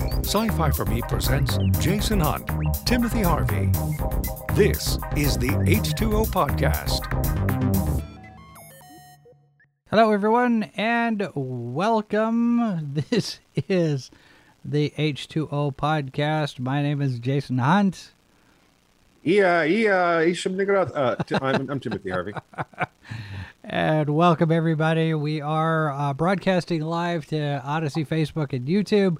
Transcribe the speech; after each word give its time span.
Sci 0.00 0.48
Fi 0.48 0.70
for 0.70 0.84
Me 0.86 1.02
presents 1.02 1.58
Jason 1.78 2.20
Hunt, 2.20 2.48
Timothy 2.86 3.22
Harvey. 3.22 3.70
This 4.54 4.98
is 5.16 5.36
the 5.36 5.48
H2O 5.48 6.26
Podcast. 6.28 7.04
Hello, 9.90 10.10
everyone, 10.12 10.70
and 10.76 11.28
welcome. 11.34 12.94
This 13.10 13.40
is 13.68 14.10
the 14.64 14.92
H2O 14.96 15.74
Podcast. 15.76 16.58
My 16.58 16.82
name 16.82 17.02
is 17.02 17.18
Jason 17.18 17.58
Hunt. 17.58 18.12
Yeah, 19.22 19.64
yeah, 19.64 20.24
uh, 20.94 21.16
I'm, 21.42 21.70
I'm 21.70 21.80
Timothy 21.80 22.10
Harvey. 22.10 22.32
And 23.62 24.10
welcome, 24.10 24.50
everybody. 24.50 25.14
We 25.14 25.40
are 25.42 25.92
uh, 25.92 26.14
broadcasting 26.14 26.80
live 26.80 27.26
to 27.26 27.62
Odysee, 27.64 28.04
Facebook, 28.04 28.52
and 28.52 28.66
YouTube. 28.66 29.18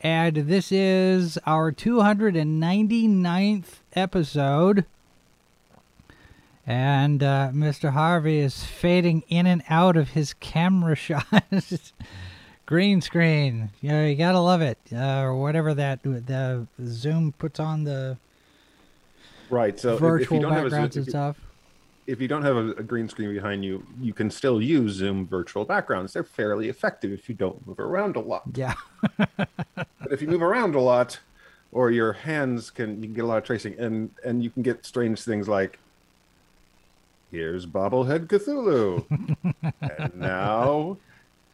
And 0.00 0.36
this 0.36 0.70
is 0.70 1.38
our 1.44 1.72
299th 1.72 3.64
episode. 3.94 4.84
And 6.64 7.22
uh, 7.22 7.50
Mr. 7.52 7.92
Harvey 7.92 8.38
is 8.38 8.62
fading 8.62 9.24
in 9.28 9.46
and 9.46 9.64
out 9.68 9.96
of 9.96 10.10
his 10.10 10.34
camera 10.34 10.94
shots. 10.96 11.92
Green 12.66 13.00
screen. 13.00 13.70
You 13.80 13.88
know, 13.88 14.04
you 14.06 14.14
gotta 14.14 14.40
love 14.40 14.60
it. 14.60 14.78
Uh, 14.92 15.22
or 15.22 15.34
whatever 15.40 15.72
that 15.74 16.02
the 16.02 16.66
Zoom 16.84 17.32
puts 17.32 17.58
on 17.58 17.84
the 17.84 18.18
right. 19.48 19.80
So 19.80 19.96
virtual 19.96 20.22
if 20.22 20.30
you 20.30 20.40
don't 20.40 20.52
backgrounds 20.52 20.94
have 20.94 20.94
a, 20.94 20.98
and 20.98 21.08
stuff. 21.08 21.36
If 22.08 22.22
you 22.22 22.26
don't 22.26 22.42
have 22.42 22.56
a, 22.56 22.70
a 22.70 22.82
green 22.82 23.08
screen 23.08 23.32
behind 23.34 23.64
you, 23.64 23.86
you 24.00 24.14
can 24.14 24.30
still 24.30 24.62
use 24.62 24.94
Zoom 24.94 25.26
virtual 25.26 25.64
backgrounds. 25.64 26.14
They're 26.14 26.24
fairly 26.24 26.68
effective 26.68 27.12
if 27.12 27.28
you 27.28 27.34
don't 27.34 27.64
move 27.66 27.78
around 27.78 28.16
a 28.16 28.20
lot. 28.20 28.44
Yeah. 28.54 28.74
but 29.18 30.10
if 30.10 30.22
you 30.22 30.28
move 30.28 30.42
around 30.42 30.74
a 30.74 30.80
lot, 30.80 31.20
or 31.70 31.90
your 31.90 32.14
hands 32.14 32.70
can, 32.70 33.02
you 33.02 33.08
can 33.08 33.14
get 33.14 33.24
a 33.24 33.26
lot 33.26 33.38
of 33.38 33.44
tracing, 33.44 33.78
and 33.78 34.10
and 34.24 34.42
you 34.42 34.50
can 34.50 34.62
get 34.62 34.84
strange 34.86 35.22
things 35.22 35.48
like 35.48 35.78
here's 37.30 37.66
bobblehead 37.66 38.26
Cthulhu. 38.26 39.04
and 39.98 40.14
now 40.14 40.96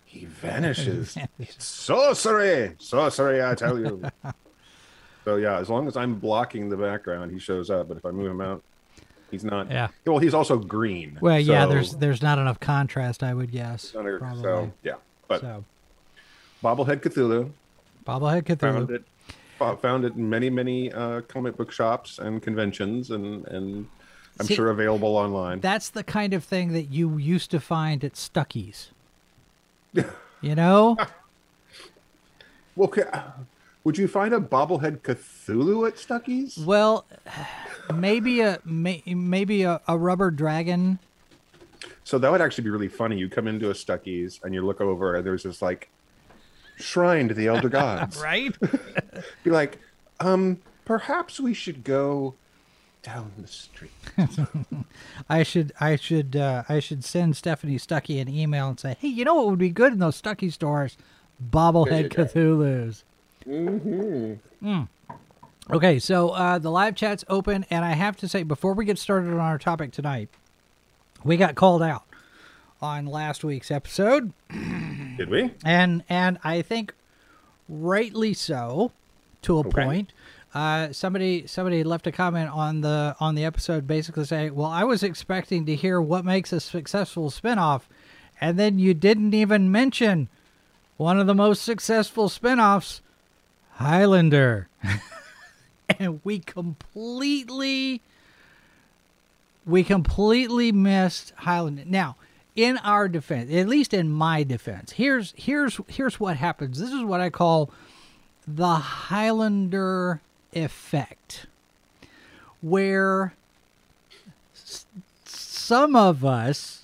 he 0.05 0.27
vanishes. 0.27 1.19
It's 1.39 1.65
sorcery! 1.65 2.77
Sorcery, 2.79 3.43
I 3.43 3.55
tell 3.55 3.79
you. 3.79 4.03
so 5.25 5.37
yeah, 5.37 5.59
as 5.59 5.69
long 5.69 5.89
as 5.89 5.97
I'm 5.97 6.15
blocking 6.21 6.69
the 6.69 6.77
background, 6.77 7.33
he 7.33 7.39
shows 7.39 7.71
up. 7.71 7.89
But 7.89 7.97
if 7.97 8.07
I 8.07 8.13
move 8.13 8.31
him 8.31 8.41
out, 8.41 8.63
he's 9.31 9.45
not. 9.45 9.71
Yeah. 9.71 9.89
Well, 10.07 10.19
he's 10.19 10.35
also 10.35 10.59
green. 10.59 11.19
Well, 11.21 11.39
yeah. 11.41 11.67
There's 11.67 11.97
there's 11.97 12.23
not 12.23 12.39
enough 12.39 12.61
contrast, 12.61 13.23
I 13.23 13.35
would 13.35 13.51
guess. 13.53 13.95
under- 13.97 14.19
probably. 14.19 14.43
so 14.43 14.73
yeah. 14.83 14.95
But 15.29 15.41
So, 15.41 15.65
bobblehead 16.63 17.01
Cthulhu 17.01 17.51
bobblehead 18.07 18.45
Cthulhu. 18.45 18.61
found 18.61 18.91
it. 18.91 19.05
Found 19.81 20.05
it 20.05 20.15
in 20.15 20.29
many, 20.29 20.51
many 20.51 20.93
uh, 20.93 21.23
comic 21.23 21.57
book 21.57 21.71
shops 21.73 22.19
and 22.19 22.43
conventions, 22.43 23.11
and 23.13 23.47
and 23.47 23.87
I'm 24.39 24.47
See, 24.47 24.55
sure 24.57 24.71
available 24.71 25.17
online. 25.17 25.61
That's 25.61 25.89
the 25.91 26.03
kind 26.03 26.35
of 26.35 26.45
thing 26.45 26.73
that 26.73 26.91
you 26.91 27.17
used 27.19 27.51
to 27.53 27.61
find 27.61 28.05
at 28.05 28.15
Stuckey's. 28.15 28.91
you 29.95 30.55
know? 30.55 30.97
Well, 32.77 32.93
would 33.85 33.99
you 33.99 34.09
find 34.09 34.33
a 34.35 34.41
bobblehead 34.41 35.01
Cthulhu 35.01 35.87
at 35.87 35.97
Stuckey's? 35.97 36.59
well, 36.59 37.07
maybe 37.95 38.41
a 38.41 38.59
may, 38.65 39.03
maybe 39.07 39.63
a, 39.63 39.81
a 39.87 39.97
rubber 39.97 40.31
dragon. 40.31 40.99
So 42.03 42.19
that 42.19 42.31
would 42.31 42.41
actually 42.41 42.65
be 42.65 42.71
really 42.71 42.89
funny. 42.89 43.17
You 43.19 43.29
come 43.29 43.47
into 43.47 43.71
a 43.71 43.75
Stuckey's 43.75 44.41
and 44.43 44.55
you 44.55 44.65
look 44.65 44.81
over, 44.81 45.17
and 45.17 45.27
there's 45.27 45.43
this 45.43 45.63
like 45.63 45.91
shrine 46.77 47.29
to 47.29 47.35
the 47.35 47.47
elder 47.47 47.69
gods. 47.71 48.21
Right? 48.21 48.55
Be 49.45 49.51
like, 49.51 49.79
um, 50.21 50.61
perhaps 50.85 51.41
we 51.41 51.55
should 51.55 51.85
go 51.85 52.35
down 53.03 53.33
the 53.39 53.47
street. 53.47 53.93
I 55.29 55.43
should 55.43 55.73
I 55.79 55.97
should 55.97 56.37
uh, 56.37 56.65
I 56.69 56.81
should 56.81 57.05
send 57.05 57.37
Stephanie 57.37 57.79
Stuckey 57.79 58.21
an 58.21 58.29
email 58.29 58.69
and 58.69 58.81
say, 58.81 58.97
hey, 58.99 59.09
you 59.09 59.25
know 59.25 59.35
what 59.35 59.47
would 59.47 59.59
be 59.59 59.71
good 59.71 59.93
in 59.93 59.99
those 59.99 60.21
Stuckey 60.21 60.53
stores? 60.53 60.97
Bobblehead. 61.43 62.09
Cthulhu's. 62.09 63.05
Mm-hmm. 63.49 64.83
Okay, 65.71 65.99
so 65.99 66.31
uh, 66.31 66.59
the 66.59 66.71
live 66.71 66.95
chat's 66.95 67.25
open, 67.29 67.65
and 67.71 67.85
I 67.85 67.93
have 67.93 68.17
to 68.19 68.29
say, 68.29 68.43
before 68.43 68.75
we 68.75 68.85
get 68.85 68.99
started 68.99 69.31
on 69.33 69.41
our 69.41 69.59
topic 69.59 69.93
tonight, 69.93 70.29
we 71.25 71.37
got 71.37 71.55
called 71.55 71.83
out 71.83 72.05
on 72.83 73.07
last 73.07 73.45
week's 73.45 73.71
episode, 73.71 74.33
Did 74.51 75.31
we? 75.31 75.53
and 75.65 76.03
and 76.09 76.39
I 76.45 76.61
think 76.61 76.93
rightly 77.69 78.35
so, 78.35 78.93
to 79.43 79.57
a 79.57 79.61
Okay. 79.61 79.85
point. 79.85 80.13
Uh, 80.53 80.93
somebody 80.93 81.47
somebody 81.47 81.83
left 81.83 82.07
a 82.07 82.13
comment 82.13 82.49
on 82.51 82.83
the 82.83 83.17
on 83.19 83.35
the 83.35 83.45
episode, 83.45 83.87
basically 83.87 84.25
saying, 84.25 84.55
"Well, 84.55 84.69
I 84.71 84.85
was 84.85 85.03
expecting 85.03 85.65
to 85.67 85.75
hear 85.75 86.01
what 86.01 86.25
makes 86.25 86.53
a 86.53 86.61
successful 86.61 87.31
spinoff, 87.31 87.83
and 88.41 88.59
then 88.59 88.79
you 88.79 88.93
didn't 88.95 89.35
even 89.35 89.73
mention 89.73 90.29
one 90.97 91.19
of 91.19 91.27
the 91.27 91.35
most 91.35 91.63
successful 91.63 92.29
spinoffs, 92.29 93.01
Highlander." 93.75 94.69
and 95.99 96.21
we 96.25 96.39
completely 96.39 98.01
we 99.67 99.83
completely 99.85 100.73
missed 100.73 101.33
Highlander. 101.39 101.85
Now, 101.87 102.17
in 102.55 102.79
our 102.79 103.09
defense, 103.09 103.53
at 103.53 103.67
least 103.69 103.95
in 103.95 104.09
my 104.11 104.43
defense, 104.43 104.93
here's 104.93 105.33
here's 105.37 105.81
here's 105.89 106.21
what 106.21 106.37
happens. 106.37 106.79
This 106.79 106.93
is 106.93 107.03
what 107.03 107.21
I 107.21 107.31
call 107.31 107.71
the 108.47 108.75
Highlander 108.77 110.21
effect, 110.53 111.47
where 112.61 113.35
s- 114.55 114.87
some 115.25 115.97
of 115.97 116.25
us 116.25 116.83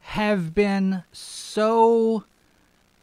have 0.00 0.54
been 0.54 1.04
so 1.12 2.24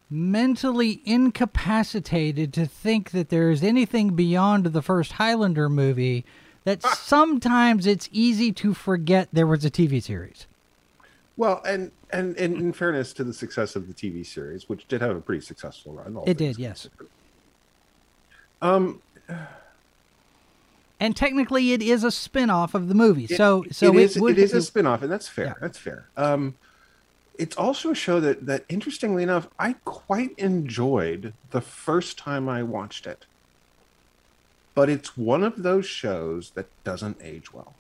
mentally 0.09 1.02
incapacitated 1.06 2.52
to 2.53 2.66
think 2.66 3.12
that 3.12 3.30
there 3.30 3.52
is 3.52 3.64
anything 3.64 4.16
beyond 4.16 4.66
the 4.68 4.81
first 4.81 5.14
Highlander 5.14 5.70
movie 5.70 6.25
that 6.64 6.81
sometimes 6.84 7.86
it's 7.86 8.09
easy 8.12 8.52
to 8.53 8.74
forget 8.74 9.30
there 9.31 9.47
was 9.47 9.64
a 9.64 9.72
TV 9.72 10.02
series. 10.02 10.46
Well, 11.38 11.62
and, 11.66 11.92
and 12.12 12.36
and 12.38 12.56
in 12.58 12.74
fairness 12.74 13.14
to 13.14 13.24
the 13.24 13.34
success 13.34 13.75
of 13.75 13.88
the 13.88 13.94
TV 13.94 14.25
series, 14.25 14.68
which 14.68 14.88
did 14.88 15.00
have 15.02 15.16
a 15.16 15.22
pretty 15.22 15.42
successful 15.42 15.94
run. 15.94 16.18
It 16.26 16.38
did, 16.38 16.58
yes. 16.59 16.90
Um, 18.62 19.02
And 21.02 21.16
technically 21.16 21.72
it 21.72 21.81
is 21.81 22.03
a 22.03 22.12
spin-off 22.12 22.74
of 22.74 22.90
the 22.90 22.94
movie. 22.94 23.24
It- 23.24 23.38
so 23.38 23.64
so 23.72 23.88
it 23.94 23.96
is 23.96 24.20
would, 24.20 24.38
it 24.38 24.41
is 24.44 24.53
a 24.53 24.62
spin-off 24.62 25.02
and 25.02 25.09
that's 25.09 25.30
fair 25.30 25.46
Yeah. 25.46 25.53
that's 25.62 25.78
fair 25.78 26.09
um 26.18 26.56
it's 27.40 27.56
also 27.56 27.92
a 27.92 27.96
show 27.96 28.20
that 28.20 28.46
that 28.46 28.66
interestingly 28.70 29.24
enough 29.24 29.48
i 29.58 29.74
quite 29.86 30.38
enjoyed 30.38 31.34
the 31.52 31.62
first 31.62 32.18
time 32.18 32.48
i 32.48 32.62
watched 32.62 33.08
it. 33.08 33.26
But 34.76 34.90
it's 34.90 35.18
one 35.18 35.44
of 35.44 35.64
those 35.64 35.86
shows 35.86 36.52
that 36.52 36.68
doesn't 36.84 37.18
age 37.22 37.52
well. 37.52 37.74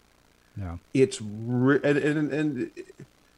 Yeah. 0.57 0.77
it's 0.93 1.21
re- 1.21 1.79
and, 1.83 1.97
and, 1.97 2.33
and 2.33 2.71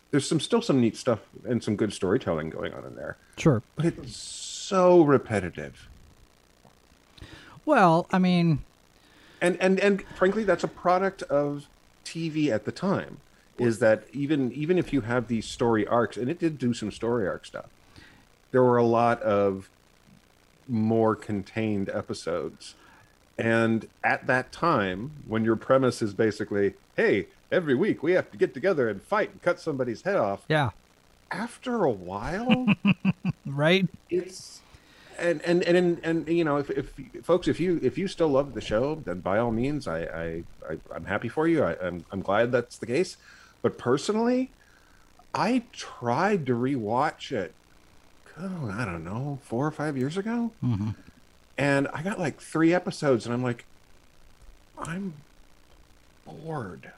there's 0.09 0.27
some 0.27 0.39
still 0.39 0.61
some 0.61 0.81
neat 0.81 0.97
stuff 0.97 1.19
and 1.47 1.63
some 1.63 1.75
good 1.75 1.93
storytelling 1.93 2.49
going 2.49 2.73
on 2.73 2.83
in 2.85 2.95
there. 2.95 3.17
Sure. 3.37 3.61
but 3.75 3.85
it's 3.85 4.15
so 4.15 5.03
repetitive. 5.03 5.87
Well, 7.63 8.07
I 8.11 8.17
mean, 8.17 8.63
and 9.41 9.57
and 9.59 9.79
and 9.79 10.03
frankly 10.15 10.43
that's 10.43 10.63
a 10.63 10.67
product 10.67 11.23
of 11.23 11.67
tv 12.05 12.49
at 12.49 12.65
the 12.65 12.71
time 12.71 13.17
is 13.61 13.79
that 13.79 14.03
even 14.13 14.51
even 14.51 14.77
if 14.77 14.91
you 14.93 15.01
have 15.01 15.27
these 15.27 15.45
story 15.45 15.85
arcs 15.87 16.17
and 16.17 16.29
it 16.29 16.39
did 16.39 16.57
do 16.57 16.73
some 16.73 16.91
story 16.91 17.27
arc 17.27 17.45
stuff 17.45 17.69
there 18.51 18.61
were 18.61 18.77
a 18.77 18.85
lot 18.85 19.21
of 19.21 19.69
more 20.67 21.15
contained 21.15 21.89
episodes. 21.89 22.75
And 23.37 23.87
at 24.03 24.27
that 24.27 24.51
time 24.51 25.11
when 25.27 25.43
your 25.43 25.55
premise 25.55 26.01
is 26.01 26.13
basically 26.13 26.73
hey 26.95 27.27
every 27.51 27.73
week 27.73 28.03
we 28.03 28.11
have 28.11 28.29
to 28.31 28.37
get 28.37 28.53
together 28.53 28.87
and 28.87 29.01
fight 29.01 29.31
and 29.31 29.41
cut 29.41 29.59
somebody's 29.59 30.03
head 30.03 30.17
off 30.17 30.43
yeah, 30.47 30.71
after 31.31 31.83
a 31.83 31.89
while 31.89 32.67
right? 33.45 33.87
it's 34.09 34.61
and 35.17 35.41
and 35.41 35.63
and 35.63 35.77
and, 35.77 36.01
and 36.03 36.27
you 36.27 36.43
know 36.43 36.57
if, 36.57 36.69
if 36.69 36.93
folks 37.23 37.47
if 37.47 37.59
you 37.59 37.79
if 37.81 37.97
you 37.97 38.07
still 38.07 38.27
love 38.27 38.53
the 38.53 38.61
show 38.61 38.95
then 39.05 39.19
by 39.21 39.37
all 39.37 39.51
means 39.51 39.87
i 39.87 40.01
i, 40.01 40.43
I 40.69 40.77
i'm 40.93 41.05
happy 41.05 41.29
for 41.29 41.47
you. 41.47 41.63
I, 41.63 41.77
I'm, 41.81 42.05
I'm 42.11 42.21
glad 42.21 42.51
that's 42.51 42.77
the 42.77 42.85
case 42.85 43.17
but 43.61 43.77
personally 43.77 44.49
i 45.33 45.63
tried 45.71 46.45
to 46.45 46.53
rewatch 46.53 47.31
it 47.31 47.53
oh, 48.39 48.69
i 48.73 48.85
don't 48.85 49.03
know 49.03 49.39
four 49.43 49.65
or 49.65 49.71
five 49.71 49.97
years 49.97 50.17
ago 50.17 50.51
Mhm. 50.63 50.95
and 51.57 51.87
i 51.93 52.01
got 52.01 52.19
like 52.19 52.39
three 52.41 52.73
episodes 52.73 53.25
and 53.25 53.33
i'm 53.33 53.43
like 53.43 53.65
i'm 54.77 55.13
bored 56.25 56.91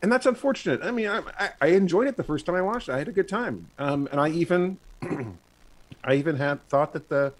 and 0.00 0.12
that's 0.12 0.26
unfortunate. 0.26 0.80
I 0.84 0.92
mean, 0.92 1.08
I, 1.08 1.50
I, 1.60 1.66
enjoyed 1.68 2.06
it 2.06 2.16
the 2.16 2.22
first 2.22 2.46
time 2.46 2.54
I 2.54 2.62
watched 2.62 2.88
it. 2.88 2.92
I 2.92 2.98
had 2.98 3.08
a 3.08 3.12
good 3.12 3.26
time, 3.28 3.68
um, 3.80 4.08
and 4.12 4.20
I 4.20 4.28
even, 4.28 4.78
I 6.04 6.14
even 6.14 6.36
had 6.36 6.66
thought 6.68 6.92
that 6.92 7.08
the 7.08 7.32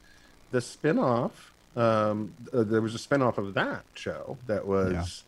the 0.50 0.60
spin-off 0.60 1.52
um 1.76 2.34
uh, 2.52 2.64
there 2.64 2.80
was 2.80 2.96
a 2.96 2.98
spin-off 2.98 3.38
of 3.38 3.54
that 3.54 3.84
show 3.94 4.38
that 4.48 4.66
was 4.66 5.22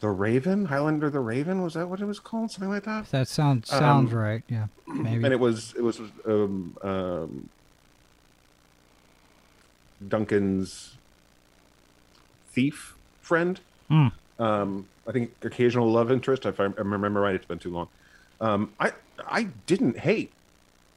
the 0.00 0.08
raven 0.08 0.66
highlander 0.66 1.08
the 1.10 1.20
raven 1.20 1.62
was 1.62 1.74
that 1.74 1.88
what 1.88 2.00
it 2.00 2.04
was 2.04 2.18
called 2.20 2.50
something 2.50 2.68
like 2.68 2.84
that 2.84 3.10
That 3.10 3.28
sounds 3.28 3.68
sounds 3.68 4.12
Um, 4.12 4.18
right. 4.18 4.42
Yeah, 4.48 4.66
maybe. 4.86 5.24
and 5.24 5.32
it 5.32 5.40
was 5.40 5.74
it 5.76 5.82
was 5.82 6.00
um, 6.26 6.76
um, 6.82 7.48
Duncan's 10.06 10.96
thief 12.50 12.94
friend. 13.20 13.60
Hmm. 13.88 14.08
Um, 14.38 14.88
I 15.08 15.12
think 15.12 15.32
occasional 15.42 15.90
love 15.90 16.10
interest. 16.10 16.44
If 16.44 16.60
I 16.60 16.64
remember 16.64 17.20
right, 17.20 17.34
it's 17.34 17.46
been 17.46 17.58
too 17.58 17.70
long. 17.72 17.88
Um, 18.40 18.72
I 18.78 18.92
I 19.26 19.44
didn't 19.66 19.98
hate 19.98 20.32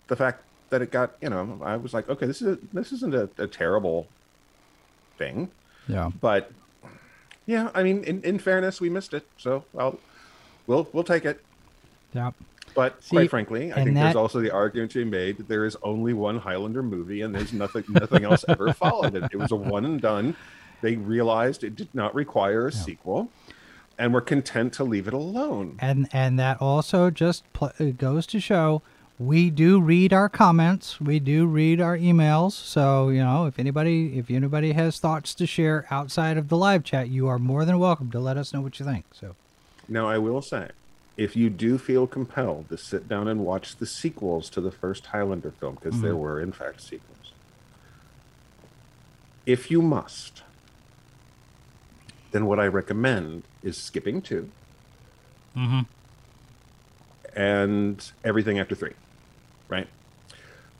the 0.08 0.16
fact 0.16 0.44
that 0.72 0.82
it 0.82 0.92
got 0.92 1.12
you 1.22 1.30
know 1.30 1.60
I 1.64 1.78
was 1.78 1.94
like 1.94 2.10
okay 2.10 2.26
this 2.26 2.42
is 2.42 2.48
a, 2.58 2.60
this 2.74 2.92
isn't 2.92 3.16
a, 3.16 3.30
a 3.38 3.48
terrible 3.48 4.08
thing 5.18 5.50
yeah. 5.88 6.12
but 6.22 6.52
yeah 7.50 7.70
I 7.74 7.82
mean 7.84 8.04
in, 8.04 8.22
in 8.24 8.38
fairness 8.40 8.80
we 8.80 8.90
missed 8.90 9.14
it 9.14 9.26
so 9.38 9.64
I'll 9.78 9.98
we'll 10.68 10.88
we'll 10.94 11.04
take 11.04 11.26
it 11.26 11.38
Yeah. 12.14 12.32
but 12.76 13.02
See, 13.04 13.16
quite 13.16 13.30
frankly, 13.30 13.72
I 13.74 13.84
think 13.84 13.96
there's 13.96 14.16
also 14.16 14.40
the 14.40 14.52
argument 14.52 14.92
to 14.92 15.00
be 15.04 15.10
made 15.10 15.38
that 15.38 15.48
there 15.48 15.66
is 15.66 15.76
only 15.84 16.14
one 16.14 16.38
Highlander 16.40 16.84
movie, 16.84 17.22
and 17.24 17.34
there's 17.34 17.52
nothing 17.54 17.84
nothing 17.90 18.24
else 18.24 18.46
ever 18.48 18.72
followed 18.84 19.16
it. 19.16 19.24
It 19.34 19.38
was 19.38 19.52
a 19.52 19.56
one 19.56 19.84
and 19.86 20.00
done. 20.00 20.36
They 20.82 20.96
realized 20.96 21.64
it 21.64 21.76
did 21.76 21.90
not 21.94 22.14
require 22.16 22.68
a 22.68 22.72
sequel, 22.72 23.30
and 23.98 24.14
were 24.14 24.22
content 24.22 24.72
to 24.74 24.84
leave 24.84 25.08
it 25.08 25.14
alone. 25.14 25.78
And 25.80 26.08
and 26.14 26.38
that 26.40 26.62
also 26.62 27.10
just 27.10 27.44
pl- 27.54 27.74
goes 27.98 28.26
to 28.28 28.40
show 28.40 28.82
we 29.20 29.50
do 29.50 29.82
read 29.82 30.14
our 30.14 30.30
comments, 30.30 31.00
we 31.02 31.20
do 31.20 31.46
read 31.46 31.82
our 31.82 31.98
emails. 31.98 32.54
So 32.54 33.10
you 33.10 33.22
know, 33.22 33.46
if 33.46 33.60
anybody 33.60 34.18
if 34.18 34.32
anybody 34.32 34.72
has 34.72 34.98
thoughts 34.98 35.36
to 35.36 35.46
share 35.46 35.86
outside 35.92 36.38
of 36.38 36.48
the 36.48 36.58
live 36.58 36.84
chat, 36.84 37.10
you 37.10 37.28
are 37.28 37.38
more 37.38 37.66
than 37.66 37.78
welcome 37.78 38.10
to 38.12 38.20
let 38.20 38.38
us 38.38 38.54
know 38.54 38.62
what 38.62 38.80
you 38.80 38.86
think. 38.86 39.06
So 39.12 39.36
Now, 39.90 40.08
I 40.08 40.18
will 40.18 40.42
say, 40.42 40.70
if 41.18 41.36
you 41.36 41.50
do 41.50 41.78
feel 41.78 42.08
compelled 42.08 42.70
to 42.70 42.78
sit 42.78 43.10
down 43.10 43.28
and 43.28 43.46
watch 43.46 43.76
the 43.76 43.86
sequels 43.86 44.50
to 44.52 44.62
the 44.62 44.72
first 44.72 45.08
Highlander 45.08 45.52
film, 45.52 45.76
because 45.76 46.02
there 46.02 46.14
mm-hmm. 46.14 46.22
were 46.22 46.40
in 46.40 46.54
fact 46.54 46.80
sequels, 46.80 47.34
if 49.46 49.70
you 49.70 49.82
must, 49.82 50.44
then 52.32 52.46
what 52.46 52.60
I 52.60 52.68
recommend 52.68 53.44
is 53.64 53.78
skipping 53.78 54.22
2 54.22 54.50
mm-hmm. 55.58 55.80
and 57.36 58.12
everything 58.24 58.60
after 58.60 58.76
three, 58.76 58.94
right? 59.70 59.88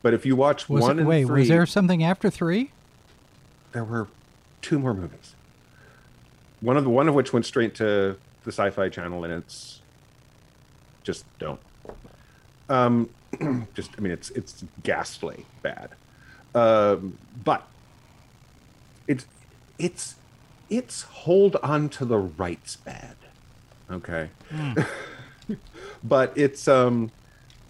But 0.02 0.14
if 0.14 0.26
you 0.26 0.36
watch 0.36 0.68
was 0.70 0.82
one 0.82 0.98
it, 0.98 1.00
and 1.00 1.08
wait, 1.08 1.26
three, 1.26 1.42
was 1.42 1.50
there 1.50 1.66
something 1.66 2.04
after 2.04 2.30
three? 2.30 2.72
there 3.72 3.84
were 3.84 4.08
two 4.62 4.80
more 4.80 4.94
movies. 4.94 5.36
One 6.62 6.78
of 6.78 6.84
the 6.84 6.90
one 6.90 7.08
of 7.08 7.16
which 7.16 7.32
went 7.32 7.46
straight 7.46 7.76
to 7.76 8.18
the 8.44 8.52
Sci-Fi 8.52 8.90
Channel, 8.90 9.24
and 9.24 9.34
it's 9.34 9.82
just 11.04 11.26
don't. 11.40 11.60
Um, 12.68 13.10
just 13.74 13.92
I 13.98 14.02
mean, 14.02 14.12
it's 14.12 14.30
it's 14.32 14.64
ghastly 14.84 15.46
bad, 15.62 15.92
um, 16.54 17.18
but 17.44 17.66
it's 19.08 19.26
it's 19.78 20.16
it's 20.70 21.04
hold 21.04 21.56
on 21.58 21.90
to 21.90 22.06
the 22.06 22.18
rights 22.18 22.76
bad, 22.76 23.16
okay. 23.90 24.30
but 26.04 26.38
it's 26.38 26.68
um, 26.68 27.12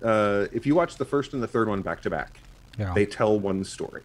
uh, 0.03 0.47
if 0.53 0.65
you 0.65 0.75
watch 0.75 0.95
the 0.95 1.05
first 1.05 1.33
and 1.33 1.41
the 1.43 1.47
third 1.47 1.67
one 1.67 1.81
back 1.81 2.01
to 2.01 2.09
back, 2.09 2.39
Yeah. 2.77 2.93
they 2.93 3.05
tell 3.05 3.39
one 3.39 3.63
story. 3.63 4.03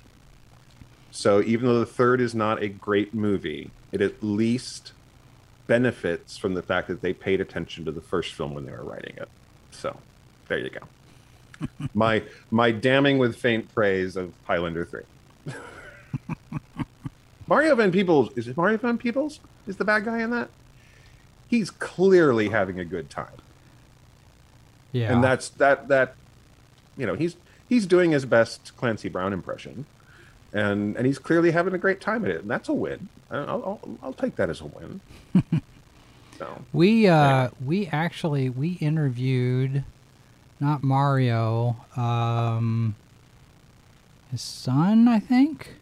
So 1.11 1.41
even 1.43 1.67
though 1.67 1.79
the 1.79 1.87
third 1.87 2.20
is 2.20 2.35
not 2.35 2.62
a 2.62 2.69
great 2.69 3.14
movie, 3.14 3.70
it 3.93 4.00
at 4.00 4.23
least 4.23 4.93
benefits 5.67 6.37
from 6.37 6.55
the 6.55 6.62
fact 6.62 6.88
that 6.88 7.00
they 7.00 7.12
paid 7.12 7.41
attention 7.41 7.85
to 7.85 7.93
the 7.93 8.00
first 8.00 8.35
film 8.35 8.52
when 8.55 8.67
they 8.67 8.73
were 8.73 8.82
writing 8.85 9.14
it. 9.17 9.29
So 9.70 9.96
there 10.49 10.58
you 10.58 10.70
go. 10.70 10.81
my 11.94 12.23
my 12.50 12.73
damning 12.73 13.19
with 13.19 13.37
faint 13.37 13.73
praise 13.73 14.17
of 14.17 14.32
Highlander 14.44 14.85
3. 14.85 15.02
Mario 17.47 17.75
Van 17.76 17.93
Peebles 17.93 18.31
is 18.37 18.49
it 18.49 18.56
Mario 18.56 18.76
Van 18.79 18.99
Peebles? 18.99 19.40
Is 19.67 19.76
the 19.76 19.85
bad 19.85 20.05
guy 20.05 20.20
in 20.23 20.31
that? 20.31 20.49
He's 21.49 21.70
clearly 21.70 22.49
having 22.49 22.81
a 22.81 22.85
good 22.85 23.08
time 23.11 23.29
yeah. 24.94 25.12
and 25.12 25.23
that's 25.23 25.49
that 25.50 25.88
that 25.88 26.14
you 26.96 27.05
know 27.05 27.14
he's 27.14 27.37
he's 27.69 27.85
doing 27.87 28.12
his 28.12 28.25
best 28.25 28.76
Clancy 28.76 29.08
Brown 29.08 29.32
impression, 29.32 29.85
and 30.52 30.96
and 30.96 31.05
he's 31.05 31.19
clearly 31.19 31.50
having 31.50 31.75
a 31.75 31.79
great 31.79 32.00
time 32.00 32.25
at 32.25 32.31
it, 32.31 32.43
and 32.43 32.50
that's 32.50 32.69
a 32.69 32.73
win. 32.73 33.08
I'll 33.31 33.49
I'll, 33.49 33.99
I'll 34.02 34.12
take 34.12 34.37
that 34.37 34.49
as 34.49 34.61
a 34.61 34.67
win. 34.67 35.00
so 36.38 36.62
We 36.73 37.08
uh 37.08 37.49
we 37.64 37.88
actually 37.88 38.49
we 38.49 38.75
interviewed 38.75 39.85
not 40.61 40.82
Mario, 40.85 41.76
um 41.97 42.94
his 44.31 44.43
son, 44.43 45.08
I 45.08 45.19
think. 45.19 45.75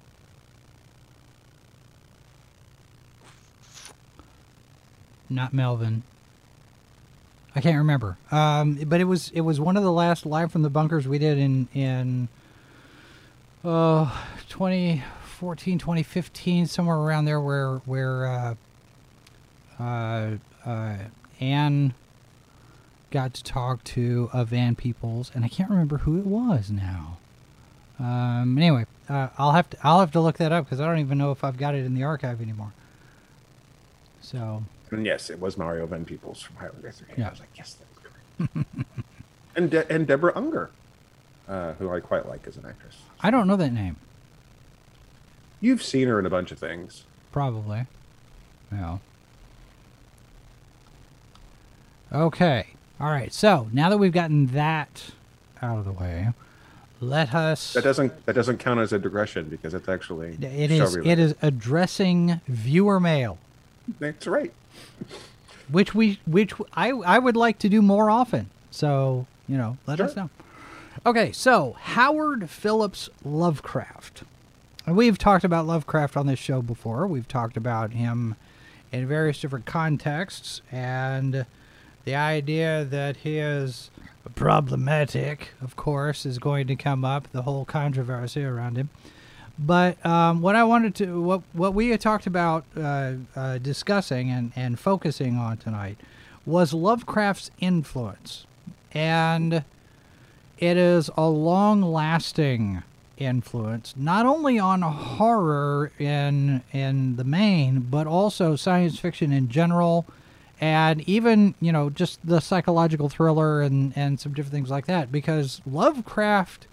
Not 5.31 5.55
Melvin. 5.55 6.03
I 7.55 7.61
can't 7.61 7.79
remember. 7.79 8.17
Um 8.31 8.75
but 8.87 9.01
it 9.01 9.05
was 9.05 9.31
it 9.35 9.43
was 9.43 9.61
one 9.61 9.77
of 9.77 9.83
the 9.83 9.93
last 9.93 10.27
live 10.27 10.53
from 10.53 10.63
the 10.63 10.71
bunkers 10.71 11.07
we 11.07 11.19
did 11.19 11.39
in 11.39 11.69
in 11.75 12.29
uh 13.65 14.11
2014 14.49 15.79
2015 15.79 16.67
somewhere 16.67 16.97
around 16.97 17.25
there 17.25 17.41
where 17.41 17.77
where 17.79 18.27
uh 18.27 18.55
uh, 19.83 20.37
uh, 20.65 20.97
Anne 21.41 21.95
got 23.11 23.35
to 23.35 23.43
talk 23.43 23.83
to 23.85 24.31
a 24.33 24.45
Van 24.45 24.75
Peebles, 24.77 25.31
and 25.35 25.45
I 25.45 25.49
can't 25.49 25.71
remember 25.71 25.99
who 25.99 26.19
it 26.19 26.27
was 26.27 26.71
now. 26.71 27.19
Um, 27.99 28.57
anyway, 28.59 28.87
uh, 29.09 29.29
I'll 29.39 29.53
have 29.53 29.69
to 29.71 29.77
I'll 29.83 30.01
have 30.01 30.13
to 30.13 30.21
look 30.21 30.39
that 30.39 30.53
up 30.53 30.65
because 30.65 30.81
I 30.81 30.87
don't 30.87 30.99
even 30.99 31.19
know 31.19 31.31
if 31.31 31.45
I've 31.45 31.59
got 31.59 31.75
it 31.75 31.85
in 31.85 31.95
the 31.95 32.05
archive 32.05 32.41
anymore. 32.41 32.73
So 34.21 34.65
and 34.93 35.05
yes, 35.07 35.31
it 35.31 35.41
was 35.41 35.57
Mario 35.57 35.87
Van 35.87 36.05
Peebles 36.05 36.41
from 36.43 36.57
Highlander 36.57 36.91
3. 36.91 37.07
Yeah. 37.17 37.27
I 37.27 37.31
was 37.31 37.41
like, 37.41 37.49
yes, 37.57 37.77
that's 37.79 38.49
correct. 38.55 38.67
and 39.57 39.71
De- 39.71 39.93
and 39.93 40.07
Deborah 40.07 40.33
Unger, 40.37 40.71
uh, 41.49 41.73
who 41.75 41.91
I 41.93 42.01
quite 42.01 42.29
like 42.29 42.47
as 42.47 42.57
an 42.57 42.67
actress. 42.67 42.97
I 43.21 43.31
don't 43.31 43.47
know 43.47 43.57
that 43.57 43.73
name. 43.73 43.97
You've 45.61 45.83
seen 45.83 46.09
her 46.09 46.19
in 46.19 46.27
a 46.27 46.31
bunch 46.31 46.51
of 46.53 46.59
things. 46.59 47.05
Probably. 47.31 47.87
Yeah. 48.73 48.99
Okay. 52.13 52.67
All 53.01 53.11
right. 53.11 53.33
So 53.33 53.69
now 53.73 53.89
that 53.91 53.99
we've 53.99 54.13
gotten 54.13 54.47
that 54.49 55.13
out 55.61 55.79
of 55.79 55.85
the 55.85 55.93
way, 55.93 56.29
let 57.01 57.35
us. 57.35 57.73
That 57.73 57.85
doesn't 57.85 58.27
that 58.27 58.35
doesn't 58.35 58.59
count 58.59 58.81
as 58.81 58.93
a 58.93 58.99
digression 58.99 59.49
because 59.49 59.75
it's 59.75 59.89
actually 59.89 60.37
It 60.41 60.71
show 60.71 60.87
related. 60.97 61.19
is 61.19 61.35
addressing 61.43 62.41
viewer 62.47 63.01
mail. 63.01 63.39
That's 63.99 64.27
right. 64.27 64.53
Which 65.71 65.95
we 65.95 66.21
which 66.27 66.53
I 66.75 66.91
I 66.91 67.19
would 67.19 67.37
like 67.37 67.59
to 67.61 67.69
do 67.69 67.83
more 67.83 68.11
often. 68.11 68.51
So 68.71 69.27
you 69.49 69.57
know, 69.57 69.77
let 69.87 70.01
us 70.01 70.17
know. 70.17 70.31
Okay, 71.05 71.33
so 71.33 71.77
Howard 71.81 72.49
Phillips 72.49 73.09
Lovecraft. 73.25 74.25
We've 74.87 75.19
talked 75.19 75.45
about 75.45 75.67
Lovecraft 75.67 76.17
on 76.17 76.27
this 76.27 76.39
show 76.39 76.61
before. 76.61 77.07
We've 77.07 77.29
talked 77.29 77.57
about 77.57 77.93
him 77.93 78.37
in 78.91 79.07
various 79.07 79.41
different 79.41 79.65
contexts, 79.65 80.61
and 80.71 81.47
the 82.05 82.15
idea 82.15 82.85
that 82.85 83.19
he 83.19 83.39
is 83.39 83.91
problematic, 84.35 85.51
of 85.61 85.77
course, 85.77 86.27
is 86.27 86.39
going 86.39 86.67
to 86.67 86.77
come 86.77 87.05
up. 87.05 87.29
The 87.33 87.43
whole 87.43 87.65
controversy 87.65 88.45
around 88.45 88.77
him. 88.77 88.91
But 89.65 90.05
um, 90.05 90.43
what 90.43 90.57
I 90.57 90.65
wanted 90.65 90.95
to, 90.97 91.23
what 91.23 91.43
what 91.53 91.73
we 91.73 91.91
had 91.91 92.01
talked 92.01 92.27
about 92.27 92.65
uh, 92.77 93.15
uh, 93.37 93.59
discussing 93.59 94.31
and, 94.31 94.53
and 94.57 94.79
focusing 94.79 95.37
on 95.37 95.57
tonight 95.59 95.99
was 96.45 96.75
Lovecraft's 96.75 97.53
influence, 97.61 98.47
and 98.93 99.65
it 100.59 100.77
is 100.77 101.11
a 101.17 101.29
long-lasting 101.29 102.83
influence, 103.19 103.95
not 103.97 104.27
only 104.27 104.59
on 104.59 104.83
horror 104.83 105.93
in 105.99 106.63
in 106.73 107.17
the 107.17 107.25
main, 107.25 107.81
but 107.81 108.09
also 108.09 108.57
science 108.57 108.99
fiction 108.99 109.33
in 109.33 109.49
general, 109.49 110.07
and 110.61 111.09
even 111.09 111.55
you 111.61 111.71
know 111.71 111.89
just 111.89 112.19
the 112.27 112.41
psychological 112.41 113.09
thriller 113.09 113.63
and 113.63 113.93
and 113.95 114.19
some 114.19 114.35
different 114.35 114.55
things 114.55 114.71
like 114.71 114.87
that. 114.87 115.13
Because 115.13 115.61
Lovecraft 115.65 116.67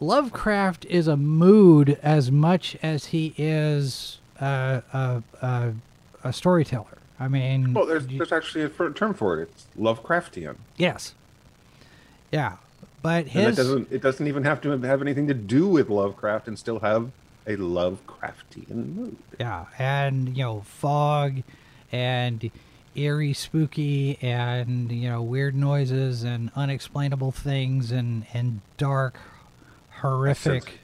Lovecraft 0.00 0.84
is 0.86 1.08
a 1.08 1.16
mood 1.16 1.98
as 2.02 2.30
much 2.30 2.76
as 2.82 3.06
he 3.06 3.34
is 3.38 4.18
uh, 4.40 4.80
a, 4.92 5.22
a, 5.40 5.72
a 6.24 6.32
storyteller. 6.32 6.98
I 7.18 7.28
mean, 7.28 7.72
Well, 7.72 7.86
there's 7.86 8.06
you- 8.06 8.18
there's 8.18 8.32
actually 8.32 8.64
a 8.64 8.68
term 8.90 9.14
for 9.14 9.40
it. 9.40 9.48
It's 9.50 9.66
Lovecraftian. 9.78 10.56
yes, 10.76 11.14
yeah, 12.30 12.56
but 13.00 13.24
And 13.24 13.28
his 13.30 13.56
that 13.56 13.62
doesn't 13.62 13.88
it 13.92 14.02
doesn't 14.02 14.26
even 14.26 14.44
have 14.44 14.60
to 14.62 14.70
have 14.78 15.00
anything 15.00 15.26
to 15.28 15.34
do 15.34 15.66
with 15.66 15.88
Lovecraft 15.88 16.46
and 16.48 16.58
still 16.58 16.80
have 16.80 17.10
a 17.46 17.56
Lovecraftian 17.56 18.94
mood. 18.94 19.16
yeah, 19.40 19.64
and 19.78 20.36
you 20.36 20.42
know 20.44 20.60
fog, 20.60 21.42
and 21.90 22.50
eerie, 22.94 23.32
spooky, 23.32 24.18
and 24.20 24.92
you 24.92 25.08
know 25.08 25.22
weird 25.22 25.54
noises 25.54 26.22
and 26.22 26.50
unexplainable 26.54 27.32
things 27.32 27.90
and 27.92 28.26
and 28.34 28.60
dark, 28.76 29.18
horrific. 30.00 30.80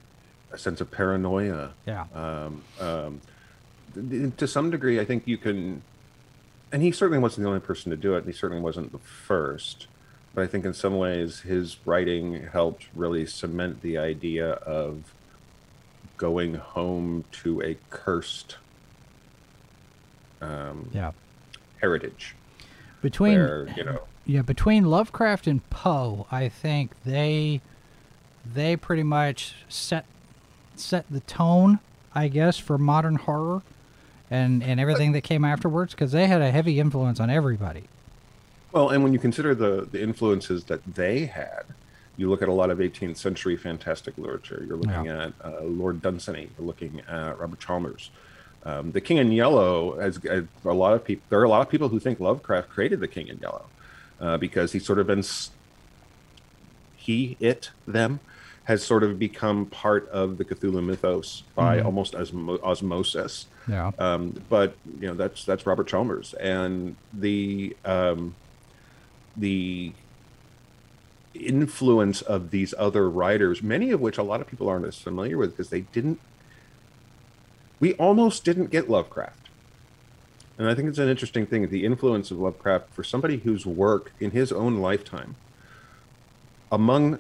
A 0.53 0.59
sense 0.59 0.81
of 0.81 0.91
paranoia. 0.91 1.71
Yeah, 1.87 2.07
Um, 2.15 2.63
um, 2.81 3.21
to 4.37 4.47
some 4.47 4.71
degree, 4.71 5.01
I 5.01 5.05
think 5.05 5.27
you 5.27 5.39
can, 5.39 5.83
and 6.71 6.83
he 6.83 6.93
certainly 6.93 7.19
wasn't 7.19 7.45
the 7.45 7.49
only 7.49 7.61
person 7.61 7.91
to 7.91 7.97
do 7.97 8.15
it, 8.15 8.19
and 8.19 8.27
he 8.27 8.33
certainly 8.33 8.63
wasn't 8.63 8.93
the 8.93 8.99
first. 8.99 9.87
But 10.35 10.45
I 10.45 10.47
think 10.47 10.65
in 10.65 10.73
some 10.73 10.97
ways, 10.97 11.41
his 11.41 11.77
writing 11.85 12.49
helped 12.53 12.87
really 12.95 13.27
cement 13.27 13.83
the 13.83 13.99
idea 13.99 14.53
of 14.53 15.13
going 16.17 16.55
home 16.55 17.25
to 17.33 17.61
a 17.63 17.77
cursed 17.91 18.57
um, 20.41 20.89
yeah. 20.93 21.13
heritage, 21.81 22.35
Between 23.01 23.39
where 23.39 23.69
you 23.77 23.85
know, 23.85 24.03
yeah, 24.25 24.43
between 24.43 24.85
Lovecraft 24.87 25.47
and 25.47 25.69
Poe, 25.71 26.27
I 26.31 26.49
think 26.49 26.93
they 27.05 27.61
they 28.45 28.77
pretty 28.77 29.03
much 29.03 29.55
set 29.69 30.05
set 30.77 31.05
the 31.11 31.21
tone, 31.21 31.79
I 32.15 32.29
guess, 32.29 32.59
for 32.59 32.79
modern 32.79 33.17
horror 33.17 33.63
and 34.31 34.63
and 34.63 34.81
everything 34.81 35.13
that 35.13 35.23
came 35.23 35.45
afterwards 35.45 35.93
because 35.95 36.13
they 36.13 36.27
had 36.27 36.41
a 36.41 36.51
heavy 36.51 36.81
influence 36.81 37.21
on 37.21 37.31
everybody. 37.31 37.85
Well, 38.73 38.89
and 38.91 39.03
when 39.05 39.13
you 39.13 39.19
consider 39.19 39.55
the 39.55 39.87
the 39.91 40.03
influences 40.03 40.65
that 40.65 40.81
they 40.95 41.27
had, 41.27 41.65
you 42.17 42.29
look 42.31 42.43
at 42.43 42.49
a 42.49 42.53
lot 42.53 42.71
of 42.71 42.79
18th 42.79 43.17
century 43.19 43.57
fantastic 43.57 44.17
literature. 44.19 44.65
You're 44.67 44.77
looking 44.79 45.05
Yeah. 45.07 45.27
at 45.27 45.33
uh, 45.45 45.61
Lord 45.63 46.01
Dunsany. 46.03 46.49
You're 46.59 46.67
looking 46.67 47.01
at 47.09 47.39
Robert 47.39 47.61
Chambers. 47.61 48.11
Um, 48.65 48.93
the 48.93 49.01
King 49.01 49.17
in 49.17 49.33
Yellow, 49.33 49.99
as, 49.99 50.25
as 50.25 50.45
a 50.65 50.73
lot 50.73 50.95
of 50.95 51.05
people, 51.05 51.25
there 51.31 51.41
are 51.41 51.45
a 51.45 51.49
lot 51.49 51.63
of 51.63 51.69
people 51.69 51.89
who 51.89 51.99
think 51.99 52.21
Lovecraft 52.21 52.69
created 52.69 53.01
the 53.01 53.09
King 53.09 53.27
in 53.27 53.39
Yellow 53.39 53.65
uh, 54.21 54.37
because 54.37 54.71
he's 54.73 54.87
sort 54.87 55.01
of 55.01 55.07
been 55.09 55.25
he, 56.97 57.37
it, 57.41 57.71
them 57.87 58.21
has 58.65 58.85
sort 58.85 59.03
of 59.03 59.19
become 59.19 59.67
part 59.67 60.09
of 60.11 60.39
the 60.39 60.45
Cthulhu 60.45 60.85
mythos 60.85 61.43
by 61.55 61.81
almost 61.81 62.15
osmo- 62.15 62.63
osmosis. 62.63 63.47
Yeah. 63.69 63.91
Um, 63.99 64.41
but 64.49 64.77
you 65.01 65.09
know 65.09 65.15
that's 65.15 65.45
that's 65.45 65.67
Robert 65.67 65.89
Chambers 65.89 66.35
and 66.35 66.97
the 67.13 67.77
um, 67.85 68.35
the 69.37 69.93
influence 71.35 72.23
of 72.23 72.51
these 72.51 72.75
other 72.79 73.09
writers, 73.09 73.63
many 73.63 73.91
of 73.91 74.01
which 74.01 74.19
a 74.19 74.23
lot 74.23 74.41
of 74.41 74.47
people 74.47 74.69
aren't 74.69 74.87
as 74.87 74.97
familiar 74.97 75.39
with 75.39 75.51
because 75.51 75.71
they 75.71 75.81
didn't. 75.81 76.21
We 77.81 77.95
almost 77.95 78.45
didn't 78.45 78.71
get 78.71 78.89
Lovecraft, 78.89 79.49
and 80.57 80.69
I 80.69 80.75
think 80.77 80.89
it's 80.89 80.99
an 80.99 81.09
interesting 81.09 81.47
thing. 81.47 81.69
The 81.69 81.85
influence 81.85 82.31
of 82.31 82.39
Lovecraft 82.39 82.95
for 82.95 83.03
somebody 83.03 83.39
whose 83.39 83.67
work 83.67 84.13
in 84.21 84.31
his 84.31 84.53
own 84.53 84.77
lifetime, 84.79 85.35
among 86.71 87.19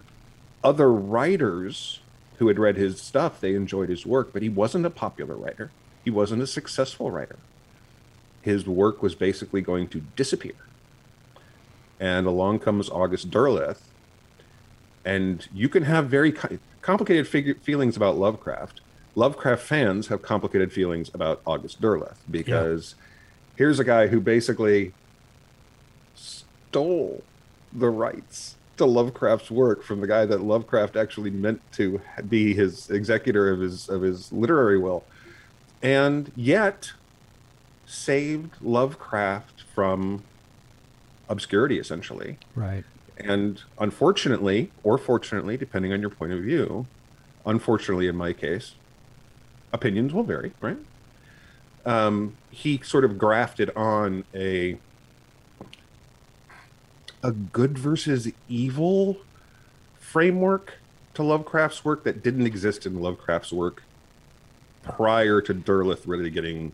other 0.65 0.93
writers 0.93 2.01
who 2.39 2.49
had 2.49 2.59
read 2.59 2.77
his 2.77 3.01
stuff, 3.01 3.41
they 3.41 3.55
enjoyed 3.55 3.89
his 3.89 4.07
work, 4.07 4.33
but 4.33 4.43
he 4.43 4.49
wasn't 4.49 4.87
a 4.87 4.91
popular 4.91 5.37
writer. 5.37 5.71
He 6.05 6.11
wasn't 6.11 6.43
a 6.43 6.47
successful 6.47 7.11
writer. 7.11 7.39
His 8.41 8.67
work 8.67 9.03
was 9.03 9.15
basically 9.15 9.61
going 9.61 9.89
to 9.89 10.03
disappear. 10.17 10.55
And 12.01 12.27
along 12.27 12.59
comes 12.61 12.91
August 12.91 13.31
Derleth, 13.31 13.83
and 15.05 15.47
you 15.55 15.69
can 15.69 15.85
have 15.85 16.07
very 16.09 16.35
complicated 16.81 17.29
fig- 17.29 17.61
feelings 17.61 17.97
about 17.97 18.17
Lovecraft. 18.17 18.81
Lovecraft 19.15 19.63
fans 19.63 20.09
have 20.09 20.23
complicated 20.23 20.73
feelings 20.73 21.11
about 21.15 21.41
August 21.47 21.81
Derleth 21.81 22.17
because 22.31 22.95
here's 23.57 23.79
a 23.79 23.85
guy 23.85 24.09
who 24.09 24.21
basically 24.21 24.93
stole 26.15 27.23
the 27.73 27.91
rights 27.91 28.57
to 28.77 28.87
Lovecraft's 28.87 29.51
work 29.51 29.83
from 29.83 30.01
the 30.01 30.07
guy 30.07 30.25
that 30.27 30.41
Lovecraft 30.43 30.97
actually 30.97 31.31
meant 31.31 31.61
to 31.73 32.01
be 32.29 32.55
his 32.55 32.91
executor 32.91 33.51
of 33.51 33.61
his 33.61 33.89
of 33.89 34.03
his 34.03 34.33
literary 34.33 34.79
will, 34.79 35.05
and 35.83 36.33
yet 36.35 36.93
saved 37.87 38.55
Lovecraft 38.61 39.65
from 39.75 40.23
obscurity 41.29 41.79
essentially. 41.79 42.39
Right. 42.55 42.85
And 43.19 43.63
unfortunately, 43.79 44.73
or 44.83 44.99
fortunately, 44.99 45.57
depending 45.57 45.93
on 45.93 46.01
your 46.01 46.11
point 46.11 46.33
of 46.33 46.41
view, 46.41 46.87
unfortunately 47.45 48.09
in 48.09 48.17
my 48.17 48.33
case, 48.33 48.75
opinions 49.73 50.13
will 50.13 50.25
vary, 50.25 50.53
right? 50.61 50.79
Um, 51.85 52.37
he 52.51 52.81
sort 52.83 53.05
of 53.05 53.19
grafted 53.19 53.71
on 53.77 54.25
a 54.35 54.79
a 57.23 57.33
good 57.33 57.79
versus 57.79 58.29
evil 58.49 59.19
framework 59.99 60.75
to 61.15 61.23
Lovecraft's 61.23 61.85
work 61.85 62.05
that 62.05 62.23
didn't 62.23 62.47
exist 62.47 62.87
in 62.87 63.01
Lovecraft's 63.01 63.53
work 63.53 63.83
prior 64.83 65.41
to 65.41 65.55
Derleth 65.55 66.03
really 66.07 66.31
getting 66.31 66.73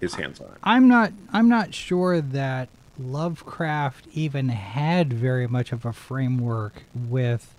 his 0.00 0.14
hands 0.14 0.40
on 0.40 0.48
it. 0.48 0.58
I'm 0.62 0.88
not 0.88 1.12
I'm 1.32 1.48
not 1.48 1.72
sure 1.72 2.20
that 2.20 2.68
Lovecraft 2.98 4.06
even 4.12 4.50
had 4.50 5.12
very 5.12 5.46
much 5.46 5.72
of 5.72 5.84
a 5.84 5.92
framework 5.92 6.82
with 6.94 7.54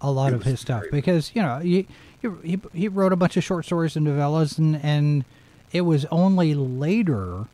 a 0.00 0.10
lot 0.10 0.32
of 0.32 0.42
his 0.42 0.58
stuff 0.58 0.82
because 0.90 1.30
you 1.34 1.42
know 1.42 1.58
he, 1.60 1.86
he 2.42 2.58
he 2.72 2.88
wrote 2.88 3.12
a 3.12 3.16
bunch 3.16 3.36
of 3.36 3.44
short 3.44 3.64
stories 3.64 3.94
and 3.94 4.06
novellas 4.06 4.58
and 4.58 4.82
and 4.82 5.24
it 5.70 5.82
was 5.82 6.04
only 6.06 6.54
later 6.54 7.46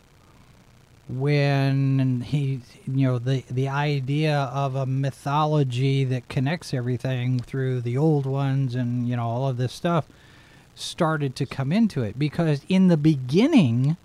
when 1.09 2.21
he 2.21 2.61
you 2.87 3.07
know 3.07 3.19
the 3.19 3.43
the 3.51 3.69
idea 3.69 4.37
of 4.37 4.75
a 4.75 4.85
mythology 4.85 6.05
that 6.05 6.29
connects 6.29 6.75
everything 6.75 7.39
through 7.39 7.81
the 7.81 7.97
old 7.97 8.27
ones 8.27 8.75
and 8.75 9.09
you 9.09 9.17
know 9.17 9.27
all 9.27 9.49
of 9.49 9.57
this 9.57 9.73
stuff 9.73 10.07
started 10.75 11.35
to 11.35 11.47
come 11.47 11.73
into 11.73 12.03
it 12.03 12.19
because 12.19 12.63
in 12.69 12.89
the 12.89 12.97
beginning 12.97 13.97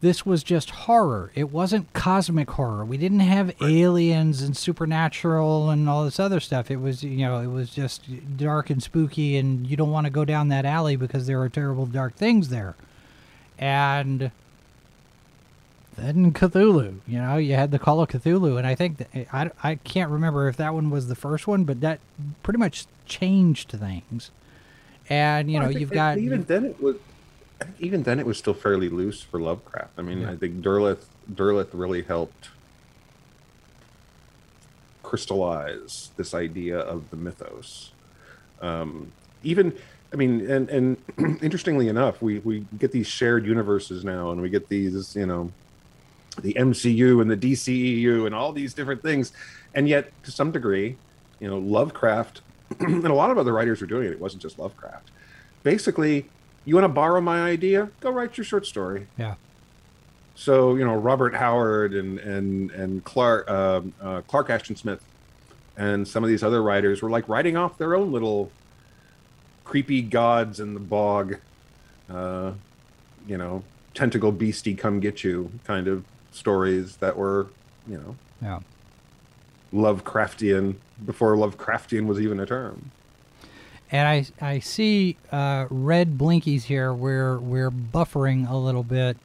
this 0.00 0.26
was 0.26 0.42
just 0.42 0.70
horror. 0.70 1.32
It 1.34 1.50
wasn't 1.50 1.92
cosmic 1.94 2.50
horror. 2.50 2.84
We 2.84 2.98
didn't 2.98 3.20
have 3.20 3.54
aliens 3.62 4.42
and 4.42 4.56
supernatural 4.56 5.70
and 5.70 5.88
all 5.88 6.04
this 6.04 6.20
other 6.20 6.38
stuff. 6.38 6.70
It 6.70 6.76
was, 6.76 7.02
you 7.02 7.26
know, 7.26 7.40
it 7.40 7.46
was 7.46 7.70
just 7.70 8.04
dark 8.36 8.68
and 8.68 8.82
spooky, 8.82 9.36
and 9.36 9.66
you 9.66 9.76
don't 9.76 9.90
want 9.90 10.06
to 10.06 10.10
go 10.10 10.24
down 10.24 10.48
that 10.48 10.66
alley 10.66 10.96
because 10.96 11.26
there 11.26 11.40
are 11.40 11.48
terrible 11.48 11.86
dark 11.86 12.14
things 12.14 12.50
there. 12.50 12.76
And 13.58 14.30
then 15.96 16.32
Cthulhu, 16.32 17.00
you 17.06 17.18
know, 17.18 17.36
you 17.36 17.54
had 17.54 17.70
the 17.70 17.78
Call 17.78 18.00
of 18.00 18.08
Cthulhu, 18.08 18.58
and 18.58 18.66
I 18.66 18.74
think 18.74 18.98
that, 18.98 19.08
I, 19.32 19.50
I 19.62 19.74
can't 19.76 20.10
remember 20.10 20.48
if 20.48 20.56
that 20.56 20.74
one 20.74 20.90
was 20.90 21.08
the 21.08 21.14
first 21.14 21.46
one, 21.46 21.64
but 21.64 21.80
that 21.80 22.00
pretty 22.42 22.58
much 22.58 22.86
changed 23.06 23.70
things. 23.70 24.30
And 25.08 25.50
you 25.50 25.58
Well, 25.58 25.70
know, 25.70 25.78
you've 25.78 25.90
got 25.92 26.18
even 26.18 26.44
then 26.44 26.64
it 26.64 26.82
was 26.82 26.96
even 27.78 28.02
then 28.02 28.18
it 28.18 28.26
was 28.26 28.36
still 28.36 28.54
fairly 28.54 28.88
loose 28.88 29.22
for 29.22 29.40
Lovecraft. 29.40 29.92
I 29.96 30.02
mean, 30.02 30.20
Yeah. 30.22 30.32
I 30.32 30.36
think 30.36 30.62
Derleth 30.62 31.04
Derleth 31.32 31.68
really 31.72 32.02
helped 32.02 32.48
crystallize 35.02 36.10
this 36.16 36.34
idea 36.34 36.78
of 36.78 37.10
the 37.10 37.16
mythos. 37.16 37.92
Um, 38.60 39.12
even 39.44 39.72
I 40.12 40.16
mean, 40.16 40.50
and 40.50 40.68
and 40.68 40.96
interestingly 41.42 41.88
enough, 41.88 42.20
we 42.20 42.40
we 42.40 42.66
get 42.78 42.92
these 42.92 43.06
shared 43.06 43.46
universes 43.46 44.04
now, 44.04 44.32
and 44.32 44.40
we 44.40 44.48
get 44.50 44.68
these 44.68 45.14
you 45.14 45.26
know 45.26 45.50
the 46.42 46.54
MCU 46.54 47.20
and 47.20 47.30
the 47.30 47.36
DCEU 47.36 48.26
and 48.26 48.34
all 48.34 48.52
these 48.52 48.74
different 48.74 49.02
things, 49.02 49.32
and 49.74 49.88
yet 49.88 50.10
to 50.24 50.30
some 50.30 50.50
degree, 50.50 50.96
you 51.40 51.48
know, 51.48 51.58
Lovecraft 51.58 52.42
and 52.80 53.04
a 53.06 53.14
lot 53.14 53.30
of 53.30 53.38
other 53.38 53.52
writers 53.52 53.80
were 53.80 53.86
doing 53.86 54.06
it. 54.06 54.12
It 54.12 54.20
wasn't 54.20 54.42
just 54.42 54.58
Lovecraft. 54.58 55.10
Basically, 55.62 56.26
you 56.64 56.74
want 56.74 56.84
to 56.84 56.88
borrow 56.88 57.20
my 57.20 57.42
idea? 57.42 57.90
Go 58.00 58.10
write 58.10 58.36
your 58.36 58.44
short 58.44 58.66
story. 58.66 59.06
yeah, 59.18 59.34
So 60.34 60.74
you 60.76 60.84
know 60.84 60.94
Robert 60.94 61.34
Howard 61.34 61.94
and 61.94 62.18
and 62.18 62.70
and 62.72 63.04
Clark 63.04 63.50
um, 63.50 63.92
uh, 64.00 64.22
Clark 64.22 64.50
Ashton 64.50 64.76
Smith 64.76 65.02
and 65.76 66.06
some 66.06 66.24
of 66.24 66.28
these 66.28 66.42
other 66.42 66.62
writers 66.62 67.02
were 67.02 67.10
like 67.10 67.28
writing 67.28 67.56
off 67.56 67.76
their 67.78 67.94
own 67.94 68.10
little 68.12 68.50
creepy 69.64 70.00
gods 70.00 70.60
in 70.60 70.74
the 70.74 70.80
bog, 70.80 71.36
uh, 72.08 72.52
you 73.26 73.36
know, 73.36 73.62
tentacle 73.94 74.32
beastie 74.32 74.74
come 74.74 75.00
get 75.00 75.22
you 75.22 75.50
kind 75.64 75.88
of 75.88 76.04
stories 76.36 76.96
that 76.96 77.16
were 77.16 77.48
you 77.88 77.96
know 77.96 78.16
yeah. 78.42 78.60
Lovecraftian 79.72 80.76
before 81.04 81.36
Lovecraftian 81.36 82.06
was 82.06 82.20
even 82.20 82.40
a 82.40 82.46
term. 82.46 82.90
And 83.90 84.08
I 84.08 84.46
I 84.54 84.58
see 84.58 85.16
uh, 85.30 85.66
red 85.70 86.18
blinkies 86.18 86.64
here 86.64 86.92
where 86.92 87.38
we're 87.38 87.70
buffering 87.70 88.48
a 88.50 88.56
little 88.56 88.82
bit. 88.82 89.16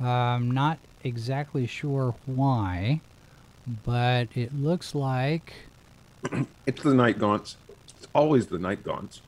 Um, 0.00 0.50
not 0.50 0.78
exactly 1.04 1.66
sure 1.66 2.14
why, 2.26 3.00
but 3.84 4.28
it 4.34 4.54
looks 4.54 4.94
like 4.94 5.52
it's 6.66 6.82
the 6.82 6.94
night 6.94 7.18
gaunts. 7.18 7.56
It's 7.96 8.08
always 8.14 8.46
the 8.46 8.58
night 8.58 8.82
gaunts. 8.82 9.20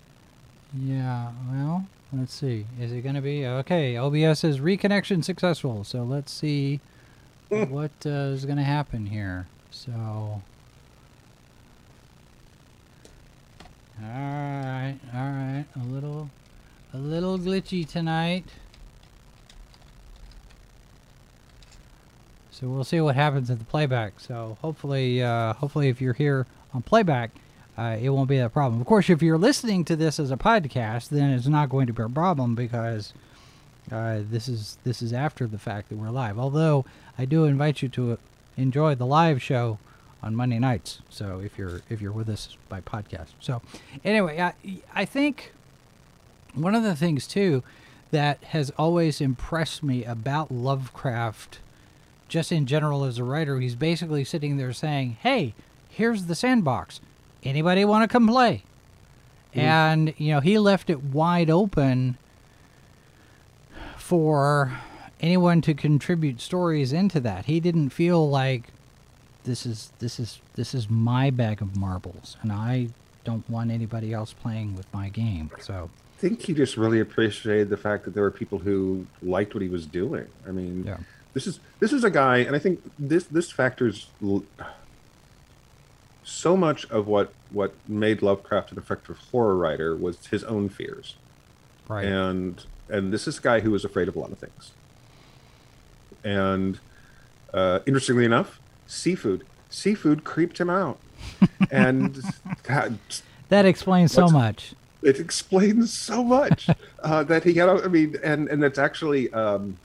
Yeah, 0.77 1.31
well, 1.51 1.87
let's 2.13 2.35
see. 2.35 2.67
Is 2.81 2.91
it 2.93 3.03
going 3.03 3.15
to 3.15 3.21
be? 3.21 3.47
Okay, 3.47 3.97
OBS 3.97 4.45
is 4.45 4.59
reconnection 4.59 5.23
successful. 5.23 5.85
So 5.85 6.03
let's 6.03 6.33
see 6.33 6.81
what 7.71 7.93
uh, 8.07 8.09
is 8.09 8.45
going 8.45 8.59
to 8.59 8.65
happen 8.65 9.07
here. 9.07 9.47
So. 9.71 9.93
All 14.03 14.09
right, 14.09 14.99
all 15.15 15.21
right. 15.21 15.65
A 15.77 15.85
little, 15.87 16.31
a 16.93 16.99
little 16.99 17.39
glitchy 17.39 17.89
tonight. 17.89 18.45
So 22.51 22.69
we'll 22.69 22.85
see 22.85 23.01
what 23.01 23.15
happens 23.17 23.51
at 23.51 23.59
the 23.59 23.65
playback. 23.65 24.21
So 24.21 24.59
hopefully, 24.63 25.23
uh, 25.23 25.55
hopefully, 25.55 25.89
if 25.89 26.01
you're 26.01 26.15
here 26.15 26.47
on 26.73 26.83
playback, 26.83 27.31
uh, 27.77 27.97
it 28.01 28.11
won't 28.11 28.29
be 28.29 28.39
a 28.39 28.49
problem. 28.49 28.81
Of 28.81 28.87
course, 28.87 29.11
if 29.11 29.23
you're 29.23 29.39
listening 29.39 29.85
to 29.87 29.97
this 29.97 30.21
as 30.21 30.31
a 30.31 30.37
podcast, 30.37 31.09
then 31.09 31.31
it's 31.31 31.49
not 31.49 31.69
going 31.69 31.89
to 31.89 31.93
be 31.93 32.03
a 32.03 32.09
problem 32.09 32.55
because 32.55 33.13
uh, 33.93 34.21
this 34.31 34.49
is 34.49 34.79
this 34.85 35.03
is 35.03 35.13
after 35.13 35.47
the 35.47 35.59
fact 35.59 35.89
that 35.89 35.97
we're 35.97 36.11
live. 36.11 36.39
Although 36.39 36.85
I 37.19 37.25
do 37.25 37.45
invite 37.45 37.83
you 37.83 37.89
to 37.91 38.19
enjoy 38.57 38.95
the 38.95 39.07
live 39.07 39.43
show 39.43 39.79
on 40.23 40.35
Monday 40.35 40.59
nights. 40.59 41.01
So 41.11 41.41
if 41.41 41.59
you're 41.59 41.83
if 41.91 42.01
you're 42.01 42.13
with 42.13 42.29
us 42.29 42.57
by 42.69 42.81
podcast. 42.81 43.29
So 43.41 43.61
anyway, 44.05 44.41
I 44.41 44.55
I 44.95 45.05
think 45.05 45.53
one 46.55 46.75
of 46.75 46.83
the 46.83 46.97
things 46.97 47.27
too 47.27 47.63
that 48.11 48.43
has 48.45 48.71
always 48.79 49.21
impressed 49.21 49.83
me 49.83 50.05
about 50.05 50.51
Lovecraft, 50.51 51.59
just 52.29 52.53
in 52.53 52.65
general 52.65 53.05
as 53.05 53.19
a 53.19 53.25
writer, 53.25 53.59
he's 53.59 53.75
basically 53.75 54.25
sitting 54.25 54.57
there 54.57 54.73
saying, 54.73 55.19
"Hey, 55.21 55.55
here's 55.89 56.25
the 56.27 56.35
sandbox. 56.35 57.01
Anybody 57.43 57.85
want 57.85 58.03
to 58.03 58.13
come 58.13 58.27
play?" 58.27 58.63
And 59.53 60.15
you 60.17 60.33
know 60.33 60.41
he 60.41 60.59
left 60.59 60.91
it 60.91 61.03
wide 61.03 61.51
open 61.51 62.17
for 64.05 64.71
anyone 65.19 65.63
to 65.63 65.73
contribute 65.73 66.39
stories 66.39 66.93
into 66.93 67.19
that. 67.21 67.47
He 67.47 67.59
didn't 67.59 67.89
feel 67.89 68.29
like 68.29 68.65
this 69.45 69.65
is 69.65 69.93
this 69.99 70.21
is 70.21 70.41
this 70.57 70.75
is 70.75 70.91
my 70.91 71.31
bag 71.31 71.63
of 71.63 71.75
marbles 71.75 72.37
and 72.43 72.53
I 72.53 72.89
don't 73.25 73.49
want 73.49 73.71
anybody 73.71 74.13
else 74.13 74.35
playing 74.35 74.77
with 74.77 74.93
my 74.93 75.09
game. 75.09 75.51
So 75.59 75.89
I 76.19 76.21
think 76.21 76.43
he 76.43 76.53
just 76.53 76.77
really 76.77 77.01
appreciated 77.01 77.71
the 77.71 77.79
fact 77.79 78.05
that 78.05 78.13
there 78.13 78.23
were 78.23 78.31
people 78.31 78.59
who 78.59 79.07
liked 79.23 79.55
what 79.55 79.63
he 79.63 79.69
was 79.69 79.87
doing. 79.87 80.27
I 80.47 80.51
mean, 80.51 80.85
Yeah. 80.85 80.99
this 81.33 81.47
is 81.47 81.59
this 81.81 81.95
is 81.95 82.05
a 82.05 82.11
guy, 82.11 82.39
and 82.39 82.55
I 82.55 82.59
think 82.59 82.83
this 82.99 83.25
this 83.25 83.51
factors 83.51 84.09
so 86.25 86.57
much 86.59 86.85
of 86.91 87.07
what 87.07 87.33
what 87.51 87.73
made 87.89 88.21
Lovecraft 88.21 88.71
an 88.73 88.77
effective 88.77 89.17
horror 89.33 89.57
writer 89.57 89.97
was 89.97 90.27
his 90.27 90.45
own 90.45 90.69
fears, 90.69 91.15
right. 91.89 92.05
and 92.05 92.65
and 92.89 93.13
this 93.13 93.27
is 93.27 93.39
a 93.39 93.41
guy 93.41 93.61
who 93.61 93.71
was 93.71 93.85
afraid 93.85 94.09
of 94.09 94.17
a 94.17 94.19
lot 94.19 94.33
of 94.33 94.39
things. 94.39 94.73
And 96.23 96.79
uh, 97.53 97.81
interestingly 97.87 98.25
enough, 98.25 98.61
seafood 98.87 99.45
seafood 99.71 100.25
creeped 100.25 100.59
him 100.59 100.71
out, 100.71 100.99
and 101.71 102.23
that 102.65 102.93
that 103.49 103.67
explains 103.67 104.13
so 104.13 104.29
much. 104.29 104.75
it 105.03 105.21
explains 105.21 105.93
so 105.93 106.25
much 106.25 106.69
uh, 107.03 107.23
that 107.25 107.45
he 107.45 107.55
had. 107.55 107.69
I 107.69 107.89
mean, 107.89 108.17
and 108.23 108.49
and 108.49 108.65
it's 108.65 108.79
actually 108.79 109.33
um, 109.33 109.77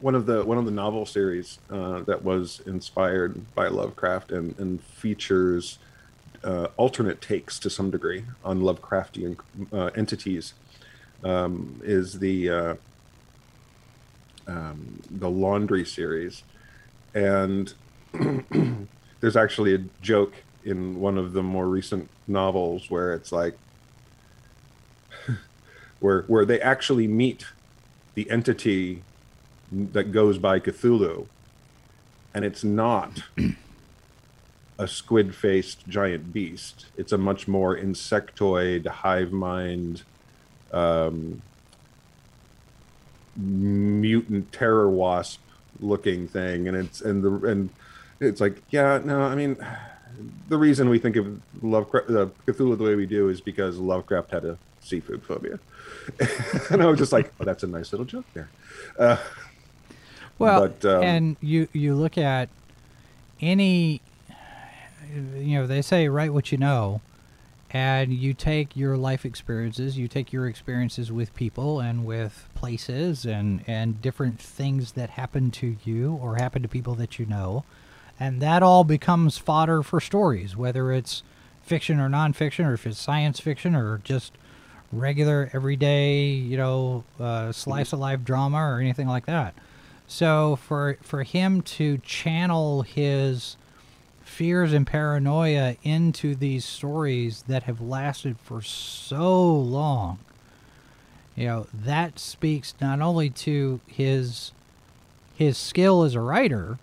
one 0.00 0.14
of 0.14 0.26
the 0.26 0.44
one 0.44 0.58
of 0.58 0.64
the 0.64 0.70
novel 0.70 1.06
series 1.06 1.58
uh, 1.70 2.00
that 2.02 2.22
was 2.22 2.60
inspired 2.66 3.54
by 3.54 3.68
Lovecraft 3.68 4.32
and 4.32 4.56
and 4.58 4.80
features 4.82 5.78
uh, 6.44 6.68
alternate 6.76 7.20
takes 7.20 7.58
to 7.58 7.70
some 7.70 7.90
degree 7.90 8.24
on 8.44 8.60
Lovecraftian 8.60 9.38
uh, 9.72 9.90
entities. 9.96 10.54
Um, 11.24 11.80
is 11.82 12.18
the 12.18 12.50
uh, 12.50 12.74
um, 14.46 15.00
the 15.10 15.30
laundry 15.30 15.84
series, 15.84 16.42
and 17.14 17.72
there's 19.20 19.36
actually 19.36 19.74
a 19.74 19.78
joke 20.02 20.34
in 20.64 21.00
one 21.00 21.16
of 21.16 21.32
the 21.32 21.42
more 21.42 21.68
recent 21.68 22.08
novels 22.26 22.90
where 22.90 23.12
it's 23.14 23.32
like 23.32 23.56
where 26.00 26.22
where 26.22 26.44
they 26.44 26.60
actually 26.60 27.08
meet 27.08 27.46
the 28.14 28.30
entity 28.30 29.02
that 29.72 30.12
goes 30.12 30.38
by 30.38 30.60
Cthulhu, 30.60 31.26
and 32.34 32.44
it's 32.44 32.62
not 32.62 33.22
a 34.78 34.86
squid-faced 34.86 35.86
giant 35.88 36.32
beast. 36.32 36.86
It's 36.96 37.12
a 37.12 37.18
much 37.18 37.48
more 37.48 37.76
insectoid, 37.76 38.86
hive 38.86 39.32
mind, 39.32 40.02
um, 40.72 41.42
mutant 43.36 44.52
terror 44.52 44.88
wasp 44.88 45.40
looking 45.80 46.26
thing, 46.26 46.68
and 46.68 46.76
it's 46.76 47.00
and 47.00 47.22
the 47.22 47.30
and 47.48 47.70
it's 48.20 48.40
like 48.40 48.62
yeah 48.70 49.00
no 49.04 49.20
I 49.22 49.34
mean 49.34 49.56
the 50.48 50.56
reason 50.56 50.88
we 50.88 50.98
think 50.98 51.16
of 51.16 51.40
Lovecraft 51.62 52.10
uh, 52.10 52.26
Cthulhu 52.46 52.78
the 52.78 52.84
way 52.84 52.94
we 52.94 53.06
do 53.06 53.28
is 53.28 53.40
because 53.40 53.76
Lovecraft 53.78 54.30
had 54.30 54.44
a 54.44 54.58
seafood 54.80 55.22
phobia, 55.22 55.58
and 56.70 56.82
I 56.82 56.86
was 56.86 56.98
just 56.98 57.12
like, 57.12 57.32
oh, 57.40 57.44
that's 57.44 57.62
a 57.62 57.66
nice 57.66 57.92
little 57.92 58.06
joke 58.06 58.24
there. 58.34 58.48
Uh, 58.98 59.18
Well, 60.38 60.68
but, 60.68 60.84
um, 60.84 61.02
and 61.02 61.36
you 61.40 61.68
you 61.72 61.94
look 61.94 62.16
at 62.16 62.48
any, 63.40 64.00
you 65.14 65.58
know, 65.58 65.66
they 65.66 65.82
say 65.82 66.08
write 66.08 66.32
what 66.32 66.50
you 66.52 66.58
know, 66.58 67.00
and 67.70 68.12
you 68.12 68.32
take 68.32 68.76
your 68.76 68.96
life 68.96 69.24
experiences, 69.24 69.98
you 69.98 70.08
take 70.08 70.32
your 70.32 70.46
experiences 70.46 71.10
with 71.10 71.34
people 71.34 71.80
and 71.80 72.04
with 72.04 72.48
places 72.54 73.24
and 73.24 73.64
and 73.66 74.00
different 74.00 74.38
things 74.40 74.92
that 74.92 75.10
happen 75.10 75.50
to 75.50 75.76
you 75.84 76.14
or 76.22 76.36
happen 76.36 76.62
to 76.62 76.68
people 76.68 76.94
that 76.94 77.18
you 77.18 77.26
know, 77.26 77.64
and 78.20 78.40
that 78.40 78.62
all 78.62 78.84
becomes 78.84 79.38
fodder 79.38 79.82
for 79.82 80.00
stories, 80.00 80.56
whether 80.56 80.92
it's 80.92 81.22
fiction 81.62 81.98
or 81.98 82.08
nonfiction, 82.08 82.66
or 82.66 82.74
if 82.74 82.86
it's 82.86 82.98
science 82.98 83.40
fiction 83.40 83.74
or 83.74 83.98
just 84.04 84.32
regular 84.92 85.50
everyday, 85.52 86.24
you 86.24 86.56
know, 86.56 87.04
uh, 87.18 87.50
slice 87.50 87.92
of 87.92 87.98
life 87.98 88.22
drama 88.24 88.58
or 88.58 88.80
anything 88.80 89.08
like 89.08 89.26
that. 89.26 89.54
So 90.06 90.56
for 90.56 90.98
for 91.02 91.24
him 91.24 91.62
to 91.62 91.98
channel 91.98 92.82
his 92.82 93.56
fears 94.26 94.72
and 94.72 94.86
paranoia 94.86 95.76
into 95.82 96.34
these 96.34 96.64
stories 96.64 97.44
that 97.46 97.62
have 97.62 97.80
lasted 97.80 98.36
for 98.38 98.60
so 98.60 99.54
long, 99.54 100.18
you 101.34 101.46
know, 101.46 101.66
that 101.72 102.18
speaks 102.18 102.74
not 102.80 103.00
only 103.00 103.30
to 103.30 103.80
his 103.86 104.52
his 105.36 105.56
skill 105.56 106.02
as 106.02 106.14
a 106.14 106.20
writer, 106.20 106.78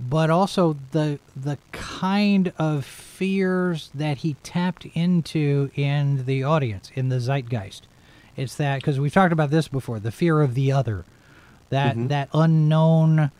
but 0.00 0.30
also 0.30 0.76
the 0.90 1.18
the 1.34 1.58
kind 1.72 2.52
of 2.58 2.84
fears 2.84 3.90
that 3.94 4.18
he 4.18 4.34
tapped 4.42 4.84
into 4.94 5.70
in 5.74 6.26
the 6.26 6.42
audience, 6.42 6.90
in 6.94 7.08
the 7.08 7.20
zeitgeist. 7.20 7.86
It's 8.36 8.56
that 8.56 8.76
because 8.76 9.00
we've 9.00 9.14
talked 9.14 9.32
about 9.32 9.50
this 9.50 9.68
before, 9.68 10.00
the 10.00 10.12
fear 10.12 10.42
of 10.42 10.54
the 10.54 10.72
other, 10.72 11.04
that 11.70 11.96
mm-hmm. 11.96 12.08
that 12.08 12.28
unknown, 12.34 13.30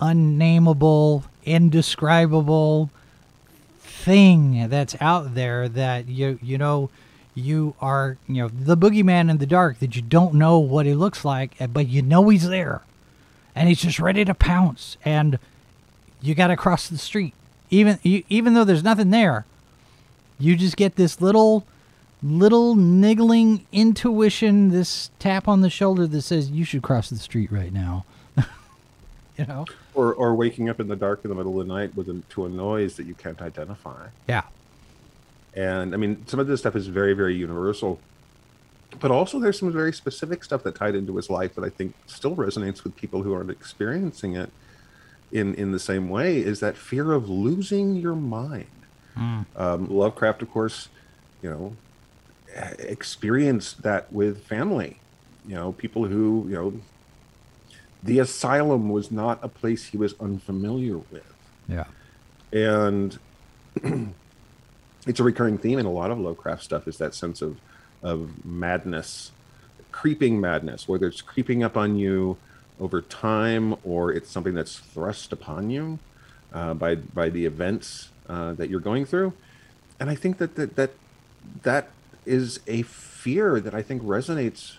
unnameable, 0.00 1.24
indescribable 1.44 2.90
thing 3.78 4.68
that's 4.68 4.96
out 5.00 5.34
there 5.34 5.68
that 5.68 6.08
you 6.08 6.38
you 6.42 6.56
know 6.56 6.88
you 7.34 7.74
are 7.80 8.16
you 8.26 8.42
know 8.42 8.48
the 8.48 8.76
boogeyman 8.76 9.30
in 9.30 9.36
the 9.36 9.46
dark 9.46 9.78
that 9.78 9.94
you 9.94 10.00
don't 10.00 10.32
know 10.32 10.58
what 10.58 10.86
he 10.86 10.94
looks 10.94 11.22
like 11.22 11.60
eh, 11.60 11.66
but 11.66 11.86
you 11.88 12.02
know 12.02 12.28
he's 12.28 12.48
there. 12.48 12.82
And 13.54 13.68
he's 13.68 13.82
just 13.82 13.98
ready 13.98 14.24
to 14.24 14.32
pounce. 14.32 14.96
And 15.04 15.38
you 16.22 16.34
got 16.36 16.46
to 16.46 16.56
cross 16.56 16.88
the 16.88 16.96
street. 16.96 17.34
Even 17.68 17.98
you, 18.02 18.22
even 18.28 18.54
though 18.54 18.64
there's 18.64 18.84
nothing 18.84 19.10
there 19.10 19.44
you 20.40 20.56
just 20.56 20.76
get 20.76 20.96
this 20.96 21.20
little 21.20 21.64
little 22.22 22.74
niggling 22.74 23.66
intuition 23.72 24.70
this 24.70 25.10
tap 25.18 25.46
on 25.46 25.60
the 25.60 25.70
shoulder 25.70 26.06
that 26.06 26.22
says 26.22 26.50
you 26.50 26.64
should 26.64 26.82
cross 26.82 27.10
the 27.10 27.18
street 27.18 27.52
right 27.52 27.72
now. 27.72 28.04
You 29.38 29.46
know 29.46 29.64
or 29.94 30.14
or 30.14 30.34
waking 30.34 30.68
up 30.68 30.80
in 30.80 30.88
the 30.88 30.96
dark 30.96 31.20
in 31.24 31.28
the 31.30 31.34
middle 31.34 31.60
of 31.60 31.66
the 31.66 31.72
night 31.72 31.96
with 31.96 32.08
a, 32.08 32.22
to 32.30 32.44
a 32.44 32.48
noise 32.48 32.96
that 32.96 33.06
you 33.06 33.14
can't 33.14 33.40
identify. 33.42 34.08
yeah 34.28 34.42
And 35.54 35.94
I 35.94 35.96
mean, 35.96 36.26
some 36.26 36.38
of 36.40 36.46
this 36.46 36.60
stuff 36.60 36.76
is 36.76 36.86
very, 36.86 37.12
very 37.14 37.34
universal. 37.34 37.98
But 39.00 39.10
also, 39.10 39.38
there's 39.38 39.58
some 39.58 39.72
very 39.72 39.92
specific 39.92 40.42
stuff 40.42 40.62
that 40.64 40.74
tied 40.74 40.94
into 40.96 41.16
his 41.16 41.30
life 41.30 41.54
that 41.54 41.64
I 41.64 41.68
think 41.70 41.94
still 42.06 42.34
resonates 42.36 42.82
with 42.82 42.96
people 42.96 43.22
who 43.22 43.32
aren't 43.32 43.50
experiencing 43.50 44.34
it 44.36 44.50
in 45.32 45.54
in 45.54 45.70
the 45.72 45.78
same 45.78 46.08
way. 46.08 46.38
Is 46.38 46.58
that 46.60 46.76
fear 46.76 47.12
of 47.12 47.28
losing 47.28 47.94
your 47.94 48.16
mind? 48.16 48.66
Um, 49.56 49.86
Lovecraft, 49.88 50.42
of 50.42 50.50
course, 50.50 50.88
you 51.42 51.50
know, 51.50 51.76
experienced 52.78 53.82
that 53.82 54.12
with 54.12 54.44
family. 54.44 54.98
You 55.46 55.54
know, 55.54 55.72
people 55.72 56.06
who 56.06 56.46
you 56.48 56.54
know, 56.54 56.72
the 58.02 58.18
asylum 58.18 58.88
was 58.88 59.10
not 59.10 59.38
a 59.42 59.48
place 59.48 59.86
he 59.86 59.96
was 59.96 60.14
unfamiliar 60.20 60.98
with 61.10 61.34
yeah 61.68 61.84
and 62.52 63.18
it's 65.06 65.20
a 65.20 65.24
recurring 65.24 65.58
theme 65.58 65.78
in 65.78 65.86
a 65.86 65.90
lot 65.90 66.10
of 66.10 66.18
Lovecraft 66.18 66.62
stuff 66.62 66.88
is 66.88 66.98
that 66.98 67.14
sense 67.14 67.42
of 67.42 67.58
of 68.02 68.44
madness, 68.44 69.30
creeping 69.92 70.40
madness, 70.40 70.88
whether 70.88 71.06
it's 71.06 71.20
creeping 71.20 71.62
up 71.62 71.76
on 71.76 71.96
you 71.96 72.38
over 72.80 73.02
time 73.02 73.76
or 73.84 74.10
it's 74.10 74.30
something 74.30 74.54
that's 74.54 74.78
thrust 74.78 75.32
upon 75.32 75.70
you 75.70 75.98
uh, 76.52 76.74
by 76.74 76.94
by 76.94 77.28
the 77.28 77.46
events 77.46 78.10
uh, 78.28 78.52
that 78.54 78.70
you're 78.70 78.80
going 78.80 79.04
through. 79.04 79.32
And 79.98 80.08
I 80.08 80.14
think 80.14 80.38
that 80.38 80.56
that 80.56 80.76
that 80.76 80.90
that 81.62 81.88
is 82.26 82.60
a 82.66 82.82
fear 82.82 83.60
that 83.60 83.74
I 83.74 83.82
think 83.82 84.02
resonates 84.02 84.76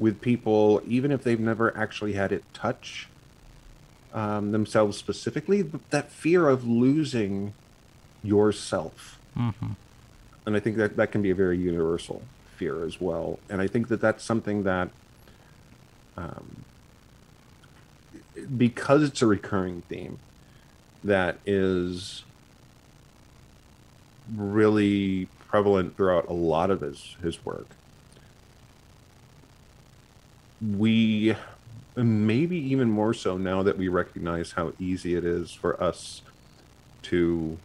with 0.00 0.20
people, 0.20 0.82
even 0.88 1.12
if 1.12 1.22
they've 1.22 1.38
never 1.38 1.76
actually 1.76 2.14
had 2.14 2.32
it 2.32 2.42
touch 2.52 3.06
um, 4.12 4.50
themselves 4.50 4.96
specifically. 4.96 5.62
That 5.90 6.10
fear 6.10 6.48
of 6.48 6.66
losing 6.66 7.52
yourself, 8.24 9.18
Mm-hmm. 9.38 9.72
and 10.44 10.56
I 10.56 10.60
think 10.60 10.76
that 10.78 10.96
that 10.96 11.12
can 11.12 11.22
be 11.22 11.30
a 11.30 11.34
very 11.36 11.56
universal 11.56 12.22
fear 12.56 12.84
as 12.84 13.00
well. 13.00 13.38
And 13.48 13.60
I 13.60 13.68
think 13.68 13.86
that 13.88 14.00
that's 14.00 14.24
something 14.24 14.64
that, 14.64 14.88
um, 16.16 16.64
because 18.56 19.04
it's 19.04 19.22
a 19.22 19.26
recurring 19.26 19.82
theme, 19.82 20.18
that 21.04 21.38
is 21.46 22.24
really 24.34 25.28
prevalent 25.48 25.96
throughout 25.96 26.28
a 26.28 26.32
lot 26.32 26.70
of 26.70 26.80
his 26.80 27.16
his 27.22 27.44
work. 27.44 27.68
We 30.60 31.34
maybe 31.96 32.56
even 32.56 32.90
more 32.90 33.12
so 33.14 33.36
now 33.36 33.62
that 33.62 33.76
we 33.76 33.88
recognize 33.88 34.52
how 34.52 34.72
easy 34.78 35.14
it 35.14 35.24
is 35.24 35.52
for 35.52 35.82
us 35.82 36.22
to 37.02 37.58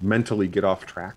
mentally 0.00 0.48
get 0.48 0.64
off 0.64 0.84
track 0.86 1.14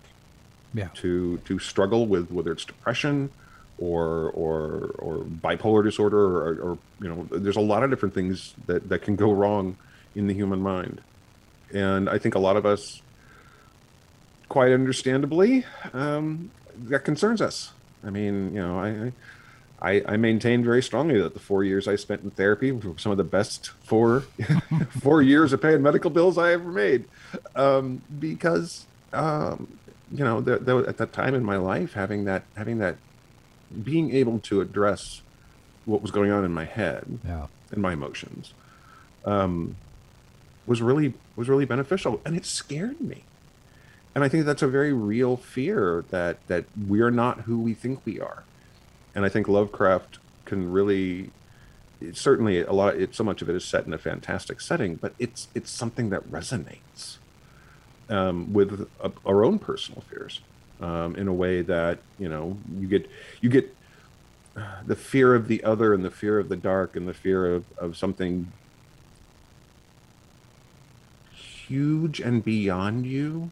Yeah. 0.74 0.88
to 0.94 1.38
to 1.38 1.58
struggle 1.58 2.06
with 2.06 2.30
whether 2.30 2.52
it's 2.52 2.64
depression 2.64 3.30
or 3.78 4.30
or 4.30 4.94
or 4.98 5.18
bipolar 5.24 5.82
disorder 5.82 6.18
or, 6.18 6.54
or 6.60 6.78
you 7.00 7.08
know 7.08 7.26
there's 7.30 7.56
a 7.56 7.60
lot 7.60 7.82
of 7.82 7.90
different 7.90 8.14
things 8.14 8.54
that 8.66 8.88
that 8.88 9.00
can 9.02 9.16
go 9.16 9.32
wrong 9.32 9.76
in 10.14 10.26
the 10.26 10.34
human 10.34 10.60
mind 10.60 11.00
and 11.72 12.08
i 12.08 12.18
think 12.18 12.34
a 12.34 12.38
lot 12.38 12.56
of 12.56 12.66
us 12.66 13.00
quite 14.48 14.72
understandably 14.72 15.64
um, 15.94 16.50
that 16.76 17.00
concerns 17.04 17.40
us 17.40 17.72
i 18.04 18.10
mean 18.10 18.52
you 18.54 18.60
know 18.60 18.78
i 18.78 18.88
I, 18.88 19.12
I 19.82 20.02
I 20.06 20.16
maintain 20.16 20.62
very 20.64 20.82
strongly 20.82 21.20
that 21.20 21.34
the 21.34 21.40
four 21.40 21.64
years 21.64 21.88
I 21.88 21.96
spent 21.96 22.22
in 22.22 22.30
therapy 22.30 22.70
were 22.72 22.96
some 22.98 23.10
of 23.12 23.18
the 23.18 23.24
best 23.24 23.70
four 23.82 24.20
four 25.00 25.20
years 25.22 25.52
of 25.52 25.60
paying 25.60 25.82
medical 25.82 26.08
bills 26.10 26.38
I 26.38 26.52
ever 26.52 26.70
made, 26.70 27.04
um, 27.56 28.00
because 28.18 28.86
um, 29.12 29.76
you 30.12 30.24
know 30.24 30.40
the, 30.40 30.58
the, 30.58 30.76
at 30.88 30.96
that 30.98 31.12
time 31.12 31.34
in 31.34 31.44
my 31.44 31.56
life 31.56 31.94
having 31.94 32.24
that 32.24 32.44
having 32.56 32.78
that 32.78 32.96
being 33.82 34.14
able 34.14 34.38
to 34.38 34.60
address 34.60 35.22
what 35.84 36.00
was 36.00 36.10
going 36.10 36.30
on 36.30 36.44
in 36.44 36.52
my 36.52 36.64
head 36.64 37.18
Yeah. 37.26 37.46
and 37.72 37.82
my 37.82 37.94
emotions 37.94 38.52
um, 39.24 39.76
was 40.66 40.80
really 40.80 41.14
was 41.34 41.48
really 41.48 41.64
beneficial. 41.64 42.20
And 42.24 42.36
it 42.36 42.44
scared 42.46 43.00
me. 43.00 43.24
And 44.14 44.22
i 44.22 44.28
think 44.28 44.44
that's 44.44 44.62
a 44.62 44.68
very 44.68 44.92
real 44.92 45.36
fear 45.38 46.04
that 46.10 46.46
that 46.46 46.66
we're 46.86 47.10
not 47.10 47.40
who 47.40 47.58
we 47.58 47.72
think 47.74 48.00
we 48.04 48.20
are 48.20 48.44
and 49.14 49.24
i 49.24 49.28
think 49.28 49.48
lovecraft 49.48 50.18
can 50.44 50.70
really 50.72 51.30
certainly 52.12 52.60
a 52.60 52.72
lot 52.72 52.96
it 52.96 53.14
so 53.14 53.22
much 53.22 53.42
of 53.42 53.48
it 53.48 53.54
is 53.54 53.64
set 53.64 53.86
in 53.86 53.92
a 53.92 53.98
fantastic 53.98 54.60
setting 54.60 54.96
but 54.96 55.14
it's 55.18 55.48
it's 55.54 55.70
something 55.70 56.10
that 56.10 56.22
resonates 56.30 57.18
um, 58.10 58.52
with 58.52 58.88
uh, 59.00 59.08
our 59.24 59.44
own 59.44 59.58
personal 59.58 60.02
fears 60.10 60.40
um, 60.80 61.14
in 61.16 61.28
a 61.28 61.32
way 61.32 61.62
that 61.62 61.98
you 62.18 62.28
know 62.28 62.56
you 62.78 62.88
get 62.88 63.08
you 63.40 63.48
get 63.48 63.74
uh, 64.56 64.82
the 64.86 64.96
fear 64.96 65.34
of 65.34 65.48
the 65.48 65.62
other 65.64 65.94
and 65.94 66.04
the 66.04 66.10
fear 66.10 66.38
of 66.38 66.48
the 66.48 66.56
dark 66.56 66.96
and 66.96 67.08
the 67.08 67.14
fear 67.14 67.54
of, 67.54 67.64
of 67.78 67.96
something 67.96 68.50
huge 71.32 72.20
and 72.20 72.44
beyond 72.44 73.06
you 73.06 73.50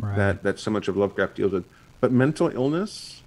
Right. 0.00 0.16
that 0.16 0.42
that 0.44 0.60
so 0.60 0.70
much 0.70 0.86
of 0.86 0.96
Lovecraft 0.96 1.34
deals 1.34 1.52
with. 1.52 1.64
But 2.00 2.12
mental 2.12 2.48
illness 2.48 3.17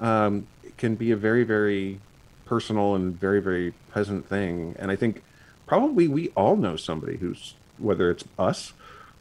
um, 0.00 0.46
can 0.76 0.94
be 0.94 1.10
a 1.10 1.16
very 1.16 1.44
very 1.44 2.00
personal 2.46 2.94
and 2.94 3.18
very 3.18 3.40
very 3.40 3.72
present 3.90 4.28
thing, 4.28 4.74
and 4.78 4.90
I 4.90 4.96
think 4.96 5.22
probably 5.66 6.08
we 6.08 6.28
all 6.30 6.56
know 6.56 6.76
somebody 6.76 7.16
who's 7.16 7.54
whether 7.78 8.10
it's 8.10 8.24
us 8.38 8.72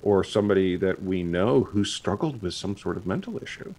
or 0.02 0.24
somebody 0.24 0.76
that 0.76 1.04
we 1.04 1.24
know 1.24 1.64
who 1.64 1.84
struggled 1.84 2.42
with 2.42 2.54
some 2.54 2.78
sort 2.78 2.98
of 2.98 3.06
mental 3.06 3.42
issue. 3.42 3.74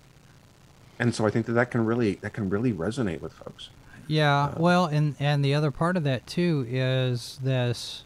And 0.98 1.14
so 1.14 1.26
I 1.26 1.30
think 1.30 1.46
that 1.46 1.52
that 1.52 1.70
can 1.70 1.84
really 1.84 2.14
that 2.16 2.32
can 2.32 2.50
really 2.50 2.72
resonate 2.72 3.20
with 3.20 3.32
folks. 3.32 3.70
Yeah, 4.06 4.54
well, 4.56 4.86
and 4.86 5.14
and 5.20 5.44
the 5.44 5.54
other 5.54 5.70
part 5.70 5.96
of 5.96 6.04
that 6.04 6.26
too 6.26 6.66
is 6.68 7.38
this 7.42 8.04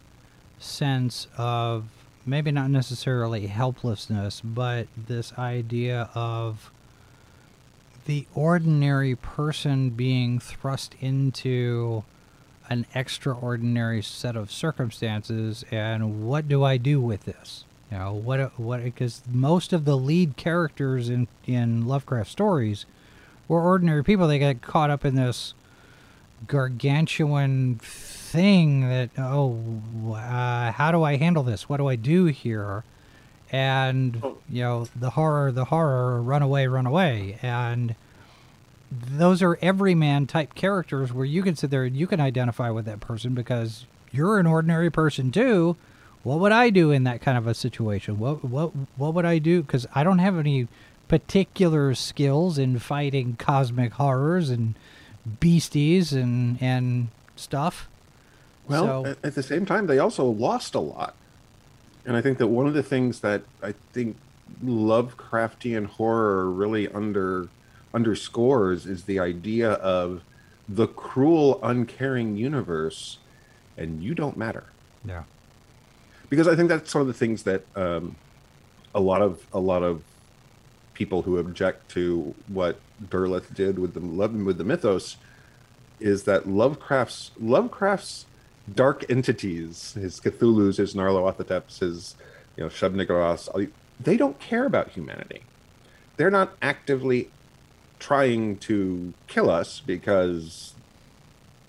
sense 0.59 1.27
of 1.37 1.85
maybe 2.27 2.51
not 2.51 2.71
necessarily 2.71 3.47
helplessness, 3.47 4.41
but 4.45 4.89
this 4.97 5.33
idea 5.39 6.11
of 6.15 6.71
the 8.07 8.27
ordinary 8.35 9.15
person 9.15 9.91
being 9.91 10.39
thrust 10.39 10.95
into 11.01 12.05
an 12.69 12.87
extraordinary 12.95 14.03
set 14.03 14.37
of 14.37 14.51
circumstances 14.51 15.65
and 15.71 16.27
what 16.27 16.49
do 16.49 16.65
I 16.65 16.77
do 16.77 17.01
with 17.01 17.25
this? 17.25 17.65
You 17.91 17.99
know, 17.99 18.13
what 18.13 18.59
what 18.59 18.83
because 18.83 19.23
most 19.31 19.73
of 19.73 19.85
the 19.85 19.97
lead 19.97 20.37
characters 20.37 21.11
in 21.11 21.29
in 21.47 21.87
Lovecraft 21.87 22.31
stories 22.31 22.87
were 23.49 23.61
ordinary 23.61 24.03
people. 24.03 24.27
They 24.27 24.39
got 24.39 24.63
caught 24.63 24.91
up 24.91 25.05
in 25.05 25.15
this 25.15 25.55
gargantuan 26.47 27.77
thing 27.77 28.89
that 28.89 29.11
oh 29.19 29.59
uh, 30.15 30.73
how 30.73 30.91
do 30.91 31.03
i 31.03 31.17
handle 31.17 31.43
this 31.43 31.69
what 31.69 31.77
do 31.77 31.87
i 31.87 31.97
do 31.97 32.27
here 32.27 32.83
and 33.53 34.19
Oh. 34.23 34.39
you 34.51 34.63
know 34.63 34.89
the 34.97 35.11
horror 35.11 35.53
the 35.53 35.67
horror 35.67 36.21
run 36.23 36.43
away 36.43 36.67
run 36.67 36.87
away. 36.87 37.39
And 37.43 37.95
those 38.91 39.43
are 39.43 39.59
everyman 39.63 40.27
type 40.27 40.55
characters 40.55 41.13
where 41.13 41.25
you 41.25 41.43
can 41.43 41.55
sit 41.57 41.71
there 41.71 41.85
and 41.85 41.97
you 41.97 42.07
can 42.07 42.21
identify 42.21 42.71
with 42.71 42.85
that 42.87 43.01
person 43.01 43.35
because 43.35 43.87
you're 44.11 44.39
an 44.39 44.47
ordinary 44.47 44.91
person 44.91 45.31
too. 45.31 45.77
What 46.23 46.39
would 46.41 46.53
i 46.53 46.71
do 46.71 46.91
in 46.91 47.05
that 47.05 47.21
kind 47.21 47.37
of 47.37 47.47
a 47.47 47.55
situation? 47.55 48.19
What 48.19 48.45
what 48.45 48.73
what 48.97 49.15
would 49.15 49.25
i 49.25 49.39
do? 49.39 49.63
Because 49.63 49.87
i 49.95 50.03
don't 50.05 50.19
have 50.21 50.39
any 50.39 50.69
particular 51.09 51.95
skills 51.95 52.57
in 52.59 52.79
fighting 52.79 53.37
cosmic 53.39 53.93
horrors 53.93 54.49
and 54.51 54.75
beasties 55.41 56.13
and 56.13 56.57
and 56.63 57.09
stuff. 57.37 57.89
Well, 58.69 58.85
So- 59.05 59.11
at, 59.11 59.19
at 59.25 59.35
the 59.35 59.43
same 59.43 59.67
time, 59.67 59.87
they 59.89 59.99
also 59.99 60.25
lost 60.25 60.75
a 60.75 60.81
lot. 60.81 61.15
And 62.05 62.17
I 62.17 62.21
think 62.21 62.39
that 62.39 62.49
one 62.49 62.67
of 62.67 62.75
the 62.75 62.83
things 62.83 63.21
that 63.21 63.43
I 63.63 63.75
think 63.93 64.17
Lovecraftian 64.65 65.87
horror 65.87 66.51
really 66.51 66.89
under 66.89 67.49
underscores 67.95 68.87
is 68.87 69.05
the 69.05 69.19
idea 69.19 69.73
of 69.73 70.23
the 70.69 70.87
cruel, 70.87 71.61
uncaring 71.63 72.37
universe, 72.37 73.19
and 73.77 74.03
you 74.03 74.15
don't 74.15 74.37
matter. 74.37 74.65
yeah 75.05 75.25
Because 76.29 76.49
I 76.49 76.57
think 76.57 76.69
that's 76.69 76.95
one 76.95 77.03
of 77.03 77.07
the 77.07 77.15
things 77.15 77.43
that 77.45 77.65
um, 77.77 78.17
a 78.95 79.01
lot 79.01 79.23
of 79.23 79.47
a 79.53 79.61
lot 79.61 79.83
of 79.83 80.03
people 80.95 81.23
who 81.23 81.39
object 81.39 81.91
to 81.91 82.35
what 82.49 82.79
Derleth 83.03 83.55
did 83.55 83.79
with 83.79 83.95
the 83.95 84.01
with 84.01 84.59
the 84.59 84.65
mythos 84.65 85.17
is 86.01 86.25
that 86.25 86.49
Lovecraft's 86.49 87.31
Lovecraft's 87.41 88.27
dark 88.73 89.05
entities, 89.11 89.93
his 89.95 90.21
Cthulhu's, 90.21 90.77
his 90.77 90.95
Nyarlathoteps, 90.95 91.81
his 91.81 92.17
you 92.57 92.65
know 92.65 92.69
Shub-Nigguraths, 92.69 93.71
they 93.99 94.17
don't 94.17 94.39
care 94.39 94.67
about 94.67 94.91
humanity. 94.91 95.43
They're 96.17 96.31
not 96.31 96.57
actively 96.61 97.31
trying 97.99 98.57
to 98.59 99.15
kill 99.29 99.49
us 99.49 99.81
because 99.81 100.75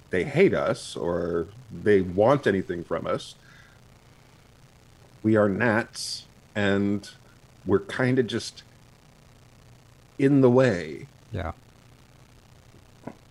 they 0.09 0.23
hate 0.23 0.53
us 0.53 0.95
or 0.95 1.47
they 1.71 2.01
want 2.01 2.45
anything 2.47 2.83
from 2.83 3.07
us. 3.07 3.35
We 5.21 5.35
are 5.35 5.47
gnats 5.47 6.25
and 6.55 7.09
we're 7.65 7.79
kind 7.79 8.19
of 8.19 8.27
just 8.27 8.63
in 10.19 10.41
the 10.41 10.49
way 10.49 11.07
yeah 11.31 11.53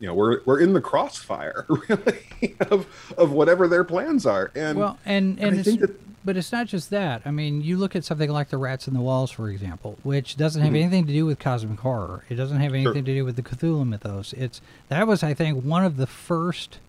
you 0.03 0.09
know 0.09 0.15
we're 0.15 0.41
we're 0.45 0.59
in 0.61 0.73
the 0.73 0.81
crossfire 0.81 1.65
really 1.88 2.57
of 2.71 2.87
of 3.17 3.31
whatever 3.31 3.69
their 3.69 3.85
plans 3.85 4.27
are 4.27 4.51
and 4.57 4.77
well 4.77 4.99
and 5.07 5.38
and 5.38 5.47
and 5.49 5.55
I 5.57 5.59
it's, 5.61 5.69
think 5.69 5.81
that- 5.81 6.25
but 6.25 6.37
it's 6.37 6.51
not 6.53 6.67
just 6.67 6.91
that 6.91 7.23
i 7.25 7.31
mean 7.31 7.62
you 7.62 7.77
look 7.77 7.95
at 7.95 8.05
something 8.05 8.29
like 8.31 8.49
the 8.49 8.57
rats 8.59 8.88
in 8.88 8.95
the 8.95 9.01
walls 9.01 9.31
for 9.31 9.49
example 9.49 9.99
which 10.03 10.37
doesn't 10.37 10.61
have 10.62 10.73
Mhm. 10.73 10.81
anything 10.83 11.07
to 11.07 11.12
do 11.12 11.25
with 11.25 11.38
cosmic 11.38 11.79
horror 11.81 12.25
it 12.29 12.35
doesn't 12.35 12.59
have 12.61 12.75
anything 12.75 13.05
to 13.05 13.15
do 13.15 13.25
with 13.25 13.37
the 13.37 13.43
cthulhu 13.43 13.87
mythos 13.87 14.33
it's 14.33 14.61
that 14.88 15.07
was 15.07 15.23
i 15.23 15.35
think 15.35 15.65
one 15.65 15.85
of 15.85 15.97
the 15.97 16.07
first 16.09 16.81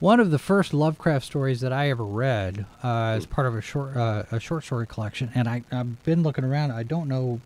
One 0.00 0.20
of 0.20 0.30
the 0.30 0.38
first 0.38 0.72
Lovecraft 0.72 1.26
stories 1.26 1.60
that 1.60 1.72
I 1.72 1.90
ever 1.90 2.04
read 2.04 2.66
uh, 2.84 3.16
as 3.18 3.26
part 3.26 3.48
of 3.48 3.56
a 3.56 3.60
short 3.60 3.96
uh, 3.96 4.22
a 4.30 4.38
short 4.38 4.62
story 4.62 4.86
collection, 4.86 5.32
and 5.34 5.48
I, 5.48 5.64
I've 5.72 6.00
been 6.04 6.22
looking 6.22 6.44
around. 6.44 6.70
I 6.70 6.84
don't 6.84 7.08
know, 7.08 7.40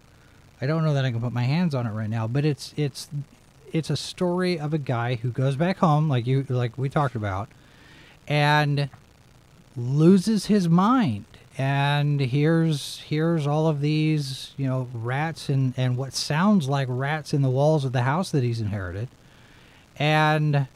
I 0.60 0.66
don't 0.66 0.84
know 0.84 0.92
that 0.92 1.02
I 1.06 1.10
can 1.12 1.20
put 1.22 1.32
my 1.32 1.44
hands 1.44 1.74
on 1.74 1.86
it 1.86 1.92
right 1.92 2.10
now. 2.10 2.26
But 2.28 2.44
it's 2.44 2.74
it's 2.76 3.08
it's 3.72 3.90
a 3.90 3.96
story 3.96 4.58
of 4.58 4.72
a 4.72 4.78
guy 4.78 5.16
who 5.16 5.30
goes 5.30 5.56
back 5.56 5.78
home, 5.78 6.08
like 6.08 6.26
you 6.26 6.44
like 6.48 6.76
we 6.78 6.88
talked 6.88 7.14
about, 7.14 7.48
and 8.28 8.88
loses 9.76 10.46
his 10.46 10.68
mind. 10.68 11.24
And 11.58 12.20
here's 12.20 13.00
here's 13.00 13.46
all 13.46 13.66
of 13.66 13.80
these 13.80 14.52
you 14.56 14.66
know 14.66 14.88
rats 14.94 15.48
and 15.48 15.74
and 15.76 15.96
what 15.96 16.14
sounds 16.14 16.68
like 16.68 16.88
rats 16.90 17.34
in 17.34 17.42
the 17.42 17.50
walls 17.50 17.84
of 17.84 17.92
the 17.92 18.02
house 18.02 18.30
that 18.30 18.42
he's 18.42 18.60
inherited, 18.60 19.08
and 19.98 20.66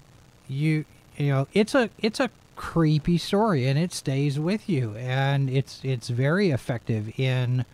you 0.49 0.85
you 1.17 1.29
know 1.29 1.49
it's 1.53 1.75
a 1.75 1.91
it's 1.99 2.21
a 2.21 2.31
creepy 2.57 3.19
story 3.19 3.67
and 3.67 3.79
it 3.79 3.93
stays 3.93 4.41
with 4.41 4.67
you 4.67 4.97
and 4.97 5.51
it's 5.51 5.81
it's 5.85 6.09
very 6.09 6.51
effective 6.51 7.19
in 7.21 7.67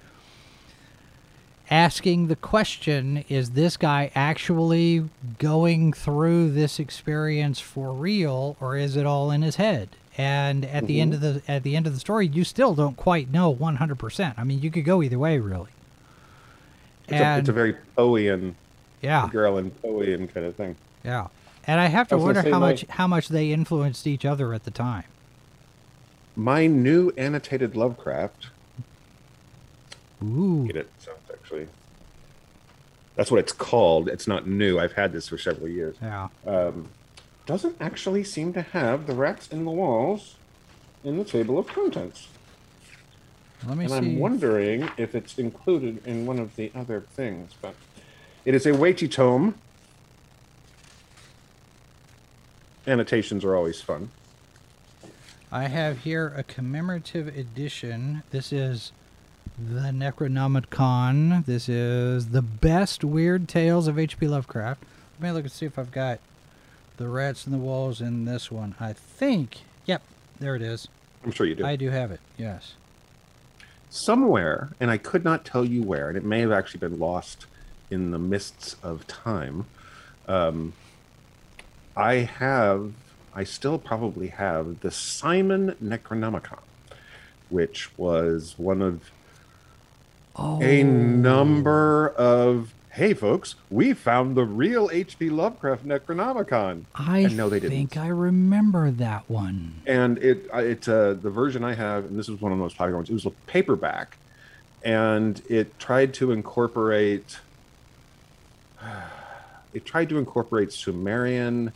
asking 1.73 2.27
the 2.27 2.37
question 2.37 3.25
is 3.31 3.53
this 3.53 3.79
guy 3.79 4.11
actually 4.15 5.09
going 5.39 5.91
through 5.91 6.51
this 6.51 6.79
experience 6.79 7.59
for 7.61 7.95
real 7.95 8.55
or 8.61 8.77
is 8.77 8.95
it 8.95 9.07
all 9.07 9.31
in 9.31 9.41
his 9.41 9.57
head 9.57 9.89
and 10.19 10.67
at 10.67 10.87
the 10.87 11.01
end 11.01 11.15
of 11.15 11.21
mm-hmm. 11.21 11.39
the 11.39 11.51
at 11.51 11.63
the 11.63 11.75
end 11.75 11.87
of 11.87 11.95
the 11.95 11.99
story 11.99 12.27
you 12.27 12.45
still 12.45 12.75
don't 12.75 12.99
quite 12.99 13.31
know 13.31 13.55
100% 13.55 14.35
i 14.37 14.45
mean 14.45 14.61
you 14.61 14.71
could 14.71 14.85
go 14.85 15.03
either 15.03 15.19
way 15.19 15.39
really 15.39 15.71
It's, 17.09 17.19
a, 17.19 17.39
it's 17.39 17.49
a 17.49 17.53
very 17.53 17.75
Poean, 17.97 18.53
yeah 19.01 19.31
girl 19.33 19.57
and 19.57 19.75
Poean 19.81 20.33
kind 20.33 20.45
of 20.45 20.55
thing. 20.55 20.77
yeah 21.03 21.29
and 21.67 21.81
i 21.81 21.87
have 21.87 22.07
to 22.09 22.17
I 22.17 22.19
wonder 22.19 22.43
how 22.43 22.51
my- 22.59 22.59
much 22.59 22.85
how 22.91 23.07
much 23.07 23.29
they 23.29 23.51
influenced 23.51 24.07
each 24.07 24.27
other 24.27 24.53
at 24.53 24.65
the 24.65 24.71
time 24.71 25.05
My 26.37 26.67
new 26.67 27.13
annotated 27.17 27.75
Lovecraft. 27.77 28.49
ooh 30.23 30.67
Get 30.67 30.77
it? 30.77 30.91
So. 30.99 31.13
That's 33.17 33.31
what 33.31 33.41
it's 33.41 33.53
called. 33.53 34.09
It's 34.09 34.27
not 34.27 34.47
new. 34.47 34.79
I've 34.79 34.93
had 34.93 35.13
this 35.13 35.29
for 35.29 35.39
several 35.39 35.69
years. 35.69 35.97
yeah 36.01 36.29
um, 36.47 36.89
Doesn't 37.47 37.77
actually 37.81 38.25
seem 38.25 38.53
to 38.55 38.63
have 38.63 39.07
the 39.07 39.15
rats 39.15 39.49
in 39.49 39.65
the 39.65 39.71
walls 39.71 40.37
in 41.05 41.19
the 41.19 41.25
table 41.25 41.59
of 41.59 41.67
contents. 41.67 42.29
let 43.67 43.77
me 43.77 43.87
see. 43.87 43.95
And 43.95 44.05
see 44.05 44.11
I'm 44.13 44.19
wondering 44.19 44.91
if 44.97 45.15
it's 45.15 45.39
included 45.39 46.07
in 46.07 46.27
one 46.27 46.39
of 46.39 46.57
the 46.57 46.71
other 46.75 47.01
things, 47.01 47.53
but 47.61 47.75
it 48.45 48.55
is 48.55 48.67
a 48.67 48.75
weighty 48.75 49.09
tome. 49.09 49.57
Annotations 52.87 53.45
are 53.45 53.55
always 53.55 53.81
fun. 53.81 54.11
I 55.53 55.65
have 55.69 55.99
here 55.99 56.33
a 56.37 56.43
commemorative 56.43 57.29
edition. 57.29 58.23
This 58.31 58.53
is 58.53 58.93
the 59.69 59.91
Necronomicon. 59.91 61.45
This 61.47 61.69
is 61.69 62.31
the 62.31 62.43
best 62.43 63.05
weird 63.05 63.49
tales 63.49 63.87
of 63.87 63.99
H.P. 63.99 64.27
Lovecraft. 64.27 64.83
Let 65.21 65.29
me 65.29 65.33
look 65.33 65.45
and 65.45 65.53
see 65.53 65.67
if 65.67 65.79
I've 65.79 65.93
got 65.93 66.19
the 66.97 67.09
rats 67.09 67.47
in 67.47 67.53
the 67.53 67.59
walls 67.59 68.01
in 68.01 68.25
this 68.25 68.51
one. 68.51 68.75
I 68.81 68.93
think. 68.93 69.61
Yep, 69.87 70.03
there 70.41 70.57
it 70.57 70.63
is. 70.63 70.89
I'm 71.25 71.31
sure 71.31 71.47
you 71.47 71.55
do. 71.55 71.65
I 71.65 71.77
do 71.77 71.91
have 71.91 72.11
it. 72.11 72.21
Yes. 72.37 72.75
Somewhere, 73.89 74.71
and 74.81 74.91
I 74.91 74.99
could 74.99 75.23
not 75.23 75.45
tell 75.45 75.65
you 75.65 75.83
where, 75.83 76.09
and 76.09 76.17
it 76.17 76.25
may 76.25 76.41
have 76.41 76.53
actually 76.53 76.81
been 76.81 76.99
lost 76.99 77.47
in 77.91 78.11
the 78.11 78.19
mists 78.19 78.77
of 78.83 79.07
time. 79.07 79.67
Um, 80.27 80.73
I 81.97 82.15
have, 82.15 82.93
I 83.35 83.45
still 83.45 83.79
probably 83.79 84.29
have 84.29 84.81
the 84.81 84.91
Simon 84.91 85.77
Necronomicon, 85.83 86.61
which 87.51 87.97
was 87.99 88.55
one 88.57 88.81
of 88.83 89.11
Oh. 90.35 90.61
a 90.63 90.83
number 90.83 92.09
of 92.17 92.73
hey 92.93 93.13
folks 93.15 93.55
we 93.71 93.93
found 93.93 94.35
the 94.37 94.45
real 94.45 94.89
hp 94.89 95.31
lovecraft 95.31 95.87
necronomicon 95.87 96.85
I 96.95 97.21
and 97.21 97.37
no 97.37 97.49
they 97.51 97.61
think 97.61 97.91
didn't 97.93 98.05
I 98.05 98.09
remember 98.09 98.91
that 98.93 99.29
one. 99.29 99.75
and 99.87 100.19
it 100.19 100.47
it's 100.55 100.89
uh, 100.89 101.17
the 101.21 101.31
version 101.31 101.65
i 101.65 101.75
have 101.75 102.05
and 102.07 102.19
this 102.19 102.29
was 102.29 102.41
one 102.41 102.51
of 102.53 102.57
the 102.59 102.63
most 102.63 102.77
popular 102.77 102.97
ones 102.97 103.11
it 103.11 103.15
was 103.15 103.27
a 103.27 103.31
paperback 103.47 104.17
and 104.83 105.41
it 105.49 105.79
tried 105.79 106.15
to 106.15 106.33
incorporate 106.33 107.39
it 109.75 109.85
tried 109.85 110.09
to 110.09 110.19
incorporate 110.19 110.73
sumerian 110.73 111.73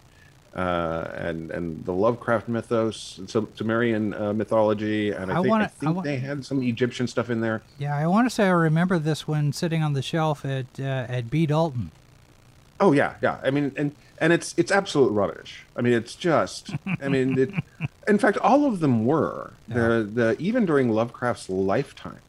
uh, 0.56 1.10
and 1.14 1.50
and 1.50 1.84
the 1.84 1.92
Lovecraft 1.92 2.48
mythos, 2.48 3.20
some 3.26 3.46
Sumerian 3.54 4.14
uh, 4.14 4.32
mythology, 4.32 5.10
and 5.10 5.30
I, 5.30 5.34
I 5.34 5.42
think, 5.42 5.48
wanna- 5.50 5.70
I 5.82 5.86
I 5.86 5.90
wa- 5.90 6.02
they 6.02 6.16
had 6.16 6.44
some 6.44 6.62
Egyptian 6.62 7.06
stuff 7.06 7.28
in 7.30 7.40
there. 7.42 7.62
Yeah, 7.78 7.94
I 7.96 8.06
want 8.06 8.26
to 8.26 8.34
say 8.34 8.46
I 8.46 8.50
remember 8.50 8.98
this 8.98 9.28
one 9.28 9.52
sitting 9.52 9.82
on 9.82 9.92
the 9.92 10.02
shelf 10.02 10.44
at 10.44 10.66
uh, 10.80 10.82
at 10.82 11.28
B. 11.30 11.44
Dalton. 11.46 11.90
Oh 12.80 12.92
yeah, 12.92 13.14
yeah. 13.22 13.38
I 13.44 13.50
mean, 13.50 13.72
and 13.76 13.92
and 14.18 14.32
it's 14.32 14.54
it's 14.56 14.72
absolute 14.72 15.10
rubbish. 15.10 15.64
I 15.76 15.82
mean, 15.82 15.92
it's 15.92 16.14
just. 16.14 16.74
I 17.02 17.08
mean, 17.08 17.38
it, 17.38 17.50
in 18.08 18.18
fact, 18.18 18.38
all 18.38 18.64
of 18.64 18.80
them 18.80 19.04
were. 19.04 19.52
The 19.68 20.08
the 20.10 20.36
even 20.38 20.64
during 20.64 20.88
Lovecraft's 20.90 21.48
lifetime, 21.50 22.20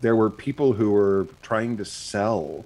there 0.00 0.16
were 0.16 0.30
people 0.30 0.74
who 0.74 0.90
were 0.92 1.26
trying 1.42 1.76
to 1.78 1.84
sell 1.84 2.64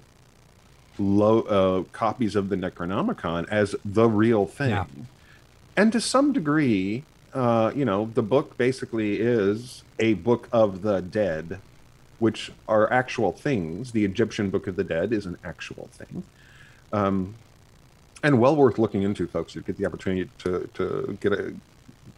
low 0.99 1.41
uh, 1.41 1.83
copies 1.91 2.35
of 2.35 2.49
the 2.49 2.55
Necronomicon 2.55 3.47
as 3.49 3.75
the 3.83 4.07
real 4.07 4.45
thing, 4.45 4.69
Yeah. 4.71 4.85
and 5.75 5.91
to 5.91 5.99
some 6.01 6.33
degree, 6.33 7.03
uh, 7.33 7.71
you 7.75 7.85
know, 7.85 8.09
the 8.13 8.21
book 8.23 8.57
basically 8.57 9.19
is 9.19 9.83
a 9.99 10.13
book 10.15 10.47
of 10.51 10.81
the 10.83 11.01
dead, 11.01 11.59
which 12.19 12.51
are 12.67 12.91
actual 12.93 13.31
things. 13.31 13.91
The 13.91 14.05
Egyptian 14.05 14.49
Book 14.49 14.67
of 14.67 14.75
the 14.75 14.83
Dead 14.83 15.11
is 15.11 15.25
an 15.25 15.37
actual 15.43 15.89
thing 15.93 16.23
um, 16.93 17.33
and 18.21 18.39
well 18.39 18.55
worth 18.55 18.77
looking 18.77 19.01
into, 19.01 19.27
folks. 19.27 19.55
You 19.55 19.61
get 19.61 19.77
the 19.77 19.85
opportunity 19.85 20.29
to 20.39 20.69
to 20.75 21.17
get 21.19 21.33
a, 21.33 21.43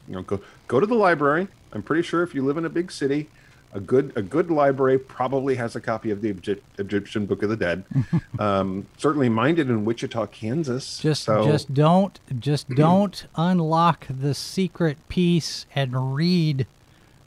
you 0.07 0.13
know, 0.15 0.21
go 0.21 0.41
go 0.67 0.79
to 0.79 0.85
the 0.85 0.95
library. 0.95 1.47
I'm 1.73 1.81
pretty 1.81 2.03
sure 2.03 2.21
if 2.23 2.35
you 2.35 2.43
live 2.45 2.57
in 2.57 2.65
a 2.65 2.69
big 2.69 2.91
city, 2.91 3.29
a 3.75 3.79
good 3.81 4.13
a 4.15 4.21
good 4.21 4.49
library 4.49 4.97
probably 4.97 5.55
has 5.55 5.75
a 5.75 5.81
copy 5.81 6.09
of 6.09 6.21
the 6.21 6.29
Egypt, 6.29 6.63
Egyptian 6.79 7.25
Book 7.25 7.43
of 7.43 7.49
the 7.49 7.57
Dead. 7.57 7.83
um, 8.39 8.87
certainly, 8.97 9.27
mine 9.27 9.55
did 9.55 9.69
in 9.69 9.83
Wichita, 9.83 10.27
Kansas. 10.27 10.99
Just 10.99 11.23
so, 11.23 11.43
just 11.45 11.73
don't 11.73 12.19
just 12.39 12.69
don't 12.75 13.27
unlock 13.35 14.07
the 14.09 14.33
secret 14.33 14.97
piece 15.09 15.65
and 15.75 16.15
read 16.15 16.65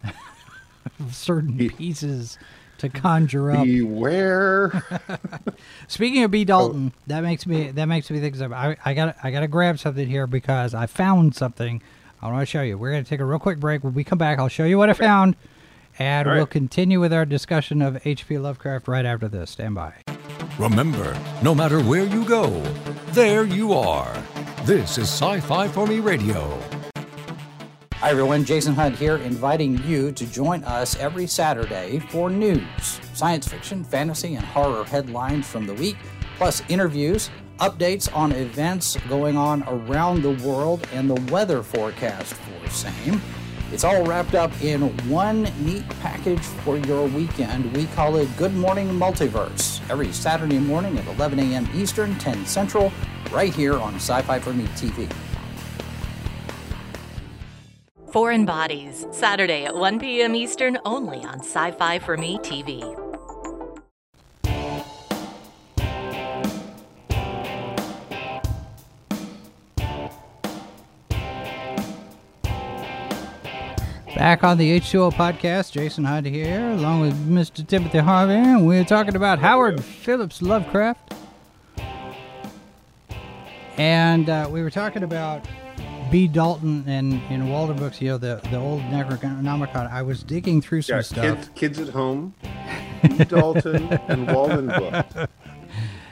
certain 1.10 1.56
Be- 1.56 1.68
pieces 1.68 2.38
to 2.78 2.88
conjure 2.88 3.50
up. 3.50 3.64
beware. 3.64 4.82
Speaking 5.88 6.24
of 6.24 6.30
B 6.30 6.44
Dalton, 6.44 6.92
that 7.08 7.20
makes 7.20 7.46
me 7.46 7.70
that 7.72 7.86
makes 7.86 8.10
me 8.10 8.20
think 8.20 8.40
I 8.40 8.74
I 8.84 8.94
got 8.94 9.16
I 9.22 9.30
got 9.30 9.40
to 9.40 9.48
grab 9.48 9.78
something 9.78 10.08
here 10.08 10.26
because 10.26 10.74
I 10.74 10.86
found 10.86 11.36
something. 11.36 11.82
I 12.22 12.28
want 12.32 12.40
to 12.40 12.46
show 12.46 12.62
you. 12.62 12.78
We're 12.78 12.90
going 12.90 13.04
to 13.04 13.08
take 13.08 13.20
a 13.20 13.24
real 13.24 13.38
quick 13.38 13.60
break. 13.60 13.84
When 13.84 13.94
we 13.94 14.02
come 14.02 14.18
back, 14.18 14.38
I'll 14.38 14.48
show 14.48 14.64
you 14.64 14.78
what 14.78 14.90
I 14.90 14.92
found, 14.94 15.36
and 15.98 16.28
All 16.28 16.34
we'll 16.34 16.46
continue 16.46 17.00
with 17.00 17.12
our 17.12 17.24
discussion 17.24 17.82
of 17.82 18.06
H.P. 18.06 18.38
Lovecraft 18.38 18.88
right 18.88 19.04
after 19.04 19.28
this. 19.28 19.50
Stand 19.50 19.74
by. 19.74 19.94
Remember, 20.58 21.16
no 21.42 21.54
matter 21.54 21.80
where 21.80 22.04
you 22.04 22.24
go, 22.24 22.48
there 23.12 23.44
you 23.44 23.72
are. 23.72 24.12
This 24.64 24.98
is 24.98 25.08
Sci 25.08 25.40
Fi 25.40 25.68
for 25.68 25.86
Me 25.86 26.00
Radio. 26.00 26.60
Hi 27.94 28.10
everyone, 28.10 28.44
Jason 28.44 28.74
Hunt 28.74 28.96
here, 28.96 29.16
inviting 29.16 29.82
you 29.82 30.12
to 30.12 30.24
join 30.26 30.62
us 30.62 30.96
every 30.98 31.26
Saturday 31.26 31.98
for 31.98 32.30
news, 32.30 33.00
science 33.12 33.48
fiction, 33.48 33.82
fantasy, 33.82 34.36
and 34.36 34.44
horror 34.44 34.84
headlines 34.84 35.48
from 35.48 35.66
the 35.66 35.74
week, 35.74 35.96
plus 36.36 36.62
interviews, 36.68 37.28
updates 37.58 38.14
on 38.14 38.30
events 38.30 38.96
going 39.08 39.36
on 39.36 39.64
around 39.66 40.22
the 40.22 40.30
world, 40.46 40.86
and 40.92 41.10
the 41.10 41.32
weather 41.32 41.60
forecast 41.60 42.34
for 42.34 42.70
same. 42.70 43.20
It's 43.70 43.84
all 43.84 44.02
wrapped 44.04 44.34
up 44.34 44.50
in 44.62 44.80
one 45.10 45.42
neat 45.60 45.86
package 46.00 46.40
for 46.40 46.78
your 46.78 47.06
weekend. 47.08 47.76
We 47.76 47.84
call 47.88 48.16
it 48.16 48.34
Good 48.38 48.54
Morning 48.54 48.88
Multiverse, 48.88 49.82
every 49.90 50.10
Saturday 50.10 50.58
morning 50.58 50.96
at 50.96 51.06
11 51.06 51.38
a.m. 51.38 51.68
Eastern, 51.74 52.14
10 52.18 52.46
Central, 52.46 52.90
right 53.30 53.54
here 53.54 53.78
on 53.78 53.96
Sci 53.96 54.22
Fi 54.22 54.38
for 54.38 54.54
Me 54.54 54.64
TV. 54.68 55.10
Foreign 58.10 58.46
Bodies, 58.46 59.06
Saturday 59.10 59.66
at 59.66 59.74
1 59.74 59.98
p.m. 59.98 60.34
Eastern, 60.34 60.78
only 60.86 61.18
on 61.18 61.40
Sci 61.40 61.70
Fi 61.72 61.98
for 61.98 62.16
Me 62.16 62.38
TV. 62.38 63.07
Back 74.18 74.42
on 74.42 74.58
the 74.58 74.80
H2O 74.80 75.12
podcast, 75.12 75.70
Jason 75.70 76.02
Hunt 76.02 76.26
here, 76.26 76.70
along 76.72 77.02
with 77.02 77.28
Mr. 77.28 77.64
Timothy 77.64 77.98
Harvey, 77.98 78.32
and 78.34 78.66
we're 78.66 78.84
talking 78.84 79.14
about 79.14 79.38
Howard 79.38 79.82
Phillips 79.82 80.42
Lovecraft. 80.42 81.14
And 83.76 84.28
uh, 84.28 84.48
we 84.50 84.60
were 84.62 84.70
talking 84.70 85.04
about 85.04 85.46
B. 86.10 86.26
Dalton 86.26 86.82
and 86.88 87.22
in 87.30 87.48
Walden 87.48 87.76
books, 87.76 88.00
you 88.02 88.08
know, 88.08 88.18
the 88.18 88.40
the 88.50 88.56
old 88.56 88.80
Necronomicon. 88.82 89.88
I 89.88 90.02
was 90.02 90.24
digging 90.24 90.60
through 90.62 90.82
some 90.82 90.96
Yeah, 90.96 91.02
stuff. 91.02 91.22
kids, 91.36 91.50
kids 91.54 91.78
at 91.78 91.90
home, 91.90 92.34
B. 93.02 93.18
Dalton 93.24 93.86
and 94.08 94.26
Walden 94.34 94.66
Book 94.66 95.06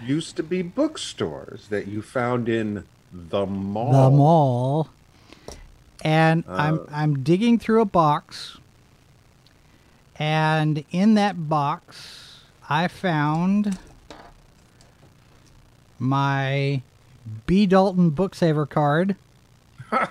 used 0.04 0.36
to 0.36 0.44
be 0.44 0.62
bookstores 0.62 1.66
that 1.68 1.88
you 1.88 2.02
found 2.02 2.48
in 2.48 2.84
the 3.12 3.46
mall. 3.46 4.10
the 4.10 4.16
mall 4.16 4.88
and 6.02 6.44
Uh. 6.48 6.52
i'm 6.52 6.80
i'm 6.90 7.22
digging 7.22 7.58
through 7.58 7.80
a 7.80 7.84
box 7.86 8.58
and 10.18 10.84
in 10.90 11.14
that 11.14 11.48
box 11.48 12.40
i 12.68 12.86
found 12.88 13.78
my 15.98 16.82
b 17.46 17.66
dalton 17.66 18.10
booksaver 18.10 18.68
card 18.68 19.16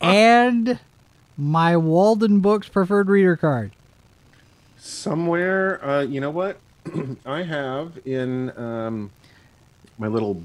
and 0.00 0.78
my 1.36 1.76
walden 1.76 2.40
books 2.40 2.68
preferred 2.68 3.08
reader 3.08 3.36
card 3.36 3.72
Somewhere, 4.82 5.84
uh, 5.84 6.00
you 6.00 6.22
know 6.22 6.30
what? 6.30 6.58
I 7.26 7.42
have 7.42 7.98
in 8.06 8.48
um, 8.58 9.10
my 9.98 10.06
little 10.06 10.42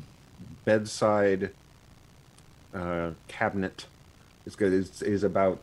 bedside 0.65 1.51
uh, 2.73 3.11
cabinet. 3.29 3.85
It's 4.45 4.55
good. 4.55 4.73
It's 4.73 5.01
is 5.01 5.23
about 5.23 5.59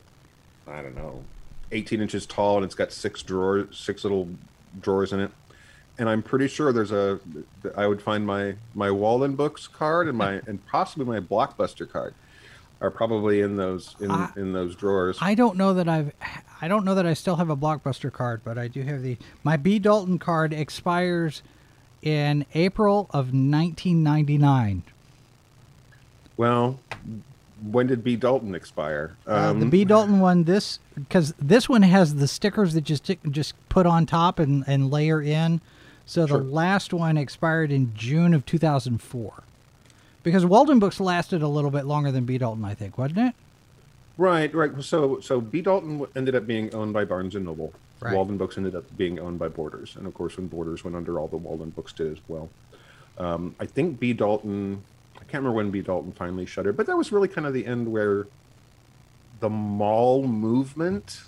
I 0.66 0.82
don't 0.82 0.96
know, 0.96 1.22
eighteen 1.70 2.00
inches 2.00 2.26
tall, 2.26 2.56
and 2.56 2.64
it's 2.64 2.74
got 2.74 2.92
six 2.92 3.22
drawers, 3.22 3.76
six 3.76 4.04
little 4.04 4.28
drawers 4.80 5.12
in 5.12 5.20
it. 5.20 5.30
And 5.98 6.08
I'm 6.08 6.22
pretty 6.22 6.48
sure 6.48 6.72
there's 6.72 6.92
a. 6.92 7.20
I 7.76 7.86
would 7.86 8.00
find 8.02 8.26
my 8.26 8.54
my 8.74 8.90
Walden 8.90 9.36
books 9.36 9.66
card 9.68 10.08
and 10.08 10.16
my 10.16 10.40
and 10.46 10.64
possibly 10.66 11.04
my 11.06 11.20
Blockbuster 11.20 11.88
card 11.90 12.14
are 12.80 12.90
probably 12.90 13.40
in 13.42 13.56
those 13.56 13.94
in 14.00 14.10
I- 14.10 14.30
in 14.36 14.52
those 14.52 14.74
drawers. 14.74 15.18
I 15.20 15.34
don't 15.34 15.56
know 15.56 15.74
that 15.74 15.88
I've 15.88 16.12
I 16.60 16.66
don't 16.68 16.84
know 16.84 16.94
that 16.96 17.06
I 17.06 17.14
still 17.14 17.36
have 17.36 17.50
a 17.50 17.56
blockbuster 17.56 18.12
card, 18.12 18.40
but 18.44 18.56
I 18.58 18.66
do 18.68 18.82
have 18.82 19.02
the 19.02 19.16
my 19.44 19.56
B 19.56 19.78
Dalton 19.78 20.18
card 20.18 20.52
expires 20.52 21.42
in 22.02 22.44
April 22.54 23.06
of 23.10 23.26
1999. 23.32 24.82
well, 26.36 26.80
when 27.70 27.87
did 27.87 28.03
B 28.03 28.16
Dalton 28.16 28.55
expire? 28.55 29.16
Uh, 29.27 29.53
the 29.53 29.62
Um, 29.62 29.70
B 29.70 29.85
Dalton 29.85 30.20
one 30.20 30.44
this 30.44 30.79
cuz 31.11 31.33
this 31.38 31.68
one 31.68 31.83
has 31.83 32.16
the 32.16 32.29
stickers 32.29 32.75
that 32.75 32.83
just 32.85 33.11
just 33.31 33.55
put 33.68 33.87
on 33.87 34.07
top 34.07 34.38
and 34.38 34.64
and 34.66 34.90
layer 34.90 35.20
in. 35.22 35.61
So 36.05 36.27
Sure. 36.27 36.38
the 36.38 36.44
last 36.44 36.92
one 36.92 37.16
expired 37.16 37.70
in 37.70 37.92
June 37.94 38.35
of 38.35 38.44
2004. 38.44 39.42
Because 40.22 40.44
Walden 40.46 40.79
books 40.79 41.01
lasted 41.01 41.42
a 41.42 41.48
little 41.48 41.70
bit 41.70 41.85
longer 41.85 42.11
than 42.12 42.25
B 42.25 42.38
Dalton, 42.38 42.64
I 42.64 42.75
think, 42.75 42.96
wasn't 42.98 43.18
it? 43.18 43.35
Right, 44.18 44.55
right. 44.55 44.70
So, 44.83 45.20
so 45.20 45.40
B. 45.40 45.62
Dalton 45.62 46.05
ended 46.14 46.35
up 46.35 46.46
being 46.46 46.72
owned 46.75 46.92
by 46.92 47.05
Barnes 47.05 47.35
and 47.35 47.44
Noble. 47.46 47.72
Right. 48.01 48.14
Walden 48.14 48.37
Books 48.37 48.57
ended 48.59 48.75
up 48.75 48.85
being 48.96 49.18
owned 49.18 49.38
by 49.38 49.48
Borders, 49.48 49.96
and 49.96 50.07
of 50.07 50.14
course, 50.14 50.37
when 50.37 50.48
Borders 50.48 50.85
went 50.85 50.96
under, 50.96 51.18
all 51.18 51.29
the 51.29 51.37
Walden 51.37 51.70
Books 51.70 51.92
did 51.92 52.12
as 52.12 52.18
well. 52.29 52.51
Um, 53.16 53.55
I 53.59 53.66
think 53.66 53.98
B. 54.01 54.12
Dalton. 54.12 54.83
Can't 55.32 55.44
remember 55.44 55.56
when 55.56 55.70
B. 55.70 55.80
Dalton 55.80 56.12
finally 56.12 56.44
shuttered, 56.44 56.76
but 56.76 56.86
that 56.88 56.94
was 56.98 57.10
really 57.10 57.26
kind 57.26 57.46
of 57.46 57.54
the 57.54 57.64
end 57.64 57.90
where 57.90 58.26
the 59.40 59.48
mall 59.48 60.26
movement 60.28 61.22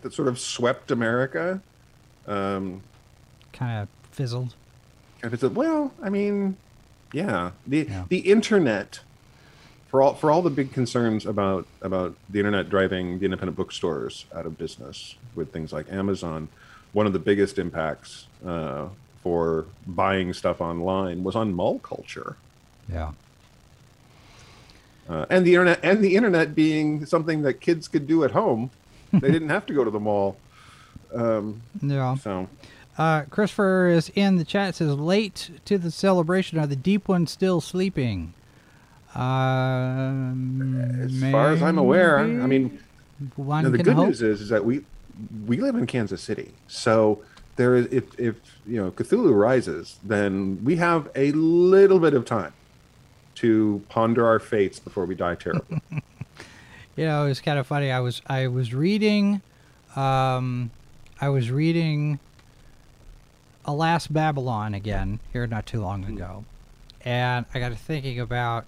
that 0.00 0.14
sort 0.14 0.26
of 0.26 0.38
swept 0.38 0.90
America. 0.90 1.60
Um, 2.26 2.80
Kind 3.52 3.82
of 3.82 3.88
fizzled. 4.10 4.54
and 5.22 5.34
it's 5.34 5.42
well, 5.42 5.92
I 6.02 6.08
mean, 6.08 6.56
yeah, 7.12 7.50
the 7.66 7.86
Yeah. 7.90 8.04
the 8.08 8.20
internet 8.20 9.00
for 9.88 10.00
all 10.00 10.14
for 10.14 10.30
all 10.30 10.40
the 10.40 10.48
big 10.48 10.72
concerns 10.72 11.26
about 11.26 11.66
about 11.82 12.14
the 12.30 12.38
internet 12.38 12.70
driving 12.70 13.18
the 13.18 13.26
independent 13.26 13.54
bookstores 13.58 14.24
out 14.34 14.46
of 14.46 14.56
business 14.56 15.16
with 15.34 15.52
things 15.52 15.74
like 15.74 15.92
Amazon, 15.92 16.48
one 16.94 17.06
of 17.06 17.12
the 17.12 17.18
biggest 17.18 17.58
impacts 17.58 18.28
uh, 18.46 18.86
for 19.22 19.66
buying 19.86 20.32
stuff 20.32 20.62
online 20.62 21.22
was 21.22 21.36
on 21.36 21.52
mall 21.52 21.78
culture. 21.80 22.36
Yeah. 22.90 23.12
Uh, 25.08 25.26
and 25.30 25.44
the 25.46 25.52
internet 25.54 25.80
and 25.82 26.02
the 26.02 26.16
internet 26.16 26.54
being 26.54 27.04
something 27.04 27.42
that 27.42 27.60
kids 27.60 27.88
could 27.88 28.06
do 28.06 28.24
at 28.24 28.30
home 28.30 28.70
they 29.12 29.30
didn't 29.30 29.50
have 29.50 29.66
to 29.66 29.74
go 29.74 29.84
to 29.84 29.90
the 29.90 30.00
mall 30.00 30.36
Yeah. 31.82 32.14
so 32.16 32.48
Uh, 32.96 33.22
Christopher 33.28 33.88
is 33.88 34.10
in 34.14 34.36
the 34.36 34.44
chat. 34.44 34.76
Says 34.76 34.94
late 34.94 35.50
to 35.64 35.78
the 35.78 35.90
celebration. 35.90 36.58
Are 36.60 36.66
the 36.66 36.76
deep 36.76 37.08
ones 37.08 37.30
still 37.32 37.60
sleeping? 37.60 38.32
Um, 39.14 41.00
as 41.00 41.20
far 41.30 41.50
as 41.52 41.62
i'm 41.62 41.78
aware 41.78 42.18
i 42.18 42.24
mean 42.46 42.80
one 43.36 43.62
No, 43.64 43.70
the 43.70 43.78
good 43.78 43.94
hope. 43.94 44.06
news 44.08 44.22
is 44.22 44.40
is 44.40 44.48
that 44.48 44.64
we 44.64 44.84
we 45.46 45.58
live 45.58 45.76
in 45.76 45.86
Kansas 45.86 46.20
City, 46.20 46.50
so 46.66 47.22
there 47.56 47.76
is 47.76 47.86
if 47.92 48.04
if 48.18 48.34
you 48.66 48.80
know 48.82 48.90
Cthulhu 48.90 49.32
rises, 49.38 49.98
then 50.02 50.58
we 50.64 50.74
have 50.76 51.08
a 51.14 51.30
little 51.32 52.00
bit 52.00 52.12
of 52.14 52.24
time 52.24 52.52
to 53.36 53.82
ponder 53.88 54.26
our 54.26 54.38
fates 54.38 54.78
before 54.78 55.04
we 55.04 55.14
die 55.14 55.34
terribly. 55.34 55.80
You 56.96 57.06
know, 57.06 57.26
it's 57.26 57.40
kind 57.40 57.58
of 57.58 57.66
funny. 57.66 57.90
I 57.90 58.00
was 58.00 58.22
I 58.26 58.46
was 58.46 58.72
reading, 58.72 59.42
um, 59.96 60.70
I 61.20 61.28
was 61.28 61.50
reading, 61.50 62.20
Alas 63.64 64.06
Babylon 64.06 64.74
again 64.74 65.18
here 65.32 65.46
not 65.46 65.66
too 65.66 65.80
long 65.80 66.04
ago, 66.04 66.44
and 67.04 67.46
I 67.52 67.58
got 67.58 67.70
to 67.70 67.76
thinking 67.76 68.20
about 68.20 68.66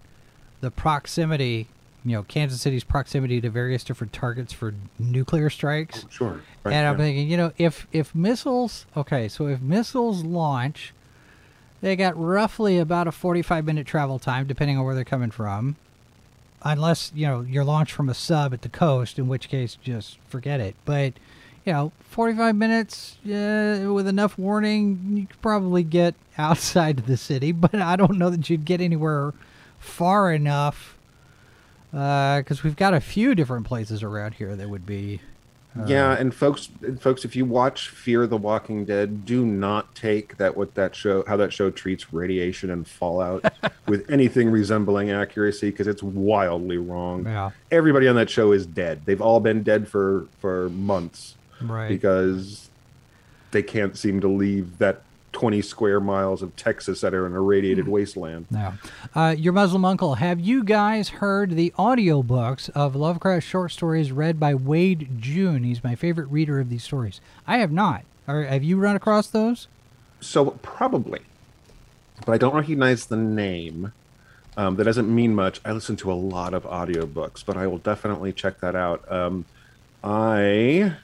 the 0.60 0.70
proximity. 0.70 1.68
You 2.04 2.12
know, 2.12 2.22
Kansas 2.24 2.60
City's 2.60 2.84
proximity 2.84 3.40
to 3.40 3.50
various 3.50 3.84
different 3.84 4.12
targets 4.12 4.52
for 4.52 4.74
nuclear 4.98 5.50
strikes. 5.50 6.04
sure. 6.08 6.40
Right, 6.62 6.72
and 6.74 6.86
I'm 6.86 6.98
yeah. 6.98 7.04
thinking, 7.04 7.28
you 7.28 7.36
know, 7.36 7.52
if 7.58 7.86
if 7.92 8.12
missiles, 8.14 8.86
okay, 8.96 9.28
so 9.28 9.46
if 9.46 9.60
missiles 9.60 10.24
launch, 10.24 10.92
they 11.80 11.96
got 11.96 12.18
roughly 12.18 12.78
about 12.78 13.06
a 13.06 13.12
45 13.12 13.64
minute 13.64 13.86
travel 13.86 14.18
time, 14.18 14.46
depending 14.46 14.78
on 14.78 14.84
where 14.84 14.94
they're 14.94 15.04
coming 15.04 15.30
from. 15.30 15.76
Unless 16.62 17.12
you 17.14 17.26
know 17.26 17.42
you're 17.42 17.64
launched 17.64 17.92
from 17.92 18.08
a 18.08 18.14
sub 18.14 18.52
at 18.52 18.62
the 18.62 18.68
coast, 18.68 19.18
in 19.18 19.28
which 19.28 19.48
case 19.48 19.76
just 19.82 20.18
forget 20.28 20.58
it. 20.58 20.74
But 20.84 21.14
you 21.64 21.72
know, 21.72 21.92
45 22.00 22.56
minutes 22.56 23.18
uh, 23.26 23.90
with 23.92 24.06
enough 24.06 24.38
warning, 24.38 24.98
you 25.14 25.26
could 25.26 25.42
probably 25.42 25.82
get 25.82 26.14
outside 26.38 26.98
of 26.98 27.06
the 27.06 27.16
city. 27.16 27.52
But 27.52 27.74
I 27.74 27.96
don't 27.96 28.18
know 28.18 28.30
that 28.30 28.48
you'd 28.48 28.64
get 28.64 28.80
anywhere 28.80 29.34
far 29.78 30.32
enough 30.32 30.96
because 31.90 32.62
we've 32.62 32.76
got 32.76 32.94
a 32.94 33.00
few 33.00 33.34
different 33.34 33.66
places 33.66 34.02
around 34.02 34.34
here 34.34 34.56
that 34.56 34.68
would 34.68 34.86
be. 34.86 35.20
Yeah, 35.86 36.10
uh, 36.10 36.16
and 36.16 36.34
folks, 36.34 36.68
and 36.82 37.00
folks, 37.00 37.24
if 37.24 37.36
you 37.36 37.44
watch 37.44 37.88
Fear 37.88 38.26
the 38.26 38.36
Walking 38.36 38.84
Dead, 38.84 39.24
do 39.24 39.44
not 39.44 39.94
take 39.94 40.36
that 40.38 40.56
what 40.56 40.74
that 40.74 40.94
show, 40.94 41.24
how 41.26 41.36
that 41.36 41.52
show 41.52 41.70
treats 41.70 42.12
radiation 42.12 42.70
and 42.70 42.86
fallout 42.86 43.52
with 43.86 44.08
anything 44.10 44.50
resembling 44.50 45.10
accuracy, 45.10 45.70
because 45.70 45.86
it's 45.86 46.02
wildly 46.02 46.78
wrong. 46.78 47.24
Yeah. 47.24 47.50
Everybody 47.70 48.08
on 48.08 48.16
that 48.16 48.30
show 48.30 48.52
is 48.52 48.66
dead. 48.66 49.02
They've 49.04 49.20
all 49.20 49.40
been 49.40 49.62
dead 49.62 49.88
for 49.88 50.26
for 50.38 50.68
months. 50.70 51.36
Right. 51.60 51.88
because 51.88 52.68
they 53.50 53.62
can't 53.62 53.96
seem 53.96 54.20
to 54.20 54.28
leave 54.28 54.76
that 54.78 55.02
20 55.36 55.60
square 55.60 56.00
miles 56.00 56.40
of 56.40 56.56
Texas 56.56 57.02
that 57.02 57.12
are 57.12 57.26
an 57.26 57.34
irradiated 57.34 57.86
wasteland. 57.86 58.46
Now, 58.50 58.78
uh, 59.14 59.34
your 59.36 59.52
Muslim 59.52 59.84
uncle, 59.84 60.14
have 60.14 60.40
you 60.40 60.64
guys 60.64 61.10
heard 61.10 61.50
the 61.50 61.74
audiobooks 61.78 62.70
of 62.70 62.96
Lovecraft 62.96 63.46
short 63.46 63.70
stories 63.70 64.12
read 64.12 64.40
by 64.40 64.54
Wayne 64.54 65.18
June? 65.20 65.62
He's 65.62 65.84
my 65.84 65.94
favorite 65.94 66.28
reader 66.28 66.58
of 66.58 66.70
these 66.70 66.82
stories. 66.82 67.20
I 67.46 67.58
have 67.58 67.70
not. 67.70 68.04
Or 68.26 68.44
have 68.44 68.64
you 68.64 68.78
run 68.78 68.96
across 68.96 69.26
those? 69.26 69.68
So 70.20 70.52
probably, 70.62 71.20
but 72.24 72.32
I 72.32 72.38
don't 72.38 72.54
recognize 72.54 73.04
the 73.04 73.18
name. 73.18 73.92
Um, 74.56 74.76
that 74.76 74.84
doesn't 74.84 75.14
mean 75.14 75.34
much. 75.34 75.60
I 75.66 75.72
listen 75.72 75.96
to 75.96 76.10
a 76.10 76.14
lot 76.14 76.54
of 76.54 76.64
audiobooks, 76.64 77.44
but 77.44 77.58
I 77.58 77.66
will 77.66 77.76
definitely 77.76 78.32
check 78.32 78.60
that 78.60 78.74
out. 78.74 79.04
Um, 79.12 79.44
I 80.02 80.94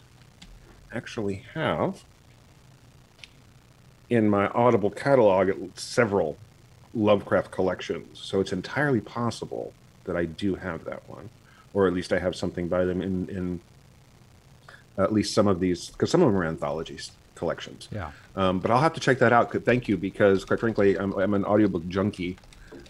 actually 0.91 1.45
have 1.53 2.03
in 4.13 4.29
my 4.29 4.47
Audible 4.49 4.91
catalog 4.91 5.51
several 5.75 6.37
Lovecraft 6.95 7.51
collections, 7.51 8.19
so 8.21 8.41
it's 8.41 8.53
entirely 8.53 9.01
possible 9.01 9.73
that 10.05 10.15
I 10.15 10.27
do 10.27 10.55
have 10.55 10.85
that 10.85 11.09
one, 11.09 11.31
or 11.73 11.87
at 11.87 11.95
least 11.95 12.13
I 12.13 12.19
have 12.19 12.37
something 12.37 12.69
by 12.69 12.85
them 12.85 13.01
in 13.01 13.29
in 13.31 13.61
at 14.99 15.11
least 15.11 15.33
some 15.33 15.49
of 15.49 15.59
these 15.59 15.89
because 15.89 16.11
some 16.11 16.21
of 16.21 16.29
them 16.29 16.37
are 16.37 16.45
anthologies 16.45 17.13
collections. 17.35 17.89
Yeah. 17.91 18.11
Um, 18.37 18.59
but 18.61 18.71
I'll 18.71 18.83
have 18.83 18.93
to 18.93 19.01
check 19.01 19.19
that 19.21 19.33
out. 19.33 19.51
Thank 19.65 19.89
you, 19.89 19.97
because 19.97 20.45
quite 20.45 20.61
frankly, 20.61 20.99
I'm, 20.99 21.15
I'm 21.15 21.33
an 21.33 21.47
audiobook 21.47 21.89
junkie 21.89 22.37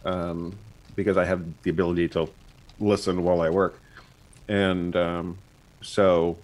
um, 0.05 0.59
because 0.97 1.17
I 1.17 1.25
have 1.25 1.41
the 1.63 1.71
ability 1.71 2.09
to 2.09 2.29
listen 2.81 3.23
while 3.23 3.41
I 3.43 3.51
work, 3.51 3.79
and 4.49 4.97
um, 4.97 5.39
so 5.83 6.37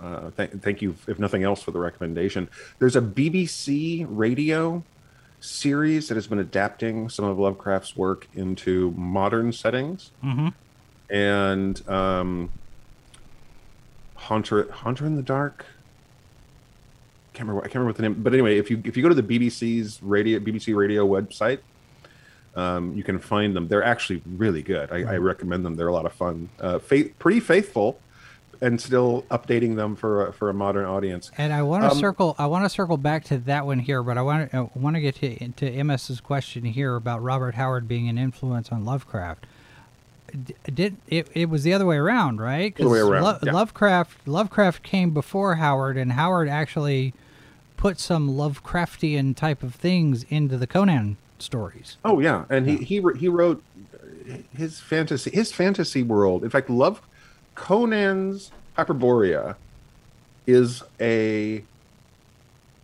uh, 0.00 0.30
th- 0.36 0.50
thank 0.60 0.82
you, 0.82 0.94
if 1.06 1.18
nothing 1.18 1.42
else, 1.42 1.62
for 1.62 1.70
the 1.70 1.78
recommendation. 1.78 2.48
There's 2.78 2.96
a 2.96 3.00
BBC 3.00 4.06
radio 4.08 4.82
series 5.40 6.08
that 6.08 6.14
has 6.14 6.26
been 6.26 6.38
adapting 6.38 7.08
some 7.08 7.24
of 7.24 7.38
Lovecraft's 7.38 7.96
work 7.96 8.26
into 8.34 8.90
modern 8.96 9.52
settings. 9.52 10.10
Mhm. 10.24 10.52
And 11.10 11.88
um, 11.88 12.50
Haunter, 14.16 14.70
Haunter 14.72 15.06
in 15.06 15.16
the 15.16 15.22
Dark. 15.22 15.64
Can't 17.32 17.48
remember. 17.48 17.60
I 17.60 17.68
can't 17.68 17.76
remember 17.76 17.88
what 17.90 17.96
the 17.96 18.02
name. 18.02 18.22
But 18.22 18.32
anyway, 18.32 18.58
if 18.58 18.70
you 18.70 18.80
if 18.84 18.96
you 18.96 19.02
go 19.02 19.08
to 19.10 19.14
the 19.14 19.22
BBC's 19.22 20.02
radio 20.02 20.38
BBC 20.40 20.74
radio 20.74 21.06
website, 21.06 21.58
um, 22.56 22.94
you 22.94 23.04
can 23.04 23.18
find 23.18 23.54
them. 23.54 23.68
They're 23.68 23.84
actually 23.84 24.22
really 24.26 24.62
good. 24.62 24.90
I, 24.90 25.14
I 25.14 25.16
recommend 25.18 25.64
them. 25.64 25.76
They're 25.76 25.88
a 25.88 25.92
lot 25.92 26.06
of 26.06 26.12
fun. 26.14 26.48
Uh, 26.58 26.78
faith, 26.78 27.12
pretty 27.18 27.40
faithful, 27.40 28.00
and 28.60 28.80
still 28.80 29.24
updating 29.30 29.76
them 29.76 29.96
for 29.96 30.28
a, 30.28 30.32
for 30.32 30.48
a 30.48 30.54
modern 30.54 30.84
audience. 30.84 31.30
And 31.36 31.52
I 31.52 31.62
want 31.62 31.84
to 31.84 31.90
Um, 31.90 31.98
circle. 31.98 32.34
I 32.38 32.46
want 32.46 32.64
to 32.64 32.68
circle 32.68 32.96
back 32.96 33.24
to 33.24 33.38
that 33.38 33.66
one 33.66 33.78
here, 33.78 34.02
but 34.02 34.16
I 34.18 34.22
want 34.22 34.50
to 34.52 34.70
want 34.74 34.96
to 34.96 35.00
get 35.00 35.16
to 35.16 35.48
to 35.48 35.70
MS's 35.84 36.20
question 36.20 36.64
here 36.64 36.96
about 36.96 37.22
Robert 37.22 37.54
Howard 37.54 37.86
being 37.88 38.08
an 38.08 38.18
influence 38.18 38.70
on 38.72 38.84
Lovecraft. 38.84 39.46
D- 40.44 40.54
Did 40.72 40.96
it? 41.08 41.28
It 41.34 41.48
was 41.48 41.62
the 41.62 41.72
other 41.72 41.86
way 41.86 41.96
around, 41.96 42.40
right? 42.40 42.74
Other 42.80 42.88
way 42.90 42.98
around, 42.98 43.38
yeah. 43.42 43.52
Lovecraft 43.52 44.26
Lovecraft 44.26 44.82
came 44.82 45.10
before 45.12 45.56
Howard, 45.56 45.96
and 45.96 46.12
Howard 46.12 46.48
actually 46.48 47.14
put 47.76 48.00
some 48.00 48.30
Lovecraftian 48.30 49.36
type 49.36 49.62
of 49.62 49.74
things 49.74 50.24
into 50.30 50.56
the 50.56 50.66
Conan 50.66 51.16
stories. 51.38 51.96
Oh 52.04 52.18
yeah, 52.20 52.44
and 52.50 52.66
he 52.68 52.76
he 52.78 53.02
he 53.18 53.28
wrote 53.28 53.62
his 54.56 54.80
fantasy 54.80 55.30
his 55.30 55.52
fantasy 55.52 56.02
world. 56.02 56.42
In 56.42 56.50
fact, 56.50 56.68
love 56.68 57.00
Conan's 57.56 58.52
Hyperborea 58.78 59.56
is 60.46 60.84
a 61.00 61.64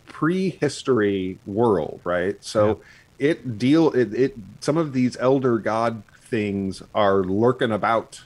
prehistory 0.05 1.39
world, 1.45 2.01
right? 2.03 2.43
So 2.43 2.81
it 3.19 3.57
deal 3.57 3.91
it, 3.93 4.13
it 4.13 4.35
some 4.59 4.75
of 4.75 4.91
these 4.91 5.15
elder 5.17 5.57
god 5.59 6.03
things 6.25 6.81
are 6.93 7.23
lurking 7.23 7.71
about 7.71 8.21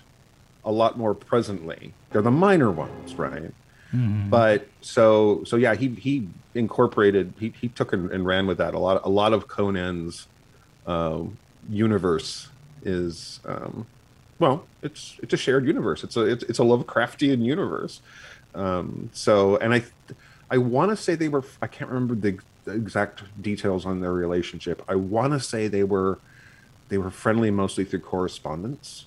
a 0.65 0.71
lot 0.71 0.97
more 0.97 1.13
presently. 1.13 1.93
They're 2.11 2.21
the 2.21 2.31
minor 2.31 2.71
ones, 2.71 3.13
right? 3.15 3.53
But 4.29 4.67
so 4.81 5.43
so 5.45 5.55
yeah, 5.55 5.75
he 5.75 5.89
he 5.89 6.27
incorporated 6.55 7.33
he, 7.39 7.53
he 7.61 7.67
took 7.69 7.93
and, 7.93 8.11
and 8.11 8.25
ran 8.25 8.47
with 8.47 8.57
that 8.57 8.73
a 8.73 8.79
lot 8.79 9.01
a 9.03 9.09
lot 9.09 9.33
of 9.33 9.47
Conan's 9.47 10.27
um, 10.87 11.37
universe 11.69 12.49
is 12.83 13.39
um, 13.45 13.85
well 14.39 14.65
it's 14.81 15.17
it's 15.21 15.33
a 15.33 15.37
shared 15.37 15.65
universe 15.65 16.03
it's 16.03 16.15
a 16.17 16.21
it's, 16.21 16.43
it's 16.43 16.59
a 16.59 16.63
Lovecraftian 16.63 17.43
universe 17.43 18.01
um, 18.55 19.09
so 19.13 19.57
and 19.57 19.73
I 19.73 19.83
I 20.49 20.57
want 20.57 20.91
to 20.91 20.97
say 20.97 21.15
they 21.15 21.29
were 21.29 21.43
I 21.61 21.67
can't 21.67 21.89
remember 21.89 22.15
the, 22.15 22.39
the 22.65 22.73
exact 22.73 23.23
details 23.41 23.85
on 23.85 24.01
their 24.01 24.13
relationship 24.13 24.83
I 24.87 24.95
want 24.95 25.33
to 25.33 25.39
say 25.39 25.67
they 25.67 25.83
were 25.83 26.19
they 26.89 26.97
were 26.97 27.11
friendly 27.11 27.51
mostly 27.51 27.83
through 27.83 27.99
correspondence 27.99 29.05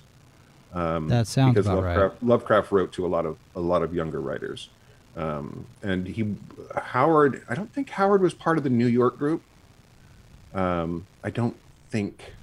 um, 0.73 1.07
That 1.09 1.27
sounds 1.27 1.53
because 1.53 1.67
about 1.67 1.83
right. 1.83 1.97
Lovecraft, 1.97 2.23
Lovecraft 2.23 2.71
wrote 2.71 2.91
to 2.93 3.05
a 3.05 3.09
lot 3.09 3.25
of 3.25 3.37
a 3.55 3.59
lot 3.59 3.83
of 3.83 3.93
younger 3.93 4.21
writers, 4.21 4.69
um, 5.17 5.65
and 5.83 6.07
he 6.07 6.35
Howard. 6.75 7.43
I 7.49 7.55
don't 7.55 7.71
think 7.73 7.89
Howard 7.89 8.21
was 8.21 8.33
part 8.33 8.57
of 8.57 8.63
the 8.63 8.69
New 8.69 8.87
York 8.87 9.17
group. 9.17 9.41
Um, 10.53 11.05
I 11.23 11.29
don't 11.29 11.55
think 11.89 12.33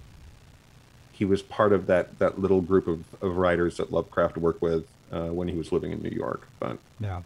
he 1.19 1.25
was 1.25 1.43
part 1.43 1.73
of 1.73 1.87
that 1.87 2.19
that 2.21 2.39
little 2.41 2.61
group 2.61 2.87
of, 2.87 3.03
of 3.21 3.37
writers 3.37 3.77
that 3.79 3.93
Lovecraft 3.93 4.37
worked 4.39 4.63
with 4.63 4.87
uh, 5.13 5.27
when 5.29 5.49
he 5.49 5.57
was 5.57 5.73
living 5.73 5.91
in 5.91 6.01
New 6.01 6.11
York. 6.11 6.47
But 6.61 6.79
Yeah. 7.01 7.23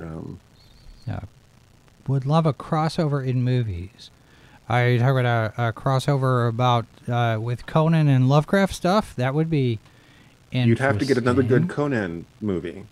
um, 0.00 0.40
Yeah. 1.06 1.20
Would 2.06 2.24
love 2.24 2.46
a 2.46 2.54
crossover 2.54 3.24
in 3.26 3.42
movies. 3.44 4.10
You 4.70 4.98
talking 4.98 5.18
about 5.20 5.54
a, 5.58 5.68
a 5.68 5.72
crossover 5.72 6.48
about 6.48 6.86
uh, 7.06 7.38
with 7.40 7.66
Conan 7.66 8.08
and 8.08 8.28
Lovecraft 8.28 8.74
stuff? 8.74 9.14
That 9.16 9.34
would 9.34 9.50
be 9.50 9.78
you'd 10.50 10.78
have 10.78 10.98
to 10.98 11.04
get 11.04 11.18
another 11.18 11.42
good. 11.42 11.68
Conan 11.68 12.24
movie. 12.40 12.86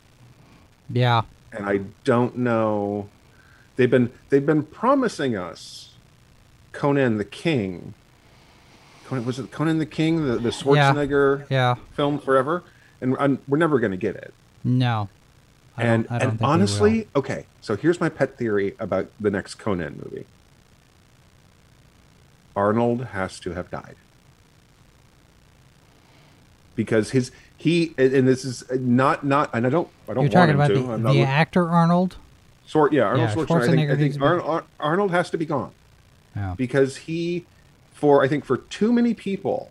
Yeah. 0.90 1.22
and 1.52 1.64
I 1.66 1.80
don't 2.04 2.36
know. 2.36 3.08
They've 3.76 3.90
been 3.90 4.10
they've 4.28 4.44
been 4.44 4.62
promising 4.62 5.36
us 5.36 5.94
Conan 6.72 7.16
the 7.18 7.24
King. 7.24 7.94
Conan, 9.06 9.24
was 9.24 9.38
it 9.38 9.50
Conan 9.50 9.78
the 9.78 9.86
King, 9.86 10.26
the, 10.26 10.36
the 10.38 10.50
Schwarzenegger 10.50 11.46
Yeah. 11.48 11.76
film 11.92 12.18
forever? 12.18 12.62
And, 13.00 13.16
and 13.18 13.38
we're 13.46 13.58
never 13.58 13.78
going 13.78 13.92
to 13.92 13.96
get 13.98 14.16
it. 14.16 14.32
No. 14.64 15.08
I 15.76 15.84
and 15.84 16.04
don't, 16.08 16.12
I 16.12 16.18
don't 16.18 16.22
and 16.22 16.30
think 16.32 16.40
we 16.40 16.44
will. 16.46 16.52
honestly, 16.52 17.08
okay. 17.14 17.46
So 17.60 17.76
here's 17.76 18.00
my 18.00 18.08
pet 18.08 18.36
theory 18.38 18.74
about 18.78 19.08
the 19.20 19.30
next 19.30 19.56
Conan 19.56 20.00
movie. 20.04 20.26
Arnold 22.56 23.06
has 23.06 23.38
to 23.40 23.52
have 23.52 23.70
died 23.70 23.96
because 26.74 27.10
his 27.10 27.30
he 27.56 27.94
and 27.98 28.26
this 28.26 28.44
is 28.46 28.64
not 28.70 29.24
not 29.26 29.50
and 29.52 29.66
I 29.66 29.70
don't 29.70 29.88
I 30.08 30.14
don't 30.14 30.24
you're 30.24 30.32
want 30.32 30.32
talking 30.32 30.50
him 30.54 30.56
about 30.88 30.96
to. 30.98 31.02
the, 31.02 31.12
the 31.12 31.20
actor 31.22 31.68
Arnold. 31.68 32.16
Sort 32.64 32.92
yeah, 32.94 33.02
Arnold 33.02 33.28
Yeah, 33.28 33.34
Schwarzenegger. 33.44 33.62
I 33.62 33.76
think, 33.76 33.90
I 33.90 33.96
think 33.96 34.14
to 34.14 34.24
Ar- 34.24 34.40
Ar- 34.40 34.64
Arnold 34.80 35.10
has 35.10 35.28
to 35.30 35.36
be 35.38 35.44
gone 35.44 35.72
Yeah. 36.34 36.54
because 36.56 36.96
he, 36.96 37.44
for 37.96 38.22
I 38.22 38.28
think 38.28 38.44
for 38.44 38.58
too 38.58 38.92
many 38.92 39.14
people, 39.14 39.70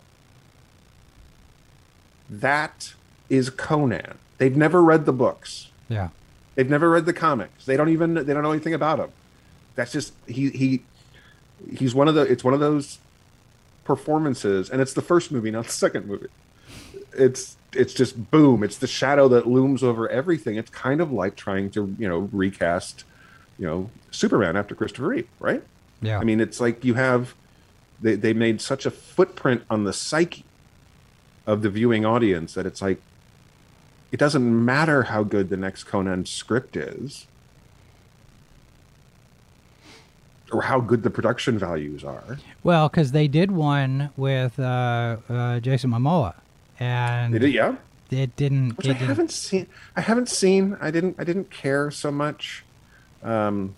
that 2.28 2.94
is 3.30 3.50
Conan. 3.50 4.18
They've 4.38 4.56
never 4.56 4.82
read 4.82 5.06
the 5.06 5.12
books. 5.12 5.70
Yeah. 5.88 6.08
They've 6.56 6.68
never 6.68 6.90
read 6.90 7.06
the 7.06 7.12
comics. 7.12 7.64
They 7.64 7.76
don't 7.76 7.88
even 7.88 8.14
they 8.14 8.34
don't 8.34 8.42
know 8.42 8.50
anything 8.50 8.74
about 8.74 8.98
him. 8.98 9.10
That's 9.76 9.92
just 9.92 10.12
he 10.26 10.50
he 10.50 10.82
he's 11.72 11.94
one 11.94 12.08
of 12.08 12.16
the 12.16 12.22
it's 12.22 12.42
one 12.42 12.52
of 12.52 12.58
those 12.58 12.98
performances, 13.84 14.68
and 14.70 14.82
it's 14.82 14.92
the 14.92 15.02
first 15.02 15.30
movie, 15.30 15.52
not 15.52 15.66
the 15.66 15.72
second 15.72 16.06
movie. 16.06 16.26
It's 17.16 17.56
it's 17.72 17.94
just 17.94 18.32
boom. 18.32 18.64
It's 18.64 18.76
the 18.78 18.88
shadow 18.88 19.28
that 19.28 19.46
looms 19.46 19.84
over 19.84 20.08
everything. 20.08 20.56
It's 20.56 20.70
kind 20.70 21.00
of 21.00 21.12
like 21.12 21.36
trying 21.36 21.70
to 21.70 21.94
you 21.96 22.08
know 22.08 22.28
recast, 22.32 23.04
you 23.56 23.66
know, 23.66 23.90
Superman 24.10 24.56
after 24.56 24.74
Christopher 24.74 25.06
Reeve, 25.06 25.28
right? 25.38 25.62
Yeah. 26.02 26.18
I 26.18 26.24
mean, 26.24 26.40
it's 26.40 26.60
like 26.60 26.84
you 26.84 26.94
have 26.94 27.36
they 28.00 28.14
they 28.14 28.32
made 28.32 28.60
such 28.60 28.86
a 28.86 28.90
footprint 28.90 29.62
on 29.70 29.84
the 29.84 29.92
psyche 29.92 30.44
of 31.46 31.62
the 31.62 31.70
viewing 31.70 32.04
audience 32.04 32.54
that 32.54 32.66
it's 32.66 32.82
like 32.82 33.00
it 34.12 34.18
doesn't 34.18 34.64
matter 34.64 35.04
how 35.04 35.22
good 35.22 35.48
the 35.48 35.56
next 35.56 35.84
Conan 35.84 36.26
script 36.26 36.76
is 36.76 37.26
or 40.52 40.62
how 40.62 40.80
good 40.80 41.02
the 41.02 41.10
production 41.10 41.58
values 41.58 42.04
are. 42.04 42.38
well, 42.62 42.88
because 42.88 43.10
they 43.12 43.26
did 43.26 43.50
one 43.50 44.10
with 44.16 44.58
uh, 44.60 45.16
uh, 45.28 45.58
Jason 45.60 45.90
Momoa, 45.90 46.34
and 46.78 47.34
They 47.34 47.40
did, 47.40 47.52
yeah. 47.52 47.74
it 48.10 48.36
didn't. 48.36 48.76
Which 48.78 48.86
it 48.86 48.90
I 48.90 48.92
didn't- 48.92 49.08
haven't 49.08 49.30
seen. 49.32 49.66
I 49.96 50.00
haven't 50.02 50.28
seen. 50.28 50.76
I 50.80 50.90
didn't. 50.92 51.16
I 51.18 51.24
didn't 51.24 51.50
care 51.50 51.90
so 51.90 52.12
much. 52.12 52.64
Um, 53.24 53.74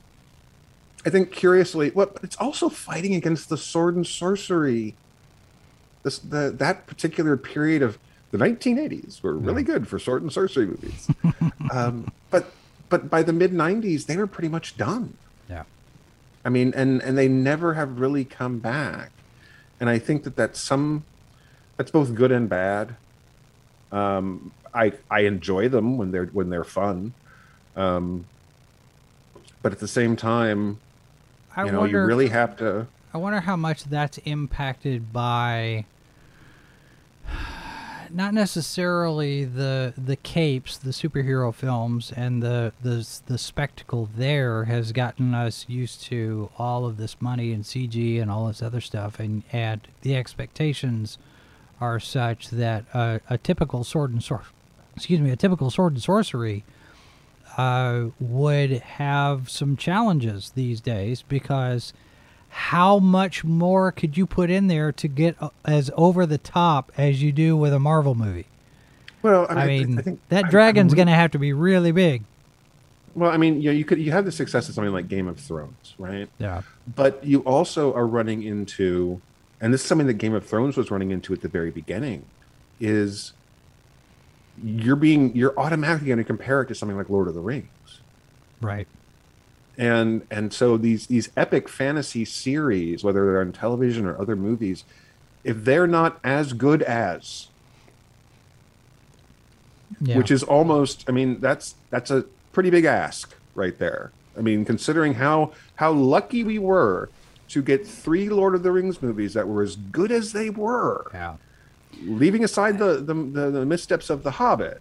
I 1.07 1.11
think 1.11 1.33
curiously, 1.33 1.91
what? 1.91 2.15
But 2.15 2.25
it's 2.25 2.37
also 2.37 2.69
fighting 2.69 3.15
against 3.15 3.49
the 3.49 3.57
sword 3.57 3.97
and 3.97 4.07
sorcery. 4.07 4.95
This 6.03 6.19
the 6.19 6.51
that 6.59 6.87
particular 6.87 7.37
period 7.37 7.83
of 7.83 7.99
the 8.31 8.39
1980s 8.39 9.23
were 9.23 9.35
really 9.35 9.63
good 9.63 9.89
for 9.89 9.99
sword 9.99 10.23
and 10.23 10.33
sorcery 10.33 10.67
movies. 10.67 11.09
um, 11.73 12.11
but 12.31 12.53
but 12.89 13.11
by 13.11 13.23
the 13.23 13.33
mid 13.33 13.53
90s, 13.53 14.07
they 14.07 14.17
were 14.17 14.27
pretty 14.27 14.49
much 14.49 14.77
done. 14.77 15.17
Yeah. 15.49 15.65
I 16.45 16.49
mean, 16.49 16.73
and 16.75 17.03
and 17.03 17.17
they 17.17 17.29
never 17.29 17.75
have 17.75 18.01
really 18.01 18.25
come 18.25 18.59
back. 18.59 19.11
And 19.81 19.89
I 19.89 19.99
think 19.99 20.25
that 20.25 20.37
that's 20.37 20.61
some 20.61 21.05
that's 21.77 21.91
both 21.91 22.15
good 22.15 22.33
and 22.33 22.49
bad. 22.49 22.97
Um, 23.93 24.53
I 24.75 24.93
I 25.11 25.21
enjoy 25.21 25.69
them 25.69 25.97
when 25.97 26.11
they're 26.11 26.27
when 26.27 26.51
they're 26.51 26.65
fun, 26.65 27.15
um, 27.77 28.27
but 29.63 29.73
at 29.73 29.79
the 29.79 29.89
same 29.89 30.17
time, 30.17 30.79
I 31.59 31.65
you 31.65 31.73
know, 31.73 31.81
wonder. 31.81 32.03
you 32.03 32.07
really 32.07 32.29
have 32.29 32.57
to. 32.59 32.87
I 33.13 33.19
wonder 33.19 33.41
how 33.41 33.57
much 33.57 33.83
that's 33.85 34.19
impacted 34.19 35.13
by 35.13 35.87
not 38.11 38.33
necessarily 38.33 39.45
the 39.45 39.93
the 39.99 40.15
capes, 40.15 40.79
the 40.79 40.93
superhero 40.93 41.53
films, 41.53 42.13
and 42.15 42.41
the 42.41 42.73
the 42.81 43.05
the 43.27 43.39
spectacle 43.39 44.09
there 44.17 44.67
has 44.67 44.93
gotten 44.93 45.35
us 45.35 45.67
used 45.69 46.01
to 46.05 46.49
all 46.59 46.87
of 46.87 46.97
this 46.97 47.21
money 47.21 47.53
and 47.53 47.65
CG 47.65 48.23
and 48.23 48.31
all 48.31 48.47
this 48.47 48.63
other 48.63 48.81
stuff, 48.81 49.19
and 49.19 49.43
and 49.53 49.81
the 50.03 50.15
expectations 50.15 51.19
are 51.81 51.99
such 51.99 52.51
that 52.51 52.85
uh, 52.95 53.19
a 53.29 53.37
typical 53.37 53.83
sword 53.83 54.13
and 54.13 54.23
sword, 54.23 54.43
excuse 54.95 55.21
me, 55.21 55.31
a 55.31 55.37
typical 55.37 55.71
sword 55.71 55.95
and 55.95 56.03
sorcery 56.03 56.65
uh, 57.59 58.07
would 58.21 58.71
have 58.71 59.51
some 59.51 59.77
challenges 59.77 60.51
these 60.55 60.81
days 60.81 61.23
because 61.23 61.93
how 62.51 62.99
much 62.99 63.45
more 63.45 63.93
could 63.93 64.17
you 64.17 64.25
put 64.27 64.49
in 64.49 64.69
there 64.69 64.93
to 64.93 65.09
get 65.09 65.37
uh, 65.43 65.51
as 65.67 65.91
over 65.97 66.25
the 66.25 66.39
top 66.39 66.91
as 66.97 67.23
you 67.23 67.33
do 67.33 67.57
with 67.57 67.73
a 67.75 67.79
Marvel 67.79 68.15
movie? 68.15 68.47
Well, 69.21 69.47
I 69.51 69.55
I 69.55 69.67
mean, 69.67 69.89
mean, 69.89 69.99
I 69.99 70.03
think 70.03 70.21
that 70.31 70.45
I'm- 70.45 70.51
dragon's 70.51 70.93
I'm 70.93 70.97
going 70.97 71.09
to 71.09 71.15
have 71.15 71.33
to 71.33 71.39
be 71.39 71.53
really 71.53 71.93
big. 71.93 72.23
Well, 73.15 73.31
I 73.33 73.37
mean, 73.37 73.61
you 73.61 73.71
know, 73.71 73.77
you 73.77 73.85
could 73.85 73.99
you 73.99 74.13
have 74.13 74.25
the 74.25 74.31
success 74.33 74.69
of 74.69 74.77
something 74.77 74.93
like 74.93 75.09
Game 75.09 75.27
of 75.27 75.41
Thrones, 75.41 75.95
right? 75.99 76.29
Yeah. 76.39 76.63
But 76.95 77.25
you 77.25 77.41
also 77.41 77.93
are 77.95 78.07
running 78.07 78.45
into, 78.45 79.21
and 79.61 79.75
this 79.75 79.81
is 79.83 79.87
something 79.89 80.07
that 80.07 80.15
Game 80.15 80.35
of 80.35 80.47
Thrones 80.47 80.77
was 80.77 80.91
running 80.93 81.11
into 81.11 81.33
at 81.33 81.41
the 81.41 81.49
very 81.49 81.73
beginning, 81.73 82.27
is 82.79 83.33
you're 84.65 84.97
being 84.97 85.35
you're 85.37 85.59
automatically 85.59 86.09
going 86.09 86.19
to 86.19 86.25
compare 86.25 86.63
it 86.63 86.67
to 86.67 86.75
something 86.75 86.97
like 86.97 87.09
Lord 87.11 87.29
of 87.29 87.35
the 87.35 87.41
Rings, 87.41 88.01
Right. 88.61 88.87
and 89.77 90.27
and 90.31 90.53
so 90.53 90.77
these 90.77 91.07
these 91.07 91.31
epic 91.37 91.69
fantasy 91.69 92.25
series, 92.25 93.03
whether 93.05 93.25
they're 93.27 93.41
on 93.41 93.53
television 93.53 94.07
or 94.07 94.21
other 94.21 94.37
movies, 94.37 94.85
if 95.45 95.65
they're 95.65 95.87
not 95.87 96.19
as 96.25 96.53
good 96.53 96.83
as, 96.83 97.49
Yeah. 100.01 100.17
which 100.17 100.31
is 100.31 100.43
almost, 100.43 101.05
I 101.09 101.13
mean, 101.13 101.41
that's 101.41 101.75
that's 101.91 102.11
a 102.11 102.25
pretty 102.53 102.71
big 102.71 102.85
ask 102.85 103.35
right 103.55 103.77
there. 103.79 104.13
I 104.37 104.41
mean, 104.41 104.65
considering 104.65 105.15
how 105.15 105.53
how 105.77 105.93
lucky 105.93 106.45
we 106.45 106.59
were 106.59 107.09
to 107.49 107.63
get 107.63 107.87
three 107.87 108.29
Lord 108.29 108.55
of 108.55 108.63
the 108.63 108.71
Rings 108.71 109.01
movies 109.03 109.35
that 109.35 109.49
were 109.49 109.63
as 109.63 109.77
good 109.77 110.13
as 110.13 110.33
they 110.33 110.51
were. 110.51 111.07
yeah. 111.15 111.37
Leaving 112.03 112.45
aside 112.45 112.79
the, 112.79 112.95
the 112.97 113.15
the, 113.15 113.51
the 113.51 113.67
missteps 113.67 114.11
of 114.11 114.23
the 114.23 114.33
hobbit 114.33 114.81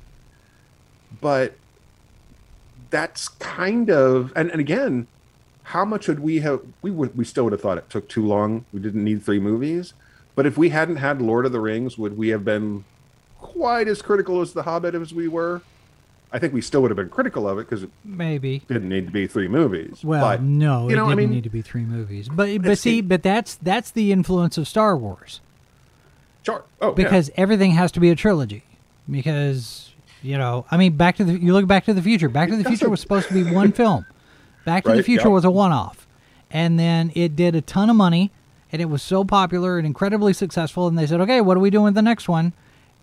but 1.21 1.53
that's 2.89 3.27
kind 3.27 3.89
of 3.89 4.31
and, 4.35 4.49
and 4.51 4.59
again 4.59 5.07
how 5.63 5.83
much 5.83 6.07
would 6.07 6.19
we 6.21 6.39
have 6.39 6.61
we 6.81 6.89
would 6.91 7.15
we 7.17 7.25
still 7.25 7.43
would 7.43 7.51
have 7.53 7.61
thought 7.61 7.77
it 7.77 7.89
took 7.89 8.07
too 8.07 8.25
long. 8.25 8.63
We 8.71 8.79
didn't 8.79 9.03
need 9.03 9.21
three 9.21 9.39
movies. 9.39 9.93
But 10.33 10.45
if 10.45 10.57
we 10.57 10.69
hadn't 10.69 10.97
had 10.97 11.21
lord 11.21 11.45
of 11.45 11.51
the 11.51 11.59
rings 11.59 11.97
would 11.97 12.17
we 12.17 12.29
have 12.29 12.45
been 12.45 12.85
quite 13.39 13.87
as 13.87 14.01
critical 14.01 14.39
as 14.41 14.53
the 14.53 14.63
hobbit 14.63 14.95
as 14.95 15.13
we 15.13 15.27
were? 15.27 15.61
I 16.31 16.39
think 16.39 16.53
we 16.53 16.61
still 16.61 16.81
would 16.81 16.91
have 16.91 16.95
been 16.97 17.09
critical 17.09 17.47
of 17.47 17.57
it 17.57 17.69
because 17.69 17.83
it 17.83 17.89
Maybe. 18.03 18.59
didn't 18.67 18.89
need 18.89 19.07
to 19.07 19.11
be 19.11 19.27
three 19.27 19.47
movies 19.47 20.03
Well, 20.03 20.21
but, 20.21 20.41
no, 20.41 20.89
you 20.89 20.95
know, 20.95 21.05
it 21.07 21.15
didn't 21.15 21.17
mean? 21.17 21.35
need 21.35 21.43
to 21.43 21.49
be 21.49 21.61
three 21.61 21.83
movies. 21.83 22.29
But 22.29 22.61
but 22.61 22.77
see, 22.77 23.01
but 23.01 23.23
that's 23.23 23.55
that's 23.55 23.91
the 23.91 24.11
influence 24.13 24.57
of 24.57 24.67
Star 24.67 24.95
Wars 24.95 25.41
sure 26.47 26.63
oh 26.81 26.89
yeah. 26.89 26.93
because 26.93 27.29
everything 27.35 27.71
has 27.71 27.91
to 27.93 27.99
be 27.99 28.09
a 28.09 28.15
trilogy. 28.15 28.63
Because 29.09 29.93
you 30.21 30.37
know, 30.37 30.65
I 30.71 30.77
mean, 30.77 30.97
Back 30.97 31.17
to 31.17 31.23
the 31.23 31.37
you 31.37 31.53
look 31.53 31.67
Back 31.67 31.85
to 31.85 31.93
the 31.93 32.01
Future. 32.01 32.29
Back 32.29 32.49
to 32.49 32.55
the 32.55 32.63
Future 32.63 32.89
was 32.89 33.01
supposed 33.01 33.27
to 33.27 33.33
be 33.33 33.43
one 33.43 33.71
film. 33.81 34.05
Back 34.65 34.83
to 34.85 34.93
the 34.93 35.03
Future 35.03 35.27
yeah. 35.27 35.33
was 35.33 35.45
a 35.45 35.51
one-off, 35.51 36.07
and 36.51 36.79
then 36.79 37.11
it 37.15 37.35
did 37.35 37.55
a 37.55 37.61
ton 37.61 37.89
of 37.89 37.95
money, 37.95 38.31
and 38.71 38.81
it 38.81 38.85
was 38.85 39.01
so 39.01 39.23
popular 39.23 39.77
and 39.77 39.85
incredibly 39.85 40.33
successful. 40.33 40.87
And 40.87 40.97
they 40.97 41.07
said, 41.07 41.21
okay, 41.21 41.41
what 41.41 41.55
are 41.55 41.61
we 41.61 41.69
doing 41.69 41.85
with 41.85 41.95
the 41.95 42.01
next 42.01 42.27
one? 42.27 42.53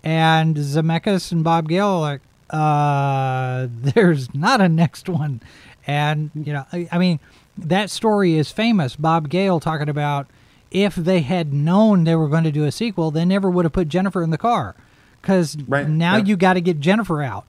And 0.02 0.56
Zemeckis 0.56 1.32
and 1.32 1.42
Bob 1.42 1.68
Gale 1.68 1.86
are 1.86 2.00
like, 2.00 2.20
uh, 2.50 3.68
there's 3.94 4.34
not 4.34 4.60
a 4.60 4.68
next 4.68 5.08
one. 5.08 5.40
And, 5.86 6.30
you 6.34 6.52
know, 6.52 6.66
I, 6.72 6.88
I 6.92 6.98
mean, 6.98 7.18
that 7.56 7.90
story 7.90 8.34
is 8.34 8.50
famous. 8.50 8.96
Bob 8.96 9.28
Gale 9.28 9.60
talking 9.60 9.88
about 9.88 10.26
if 10.74 10.96
they 10.96 11.20
had 11.20 11.54
known 11.54 12.02
they 12.02 12.16
were 12.16 12.28
going 12.28 12.44
to 12.44 12.52
do 12.52 12.64
a 12.64 12.72
sequel, 12.72 13.12
they 13.12 13.24
never 13.24 13.48
would 13.48 13.64
have 13.64 13.72
put 13.72 13.88
Jennifer 13.88 14.22
in 14.22 14.30
the 14.30 14.36
car. 14.36 14.74
Because 15.22 15.56
Right, 15.68 15.88
now 15.88 16.16
yeah. 16.16 16.24
you 16.24 16.36
got 16.36 16.54
to 16.54 16.60
get 16.60 16.80
Jennifer 16.80 17.22
out. 17.22 17.46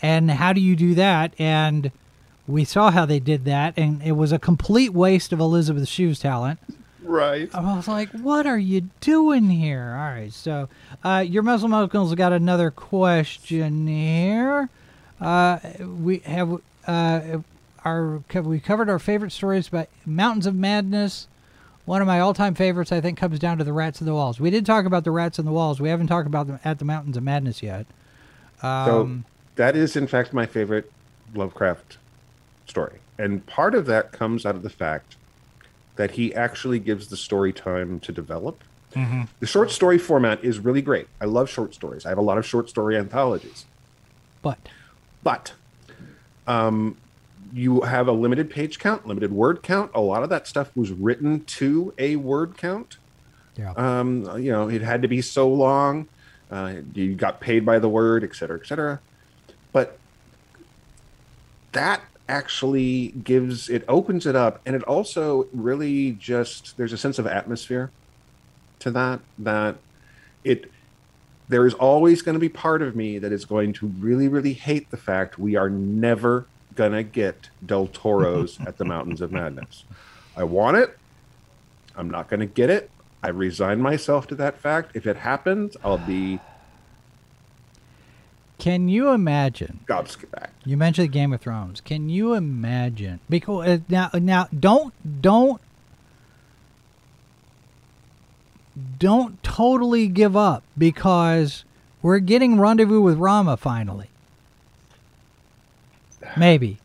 And 0.00 0.30
how 0.30 0.52
do 0.52 0.60
you 0.60 0.76
do 0.76 0.94
that? 0.94 1.32
And 1.38 1.90
we 2.46 2.64
saw 2.64 2.90
how 2.90 3.06
they 3.06 3.18
did 3.18 3.46
that, 3.46 3.74
and 3.76 4.00
it 4.02 4.12
was 4.12 4.30
a 4.30 4.38
complete 4.38 4.92
waste 4.92 5.32
of 5.32 5.40
Elizabeth 5.40 5.88
Shue's 5.88 6.20
talent. 6.20 6.60
right 7.02 7.52
I 7.54 7.76
was 7.76 7.88
like, 7.88 8.10
"What 8.10 8.46
are 8.46 8.58
you 8.58 8.88
doing 9.00 9.50
here?" 9.50 9.90
All 9.90 10.10
right, 10.10 10.32
so 10.32 10.68
uh, 11.02 11.24
your 11.26 11.42
Muslim 11.42 11.74
uncle's 11.74 12.14
got 12.14 12.32
another 12.32 12.70
question 12.70 13.86
here. 13.86 14.68
Uh, 15.20 15.58
we 15.80 16.18
have 16.20 16.60
uh, 16.86 17.38
our 17.84 18.22
have 18.30 18.46
we 18.46 18.60
covered 18.60 18.88
our 18.88 18.98
favorite 18.98 19.32
stories 19.32 19.68
about 19.68 19.88
Mountains 20.06 20.46
of 20.46 20.54
Madness. 20.54 21.26
One 21.88 22.02
of 22.02 22.06
my 22.06 22.20
all-time 22.20 22.54
favorites, 22.54 22.92
I 22.92 23.00
think, 23.00 23.16
comes 23.16 23.38
down 23.38 23.56
to 23.56 23.64
the 23.64 23.72
Rats 23.72 24.02
in 24.02 24.06
the 24.06 24.12
Walls. 24.12 24.38
We 24.38 24.50
did 24.50 24.66
talk 24.66 24.84
about 24.84 25.04
the 25.04 25.10
Rats 25.10 25.38
in 25.38 25.46
the 25.46 25.52
Walls. 25.52 25.80
We 25.80 25.88
haven't 25.88 26.08
talked 26.08 26.26
about 26.26 26.46
them 26.46 26.60
at 26.62 26.78
the 26.78 26.84
Mountains 26.84 27.16
of 27.16 27.22
Madness 27.22 27.62
yet. 27.62 27.86
So 28.60 28.68
Um, 28.68 29.24
that 29.56 29.74
is, 29.74 29.96
in 29.96 30.06
fact, 30.06 30.34
my 30.34 30.44
favorite 30.44 30.92
Lovecraft 31.34 31.96
story. 32.66 32.98
And 33.16 33.46
part 33.46 33.74
of 33.74 33.86
that 33.86 34.12
comes 34.12 34.44
out 34.44 34.54
of 34.54 34.62
the 34.62 34.68
fact 34.68 35.16
that 35.96 36.10
he 36.10 36.34
actually 36.34 36.78
gives 36.78 37.08
the 37.08 37.16
story 37.16 37.54
time 37.54 38.00
to 38.00 38.12
develop. 38.12 38.62
The 39.40 39.46
short 39.46 39.70
story 39.70 39.96
format 39.96 40.44
is 40.44 40.58
really 40.58 40.82
great. 40.82 41.08
I 41.22 41.24
love 41.24 41.48
short 41.48 41.72
stories. 41.72 42.04
I 42.04 42.10
have 42.10 42.18
a 42.18 42.22
lot 42.22 42.36
of 42.36 42.44
short 42.44 42.68
story 42.68 42.98
anthologies. 42.98 43.64
but 44.42 44.58
But 45.22 45.52
um, 46.46 46.98
you 47.52 47.80
have 47.82 48.08
a 48.08 48.12
limited 48.12 48.50
page 48.50 48.78
count, 48.78 49.06
limited 49.06 49.32
word 49.32 49.62
count. 49.62 49.90
A 49.94 50.00
lot 50.00 50.22
of 50.22 50.28
that 50.30 50.46
stuff 50.46 50.70
was 50.76 50.90
written 50.90 51.44
to 51.44 51.94
a 51.98 52.16
word 52.16 52.56
count. 52.56 52.98
yeah, 53.56 53.72
Um, 53.76 54.24
you 54.40 54.52
know, 54.52 54.68
it 54.68 54.82
had 54.82 55.02
to 55.02 55.08
be 55.08 55.22
so 55.22 55.48
long. 55.48 56.08
Uh, 56.50 56.76
you 56.94 57.14
got 57.14 57.40
paid 57.40 57.64
by 57.64 57.78
the 57.78 57.88
word, 57.88 58.24
et 58.24 58.34
cetera, 58.34 58.58
et 58.58 58.66
cetera. 58.66 59.00
But 59.72 59.98
that 61.72 62.02
actually 62.28 63.08
gives 63.08 63.68
it 63.68 63.84
opens 63.88 64.26
it 64.26 64.36
up, 64.36 64.60
and 64.66 64.76
it 64.76 64.82
also 64.84 65.46
really 65.52 66.12
just 66.12 66.76
there's 66.76 66.92
a 66.92 66.98
sense 66.98 67.18
of 67.18 67.26
atmosphere 67.26 67.90
to 68.80 68.90
that 68.90 69.20
that 69.38 69.76
it 70.44 70.70
there 71.48 71.66
is 71.66 71.74
always 71.74 72.22
going 72.22 72.34
to 72.34 72.40
be 72.40 72.48
part 72.48 72.82
of 72.82 72.94
me 72.94 73.18
that 73.18 73.32
is 73.32 73.44
going 73.44 73.72
to 73.72 73.86
really 73.98 74.28
really 74.28 74.52
hate 74.52 74.90
the 74.90 74.96
fact 74.96 75.38
we 75.38 75.56
are 75.56 75.70
never 75.70 76.46
gonna 76.78 77.02
get 77.02 77.50
Del 77.66 77.88
Toro's 77.88 78.60
at 78.64 78.78
the 78.78 78.84
Mountains 78.84 79.20
of 79.20 79.32
Madness. 79.32 79.84
I 80.36 80.44
want 80.44 80.76
it. 80.76 80.96
I'm 81.96 82.08
not 82.08 82.30
to 82.30 82.46
get 82.46 82.70
it. 82.70 82.88
I 83.20 83.30
resign 83.30 83.80
myself 83.80 84.28
to 84.28 84.36
that 84.36 84.60
fact. 84.60 84.92
If 84.94 85.04
it 85.04 85.16
happens, 85.16 85.76
I'll 85.82 85.98
be 85.98 86.38
can 88.58 88.88
you 88.88 89.10
imagine? 89.10 89.80
gobsmacked. 89.86 90.50
You 90.64 90.76
mentioned 90.76 91.12
Game 91.12 91.32
of 91.32 91.40
Thrones. 91.40 91.80
Can 91.80 92.08
you 92.08 92.34
imagine? 92.34 93.20
Because 93.28 93.68
uh, 93.68 93.78
now, 93.88 94.10
now, 94.14 94.48
don't, 94.58 94.92
don't, 95.22 95.60
don't 98.98 99.42
totally 99.42 100.08
give 100.08 100.36
up 100.36 100.64
because 100.76 101.64
we're 102.02 102.18
getting 102.18 102.58
Rendezvous 102.58 103.00
with 103.00 103.18
Rama 103.18 103.56
finally. 103.56 104.10
Maybe. 106.36 106.78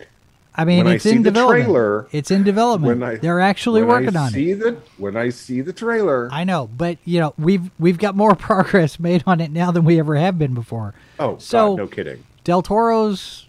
I 0.55 0.65
mean, 0.65 0.79
When 0.79 0.87
I 0.87 0.93
it's 0.95 1.03
see 1.03 1.11
in 1.11 1.23
the 1.23 1.31
development. 1.31 1.63
trailer- 1.65 2.07
it's 2.11 2.29
in 2.29 2.43
development. 2.43 2.99
When 2.99 3.09
I 3.09 3.15
They're 3.15 3.39
actually 3.39 3.81
working 3.81 4.15
I 4.15 4.25
on 4.25 4.31
see 4.31 4.51
it. 4.51 4.59
The, 4.59 4.77
when 4.97 5.17
I 5.17 5.29
see 5.29 5.61
the 5.61 5.73
trailer, 5.73 6.29
I 6.31 6.43
know, 6.43 6.69
but 6.77 6.99
you 7.05 7.19
know, 7.19 7.33
we've 7.39 7.71
we've 7.79 7.97
got 7.97 8.15
more 8.15 8.35
progress 8.35 8.99
made 8.99 9.23
on 9.25 9.41
it 9.41 9.49
now 9.51 9.71
than 9.71 9.83
we 9.83 9.97
ever 9.99 10.15
have 10.15 10.37
been 10.37 10.53
before. 10.53 10.93
oh 11.19 11.37
so- 11.39 11.71
God, 11.75 11.77
no 11.77 11.87
kidding. 11.87 12.23
Del 12.43 12.61
Toro's 12.61 13.47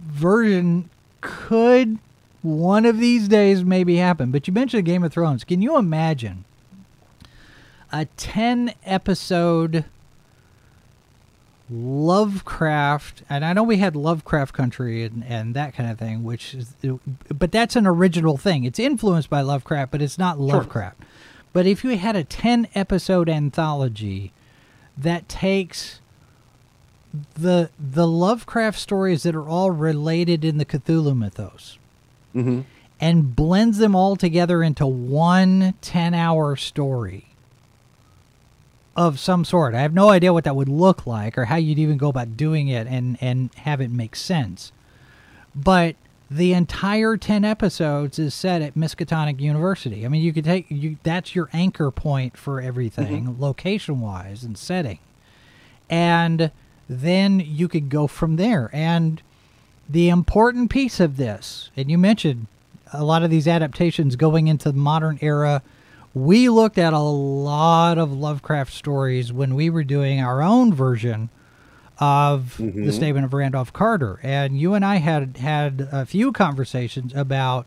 version 0.00 0.88
could 1.20 1.98
one 2.42 2.84
of 2.86 2.98
these 2.98 3.28
days 3.28 3.64
maybe 3.64 3.96
happen. 3.96 4.30
But 4.30 4.46
you 4.48 4.52
mentioned 4.54 4.84
Game 4.84 5.04
of 5.04 5.12
Thrones. 5.12 5.44
Can 5.44 5.60
you 5.62 5.76
imagine 5.76 6.44
a 7.92 8.06
10 8.16 8.72
episode 8.84 9.84
Lovecraft? 11.72 13.22
And 13.30 13.44
I 13.44 13.52
know 13.52 13.62
we 13.62 13.78
had 13.78 13.96
Lovecraft 13.96 14.52
Country 14.54 15.04
and, 15.04 15.24
and 15.26 15.54
that 15.54 15.74
kind 15.74 15.90
of 15.90 15.98
thing, 15.98 16.22
which 16.24 16.54
is, 16.54 16.74
but 17.28 17.50
that's 17.52 17.76
an 17.76 17.86
original 17.86 18.36
thing. 18.36 18.64
It's 18.64 18.78
influenced 18.78 19.30
by 19.30 19.40
Lovecraft, 19.40 19.90
but 19.90 20.02
it's 20.02 20.18
not 20.18 20.38
Lovecraft. 20.38 20.98
But 21.52 21.66
if 21.66 21.84
you 21.84 21.96
had 21.98 22.16
a 22.16 22.24
10 22.24 22.68
episode 22.74 23.28
anthology 23.28 24.32
that 24.96 25.28
takes 25.28 26.00
the 27.34 27.68
the 27.78 28.06
Lovecraft 28.06 28.78
stories 28.78 29.22
that 29.24 29.34
are 29.34 29.46
all 29.46 29.70
related 29.70 30.46
in 30.46 30.56
the 30.56 30.64
Cthulhu 30.64 31.14
mythos 31.14 31.76
Mhm. 32.34 32.64
and 33.00 33.36
blends 33.36 33.76
them 33.76 33.94
all 33.94 34.16
together 34.16 34.62
into 34.62 34.86
one 34.86 35.74
10 35.82 36.14
hour 36.14 36.56
story 36.56 37.26
of 38.96 39.18
some 39.18 39.44
sort. 39.44 39.74
I 39.74 39.80
have 39.80 39.94
no 39.94 40.10
idea 40.10 40.32
what 40.32 40.44
that 40.44 40.56
would 40.56 40.68
look 40.68 41.06
like 41.06 41.38
or 41.38 41.46
how 41.46 41.56
you'd 41.56 41.78
even 41.78 41.96
go 41.96 42.08
about 42.08 42.36
doing 42.36 42.68
it 42.68 42.86
and, 42.86 43.16
and 43.20 43.52
have 43.56 43.80
it 43.80 43.90
make 43.90 44.14
sense. 44.14 44.72
But 45.54 45.96
the 46.30 46.54
entire 46.54 47.16
10 47.16 47.44
episodes 47.44 48.18
is 48.18 48.32
set 48.34 48.62
at 48.62 48.74
Miskatonic 48.74 49.40
University. 49.40 50.04
I 50.04 50.08
mean, 50.08 50.22
you 50.22 50.32
could 50.32 50.44
take 50.44 50.66
you 50.70 50.96
that's 51.02 51.34
your 51.34 51.50
anchor 51.52 51.90
point 51.90 52.36
for 52.38 52.60
everything 52.60 53.26
mm-hmm. 53.26 53.42
location 53.42 54.00
wise 54.00 54.42
and 54.42 54.56
setting. 54.56 54.98
And 55.90 56.50
then 56.88 57.40
you 57.40 57.68
could 57.68 57.90
go 57.90 58.06
from 58.06 58.36
there. 58.36 58.70
And 58.72 59.22
the 59.88 60.08
important 60.08 60.70
piece 60.70 61.00
of 61.00 61.18
this, 61.18 61.70
and 61.76 61.90
you 61.90 61.98
mentioned 61.98 62.46
a 62.94 63.04
lot 63.04 63.22
of 63.22 63.30
these 63.30 63.48
adaptations 63.48 64.16
going 64.16 64.48
into 64.48 64.72
the 64.72 64.78
modern 64.78 65.18
era. 65.20 65.62
We 66.14 66.48
looked 66.48 66.78
at 66.78 66.92
a 66.92 66.98
lot 66.98 67.96
of 67.98 68.12
Lovecraft 68.12 68.72
stories 68.72 69.32
when 69.32 69.54
we 69.54 69.70
were 69.70 69.84
doing 69.84 70.20
our 70.20 70.42
own 70.42 70.72
version 70.74 71.30
of 71.98 72.56
Mhm. 72.58 72.84
the 72.84 72.92
statement 72.92 73.24
of 73.24 73.32
Randolph 73.32 73.72
Carter. 73.72 74.18
And 74.22 74.58
you 74.58 74.74
and 74.74 74.84
I 74.84 74.96
had 74.96 75.36
had 75.38 75.88
a 75.92 76.04
few 76.04 76.32
conversations 76.32 77.12
about 77.14 77.66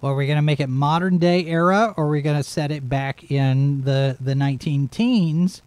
well, 0.00 0.12
are 0.12 0.16
we 0.16 0.24
going 0.26 0.36
to 0.36 0.42
make 0.42 0.60
it 0.60 0.68
modern 0.70 1.18
day 1.18 1.44
era 1.44 1.92
or 1.94 2.06
are 2.06 2.10
we 2.10 2.22
going 2.22 2.36
to 2.38 2.42
set 2.42 2.70
it 2.70 2.88
back 2.88 3.30
in 3.30 3.82
the, 3.84 4.16
the 4.18 4.34
19 4.34 4.88
teens? 4.88 5.60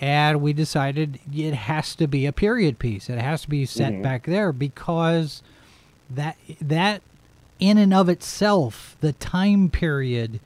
And 0.00 0.40
we 0.40 0.54
decided 0.54 1.18
it 1.30 1.52
has 1.52 1.94
to 1.96 2.06
be 2.06 2.24
a 2.24 2.32
period 2.32 2.78
piece. 2.78 3.10
It 3.10 3.18
has 3.18 3.42
to 3.42 3.50
be 3.50 3.66
set 3.66 4.00
back 4.02 4.24
there 4.24 4.50
because 4.50 5.42
that 6.08 6.36
that 6.58 7.02
in 7.58 7.76
and 7.76 7.92
of 7.92 8.08
itself, 8.08 8.96
the 9.02 9.12
time 9.12 9.68
period 9.68 10.40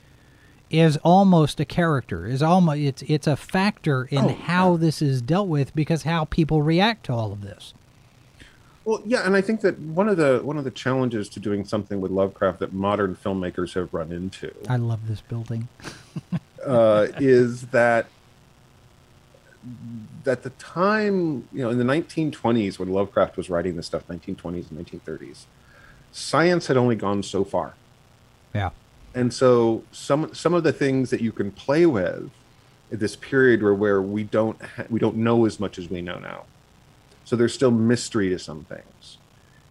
is 0.79 0.97
almost 0.97 1.59
a 1.59 1.65
character. 1.65 2.25
Is 2.25 2.41
almost 2.41 2.79
it's 2.79 3.01
it's 3.03 3.27
a 3.27 3.35
factor 3.35 4.05
in 4.05 4.25
Oh, 4.25 4.29
how 4.29 4.77
this 4.77 5.01
is 5.01 5.21
dealt 5.21 5.47
with 5.47 5.75
because 5.75 6.03
how 6.03 6.25
people 6.25 6.61
react 6.61 7.05
to 7.05 7.13
all 7.13 7.31
of 7.31 7.41
this. 7.41 7.73
Well, 8.83 9.01
yeah, 9.03 9.25
and 9.25 9.35
I 9.35 9.41
think 9.41 9.61
that 9.61 9.79
one 9.79 10.07
of 10.07 10.17
the 10.17 10.41
one 10.43 10.57
of 10.57 10.63
the 10.63 10.71
challenges 10.71 11.27
to 11.29 11.39
doing 11.39 11.65
something 11.65 12.01
with 12.01 12.11
Lovecraft 12.11 12.59
that 12.59 12.71
modern 12.71 13.15
filmmakers 13.15 13.73
have 13.73 13.93
run 13.93 14.11
into 14.11 14.53
I 14.69 14.77
love 14.77 15.07
this 15.07 15.21
building. 15.21 15.67
uh, 16.65 17.07
is 17.17 17.67
that 17.67 18.07
at 20.25 20.43
the 20.43 20.51
time, 20.51 21.47
you 21.51 21.63
know, 21.63 21.69
in 21.69 21.77
the 21.77 21.83
1920s 21.83 22.77
when 22.77 22.91
Lovecraft 22.91 23.37
was 23.37 23.49
writing 23.49 23.75
this 23.75 23.87
stuff, 23.87 24.07
1920s 24.07 24.69
and 24.69 24.85
1930s, 24.85 25.45
science 26.11 26.67
had 26.67 26.77
only 26.77 26.95
gone 26.95 27.23
so 27.23 27.43
far. 27.43 27.73
Yeah. 28.53 28.69
And 29.15 29.33
so 29.33 29.83
some 29.91 30.33
some 30.33 30.53
of 30.53 30.63
the 30.63 30.73
things 30.73 31.09
that 31.09 31.21
you 31.21 31.31
can 31.31 31.51
play 31.51 31.85
with 31.85 32.29
at 32.91 32.99
this 32.99 33.15
period 33.15 33.63
where 33.63 33.73
where 33.73 34.01
we 34.01 34.23
don't 34.23 34.61
ha- 34.61 34.83
we 34.89 34.99
don't 34.99 35.15
know 35.15 35.45
as 35.45 35.59
much 35.59 35.79
as 35.79 35.89
we 35.89 36.01
know 36.01 36.19
now. 36.19 36.43
So 37.23 37.35
there's 37.35 37.53
still 37.53 37.71
mystery 37.71 38.29
to 38.29 38.37
some 38.37 38.65
things. 38.65 39.17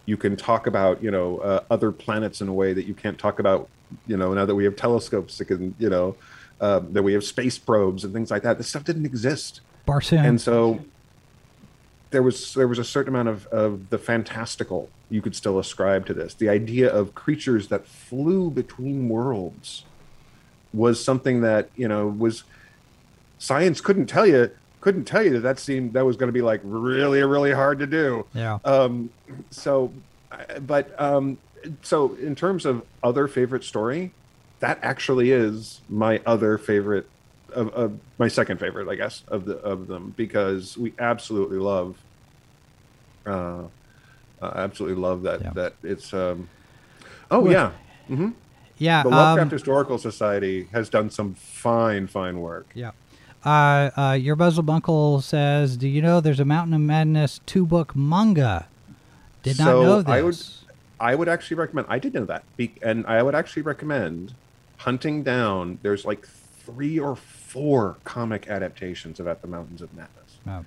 You 0.05 0.17
can 0.17 0.35
talk 0.35 0.67
about 0.67 1.01
you 1.01 1.11
know 1.11 1.37
uh, 1.37 1.63
other 1.69 1.91
planets 1.91 2.41
in 2.41 2.47
a 2.47 2.53
way 2.53 2.73
that 2.73 2.85
you 2.85 2.95
can't 2.95 3.17
talk 3.17 3.39
about 3.39 3.69
you 4.07 4.17
know 4.17 4.33
now 4.33 4.45
that 4.45 4.55
we 4.55 4.65
have 4.65 4.75
telescopes 4.75 5.37
that 5.37 5.45
can 5.45 5.75
you 5.77 5.89
know 5.89 6.15
um, 6.59 6.91
that 6.91 7.03
we 7.03 7.13
have 7.13 7.23
space 7.23 7.57
probes 7.57 8.03
and 8.03 8.13
things 8.13 8.31
like 8.31 8.41
that. 8.43 8.57
This 8.57 8.67
stuff 8.67 8.83
didn't 8.83 9.05
exist. 9.05 9.61
Barsoom. 9.87 10.27
and 10.27 10.41
so 10.41 10.83
there 12.15 12.23
was 12.23 12.53
there 12.53 12.67
was 12.67 12.79
a 12.79 12.83
certain 12.85 13.13
amount 13.13 13.27
of, 13.27 13.45
of 13.47 13.89
the 13.89 13.97
fantastical 13.97 14.89
you 15.09 15.21
could 15.21 15.35
still 15.35 15.59
ascribe 15.59 16.05
to 16.05 16.13
this 16.13 16.33
the 16.33 16.47
idea 16.47 16.89
of 16.89 17.13
creatures 17.13 17.67
that 17.67 17.85
flew 17.85 18.49
between 18.49 19.09
worlds 19.09 19.83
was 20.73 21.03
something 21.03 21.41
that 21.41 21.69
you 21.75 21.89
know 21.89 22.07
was 22.07 22.45
science 23.37 23.81
couldn't 23.81 24.05
tell 24.05 24.25
you 24.25 24.49
couldn't 24.79 25.03
tell 25.03 25.21
you 25.21 25.31
that 25.31 25.41
that 25.41 25.59
seemed 25.59 25.91
that 25.91 26.05
was 26.05 26.15
going 26.15 26.29
to 26.29 26.33
be 26.33 26.41
like 26.41 26.61
really 26.63 27.21
really 27.21 27.51
hard 27.51 27.79
to 27.79 27.85
do 27.85 28.25
yeah. 28.33 28.59
um 28.63 29.09
so 29.49 29.91
but 30.61 30.97
um 30.99 31.37
so 31.81 32.13
in 32.15 32.33
terms 32.33 32.65
of 32.65 32.81
other 33.03 33.27
favorite 33.27 33.65
story 33.65 34.11
that 34.61 34.79
actually 34.81 35.31
is 35.31 35.81
my 35.89 36.21
other 36.25 36.57
favorite 36.57 37.09
of, 37.53 37.67
of 37.73 37.99
my 38.17 38.29
second 38.29 38.57
favorite 38.57 38.87
i 38.87 38.95
guess 38.95 39.23
of 39.27 39.43
the 39.43 39.57
of 39.57 39.87
them 39.87 40.13
because 40.15 40.77
we 40.77 40.93
absolutely 40.97 41.57
love 41.57 41.97
uh, 43.25 43.63
uh 44.41 44.51
absolutely 44.55 44.99
love 45.01 45.23
that 45.23 45.41
Yeah. 45.41 45.51
that 45.53 45.73
it's 45.83 46.13
um 46.13 46.47
oh 47.31 47.41
Well, 47.41 47.51
yeah 47.51 47.71
hmm 48.07 48.29
yeah. 48.77 49.03
the 49.03 49.09
lovecraft 49.09 49.41
um, 49.43 49.49
historical 49.49 49.97
society 49.97 50.67
has 50.71 50.89
done 50.89 51.09
some 51.09 51.33
fine 51.35 52.07
fine 52.07 52.39
work 52.39 52.67
Yeah. 52.73 52.91
Uh, 53.43 53.91
uh, 53.95 54.17
your 54.19 54.35
Muslim 54.35 54.67
uncle 54.71 55.21
says, 55.21 55.77
"Do 55.77 55.87
you 55.87 56.01
know 56.01 56.19
there's 56.19 56.39
a 56.39 56.45
Mountain 56.45 56.73
of 56.73 56.81
Madness 56.81 57.41
two 57.45 57.63
book 57.67 57.95
manga?" 57.95 58.65
Did 59.43 59.59
not 59.59 59.65
So, 59.67 59.83
know 59.83 60.01
this. 60.01 60.07
I 60.11 60.21
would- 60.23 60.43
I 60.99 61.13
would 61.13 61.29
actually 61.29 61.57
recommend. 61.57 61.85
I 61.87 61.99
did 61.99 62.15
know 62.15 62.25
that, 62.25 62.43
Be, 62.57 62.73
and 62.81 63.05
I 63.05 63.21
would 63.21 63.35
actually 63.35 63.61
recommend 63.61 64.33
hunting 64.77 65.21
down. 65.21 65.77
There's 65.83 66.05
like 66.05 66.25
three 66.25 66.97
or 66.97 67.15
four 67.15 67.97
comic 68.03 68.47
adaptations 68.47 69.19
of 69.19 69.27
At 69.27 69.43
the 69.43 69.47
Mountains 69.47 69.81
of 69.83 69.93
Madness. 69.93 70.39
Oh. 70.47 70.65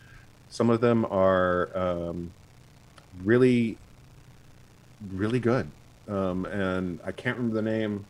Some 0.49 0.71
of 0.71 0.81
them 0.81 1.05
are 1.07 1.77
um, 1.77 2.31
really, 3.25 3.79
really 5.13 5.41
good, 5.41 5.71
um, 6.09 6.45
and 6.47 7.01
I 7.05 7.13
can't 7.13 7.37
remember 7.37 7.57
the 7.57 7.63
name. 7.63 8.05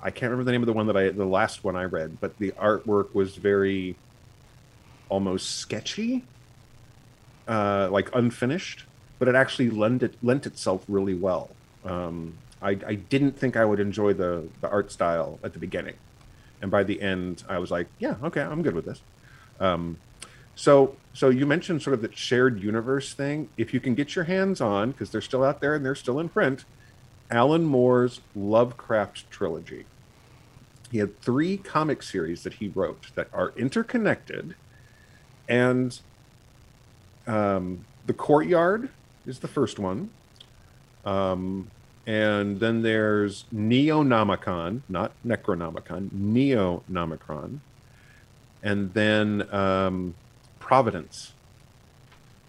I 0.00 0.10
can't 0.10 0.30
remember 0.30 0.44
the 0.44 0.52
name 0.52 0.62
of 0.62 0.66
the 0.66 0.72
one 0.72 0.86
that 0.86 0.96
I, 0.96 1.08
the 1.08 1.24
last 1.24 1.64
one 1.64 1.74
I 1.74 1.84
read, 1.84 2.20
but 2.20 2.38
the 2.38 2.52
artwork 2.52 3.14
was 3.14 3.34
very, 3.36 3.96
almost 5.08 5.56
sketchy, 5.56 6.24
uh, 7.48 7.88
like 7.90 8.14
unfinished 8.14 8.84
but 9.18 9.28
it 9.28 9.34
actually 9.34 9.70
lent 9.70 10.02
it 10.02 10.14
lent 10.22 10.46
itself 10.46 10.84
really 10.88 11.14
well. 11.14 11.50
Um, 11.84 12.34
I, 12.60 12.70
I 12.70 12.94
didn't 12.94 13.38
think 13.38 13.56
I 13.56 13.64
would 13.64 13.80
enjoy 13.80 14.12
the 14.12 14.48
the 14.60 14.68
art 14.68 14.92
style 14.92 15.38
at 15.42 15.52
the 15.52 15.58
beginning, 15.58 15.94
and 16.62 16.70
by 16.70 16.84
the 16.84 17.00
end, 17.00 17.44
I 17.48 17.58
was 17.58 17.70
like, 17.70 17.88
yeah, 17.98 18.16
okay, 18.22 18.40
I'm 18.40 18.62
good 18.62 18.74
with 18.74 18.84
this. 18.84 19.00
Um, 19.60 19.98
so 20.58 20.96
so 21.14 21.28
you 21.28 21.46
mentioned 21.46 21.82
sort 21.82 21.94
of 21.94 22.02
the 22.02 22.10
shared 22.14 22.60
universe 22.60 23.14
thing. 23.14 23.48
If 23.56 23.72
you 23.72 23.78
can 23.78 23.94
get 23.94 24.16
your 24.16 24.24
hands 24.24 24.60
on, 24.60 24.90
because 24.90 25.10
they're 25.10 25.20
still 25.20 25.44
out 25.44 25.60
there 25.60 25.76
and 25.76 25.86
they're 25.86 25.94
still 25.94 26.18
in 26.18 26.28
print, 26.28 26.64
Alan 27.30 27.64
Moore's 27.64 28.20
Lovecraft 28.34 29.30
trilogy. 29.30 29.86
He 30.90 30.98
had 30.98 31.20
three 31.20 31.58
comic 31.58 32.02
series 32.02 32.42
that 32.42 32.54
he 32.54 32.68
wrote 32.68 33.14
that 33.14 33.28
are 33.32 33.52
interconnected, 33.56 34.56
and 35.48 35.96
um, 37.28 37.84
the 38.06 38.12
courtyard 38.14 38.88
is 39.26 39.38
the 39.38 39.48
first 39.48 39.78
one. 39.78 40.10
Um, 41.04 41.70
and 42.04 42.58
then 42.58 42.82
there's 42.82 43.44
Neonomicon, 43.54 44.80
not 44.88 45.12
Necronomicon, 45.24 46.10
Neonomicron. 46.10 47.58
And 48.62 48.92
then 48.94 49.46
um, 49.54 50.14
Providence. 50.68 51.32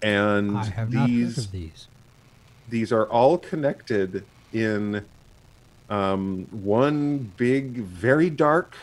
And 0.01 0.57
I 0.57 0.65
have 0.65 0.91
not 0.91 0.99
heard 1.01 1.09
these 1.09 1.47
these. 1.51 1.87
these 2.69 2.91
are 2.91 3.05
all 3.05 3.37
connected 3.37 4.25
in 4.51 5.05
um, 5.89 6.47
one 6.51 7.31
big, 7.37 7.77
very 7.77 8.29
dark. 8.29 8.75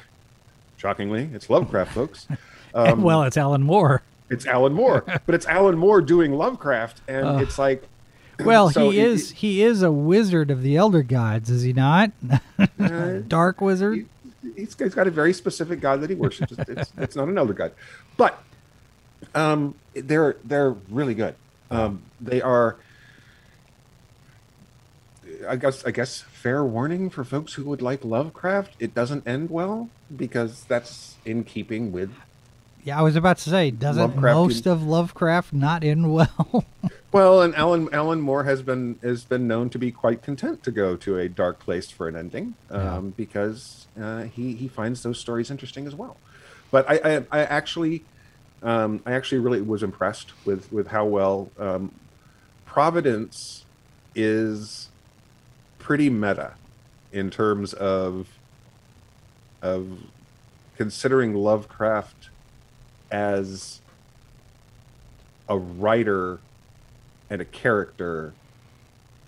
Shockingly, 0.78 1.28
it's 1.34 1.48
Lovecraft, 1.50 1.92
folks. 1.92 2.26
Um, 2.74 3.00
well, 3.02 3.22
it's 3.22 3.38
Alan 3.38 3.62
Moore. 3.62 4.02
it's 4.28 4.44
Alan 4.44 4.74
Moore, 4.74 5.02
but 5.24 5.34
it's 5.34 5.46
Alan 5.46 5.78
Moore 5.78 6.02
doing 6.02 6.32
Lovecraft, 6.34 7.00
and 7.08 7.24
Ugh. 7.24 7.40
it's 7.42 7.58
like, 7.58 7.82
Well, 8.44 8.68
so 8.68 8.90
he 8.90 9.00
it- 9.00 9.08
is 9.08 9.30
he 9.30 9.62
is 9.62 9.80
a 9.80 9.90
wizard 9.90 10.50
of 10.50 10.60
the 10.62 10.76
Elder 10.76 11.02
Gods, 11.02 11.48
is 11.48 11.62
he 11.62 11.72
not? 11.72 12.12
uh, 12.78 13.20
Dark 13.28 13.62
wizard. 13.62 14.06
he's, 14.54 14.74
he's 14.74 14.94
got 14.94 15.06
a 15.06 15.10
very 15.10 15.32
specific 15.32 15.80
god 15.80 16.02
that 16.02 16.10
he 16.10 16.16
worships. 16.16 16.52
It's, 16.68 16.92
it's 16.98 17.16
not 17.16 17.28
an 17.28 17.38
elder 17.38 17.54
god, 17.54 17.72
but 18.18 18.42
um, 19.34 19.74
they're 19.94 20.36
they're 20.44 20.70
really 20.90 21.14
good. 21.14 21.34
Um, 21.70 22.02
they 22.20 22.40
are. 22.42 22.76
I 25.48 25.56
guess 25.56 25.84
I 25.84 25.90
guess 25.90 26.20
fair 26.20 26.64
warning 26.64 27.10
for 27.10 27.24
folks 27.24 27.54
who 27.54 27.64
would 27.64 27.82
like 27.82 28.04
Lovecraft. 28.04 28.74
It 28.78 28.94
doesn't 28.94 29.26
end 29.26 29.50
well 29.50 29.90
because 30.14 30.64
that's 30.64 31.16
in 31.24 31.44
keeping 31.44 31.90
with 31.92 32.10
Yeah, 32.84 32.98
I 32.98 33.02
was 33.02 33.16
about 33.16 33.38
to 33.38 33.50
say, 33.50 33.70
doesn't 33.72 34.12
Lovecraftian- 34.16 34.20
most 34.22 34.66
of 34.66 34.82
Lovecraft 34.84 35.52
not 35.52 35.82
end 35.84 36.12
well? 36.12 36.64
Well, 37.12 37.40
and 37.40 37.54
Alan 37.54 37.88
Alan 37.94 38.20
Moore 38.20 38.44
has 38.44 38.60
been 38.60 38.98
has 39.02 39.24
been 39.24 39.48
known 39.48 39.70
to 39.70 39.78
be 39.78 39.90
quite 39.90 40.22
content 40.22 40.62
to 40.64 40.70
go 40.70 40.96
to 40.96 41.16
a 41.18 41.30
dark 41.30 41.58
place 41.60 41.90
for 41.90 42.08
an 42.08 42.16
ending, 42.16 42.56
um, 42.70 42.80
Yeah. 42.82 43.00
because 43.16 43.86
uh, 43.98 44.24
he 44.24 44.54
he 44.54 44.68
finds 44.68 45.02
those 45.02 45.18
stories 45.18 45.50
interesting 45.50 45.86
as 45.86 45.94
well. 45.94 46.18
But 46.70 46.84
I 46.90 46.94
I, 47.02 47.16
I 47.32 47.44
actually 47.44 48.04
um, 48.62 49.02
I 49.06 49.12
actually 49.12 49.38
really 49.38 49.60
was 49.60 49.82
impressed 49.82 50.32
with 50.44 50.72
with 50.72 50.88
how 50.88 51.04
well 51.04 51.50
um, 51.58 51.92
Providence 52.64 53.64
is 54.14 54.90
pretty 55.78 56.10
meta 56.10 56.54
in 57.12 57.30
terms 57.30 57.72
of 57.72 58.28
of 59.62 60.00
considering 60.76 61.34
Lovecraft 61.34 62.30
as 63.10 63.80
a 65.48 65.56
writer 65.56 66.38
and 67.30 67.40
a 67.40 67.44
character 67.44 68.34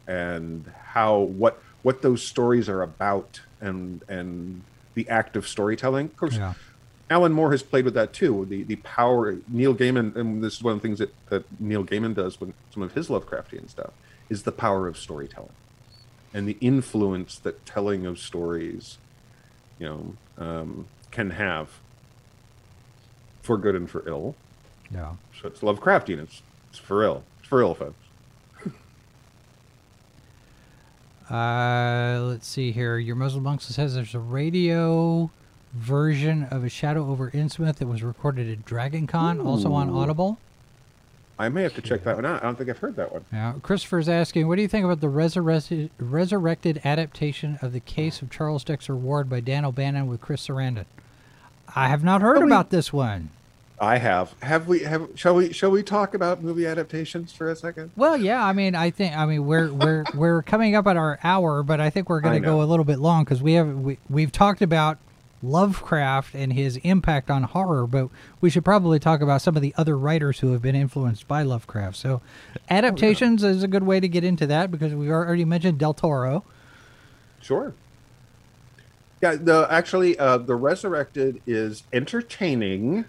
and 0.07 0.67
how 0.91 1.19
what 1.19 1.63
what 1.83 2.03
those 2.03 2.23
stories 2.23 2.69
are 2.69 2.83
about 2.83 3.41
and 3.61 4.03
and 4.09 4.63
the 4.95 5.09
act 5.09 5.37
of 5.37 5.47
storytelling 5.47 6.07
of 6.07 6.17
course 6.17 6.37
yeah. 6.37 6.55
Alan 7.11 7.33
moore 7.33 7.51
has 7.51 7.63
played 7.63 7.85
with 7.85 7.95
that 7.95 8.13
too 8.13 8.45
the 8.49 8.63
the 8.65 8.77
power 8.77 9.37
neil 9.49 9.75
gaiman 9.75 10.15
and 10.17 10.43
this 10.43 10.55
is 10.55 10.63
one 10.63 10.75
of 10.75 10.83
the 10.83 10.87
things 10.87 10.99
that, 10.99 11.13
that 11.29 11.45
neil 11.61 11.85
gaiman 11.85 12.15
does 12.15 12.41
with 12.41 12.53
some 12.73 12.83
of 12.83 12.93
his 12.93 13.09
lovecraftian 13.09 13.69
stuff 13.69 13.93
is 14.29 14.43
the 14.43 14.53
power 14.53 14.87
of 14.87 14.97
storytelling 14.97 15.51
and 16.35 16.47
the 16.47 16.57
influence 16.61 17.39
that 17.39 17.65
telling 17.65 18.05
of 18.05 18.19
stories 18.19 18.99
you 19.79 19.87
know 19.87 20.15
um, 20.45 20.87
can 21.11 21.31
have 21.31 21.79
for 23.43 23.57
good 23.57 23.75
and 23.75 23.89
for 23.89 24.07
ill 24.07 24.35
Yeah. 24.93 25.15
So 25.41 25.49
it's 25.49 25.61
Lovecraftian. 25.61 26.19
It's, 26.19 26.43
it's 26.71 26.79
for 26.79 27.03
ill. 27.03 27.23
It's 27.39 27.49
for 27.49 27.61
ill, 27.63 27.75
folks. 27.75 27.97
Uh, 31.31 32.21
let's 32.23 32.47
see 32.47 32.73
here. 32.73 32.97
Your 32.97 33.15
Muslim 33.15 33.43
monk 33.45 33.61
says 33.61 33.95
there's 33.95 34.15
a 34.15 34.19
radio 34.19 35.31
version 35.75 36.45
of 36.45 36.65
a 36.65 36.69
Shadow 36.69 37.11
over 37.11 37.31
Innsmouth 37.31 37.77
that 37.77 37.87
was 37.87 38.03
recorded 38.03 38.51
at 38.51 38.65
Dragon 38.65 39.07
Con, 39.07 39.41
also 39.41 39.73
on 39.73 39.91
Audible. 39.91 40.39
I 41.39 41.49
may 41.49 41.63
have 41.63 41.75
to 41.75 41.83
check 41.83 42.03
that 42.05 42.17
one 42.17 42.27
out. 42.27 42.43
I 42.43 42.47
don't 42.47 42.57
think 42.59 42.69
I've 42.69 42.79
heard 42.79 42.97
that 42.97 43.13
one. 43.13 43.25
Yeah. 43.33 43.55
Christopher's 43.63 44.09
asking, 44.09 44.49
what 44.49 44.57
do 44.57 44.63
you 44.63 44.69
think 44.69 44.85
about 44.85 45.01
the 45.01 45.09
resurrected, 45.09 45.91
resurrected 45.99 46.81
adaptation 46.85 47.59
of 47.63 47.73
the 47.73 47.79
Case 47.81 48.23
of 48.23 48.31
Charles 48.31 48.65
Dexter 48.65 48.97
Ward 48.97 49.31
by 49.31 49.39
Dan 49.39 49.65
O'Bannon 49.65 50.09
with 50.09 50.21
Chris 50.21 50.47
Sarandon? 50.49 50.87
I 51.77 51.89
have 51.89 52.03
not 52.03 52.23
heard 52.23 52.39
we- 52.39 52.47
about 52.47 52.71
this 52.71 52.93
one. 52.93 53.31
I 53.81 53.99
have. 53.99 54.35
Have 54.43 54.67
we? 54.67 54.81
Have 54.81 55.09
shall 55.15 55.37
we? 55.37 55.53
Shall 55.53 55.71
we 55.71 55.85
talk 55.85 56.13
about 56.13 56.43
movie 56.43 56.67
adaptations 56.67 57.33
for 57.33 57.49
a 57.49 57.55
second? 57.55 57.93
Well, 57.95 58.17
yeah. 58.17 58.45
I 58.45 58.53
mean, 58.53 58.75
I 58.75 58.91
think. 58.91 59.17
I 59.17 59.25
mean, 59.25 59.47
we're 59.47 59.73
we're 59.73 60.05
we're 60.15 60.43
coming 60.43 60.75
up 60.75 60.89
at 60.89 60.97
our 60.97 61.21
hour, 61.23 61.63
but 61.63 61.81
I 61.81 61.89
think 61.89 62.09
we're 62.09 62.21
going 62.21 62.43
to 62.43 62.45
go 62.45 62.61
a 62.61 62.65
little 62.65 62.85
bit 62.85 62.99
long 62.99 63.23
because 63.23 63.41
we 63.41 63.53
have 63.53 63.73
we 63.77 63.99
we've 64.11 64.33
talked 64.33 64.63
about 64.63 64.99
Lovecraft 65.43 66.35
and 66.35 66.53
his 66.53 66.77
impact 66.79 67.31
on 67.31 67.45
horror, 67.45 67.87
but 67.87 68.09
we 68.41 68.51
should 68.51 68.65
probably 68.65 68.99
talk 68.99 69.21
about 69.21 69.41
some 69.41 69.55
of 69.57 69.63
the 69.63 69.73
other 69.77 69.97
writers 69.97 70.41
who 70.41 70.53
have 70.53 70.61
been 70.63 70.75
influenced 70.75 71.29
by 71.29 71.43
Lovecraft. 71.43 71.97
So, 71.97 72.21
adaptations 72.71 73.45
is 73.45 73.63
a 73.63 73.69
good 73.69 73.85
way 73.85 74.01
to 74.01 74.09
get 74.09 74.25
into 74.25 74.47
that 74.49 74.71
because 74.71 74.95
we 74.95 75.11
already 75.11 75.45
mentioned 75.45 75.79
Del 75.79 75.95
Toro. 75.95 76.45
Sure. 77.41 77.73
Yeah. 79.23 79.37
The 79.37 79.67
actually, 79.71 80.19
uh, 80.19 80.39
the 80.39 80.57
Resurrected 80.57 81.41
is 81.47 81.85
entertaining. 81.93 83.05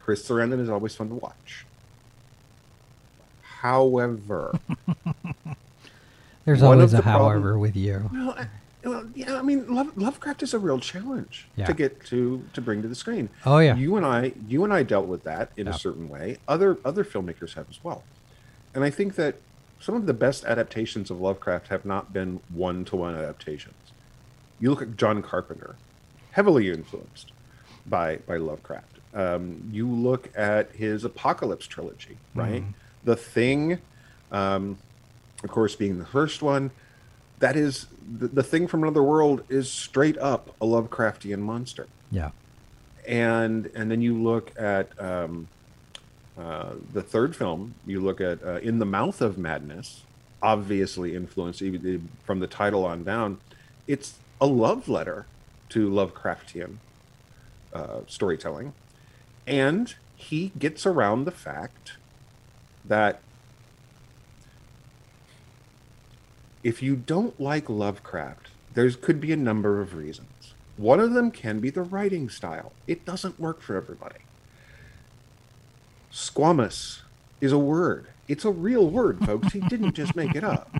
Chris 0.00 0.26
Sarandon 0.26 0.58
is 0.60 0.70
always 0.70 0.94
fun 0.96 1.10
to 1.10 1.14
watch. 1.16 1.66
However, 3.42 4.58
There's 6.46 6.62
always 6.62 6.94
a 6.94 7.02
problem- 7.02 7.30
however 7.32 7.58
with 7.58 7.76
you. 7.76 8.08
well, 8.12 8.36
well, 8.88 9.06
yeah. 9.14 9.38
I 9.38 9.42
mean, 9.42 9.72
Love, 9.72 9.96
Lovecraft 9.96 10.42
is 10.42 10.54
a 10.54 10.58
real 10.58 10.80
challenge 10.80 11.46
Yeah. 11.56 11.66
to 11.66 11.74
get 11.74 12.04
to 12.06 12.44
to 12.54 12.60
bring 12.60 12.82
to 12.82 12.88
the 12.88 12.94
screen. 12.94 13.28
Oh 13.44 13.58
yeah. 13.58 13.76
You 13.76 13.96
and 13.96 14.06
I, 14.06 14.32
you 14.48 14.64
and 14.64 14.72
I 14.72 14.82
dealt 14.82 15.06
with 15.06 15.24
that 15.24 15.50
in 15.56 15.66
Yeah. 15.66 15.74
a 15.74 15.78
certain 15.78 16.08
way. 16.08 16.38
Other 16.46 16.78
other 16.84 17.04
filmmakers 17.04 17.54
have 17.54 17.66
as 17.70 17.78
well, 17.84 18.02
and 18.74 18.84
I 18.84 18.90
think 18.90 19.14
that 19.16 19.36
some 19.80 19.94
of 19.94 20.06
the 20.06 20.14
best 20.14 20.44
adaptations 20.44 21.10
of 21.10 21.20
Lovecraft 21.20 21.68
have 21.68 21.84
not 21.84 22.12
been 22.12 22.40
one 22.52 22.84
to 22.86 22.96
one 22.96 23.14
adaptations. 23.14 23.74
You 24.58 24.70
look 24.70 24.82
at 24.82 24.96
John 24.96 25.22
Carpenter, 25.22 25.76
heavily 26.32 26.70
influenced 26.70 27.32
by 27.86 28.16
by 28.26 28.36
Lovecraft. 28.36 28.86
Um, 29.14 29.68
you 29.72 29.86
look 29.88 30.30
at 30.36 30.70
his 30.72 31.04
Apocalypse 31.04 31.66
trilogy, 31.66 32.18
right? 32.34 32.62
The 33.04 33.16
Thing, 33.16 33.78
um, 34.30 34.78
of 35.42 35.50
course, 35.50 35.74
being 35.76 35.98
the 35.98 36.04
first 36.06 36.42
one. 36.42 36.70
That 37.38 37.56
is 37.56 37.86
the, 38.18 38.28
the 38.28 38.42
thing 38.42 38.66
from 38.66 38.82
another 38.82 39.02
world 39.02 39.42
is 39.48 39.70
straight 39.70 40.16
up 40.18 40.54
a 40.60 40.64
Lovecraftian 40.66 41.38
monster 41.40 41.86
Yeah. 42.10 42.30
and 43.06 43.70
and 43.74 43.90
then 43.90 44.00
you 44.00 44.14
look 44.20 44.52
at 44.58 44.88
um, 45.00 45.48
uh, 46.38 46.74
the 46.92 47.02
third 47.02 47.34
film. 47.34 47.74
You 47.86 48.00
look 48.00 48.20
at 48.20 48.42
uh, 48.44 48.56
In 48.62 48.78
the 48.78 48.86
Mouth 48.86 49.20
of 49.20 49.36
Madness, 49.38 50.02
obviously 50.40 51.14
influenced 51.16 51.62
even 51.62 52.08
from 52.24 52.38
the 52.40 52.46
title 52.46 52.84
on 52.84 53.02
down. 53.04 53.38
It's 53.88 54.18
a 54.40 54.46
love 54.46 54.88
letter 54.88 55.26
to 55.70 55.90
Lovecraftian 55.90 56.76
uh, 57.74 58.00
storytelling, 58.06 58.72
and 59.46 59.94
he 60.14 60.52
gets 60.58 60.86
around 60.86 61.24
the 61.24 61.30
fact 61.32 61.94
that 62.84 63.20
if 66.62 66.82
you 66.82 66.96
don't 66.96 67.40
like 67.40 67.68
Lovecraft, 67.68 68.48
there 68.74 68.90
could 68.90 69.20
be 69.20 69.32
a 69.32 69.36
number 69.36 69.80
of 69.80 69.94
reasons. 69.94 70.54
One 70.76 71.00
of 71.00 71.12
them 71.12 71.30
can 71.30 71.58
be 71.60 71.70
the 71.70 71.82
writing 71.82 72.28
style. 72.28 72.72
It 72.86 73.04
doesn't 73.04 73.40
work 73.40 73.60
for 73.60 73.76
everybody. 73.76 74.20
Squamous 76.12 77.00
is 77.40 77.52
a 77.52 77.58
word. 77.58 78.06
It's 78.28 78.44
a 78.44 78.50
real 78.50 78.88
word, 78.88 79.18
folks. 79.24 79.52
He 79.52 79.60
didn't 79.60 79.94
just 79.94 80.14
make 80.14 80.34
it 80.34 80.44
up. 80.44 80.70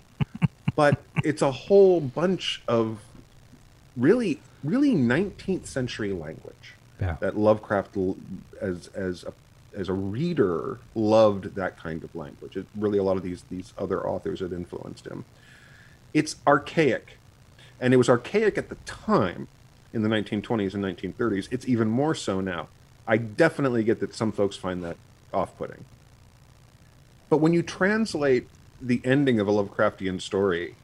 But 0.75 1.01
it's 1.23 1.41
a 1.41 1.51
whole 1.51 1.99
bunch 1.99 2.61
of 2.67 2.99
really, 3.97 4.39
really 4.63 4.93
19th 4.93 5.65
century 5.65 6.13
language 6.13 6.75
Yeah. 7.01 7.17
that 7.19 7.37
Lovecraft, 7.37 7.97
as 8.61 8.87
as 8.93 9.23
a, 9.25 9.33
as 9.77 9.89
a 9.89 9.93
reader, 9.93 10.79
loved 10.95 11.55
that 11.55 11.77
kind 11.77 12.03
of 12.03 12.13
language. 12.15 12.55
It, 12.55 12.65
really, 12.75 12.97
a 12.97 13.03
lot 13.03 13.17
of 13.17 13.23
these 13.23 13.43
these 13.49 13.73
other 13.77 14.07
authors 14.07 14.39
had 14.39 14.53
influenced 14.53 15.05
him. 15.05 15.25
It's 16.13 16.35
archaic, 16.47 17.17
and 17.79 17.93
it 17.93 17.97
was 17.97 18.09
archaic 18.09 18.57
at 18.57 18.69
the 18.69 18.75
time 18.85 19.47
in 19.93 20.01
the 20.03 20.09
1920s 20.09 20.73
and 20.73 20.83
1930s. 20.83 21.47
It's 21.51 21.67
even 21.67 21.87
more 21.89 22.15
so 22.15 22.41
now. 22.41 22.67
I 23.07 23.17
definitely 23.17 23.83
get 23.83 23.99
that 24.01 24.13
some 24.13 24.31
folks 24.31 24.55
find 24.55 24.83
that 24.83 24.97
off-putting. 25.33 25.83
But 27.29 27.37
when 27.37 27.53
you 27.53 27.61
translate 27.63 28.47
the 28.81 29.01
ending 29.03 29.39
of 29.39 29.47
a 29.47 29.51
Lovecraftian 29.51 30.21
story, 30.21 30.75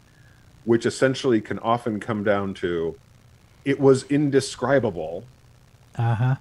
which 0.64 0.86
essentially 0.86 1.42
can 1.42 1.60
often 1.60 2.00
come 2.00 2.24
down 2.24 2.54
to, 2.56 2.96
it 3.64 3.80
was 3.80 4.04
indescribable 4.10 5.24
Uh 5.98 6.16
huh. 6.16 6.36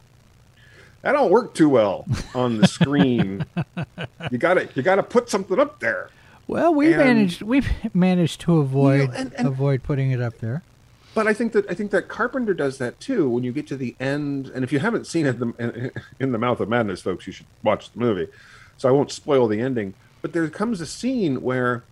that 1.03 1.13
don't 1.13 1.31
work 1.31 1.55
too 1.55 1.69
well 1.69 2.07
on 2.35 2.59
the 2.59 2.67
screen. 2.67 3.45
you 4.31 4.39
gotta 4.39 4.69
you 4.75 4.83
gotta 4.83 5.03
put 5.03 5.29
something 5.31 5.59
up 5.59 5.81
there. 5.81 6.11
Well, 6.47 6.75
we 6.75 6.93
And- 6.93 6.97
managed 7.03 7.43
we 7.43 7.63
managed 7.95 8.41
to 8.43 8.59
avoid 8.59 9.11
and- 9.15 9.33
and- 9.35 9.47
avoid 9.49 9.83
putting 9.83 10.11
it 10.11 10.21
up 10.21 10.39
there. 10.39 10.63
But 11.15 11.27
I 11.29 11.33
think 11.33 11.53
that 11.53 11.65
I 11.71 11.75
think 11.75 11.91
that 11.93 12.09
Carpenter 12.09 12.55
does 12.55 12.79
that 12.79 12.99
too. 13.01 13.29
When 13.31 13.45
you 13.45 13.53
get 13.53 13.67
to 13.69 13.77
the 13.77 13.95
end, 14.01 14.49
and 14.55 14.65
if 14.65 14.73
you 14.73 14.81
haven't 14.81 15.07
seen 15.07 15.27
it 15.27 15.41
in, 15.41 15.91
in 16.21 16.33
the 16.33 16.39
Mouth 16.39 16.61
of 16.61 16.69
Madness, 16.69 17.01
folks, 17.03 17.27
you 17.27 17.33
should 17.33 17.47
watch 17.63 17.93
the 17.93 17.99
movie. 18.01 18.27
So 18.77 18.89
I 18.89 18.93
won't 18.93 19.13
spoil 19.13 19.47
the 19.47 19.61
ending. 19.61 19.95
But 20.23 20.33
there 20.33 20.49
comes 20.49 20.81
a 20.81 20.87
scene 20.87 21.41
where 21.43 21.85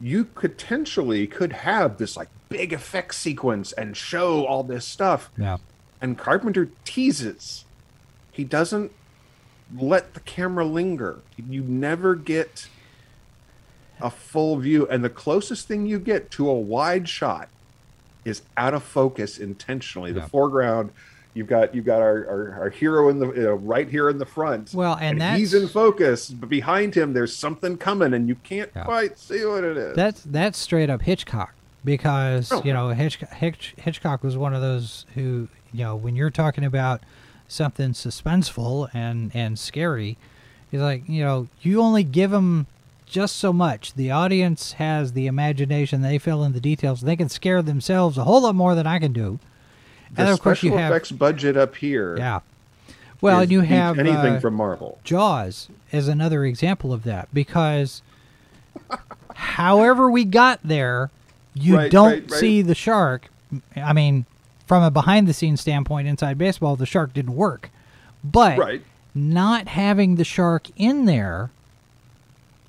you 0.00 0.24
potentially 0.24 1.26
could 1.26 1.52
have 1.52 1.96
this 1.98 2.16
like 2.16 2.28
big 2.48 2.72
effect 2.72 3.14
sequence 3.14 3.72
and 3.72 3.96
show 3.96 4.44
all 4.46 4.62
this 4.62 4.84
stuff. 4.86 5.30
Yeah. 5.38 5.56
and 6.02 6.16
Carpenter 6.16 6.70
teases. 6.84 7.64
He 8.32 8.42
doesn't 8.44 8.90
let 9.78 10.14
the 10.14 10.20
camera 10.20 10.64
linger. 10.64 11.18
You 11.36 11.62
never 11.62 12.14
get 12.14 12.68
a 14.02 14.10
full 14.10 14.56
view, 14.56 14.86
and 14.88 15.04
the 15.04 15.10
closest 15.10 15.66
thing 15.68 15.86
you 15.86 15.98
get 15.98 16.30
to 16.32 16.48
a 16.48 16.54
wide 16.54 17.08
shot 17.08 17.48
is 18.24 18.42
out 18.56 18.74
of 18.74 18.82
focus 18.82 19.38
intentionally. 19.38 20.12
The 20.12 20.22
foreground, 20.22 20.90
you've 21.34 21.46
got 21.46 21.74
you've 21.74 21.86
got 21.86 22.02
our, 22.02 22.26
our, 22.28 22.58
our 22.62 22.70
hero 22.70 23.08
in 23.08 23.18
the 23.18 23.50
uh, 23.50 23.54
right 23.54 23.88
here 23.88 24.10
in 24.10 24.18
the 24.18 24.26
front. 24.26 24.74
Well, 24.74 24.96
and 25.00 25.22
he's 25.38 25.54
in 25.54 25.68
focus, 25.68 26.28
but 26.30 26.48
behind 26.48 26.94
him 26.94 27.12
there's 27.12 27.34
something 27.34 27.76
coming, 27.78 28.12
and 28.14 28.28
you 28.28 28.34
can't 28.36 28.70
Yeah. 28.76 28.84
quite 28.84 29.18
see 29.18 29.44
what 29.44 29.64
it 29.64 29.76
is. 29.76 29.96
That's 29.96 30.22
that's 30.22 30.58
straight 30.58 30.90
up 30.90 31.02
Hitchcock 31.02 31.54
because 31.84 32.52
Oh. 32.52 32.62
you 32.64 32.72
know 32.74 32.88
Hitchcock, 32.90 33.30
Hitch, 33.32 33.74
Hitchcock 33.78 34.22
was 34.22 34.36
one 34.36 34.54
of 34.54 34.60
those 34.60 35.06
who 35.14 35.48
you 35.72 35.84
know 35.84 35.96
when 35.96 36.14
you're 36.16 36.30
talking 36.30 36.64
about 36.64 37.00
something 37.48 37.92
suspenseful 37.92 38.88
and 38.92 39.30
and 39.34 39.58
scary, 39.58 40.18
he's 40.70 40.80
like 40.80 41.08
you 41.08 41.22
know 41.24 41.48
you 41.62 41.80
only 41.80 42.04
give 42.04 42.30
them 42.32 42.66
just 43.10 43.36
so 43.36 43.52
much. 43.52 43.92
The 43.94 44.10
audience 44.10 44.72
has 44.74 45.12
the 45.12 45.26
imagination; 45.26 46.00
they 46.02 46.18
fill 46.18 46.42
in 46.44 46.52
the 46.52 46.60
details. 46.60 47.02
They 47.02 47.16
can 47.16 47.28
scare 47.28 47.60
themselves 47.62 48.16
a 48.16 48.24
whole 48.24 48.40
lot 48.42 48.54
more 48.54 48.74
than 48.74 48.86
I 48.86 48.98
can 48.98 49.12
do. 49.12 49.38
the 50.14 50.22
and 50.22 50.30
of 50.30 50.40
course 50.40 50.62
you 50.62 50.76
have 50.76 50.90
effects 50.92 51.10
budget 51.12 51.56
up 51.56 51.76
here. 51.76 52.16
yeah. 52.16 52.40
Well, 53.20 53.40
and 53.40 53.50
you 53.52 53.60
have 53.60 53.98
anything 53.98 54.36
uh, 54.36 54.40
from 54.40 54.54
Marvel. 54.54 54.98
Jaws 55.04 55.68
is 55.92 56.08
another 56.08 56.44
example 56.46 56.90
of 56.90 57.02
that 57.04 57.28
because 57.34 58.00
however 59.34 60.10
we 60.10 60.24
got 60.24 60.60
there, 60.64 61.10
you 61.54 61.76
Right, 61.76 61.90
don't 61.90 62.10
right, 62.12 62.30
right. 62.30 62.40
see 62.40 62.62
the 62.62 62.74
shark. 62.74 63.28
I 63.76 63.92
mean, 63.92 64.24
from 64.66 64.82
a 64.82 64.90
behind 64.90 65.26
the 65.28 65.34
scenes 65.34 65.60
standpoint 65.60 66.08
inside 66.08 66.38
baseball, 66.38 66.76
the 66.76 66.86
shark 66.86 67.12
didn't 67.12 67.34
work. 67.36 67.70
But 68.24 68.56
not 69.14 69.68
having 69.68 70.14
the 70.16 70.24
shark 70.24 70.68
in 70.76 71.04
there 71.04 71.50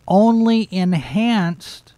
only 0.08 0.68
enhanced 0.72 1.94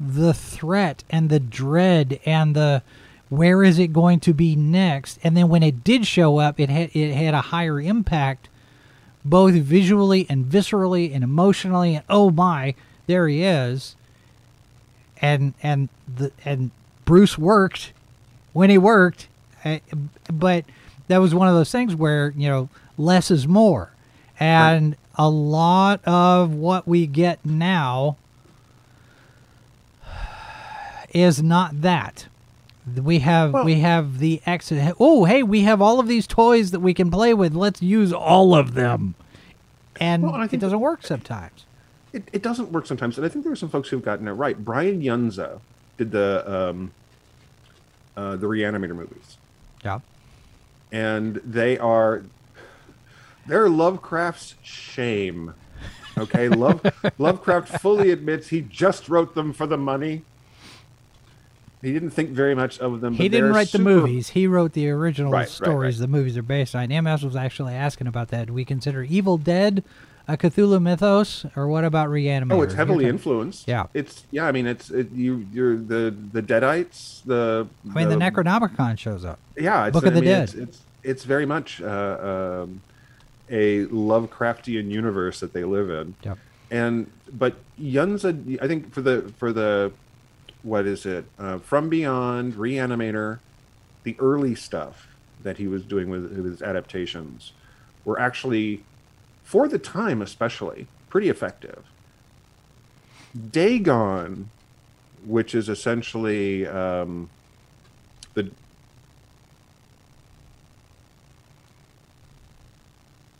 the 0.00 0.32
threat 0.32 1.04
and 1.10 1.28
the 1.28 1.40
dread 1.40 2.20
and 2.24 2.54
the 2.54 2.82
where 3.28 3.62
is 3.62 3.78
it 3.78 3.92
going 3.92 4.20
to 4.20 4.32
be 4.32 4.56
next? 4.56 5.18
And 5.22 5.36
then 5.36 5.48
when 5.48 5.62
it 5.62 5.84
did 5.84 6.06
show 6.06 6.38
up 6.38 6.58
it 6.58 6.70
had 6.70 6.90
it 6.94 7.14
had 7.14 7.34
a 7.34 7.40
higher 7.40 7.80
impact 7.80 8.48
both 9.24 9.54
visually 9.54 10.26
and 10.30 10.46
viscerally 10.46 11.14
and 11.14 11.22
emotionally. 11.22 11.96
And 11.96 12.04
oh 12.08 12.30
my 12.30 12.74
there 13.06 13.26
he 13.26 13.42
is. 13.42 13.96
And 15.20 15.54
and 15.62 15.88
the 16.12 16.30
and 16.44 16.70
Bruce 17.04 17.36
worked 17.36 17.92
when 18.52 18.70
he 18.70 18.78
worked. 18.78 19.26
Uh, 19.64 19.78
but 20.32 20.64
that 21.08 21.18
was 21.18 21.34
one 21.34 21.48
of 21.48 21.54
those 21.54 21.72
things 21.72 21.96
where 21.96 22.32
you 22.36 22.48
know 22.48 22.68
less 22.96 23.30
is 23.30 23.48
more. 23.48 23.90
And 24.40 24.96
a 25.16 25.28
lot 25.28 26.00
of 26.04 26.54
what 26.54 26.86
we 26.86 27.06
get 27.06 27.44
now 27.44 28.16
is 31.12 31.42
not 31.42 31.80
that. 31.82 32.26
We 32.96 33.18
have 33.20 33.52
Well- 33.52 33.64
we 33.64 33.80
have 33.80 34.18
the 34.18 34.40
exit. 34.46 34.94
Oh, 34.98 35.24
hey, 35.24 35.42
we 35.42 35.62
have 35.62 35.82
all 35.82 36.00
of 36.00 36.06
these 36.08 36.26
toys 36.26 36.70
that 36.70 36.80
we 36.80 36.94
can 36.94 37.10
play 37.10 37.34
with. 37.34 37.54
Let's 37.54 37.82
use 37.82 38.12
all 38.12 38.54
of 38.54 38.74
them. 38.74 39.14
And 40.00 40.22
Well, 40.22 40.34
and 40.34 40.42
I 40.42 40.46
it 40.46 40.50
think 40.50 40.60
doesn't 40.62 40.80
work 40.80 41.04
sometimes. 41.04 41.64
It, 42.12 42.28
it 42.32 42.42
doesn't 42.42 42.72
work 42.72 42.86
sometimes, 42.86 43.18
and 43.18 43.26
I 43.26 43.28
think 43.28 43.44
there 43.44 43.52
are 43.52 43.56
some 43.56 43.68
folks 43.68 43.90
who've 43.90 44.02
gotten 44.02 44.26
it 44.28 44.32
right. 44.32 44.64
Brian 44.64 45.02
Yuzna 45.02 45.60
did 45.98 46.10
the 46.12 46.70
um, 46.70 46.92
uh, 48.16 48.36
the 48.36 48.46
Reanimator 48.46 48.94
movies, 48.96 49.36
Yeah. 49.84 49.98
and 50.90 51.36
they 51.44 51.76
are 51.78 52.22
they're 53.48 53.68
Lovecraft's 53.68 54.54
shame. 54.62 55.54
Okay, 56.16 56.48
Love 56.48 56.80
Lovecraft 57.18 57.80
fully 57.80 58.10
admits 58.10 58.48
he 58.48 58.60
just 58.60 59.08
wrote 59.08 59.34
them 59.34 59.52
for 59.52 59.66
the 59.66 59.76
money. 59.76 60.22
He 61.80 61.92
didn't 61.92 62.10
think 62.10 62.30
very 62.30 62.56
much 62.56 62.80
of 62.80 63.00
them. 63.00 63.14
He 63.14 63.28
didn't 63.28 63.52
write 63.52 63.70
the 63.70 63.78
movies. 63.78 64.30
He 64.30 64.48
wrote 64.48 64.72
the 64.72 64.90
original 64.90 65.30
Right, 65.30 65.40
right, 65.40 65.48
stories 65.48 65.96
right. 66.00 66.06
the 66.06 66.08
movies 66.08 66.36
are 66.36 66.42
based 66.42 66.74
on. 66.74 66.88
MS 66.88 67.22
was 67.22 67.36
actually 67.36 67.74
asking 67.74 68.08
about 68.08 68.28
that. 68.28 68.48
Do 68.48 68.52
we 68.52 68.64
consider 68.64 69.04
Evil 69.04 69.38
Dead 69.38 69.84
a 70.26 70.36
Cthulhu 70.36 70.82
mythos, 70.82 71.46
or 71.56 71.68
what 71.68 71.84
about 71.84 72.08
Reanimator? 72.10 72.52
Oh, 72.52 72.62
it's 72.62 72.74
heavily 72.74 73.06
influenced. 73.06 73.66
Yeah. 73.66 73.86
it's 73.94 74.24
yeah. 74.30 74.46
I 74.46 74.52
mean, 74.52 74.66
it's 74.66 74.90
it, 74.90 75.10
you. 75.12 75.46
You're 75.52 75.76
the 75.76 76.14
the 76.32 76.42
Deadites. 76.42 77.22
The 77.24 77.66
I 77.90 77.94
mean, 77.94 78.08
the, 78.10 78.16
Necronomicon 78.16 78.98
shows 78.98 79.24
up. 79.24 79.38
yeah, 79.56 79.86
it's, 79.86 79.94
Book 79.94 80.04
of 80.04 80.12
I 80.12 80.16
the 80.16 80.20
mean, 80.20 80.30
Dead. 80.30 80.42
It's, 80.42 80.54
it's 80.54 80.80
it's 81.02 81.24
very 81.24 81.46
much 81.46 81.80
uh, 81.80 82.64
um, 82.66 82.82
a 83.50 83.86
Lovecraftian 83.86 84.90
universe 84.90 85.40
that 85.40 85.52
they 85.52 85.64
live 85.64 85.90
in. 85.90 86.14
Yep. 86.22 86.38
And 86.70 87.10
but 87.32 87.56
Yuzna, 87.80 88.60
I 88.62 88.68
think 88.68 88.92
for 88.92 89.00
the 89.00 89.32
for 89.38 89.52
the 89.52 89.92
what 90.62 90.86
is 90.86 91.06
it 91.06 91.24
uh, 91.38 91.58
from 91.58 91.88
Beyond, 91.88 92.54
Reanimator, 92.54 93.38
the 94.02 94.16
early 94.18 94.54
stuff 94.54 95.08
that 95.42 95.58
he 95.58 95.66
was 95.66 95.82
doing 95.84 96.10
with, 96.10 96.24
with 96.24 96.44
his 96.44 96.62
adaptations 96.62 97.52
were 98.04 98.18
actually, 98.18 98.82
for 99.44 99.68
the 99.68 99.78
time 99.78 100.20
especially, 100.20 100.86
pretty 101.08 101.28
effective. 101.28 101.84
Dagon, 103.50 104.50
which 105.24 105.54
is 105.54 105.68
essentially 105.68 106.66
um, 106.66 107.30
the 108.34 108.50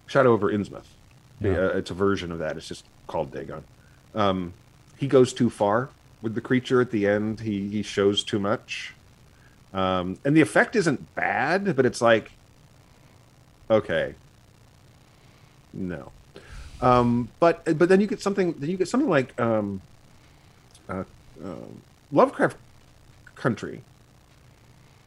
Shadow 0.08 0.32
over 0.32 0.50
Innsmouth. 0.50 0.82
Yeah. 1.40 1.50
Uh, 1.50 1.68
it's 1.76 1.90
a 1.92 1.94
version 1.94 2.32
of 2.32 2.40
that. 2.40 2.56
It's 2.56 2.66
just 2.66 2.84
called 3.06 3.30
Dagon. 3.30 3.62
Um, 4.14 4.54
he 4.96 5.06
goes 5.06 5.32
too 5.32 5.50
far 5.50 5.90
with 6.20 6.34
the 6.34 6.40
creature 6.40 6.80
at 6.80 6.90
the 6.90 7.06
end. 7.06 7.40
He 7.40 7.68
he 7.68 7.82
shows 7.82 8.24
too 8.24 8.40
much, 8.40 8.94
um, 9.72 10.18
and 10.24 10.36
the 10.36 10.40
effect 10.40 10.74
isn't 10.74 11.14
bad, 11.14 11.76
but 11.76 11.86
it's 11.86 12.00
like, 12.00 12.32
okay, 13.70 14.14
no. 15.72 16.10
Um, 16.80 17.28
but 17.38 17.78
but 17.78 17.88
then 17.88 18.00
you 18.00 18.08
get 18.08 18.20
something. 18.20 18.54
Then 18.54 18.70
you 18.70 18.76
get 18.76 18.88
something 18.88 19.10
like 19.10 19.38
um, 19.40 19.80
uh, 20.88 21.04
um 21.44 21.82
Lovecraft 22.10 22.56
Country, 23.36 23.82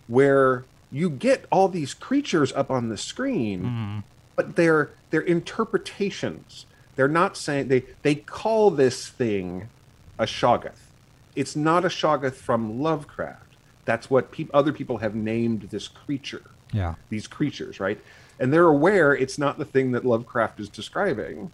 where 0.08 0.64
you 0.91 1.10
get 1.10 1.45
all 1.52 1.68
these 1.68 1.93
creatures 1.93 2.54
up 2.54 2.70
on 2.70 2.89
the 2.89 2.97
screen 2.97 4.04
but 4.42 4.56
they're 4.56 4.89
they're 5.12 5.22
interpretations. 5.22 6.66
They're 6.96 7.08
not 7.08 7.38
saying 7.38 7.68
they 7.68 7.84
they 8.02 8.16
call 8.16 8.72
this 8.72 9.08
thing 9.08 9.70
a 10.18 10.26
Shoggoth. 10.26 10.89
It's 11.36 11.56
not 11.56 11.86
a 11.86 11.89
Shoggoth 11.89 12.34
from 12.34 12.82
Lovecraft. 12.82 13.56
That's 13.86 14.10
what 14.10 14.32
peop 14.32 14.50
other 14.54 14.74
people 14.74 14.98
have 14.98 15.16
named 15.16 15.64
this 15.72 15.88
creature. 15.88 16.44
Yeah. 16.74 16.96
These 17.10 17.28
creatures, 17.28 17.80
right? 17.80 18.00
And 18.39 18.52
they're 18.52 18.68
aware 18.68 19.14
it's 19.16 19.38
not 19.38 19.58
the 19.58 19.66
thing 19.66 19.92
that 19.92 20.06
Lovecraft 20.06 20.60
is 20.60 20.70
describing. 20.70 21.52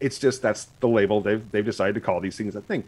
It's 0.00 0.18
just 0.18 0.42
that's 0.42 0.64
the 0.80 0.88
label 0.88 1.20
they've 1.20 1.48
they've 1.52 1.64
decided 1.64 1.94
to 1.94 2.00
call 2.00 2.20
these 2.20 2.36
things 2.36 2.56
a 2.56 2.60
thing. 2.60 2.84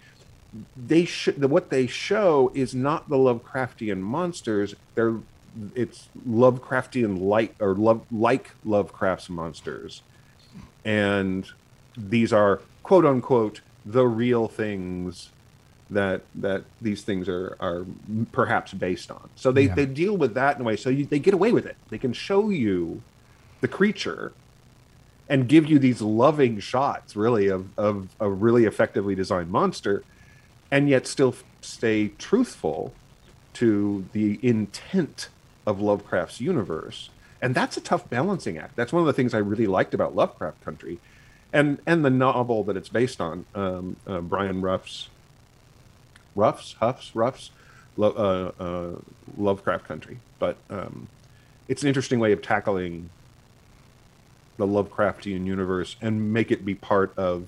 They 0.77 1.05
should 1.05 1.45
what 1.45 1.71
they 1.71 1.87
show 1.87 2.51
is 2.55 2.75
not 2.75 3.09
the 3.09 3.17
Lovecraftian 3.17 3.99
monsters. 4.01 4.75
They're 4.97 5.19
it's 5.75 6.09
Lovecraftian 6.29 7.21
light 7.21 7.55
or 7.61 7.75
love 7.75 8.03
like 8.13 8.53
Lovecraft's 8.65 9.29
monsters, 9.29 10.03
and 10.85 11.47
these 11.97 12.33
are 12.33 12.61
quote 12.83 13.05
unquote 13.05 13.61
the 13.85 14.07
real 14.07 14.49
things 14.49 15.31
that 15.91 16.23
that 16.35 16.65
these 16.81 17.03
things 17.03 17.29
are 17.29 17.57
are 17.61 17.85
perhaps 18.33 18.73
based 18.73 19.11
on. 19.11 19.29
So 19.37 19.51
they 19.53 19.65
Yeah. 19.65 19.75
they 19.75 19.87
deal 19.87 20.17
with 20.17 20.35
that 20.35 20.57
in 20.57 20.63
a 20.63 20.65
way. 20.65 20.77
So 20.77 20.89
you, 20.91 21.05
they 21.07 21.19
get 21.19 21.35
away 21.35 21.53
with 21.53 21.67
it. 21.67 21.77
They 21.89 21.99
can 21.99 22.13
show 22.13 22.49
you 22.51 23.03
the 23.61 23.69
creature 23.69 24.33
and 25.29 25.49
give 25.49 25.67
you 25.67 25.79
these 25.79 26.01
loving 26.01 26.61
shots, 26.61 27.17
really, 27.17 27.49
of 27.49 27.77
of 27.79 28.09
a 28.21 28.29
really 28.29 28.65
effectively 28.65 29.15
designed 29.15 29.51
monster, 29.51 30.05
and 30.71 30.89
yet 30.89 31.07
still 31.07 31.35
stay 31.61 32.09
truthful 32.19 32.93
to 33.55 34.05
the 34.13 34.39
intent 34.43 35.29
of 35.67 35.81
Lovecraft's 35.81 36.41
universe. 36.41 37.11
And 37.43 37.55
that's 37.55 37.77
a 37.77 37.81
tough 37.81 38.09
balancing 38.11 38.59
act. 38.59 38.77
That's 38.77 38.93
one 38.93 39.01
of 39.01 39.07
the 39.07 39.13
things 39.13 39.33
I 39.35 39.39
really 39.39 39.67
liked 39.67 39.95
about 39.95 40.15
Lovecraft 40.15 40.63
Country, 40.65 40.99
and 41.53 41.79
and 41.87 42.05
the 42.05 42.11
novel 42.11 42.65
that 42.65 42.77
it's 42.77 42.89
based 42.91 43.21
on, 43.21 43.47
um, 43.55 43.97
uh, 44.07 44.21
Brian 44.21 44.61
Ruff's, 44.61 45.09
Ruff's, 46.37 46.75
Huff's, 46.75 47.15
Ruff's, 47.17 47.51
Lo- 47.97 48.53
uh, 48.59 48.63
uh, 48.63 49.01
Lovecraft 49.39 49.87
Country. 49.89 50.19
But 50.39 50.57
um, 50.69 51.09
it's 51.67 51.83
an 51.83 51.89
interesting 51.89 52.19
way 52.21 52.33
of 52.33 52.43
tackling 52.43 53.09
the 54.59 54.67
Lovecraftian 54.67 55.47
universe 55.47 55.97
and 56.03 56.33
make 56.35 56.51
it 56.51 56.65
be 56.65 56.75
part 56.75 57.17
of 57.17 57.47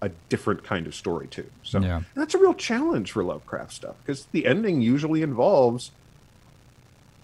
a 0.00 0.08
different 0.30 0.64
kind 0.64 0.86
of 0.86 0.94
story 0.94 1.26
too. 1.26 1.46
So 1.62 1.80
Yeah. 1.80 2.02
that's 2.14 2.34
a 2.34 2.38
real 2.38 2.54
challenge 2.54 3.12
for 3.12 3.22
Lovecraft 3.22 3.72
stuff 3.72 3.96
because 4.04 4.26
the 4.32 4.46
ending 4.46 4.80
usually 4.80 5.22
involves 5.22 5.90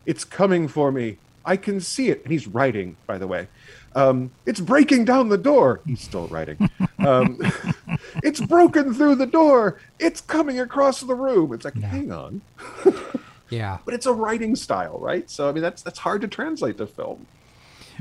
it's 0.06 0.24
coming 0.24 0.68
for 0.68 0.92
me. 0.92 1.18
I 1.44 1.56
can 1.56 1.80
see 1.80 2.08
it. 2.10 2.22
And 2.22 2.32
he's 2.32 2.46
writing, 2.46 2.96
by 3.06 3.18
the 3.18 3.26
way. 3.26 3.48
Um, 3.94 4.30
it's 4.46 4.60
breaking 4.60 5.04
down 5.04 5.28
the 5.28 5.38
door. 5.38 5.80
He's 5.86 6.00
still 6.00 6.28
writing. 6.28 6.70
Um, 7.02 7.40
it's 8.22 8.40
broken 8.40 8.94
through 8.94 9.16
the 9.16 9.26
door. 9.26 9.80
It's 9.98 10.20
coming 10.20 10.60
across 10.60 11.00
the 11.00 11.16
room. 11.16 11.52
It's 11.52 11.64
like, 11.64 11.74
hang 11.74 12.12
on. 12.12 12.42
Yeah. 13.52 13.78
But 13.84 13.92
it's 13.94 14.06
a 14.06 14.12
writing 14.12 14.56
style, 14.56 14.98
right? 14.98 15.28
So 15.28 15.48
I 15.48 15.52
mean 15.52 15.62
that's 15.62 15.82
that's 15.82 15.98
hard 15.98 16.22
to 16.22 16.28
translate 16.28 16.78
to 16.78 16.86
film. 16.86 17.26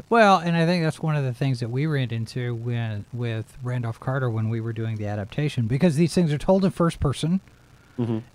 Well, 0.10 0.38
and 0.38 0.56
I 0.56 0.66
think 0.66 0.84
that's 0.84 1.02
one 1.02 1.18
of 1.18 1.26
the 1.26 1.34
things 1.34 1.60
that 1.60 1.70
we 1.70 1.86
ran 1.86 2.12
into 2.12 2.56
when 2.56 3.04
with 3.12 3.58
Randolph 3.62 4.00
Carter 4.00 4.30
when 4.30 4.48
we 4.48 4.62
were 4.62 4.72
doing 4.72 4.96
the 4.96 5.08
adaptation 5.08 5.68
because 5.68 5.98
these 5.98 6.14
things 6.14 6.32
are 6.32 6.38
told 6.38 6.64
in 6.64 6.72
first 6.72 7.02
person, 7.02 7.42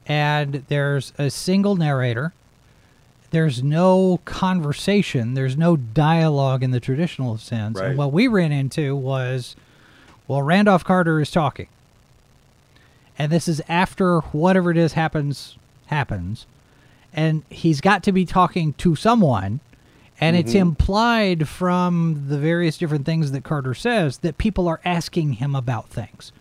and 0.06 0.64
there's 0.68 1.14
a 1.18 1.30
single 1.30 1.74
narrator. 1.74 2.34
There's 3.30 3.62
no 3.62 4.20
conversation. 4.24 5.34
There's 5.34 5.56
no 5.56 5.76
dialogue 5.76 6.62
in 6.62 6.70
the 6.70 6.80
traditional 6.80 7.38
sense. 7.38 7.78
Right. 7.78 7.90
And 7.90 7.98
what 7.98 8.12
we 8.12 8.28
ran 8.28 8.52
into 8.52 8.94
was, 8.94 9.56
well, 10.28 10.42
Randolph 10.42 10.84
Carter 10.84 11.20
is 11.20 11.30
talking, 11.30 11.68
and 13.18 13.32
this 13.32 13.48
is 13.48 13.62
after 13.68 14.20
whatever 14.20 14.70
it 14.70 14.76
is 14.76 14.92
happens 14.94 15.56
happens, 15.86 16.46
and 17.12 17.42
he's 17.48 17.80
got 17.80 18.02
to 18.04 18.12
be 18.12 18.24
talking 18.26 18.72
to 18.74 18.96
someone 18.96 19.60
and 20.20 20.36
it's 20.36 20.52
mm-hmm. 20.52 20.60
implied 20.60 21.48
from 21.48 22.26
the 22.28 22.38
various 22.38 22.78
different 22.78 23.04
things 23.04 23.32
that 23.32 23.44
Carter 23.44 23.74
says 23.74 24.18
that 24.18 24.38
people 24.38 24.66
are 24.66 24.80
asking 24.84 25.34
him 25.34 25.54
about 25.54 25.90
things. 25.90 26.32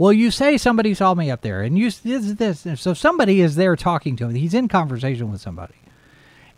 Well, 0.00 0.14
you 0.14 0.30
say 0.30 0.56
somebody 0.56 0.94
saw 0.94 1.12
me 1.12 1.30
up 1.30 1.42
there, 1.42 1.60
and 1.60 1.76
you 1.78 1.90
this 1.90 2.32
this. 2.32 2.80
So 2.80 2.94
somebody 2.94 3.42
is 3.42 3.56
there 3.56 3.76
talking 3.76 4.16
to 4.16 4.24
him. 4.24 4.34
He's 4.34 4.54
in 4.54 4.66
conversation 4.66 5.30
with 5.30 5.42
somebody, 5.42 5.74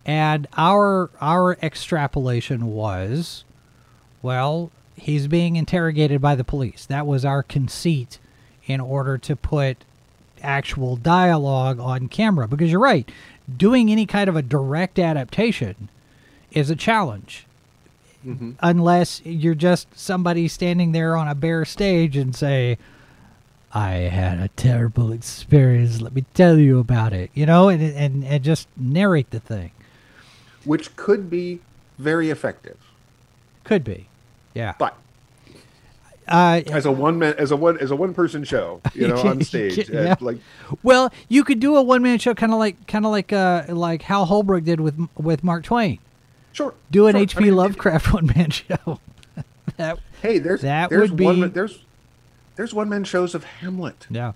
and 0.07 0.47
our 0.57 1.11
our 1.21 1.55
extrapolation 1.61 2.67
was, 2.67 3.43
well, 4.23 4.71
he's 4.95 5.27
being 5.27 5.57
interrogated 5.57 6.21
by 6.21 6.37
the 6.37 6.45
police. 6.45 6.87
That 6.87 7.05
was 7.05 7.25
our 7.25 7.43
conceit 7.43 8.21
in 8.67 8.81
order 8.81 9.19
to 9.19 9.35
put 9.35 9.79
actual 10.41 10.95
dialogue 10.95 11.81
on 11.81 12.07
camera. 12.07 12.47
Because 12.47 12.71
you're 12.71 12.79
right, 12.79 13.11
doing 13.57 13.91
any 13.91 14.07
kind 14.07 14.29
of 14.29 14.37
a 14.37 14.43
direct 14.43 15.01
adaptation 15.01 15.89
is 16.53 16.71
a 16.71 16.77
challenge 16.77 17.45
mm-hmm. 18.25 18.53
unless 18.61 19.21
you're 19.25 19.57
just 19.57 19.99
somebody 19.99 20.47
standing 20.47 20.93
there 20.93 21.17
on 21.17 21.27
a 21.27 21.35
bare 21.35 21.65
stage 21.65 22.17
and 22.17 22.37
say 22.37 22.79
i 23.75 23.91
had 23.93 24.39
a 24.39 24.49
terrible 24.49 25.13
experience 25.13 26.01
let 26.01 26.15
me 26.15 26.25
tell 26.35 26.59
you 26.59 26.79
about 26.79 27.13
it 27.13 27.31
you 27.35 27.47
know 27.47 27.69
and 27.69 27.83
and, 27.83 28.25
and 28.25 28.45
just 28.45 28.69
narrate 28.77 29.31
the 29.31 29.41
thing 29.41 29.71
Which 30.65 30.95
could 30.97 31.29
be 31.31 31.61
very 31.99 32.31
effective. 32.31 32.77
Could 33.65 33.85
be. 33.85 34.09
Yeah. 34.55 34.75
But 34.79 34.97
Uh, 36.29 36.63
as 36.71 36.87
a 36.87 36.93
one 36.93 37.19
man, 37.19 37.35
as 37.37 37.51
a 37.51 37.57
one 37.57 37.77
as 37.79 37.91
a 37.91 37.97
one 37.97 38.15
person 38.15 38.45
show, 38.45 38.81
you 38.95 39.09
know, 39.09 39.17
on 39.23 39.43
stage, 39.53 39.89
Yeah. 39.89 40.15
like 40.21 40.39
well, 40.83 41.13
you 41.29 41.43
could 41.45 41.59
do 41.61 41.77
a 41.77 41.83
one 41.83 42.03
man 42.03 42.19
show, 42.19 42.33
kind 42.35 42.53
of 42.53 42.59
like 42.59 42.87
kind 42.87 43.05
of 43.05 43.11
like 43.11 43.33
uh 43.33 43.65
like 43.69 44.03
Hal 44.03 44.25
Holbrook 44.27 44.65
did 44.65 44.81
with 44.81 44.97
with 45.17 45.43
Mark 45.45 45.65
Twain. 45.65 45.99
sure, 46.53 46.75
Do 46.91 47.07
an 47.09 47.15
sure. 47.15 47.21
I 47.21 47.23
H.P. 47.23 47.45
mean, 47.45 47.57
Lovecraft 47.57 48.13
one 48.19 48.27
man 48.27 48.51
show. 48.51 49.01
that 49.77 49.99
Hey, 50.23 50.39
there's 50.39 50.63
That 50.63 50.91
there's 50.91 51.11
would 51.11 51.17
be- 51.19 51.25
one 51.25 51.41
man- 51.41 51.53
there's 51.53 51.83
there's 52.57 52.75
one 52.75 52.89
man 52.89 53.05
shows 53.05 53.35
of 53.35 53.45
Hamlet. 53.45 54.07
yeah. 54.11 54.33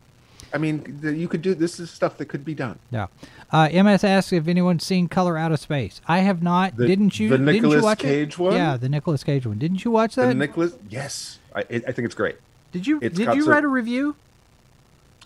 I 0.55 0.59
mean, 0.59 1.01
you 1.03 1.27
could 1.29 1.43
do 1.43 1.55
this 1.55 1.81
is 1.81 1.91
stuff 1.91 2.19
that 2.19 2.27
could 2.27 2.45
be 2.45 2.55
done. 2.55 2.79
Yeah. 2.91 3.09
Uh, 3.51 3.69
MS 3.69 4.05
asks 4.05 4.33
if 4.33 4.47
anyone's 4.47 4.85
seen 4.85 5.09
Color 5.09 5.37
Out 5.37 5.51
of 5.51 5.59
Space. 5.59 6.01
I 6.07 6.19
have 6.21 6.43
not. 6.43 6.77
The- 6.77 6.87
didn't 6.87 7.19
you? 7.19 7.29
the 7.31 7.39
didn't 7.39 7.71
you 7.71 7.95
Cage 7.97 8.35
it? 8.35 8.39
one? 8.39 8.55
Yeah, 8.55 8.77
the 8.77 8.89
Nicolas 8.89 9.25
Cage 9.25 9.45
one. 9.45 9.59
Didn't 9.59 9.85
you 9.85 9.91
watch 9.91 10.15
The 10.15 10.27
that? 10.27 10.35
Nicholas, 10.37 10.75
yes, 10.89 11.41
I, 11.55 11.61
I 11.61 11.65
think 11.79 11.99
it's 12.01 12.15
great. 12.15 12.37
did 12.71 12.87
you? 12.87 13.01
it's 13.03 13.19
Did 13.19 13.35
you 13.35 13.47
write 13.47 13.65
a 13.65 13.69
review? 13.69 14.15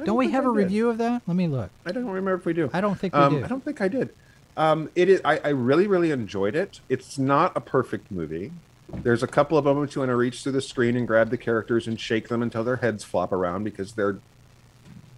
I 0.00 0.04
Don't 0.04 0.16
we 0.16 0.30
have 0.30 0.46
I 0.46 0.48
a 0.50 0.52
did. 0.54 0.58
review 0.58 0.88
of 0.88 0.98
that? 0.98 1.22
Let 1.26 1.36
me 1.36 1.46
look. 1.46 1.70
I 1.84 1.92
don't 1.92 2.06
remember 2.06 2.34
if 2.34 2.46
we 2.46 2.54
do. 2.54 2.70
I 2.72 2.80
don't 2.80 2.98
think 2.98 3.12
we 3.14 3.20
um, 3.20 3.38
do. 3.40 3.44
I 3.44 3.48
don't 3.48 3.62
think 3.64 3.80
I 3.82 3.88
did. 3.88 4.10
Um, 4.56 4.88
it 4.94 5.08
is. 5.10 5.20
I, 5.24 5.38
I 5.38 5.48
really, 5.50 5.86
really 5.86 6.10
enjoyed 6.12 6.56
it. 6.56 6.80
It's 6.88 7.18
not 7.18 7.54
a 7.56 7.60
perfect 7.60 8.10
movie. 8.10 8.52
There's 8.92 9.22
a 9.22 9.26
couple 9.26 9.56
of 9.56 9.64
moments 9.64 9.94
you 9.94 10.00
want 10.00 10.10
to 10.10 10.16
reach 10.16 10.42
through 10.42 10.52
the 10.52 10.62
screen 10.62 10.96
and 10.96 11.06
grab 11.06 11.30
the 11.30 11.38
characters 11.38 11.86
and 11.86 11.98
shake 11.98 12.28
them 12.28 12.42
until 12.42 12.64
their 12.64 12.76
heads 12.76 13.04
flop 13.04 13.32
around 13.32 13.64
because 13.64 13.92
they're 13.92 14.18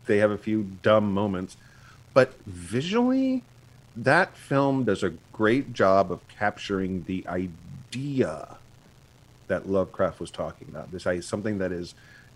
they 0.07 0.19
have 0.19 0.31
a 0.31 0.39
few 0.39 0.65
dumb 0.83 1.13
moments. 1.13 1.57
But 2.13 2.35
visually, 2.45 3.45
that 3.97 4.37
film 4.37 4.85
does 4.85 5.03
a 5.03 5.11
great 5.33 5.73
job 5.73 6.11
of 6.11 6.27
capturing 6.29 7.05
the 7.05 7.27
idea 7.29 8.57
that 9.47 9.69
Lovecraft 9.69 10.19
was 10.19 10.31
talking 10.31 10.69
about. 10.69 10.91
This 10.91 11.07
is 11.07 11.27
something 11.27 11.59
that 11.59 11.73
is 11.73 11.95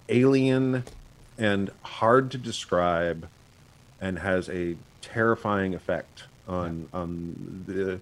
alien 0.08 0.84
and 1.38 1.70
hard 1.82 2.30
to 2.30 2.38
describe 2.38 3.28
and 4.00 4.18
has 4.18 4.48
a 4.48 4.76
terrifying 5.02 5.74
effect 5.74 6.24
on 6.46 6.88
on 6.92 7.64
the 7.66 8.00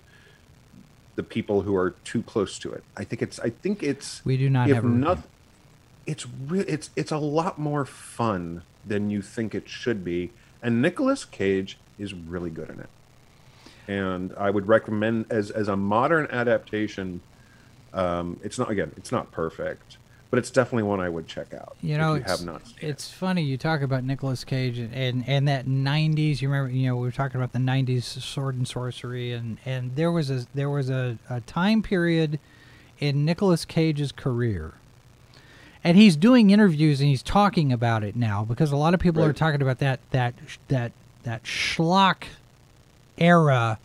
the 1.16 1.22
people 1.22 1.62
who 1.62 1.76
are 1.76 1.90
too 2.04 2.22
close 2.22 2.58
to 2.60 2.72
it. 2.72 2.82
I 2.96 3.04
think 3.04 3.22
it's 3.22 3.38
I 3.40 3.50
think 3.50 3.82
it's 3.82 4.24
We 4.24 4.36
do 4.36 4.50
not 4.50 4.68
have 4.68 4.84
a 4.84 5.18
it's 6.06 6.26
re- 6.26 6.60
it's 6.60 6.90
it's 6.96 7.12
a 7.12 7.18
lot 7.18 7.58
more 7.58 7.84
fun 7.84 8.62
than 8.86 9.10
you 9.10 9.22
think 9.22 9.54
it 9.54 9.68
should 9.68 10.04
be 10.04 10.30
and 10.62 10.82
Nicolas 10.82 11.24
Cage 11.24 11.78
is 11.98 12.12
really 12.12 12.50
good 12.50 12.70
in 12.70 12.80
it. 12.80 12.88
And 13.86 14.34
I 14.36 14.50
would 14.50 14.66
recommend 14.66 15.26
as 15.30 15.50
as 15.50 15.68
a 15.68 15.76
modern 15.76 16.26
adaptation 16.30 17.20
um 17.92 18.40
it's 18.42 18.58
not 18.58 18.70
again, 18.70 18.92
it's 18.96 19.12
not 19.12 19.30
perfect, 19.30 19.98
but 20.34 20.40
it's 20.40 20.50
definitely 20.50 20.82
one 20.82 20.98
I 20.98 21.08
would 21.08 21.28
check 21.28 21.54
out 21.54 21.76
You 21.80 21.96
know, 21.96 22.14
you 22.14 22.22
it's, 22.22 22.28
have 22.28 22.44
not 22.44 22.66
seen 22.66 22.74
it. 22.80 23.00
funny 23.00 23.42
you 23.42 23.56
talk 23.56 23.82
about 23.82 24.02
Nicolas 24.02 24.42
Cage 24.42 24.78
and, 24.78 24.92
and 24.92 25.22
and 25.28 25.46
that 25.46 25.66
'90s. 25.66 26.42
You 26.42 26.48
remember, 26.48 26.72
you 26.72 26.88
know, 26.88 26.96
we 26.96 27.06
were 27.06 27.12
talking 27.12 27.36
about 27.36 27.52
the 27.52 27.60
'90s 27.60 28.02
sword 28.02 28.56
and 28.56 28.66
sorcery, 28.66 29.30
and 29.30 29.58
and 29.64 29.94
there 29.94 30.10
was 30.10 30.30
a 30.32 30.44
there 30.52 30.68
was 30.68 30.90
a, 30.90 31.18
a 31.30 31.40
time 31.42 31.82
period 31.82 32.40
in 32.98 33.24
Nicolas 33.24 33.64
Cage's 33.64 34.10
career, 34.10 34.74
and 35.84 35.96
he's 35.96 36.16
doing 36.16 36.50
interviews 36.50 36.98
and 37.00 37.08
he's 37.08 37.22
talking 37.22 37.72
about 37.72 38.02
it 38.02 38.16
now 38.16 38.44
because 38.44 38.72
a 38.72 38.76
lot 38.76 38.92
of 38.92 38.98
people 38.98 39.22
are 39.22 39.32
talking 39.32 39.62
about 39.62 39.78
that 39.78 40.00
that 40.10 40.34
that 40.66 40.90
that 41.22 41.44
schlock 41.44 42.24
era 43.18 43.78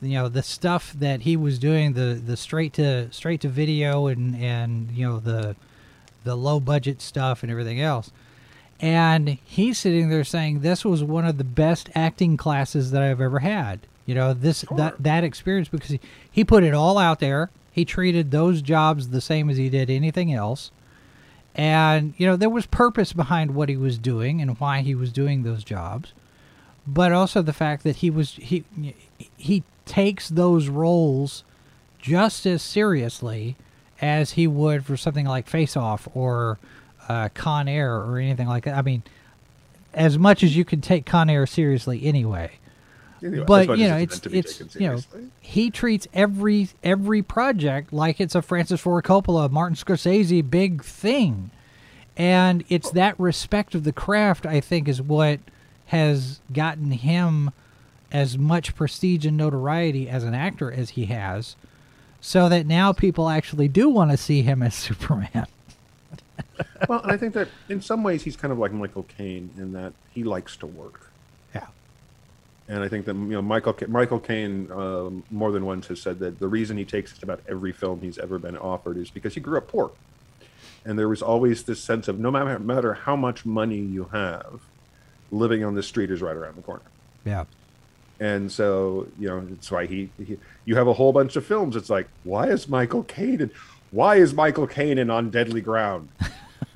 you 0.00 0.14
know 0.14 0.30
the 0.30 0.42
stuff 0.42 0.94
that 0.94 1.20
he 1.20 1.36
was 1.36 1.58
doing 1.58 1.92
the 1.92 2.14
the 2.24 2.38
straight 2.38 2.72
to 2.72 3.12
straight 3.12 3.42
to 3.42 3.48
video 3.50 4.06
and 4.06 4.34
and 4.36 4.90
you 4.92 5.06
know 5.06 5.18
the 5.20 5.54
the 6.26 6.36
low 6.36 6.60
budget 6.60 7.00
stuff 7.00 7.42
and 7.42 7.50
everything 7.50 7.80
else. 7.80 8.10
And 8.78 9.38
he's 9.44 9.78
sitting 9.78 10.10
there 10.10 10.24
saying 10.24 10.60
this 10.60 10.84
was 10.84 11.02
one 11.02 11.24
of 11.24 11.38
the 11.38 11.44
best 11.44 11.88
acting 11.94 12.36
classes 12.36 12.90
that 12.90 13.02
I've 13.02 13.22
ever 13.22 13.38
had. 13.38 13.80
You 14.04 14.14
know 14.14 14.34
this 14.34 14.64
that 14.76 15.02
that 15.02 15.24
experience 15.24 15.68
because 15.68 15.90
he, 15.90 16.00
he 16.30 16.44
put 16.44 16.62
it 16.62 16.74
all 16.74 16.98
out 16.98 17.20
there. 17.20 17.50
He 17.72 17.84
treated 17.84 18.30
those 18.30 18.62
jobs 18.62 19.08
the 19.08 19.20
same 19.20 19.50
as 19.50 19.56
he 19.56 19.68
did 19.68 19.90
anything 19.90 20.32
else. 20.32 20.70
And 21.54 22.14
you 22.18 22.26
know 22.26 22.36
there 22.36 22.50
was 22.50 22.66
purpose 22.66 23.12
behind 23.12 23.54
what 23.54 23.68
he 23.68 23.76
was 23.76 23.98
doing 23.98 24.40
and 24.40 24.60
why 24.60 24.82
he 24.82 24.94
was 24.94 25.10
doing 25.10 25.42
those 25.42 25.64
jobs. 25.64 26.12
But 26.86 27.12
also 27.12 27.42
the 27.42 27.52
fact 27.52 27.82
that 27.82 27.96
he 27.96 28.10
was 28.10 28.32
he 28.32 28.64
he 29.36 29.64
takes 29.86 30.28
those 30.28 30.68
roles 30.68 31.42
just 31.98 32.46
as 32.46 32.62
seriously 32.62 33.56
as 34.00 34.32
he 34.32 34.46
would 34.46 34.84
for 34.84 34.96
something 34.96 35.26
like 35.26 35.48
Face 35.48 35.76
Off 35.76 36.08
or 36.14 36.58
uh, 37.08 37.28
Con 37.34 37.68
Air 37.68 37.94
or 37.94 38.18
anything 38.18 38.48
like 38.48 38.64
that. 38.64 38.76
I 38.76 38.82
mean, 38.82 39.02
as 39.94 40.18
much 40.18 40.42
as 40.42 40.56
you 40.56 40.64
can 40.64 40.80
take 40.80 41.06
Con 41.06 41.30
Air 41.30 41.46
seriously 41.46 42.04
anyway. 42.04 42.52
Anyway, 43.22 43.44
But 43.46 43.78
you 43.78 43.88
know, 43.88 43.96
meant 43.96 44.26
it's 44.26 44.60
it's 44.60 44.74
you 44.76 44.88
know 44.88 44.98
he 45.40 45.70
treats 45.70 46.06
every 46.12 46.68
every 46.84 47.22
project 47.22 47.92
like 47.92 48.20
it's 48.20 48.34
a 48.34 48.42
Francis 48.42 48.80
Ford 48.80 49.04
Coppola, 49.04 49.50
Martin 49.50 49.74
Scorsese 49.74 50.48
big 50.48 50.84
thing, 50.84 51.50
and 52.16 52.62
it's 52.68 52.90
that 52.90 53.18
respect 53.18 53.74
of 53.74 53.84
the 53.84 53.92
craft 53.92 54.44
I 54.44 54.60
think 54.60 54.86
is 54.86 55.00
what 55.00 55.40
has 55.86 56.40
gotten 56.52 56.90
him 56.90 57.52
as 58.12 58.36
much 58.36 58.74
prestige 58.74 59.24
and 59.24 59.36
notoriety 59.36 60.08
as 60.08 60.22
an 60.24 60.34
actor 60.34 60.70
as 60.70 60.90
he 60.90 61.06
has, 61.06 61.56
so 62.26 62.48
that 62.48 62.66
now 62.66 62.92
people 62.92 63.28
actually 63.28 63.68
do 63.68 63.88
want 63.88 64.10
to 64.10 64.16
see 64.16 64.42
him 64.42 64.60
as 64.60 64.74
Superman. 64.86 65.46
well, 66.88 67.00
and 67.02 67.12
I 67.12 67.16
think 67.16 67.34
that 67.34 67.46
in 67.68 67.80
some 67.80 68.02
ways 68.02 68.24
he's 68.24 68.34
kind 68.34 68.50
of 68.50 68.58
like 68.58 68.72
Michael 68.72 69.04
Caine 69.04 69.48
in 69.56 69.72
that 69.74 69.92
he 70.10 70.24
likes 70.24 70.56
to 70.56 70.66
work. 70.66 71.12
Yeah. 71.54 71.68
And 72.68 72.82
I 72.82 72.88
think 72.88 73.06
that 73.06 73.14
you 73.14 73.28
know 73.28 73.42
Michael 73.42 73.76
Michael 73.86 74.18
Caine 74.18 74.72
um, 74.72 75.22
more 75.30 75.52
than 75.52 75.64
once 75.64 75.86
has 75.86 76.02
said 76.02 76.18
that 76.18 76.40
the 76.40 76.48
reason 76.48 76.76
he 76.76 76.84
takes 76.84 77.12
just 77.12 77.22
about 77.22 77.42
every 77.48 77.70
film 77.70 78.00
he's 78.00 78.18
ever 78.18 78.40
been 78.40 78.56
offered 78.56 78.96
is 78.96 79.08
because 79.08 79.34
he 79.34 79.40
grew 79.40 79.58
up 79.58 79.68
poor, 79.68 79.92
and 80.84 80.98
there 80.98 81.08
was 81.08 81.22
always 81.22 81.62
this 81.62 81.80
sense 81.80 82.08
of 82.08 82.18
no 82.18 82.32
matter 82.32 82.58
matter 82.58 82.94
how 82.94 83.14
much 83.14 83.46
money 83.46 83.78
you 83.78 84.06
have, 84.06 84.62
living 85.30 85.62
on 85.62 85.76
the 85.76 85.82
street 85.82 86.10
is 86.10 86.20
right 86.22 86.36
around 86.36 86.56
the 86.56 86.62
corner. 86.62 86.82
Yeah. 87.24 87.44
And 88.18 88.50
so, 88.50 89.06
you 89.18 89.28
know, 89.28 89.46
it's 89.52 89.70
why 89.70 89.86
he, 89.86 90.08
he 90.18 90.38
you 90.64 90.76
have 90.76 90.88
a 90.88 90.92
whole 90.94 91.12
bunch 91.12 91.36
of 91.36 91.44
films. 91.44 91.76
It's 91.76 91.90
like, 91.90 92.08
why 92.24 92.48
is 92.48 92.68
Michael 92.68 93.02
Caine 93.04 93.40
in, 93.42 93.50
why 93.90 94.16
is 94.16 94.32
Michael 94.34 94.66
Caine 94.66 94.98
in 94.98 95.10
On 95.10 95.30
Deadly 95.30 95.60
Ground? 95.60 96.08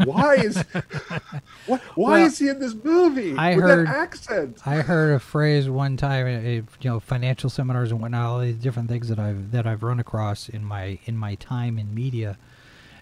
Why 0.04 0.34
is 0.36 0.56
what 1.66 1.80
why 1.94 2.12
Well, 2.20 2.26
is 2.26 2.38
he 2.38 2.48
in 2.48 2.58
this 2.58 2.74
movie 2.74 3.34
I 3.36 3.54
with 3.56 3.64
heard- 3.64 3.86
that 3.86 3.94
accent? 3.96 4.58
I 4.66 4.76
heard 4.76 5.14
a 5.14 5.18
phrase 5.18 5.68
one 5.68 5.96
time, 5.96 6.26
uh, 6.26 6.40
you 6.48 6.64
know, 6.84 7.00
financial 7.00 7.50
seminars 7.50 7.90
and 7.90 8.00
whatnot, 8.00 8.26
all 8.26 8.40
these 8.40 8.56
different 8.56 8.88
things 8.88 9.08
that 9.08 9.18
I've 9.18 9.50
that 9.52 9.66
I've 9.66 9.82
run 9.82 10.00
across 10.00 10.48
in 10.48 10.64
my 10.64 10.98
in 11.06 11.16
my 11.16 11.34
time 11.36 11.78
in 11.78 11.94
media, 11.94 12.36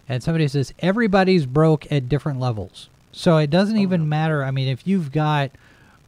and 0.09 0.23
somebody 0.23 0.47
says 0.49 0.73
everybody's 0.81 1.47
broke 1.47 1.91
at 1.93 2.09
different 2.09 2.41
levels, 2.41 2.89
so 3.13 3.37
it 3.37 3.51
doesn't 3.51 3.77
even 3.79 4.09
matter. 4.09 4.45
I 4.45 4.51
mean, 4.51 4.69
if 4.69 4.87
you've 4.87 5.13
got 5.13 5.51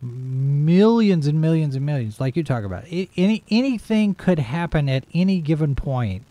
millions 0.03 1.27
and 1.27 1.41
millions 1.41 1.75
and 1.75 1.85
millions, 1.85 2.21
like 2.21 2.37
you 2.37 2.43
talk 2.45 2.65
about, 2.65 2.85
any 2.91 3.43
anything 3.51 4.15
could 4.15 4.39
happen 4.39 4.89
at 4.89 5.05
any 5.13 5.41
given 5.41 5.75
point, 5.75 6.25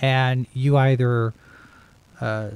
and 0.00 0.46
you 0.52 0.76
either 0.76 1.32
uh, 2.20 2.50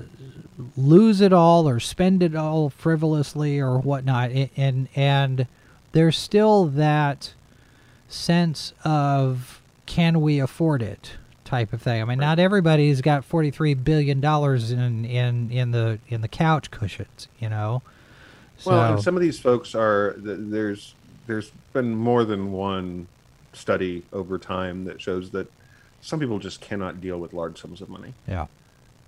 lose 0.76 1.20
it 1.20 1.32
all 1.32 1.68
or 1.68 1.80
spend 1.80 2.22
it 2.22 2.34
all 2.34 2.70
frivolously 2.70 3.58
or 3.58 3.78
whatnot. 3.78 4.30
A- 4.30 4.50
and 4.56 4.88
and 4.94 5.46
there's 5.92 6.16
still 6.16 6.66
that 6.66 7.34
sense 8.08 8.72
of 8.84 9.60
can 9.86 10.20
we 10.20 10.38
afford 10.38 10.82
it 10.82 11.12
type 11.44 11.72
of 11.72 11.80
thing. 11.80 12.02
I 12.02 12.04
mean 12.04 12.18
not 12.18 12.38
everybody's 12.38 13.00
got 13.00 13.24
43 13.24 13.74
billion 13.74 14.20
dollars 14.20 14.72
in 14.72 15.04
in 15.04 15.50
in 15.50 15.70
the 15.70 15.98
in 16.08 16.20
the 16.20 16.28
couch 16.28 16.70
cushions 16.70 17.28
you 17.38 17.48
know 17.48 17.82
so 18.58 18.70
Well, 18.70 18.94
and 18.94 19.02
some 19.02 19.16
of 19.16 19.22
these 19.22 19.38
folks 19.38 19.74
are 19.74 20.14
there's 20.18 20.94
there's 21.26 21.50
been 21.72 21.94
more 21.94 22.24
than 22.24 22.52
one 22.52 23.08
study 23.52 24.04
over 24.12 24.38
time 24.38 24.84
that 24.84 25.00
shows 25.00 25.30
that 25.30 25.50
some 26.00 26.20
people 26.20 26.38
just 26.38 26.60
cannot 26.60 27.00
deal 27.00 27.18
with 27.18 27.32
large 27.32 27.60
sums 27.60 27.80
of 27.80 27.88
money. 27.88 28.14
yeah 28.28 28.46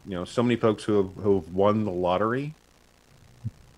You 0.07 0.13
know, 0.17 0.25
so 0.25 0.43
many 0.43 0.57
folks 0.57 0.85
who 0.85 0.97
have 0.97 1.25
who've 1.25 1.55
won 1.55 1.85
the 1.85 1.91
lottery 1.93 2.55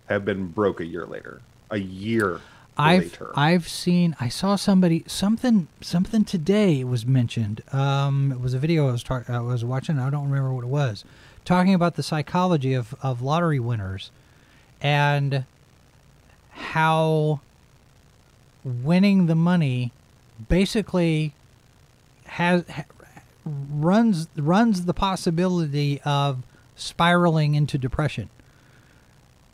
have 0.08 0.24
been 0.24 0.48
broke 0.48 0.80
a 0.80 0.86
year 0.86 1.06
later. 1.06 1.40
A 1.70 1.78
year 1.78 2.40
I've 2.76 3.02
later. 3.02 3.32
I've 3.36 3.68
seen 3.68 4.16
I 4.20 4.28
saw 4.28 4.56
somebody 4.56 5.04
something 5.06 5.68
something 5.80 6.24
today 6.24 6.82
was 6.82 7.04
mentioned. 7.04 7.62
Um, 7.72 8.32
it 8.32 8.40
was 8.40 8.54
a 8.54 8.58
video 8.58 8.88
I 8.88 8.92
was 8.92 9.02
talk, 9.02 9.28
I 9.28 9.40
was 9.40 9.64
watching. 9.64 9.98
I 9.98 10.08
don't 10.10 10.28
remember 10.30 10.52
what 10.52 10.64
it 10.64 10.68
was, 10.68 11.04
talking 11.44 11.74
about 11.74 11.96
the 11.96 12.02
psychology 12.02 12.74
of 12.74 12.94
of 13.02 13.22
lottery 13.22 13.60
winners, 13.60 14.10
and 14.80 15.44
how 16.60 17.40
winning 18.64 19.26
the 19.26 19.34
money 19.34 19.92
basically 20.48 21.34
has 22.24 22.64
ha, 22.68 22.84
runs 23.44 24.28
runs 24.36 24.84
the 24.84 24.94
possibility 24.94 26.00
of 26.04 26.42
spiraling 26.76 27.54
into 27.54 27.78
depression. 27.78 28.28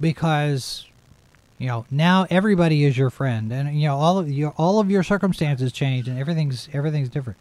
Because 0.00 0.86
you 1.59 1.68
know 1.68 1.86
now 1.90 2.26
everybody 2.28 2.84
is 2.84 2.98
your 2.98 3.09
friend 3.09 3.50
and 3.52 3.80
you 3.80 3.88
know 3.88 3.96
all 3.96 4.18
of 4.18 4.30
your 4.30 4.52
all 4.59 4.78
of 4.78 4.90
your 4.90 5.02
circumstances 5.02 5.72
change 5.72 6.07
and 6.07 6.18
everything's 6.18 6.68
everything's 6.74 7.09
different 7.09 7.38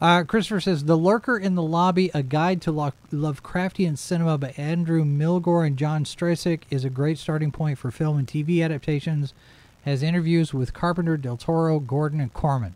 uh, 0.00 0.22
christopher 0.24 0.60
says 0.60 0.84
the 0.84 0.96
lurker 0.96 1.38
in 1.38 1.54
the 1.54 1.62
lobby 1.62 2.10
a 2.14 2.22
guide 2.22 2.60
to 2.62 2.70
Lo- 2.70 2.92
lovecraftian 3.12 3.96
cinema 3.96 4.38
by 4.38 4.54
andrew 4.56 5.04
migliore 5.04 5.66
and 5.66 5.76
john 5.76 6.04
strysik 6.04 6.62
is 6.70 6.84
a 6.84 6.90
great 6.90 7.18
starting 7.18 7.50
point 7.50 7.78
for 7.78 7.90
film 7.90 8.18
and 8.18 8.26
tv 8.28 8.64
adaptations 8.64 9.32
has 9.84 10.02
interviews 10.02 10.52
with 10.52 10.74
carpenter 10.74 11.16
del 11.16 11.36
toro 11.36 11.78
gordon 11.78 12.20
and 12.20 12.32
corman 12.34 12.74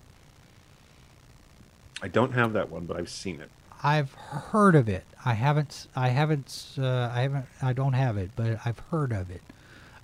I 2.03 2.09
don't 2.09 2.33
have 2.33 2.53
that 2.55 2.71
one, 2.71 2.87
but 2.87 2.97
I've 2.97 3.11
seen 3.11 3.41
it. 3.41 3.51
I've 3.83 4.13
heard 4.15 4.75
of 4.75 4.89
it. 4.89 5.05
I 5.25 5.35
haven't. 5.35 5.87
I 5.95 6.09
haven't. 6.09 6.67
Uh, 6.79 7.11
I 7.13 7.23
haven't. 7.23 7.47
I 7.63 7.73
don't 7.73 7.93
have 7.93 8.17
it, 8.17 8.31
but 8.37 8.59
I've 8.65 8.79
heard 8.91 9.13
of 9.13 9.31
it. 9.31 9.43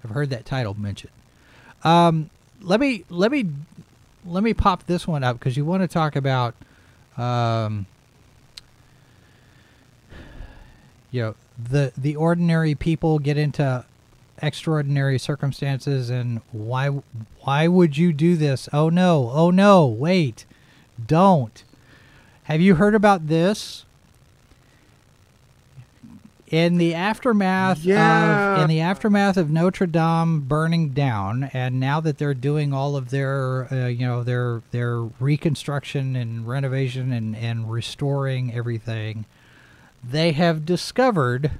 I've 0.05 0.11
heard 0.11 0.31
that 0.31 0.45
title 0.45 0.75
mentioned. 0.75 1.13
Um, 1.85 2.31
let 2.61 2.81
me 2.81 3.05
let 3.09 3.31
me 3.31 3.49
let 4.25 4.43
me 4.43 4.55
pop 4.55 4.87
this 4.87 5.07
one 5.07 5.25
up 5.25 5.39
because 5.39 5.57
you 5.57 5.65
want 5.65 5.83
to 5.83 5.89
talk 5.89 6.17
about, 6.17 6.55
um, 7.17 7.87
you 11.11 11.23
know, 11.23 11.35
the 11.59 11.93
the 11.97 12.17
ordinary 12.17 12.75
people 12.75 13.19
get 13.19 13.39
into 13.39 13.85
extraordinary 14.43 15.19
circumstances 15.19 16.11
and 16.11 16.43
why 16.53 16.89
why 17.41 17.69
would 17.69 17.97
you 17.97 18.13
do 18.13 18.37
this? 18.37 18.69
Oh 18.73 18.89
no! 18.89 19.31
Oh 19.33 19.51
no! 19.51 19.87
Wait! 19.87 20.45
Don't! 21.05 21.65
Have 22.45 22.61
you 22.61 22.77
heard 22.77 22.95
about 22.95 23.29
this? 23.29 23.87
In 26.49 26.79
the 26.79 26.95
aftermath 26.95 27.85
Yeah. 27.85 28.55
of 28.57 28.63
in 28.63 28.69
the 28.69 28.81
aftermath 28.81 29.37
of 29.37 29.51
Notre 29.51 29.87
Dame 29.87 30.41
burning 30.43 30.91
down, 30.91 31.51
and 31.53 31.81
now 31.81 32.01
that 32.01 32.19
they're 32.19 32.35
doing 32.35 32.73
all 32.73 32.95
of 32.97 33.11
their 33.11 33.67
uh, 33.73 33.87
you 33.89 34.07
know 34.07 34.23
their 34.23 34.63
their 34.71 35.01
reconstruction 35.19 36.15
and 36.15 36.47
renovation 36.47 37.13
and 37.13 37.35
and 37.37 37.69
restoring 37.71 38.55
everything, 38.55 39.25
they 40.09 40.33
have 40.33 40.65
discovered 40.65 41.51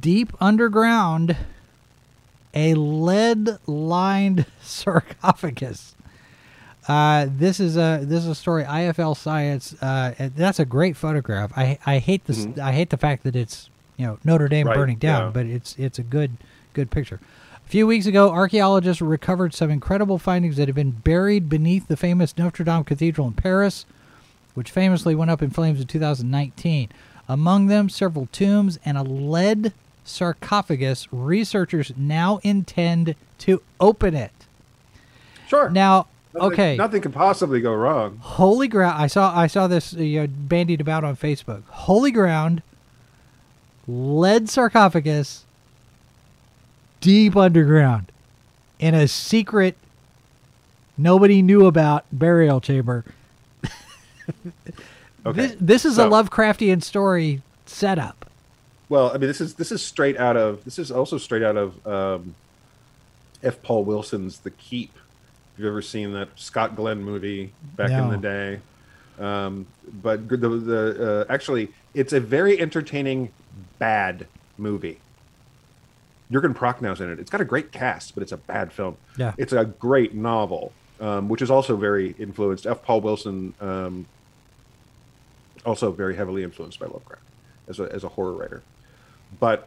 deep 0.00 0.32
underground 0.40 1.36
a 2.54 2.74
lead 2.74 3.58
lined 3.66 4.44
sarcophagus. 4.60 5.94
Uh, 6.88 7.26
this 7.28 7.60
is 7.60 7.76
a 7.76 8.00
this 8.02 8.24
is 8.24 8.28
a 8.28 8.34
story. 8.34 8.64
IFL 8.64 9.16
Science. 9.16 9.74
Uh, 9.82 10.30
that's 10.34 10.58
a 10.58 10.64
great 10.64 10.96
photograph. 10.96 11.52
I 11.56 11.78
I 11.84 11.98
hate 11.98 12.24
this. 12.24 12.46
I 12.60 12.72
hate 12.72 12.90
the 12.90 12.96
fact 12.96 13.24
that 13.24 13.36
it's 13.36 13.68
you 13.98 14.06
know 14.06 14.18
Notre 14.24 14.48
Dame 14.48 14.66
Right, 14.66 14.74
burning 14.74 14.96
down, 14.98 15.24
yeah. 15.24 15.30
but 15.30 15.46
it's 15.46 15.76
it's 15.78 15.98
a 15.98 16.02
good 16.02 16.38
good 16.72 16.90
picture. 16.90 17.20
A 17.54 17.68
few 17.68 17.86
weeks 17.86 18.06
ago, 18.06 18.30
archaeologists 18.30 19.02
recovered 19.02 19.52
some 19.52 19.70
incredible 19.70 20.18
findings 20.18 20.56
that 20.56 20.68
had 20.68 20.74
been 20.74 20.92
buried 20.92 21.50
beneath 21.50 21.86
the 21.86 21.98
famous 21.98 22.36
Notre 22.38 22.64
Dame 22.64 22.82
Cathedral 22.84 23.26
in 23.26 23.34
Paris, 23.34 23.84
which 24.54 24.70
famously 24.70 25.14
went 25.14 25.30
up 25.30 25.42
in 25.42 25.50
flames 25.50 25.78
in 25.78 25.86
2019. 25.86 26.88
Among 27.28 27.66
them, 27.66 27.90
several 27.90 28.26
tombs 28.32 28.78
and 28.86 28.96
a 28.96 29.02
lead 29.02 29.74
sarcophagus. 30.02 31.06
Researchers 31.12 31.92
now 31.94 32.40
intend 32.42 33.14
to 33.40 33.60
open 33.78 34.14
it. 34.14 34.32
Sure. 35.46 35.68
Now, 35.68 36.06
okay, 36.40 36.76
Nothing 36.76 37.02
could 37.02 37.12
possibly 37.12 37.60
go 37.60 37.72
wrong. 37.74 38.18
holy 38.20 38.68
ground. 38.68 39.00
I 39.00 39.06
saw 39.06 39.36
I 39.36 39.46
saw 39.46 39.66
this 39.66 39.92
you 39.92 40.20
know, 40.22 40.26
bandied 40.26 40.80
about 40.80 41.04
on 41.04 41.16
Facebook. 41.16 41.62
Holy 41.68 42.10
ground, 42.10 42.62
lead 43.86 44.48
sarcophagus, 44.48 45.44
deep 47.00 47.36
underground, 47.36 48.10
in 48.78 48.94
a 48.94 49.08
secret, 49.08 49.76
nobody 50.96 51.42
knew 51.42 51.66
about 51.66 52.04
burial 52.12 52.60
chamber. 52.60 53.04
Okay. 55.26 55.48
This, 55.48 55.56
this 55.60 55.84
is 55.84 55.98
a 55.98 56.04
Lovecraftian 56.04 56.82
story 56.82 57.42
setup. 57.66 58.30
Well, 58.88 59.10
I 59.10 59.14
mean, 59.14 59.26
this 59.28 59.40
is 59.40 59.54
this 59.54 59.72
is 59.72 59.82
straight 59.82 60.16
out 60.16 60.36
of 60.36 60.64
this 60.64 60.78
is 60.78 60.90
also 60.90 61.18
straight 61.18 61.42
out 61.42 61.56
of 61.56 61.86
um, 61.86 62.34
F. 63.42 63.60
Paul 63.62 63.84
Wilson's 63.84 64.38
The 64.38 64.50
Keep. 64.52 64.96
Have 65.58 65.64
you 65.64 65.70
ever 65.70 65.82
seen 65.82 66.12
that 66.12 66.28
Scott 66.36 66.76
Glenn 66.76 67.02
movie 67.02 67.52
back 67.74 67.90
in 67.90 68.10
the 68.10 68.16
day? 68.16 68.60
Um, 69.18 69.66
but 69.88 70.28
the, 70.28 70.36
the 70.36 71.26
uh, 71.28 71.32
actually, 71.32 71.72
it's 71.94 72.12
a 72.12 72.20
very 72.20 72.60
entertaining 72.60 73.32
bad 73.80 74.28
movie. 74.56 75.00
Jurgen 76.30 76.54
Prochnow's 76.54 77.00
in 77.00 77.10
it. 77.10 77.18
It's 77.18 77.28
got 77.28 77.40
a 77.40 77.44
great 77.44 77.72
cast, 77.72 78.14
but 78.14 78.22
it's 78.22 78.30
a 78.30 78.36
bad 78.36 78.72
film. 78.72 78.98
Yeah. 79.16 79.32
It's 79.36 79.52
a 79.52 79.64
great 79.64 80.14
novel, 80.14 80.72
um, 81.00 81.28
which 81.28 81.42
is 81.42 81.50
also 81.50 81.74
very 81.74 82.14
influenced. 82.20 82.64
F. 82.64 82.84
Paul 82.84 83.00
Wilson, 83.00 83.52
um, 83.60 84.06
also 85.66 85.90
very 85.90 86.14
heavily 86.14 86.44
influenced 86.44 86.78
by 86.78 86.86
Lovecraft 86.86 87.22
as 87.66 87.80
a, 87.80 87.92
as 87.92 88.04
a 88.04 88.10
horror 88.10 88.34
writer. 88.34 88.62
But 89.40 89.66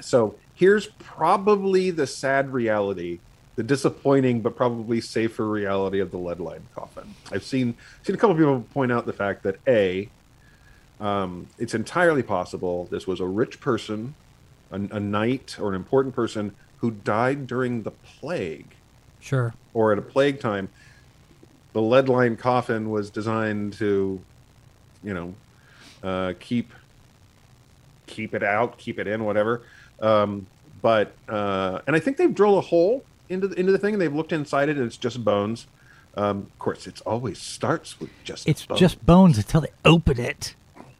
so 0.00 0.36
here's 0.54 0.86
probably 0.86 1.90
the 1.90 2.06
sad 2.06 2.54
reality, 2.54 3.18
the 3.58 3.64
disappointing 3.64 4.40
but 4.40 4.54
probably 4.54 5.00
safer 5.00 5.44
reality 5.48 5.98
of 5.98 6.12
the 6.12 6.16
lead 6.16 6.38
line 6.38 6.62
coffin. 6.76 7.12
I've 7.32 7.42
seen 7.42 7.74
seen 8.04 8.14
a 8.14 8.18
couple 8.18 8.30
of 8.30 8.38
people 8.38 8.64
point 8.72 8.92
out 8.92 9.04
the 9.04 9.12
fact 9.12 9.42
that 9.42 9.56
a 9.66 10.08
um, 11.00 11.48
it's 11.58 11.74
entirely 11.74 12.22
possible 12.22 12.84
this 12.92 13.08
was 13.08 13.18
a 13.18 13.26
rich 13.26 13.60
person, 13.60 14.14
a, 14.70 14.76
a 14.76 15.00
knight 15.00 15.56
or 15.60 15.70
an 15.70 15.74
important 15.74 16.14
person 16.14 16.54
who 16.76 16.92
died 16.92 17.48
during 17.48 17.82
the 17.82 17.90
plague 17.90 18.76
Sure. 19.18 19.52
or 19.74 19.90
at 19.90 19.98
a 19.98 20.02
plague 20.02 20.38
time. 20.38 20.68
The 21.72 21.82
lead 21.82 22.08
line 22.08 22.36
coffin 22.36 22.90
was 22.90 23.10
designed 23.10 23.72
to, 23.74 24.20
you 25.02 25.14
know, 25.14 25.34
uh, 26.04 26.34
keep 26.38 26.72
keep 28.06 28.34
it 28.36 28.44
out, 28.44 28.78
keep 28.78 29.00
it 29.00 29.08
in, 29.08 29.24
whatever. 29.24 29.62
Um, 29.98 30.46
but 30.80 31.12
uh, 31.28 31.80
and 31.88 31.96
I 31.96 31.98
think 31.98 32.18
they've 32.18 32.32
drilled 32.32 32.58
a 32.58 32.66
hole 32.68 33.02
into 33.28 33.48
the, 33.48 33.58
into 33.58 33.72
the 33.72 33.78
thing 33.78 33.94
and 33.94 34.00
they've 34.02 34.14
looked 34.14 34.32
inside 34.32 34.68
it 34.68 34.76
and 34.76 34.86
it's 34.86 34.96
just 34.96 35.24
bones. 35.24 35.66
Um, 36.16 36.38
of 36.52 36.58
course, 36.58 36.86
it's 36.86 37.00
always 37.02 37.38
starts 37.38 38.00
with 38.00 38.10
just 38.24 38.48
It's 38.48 38.64
bones. 38.66 38.80
just 38.80 39.06
bones 39.06 39.38
until 39.38 39.60
they 39.60 39.70
open 39.84 40.18
it. 40.18 40.54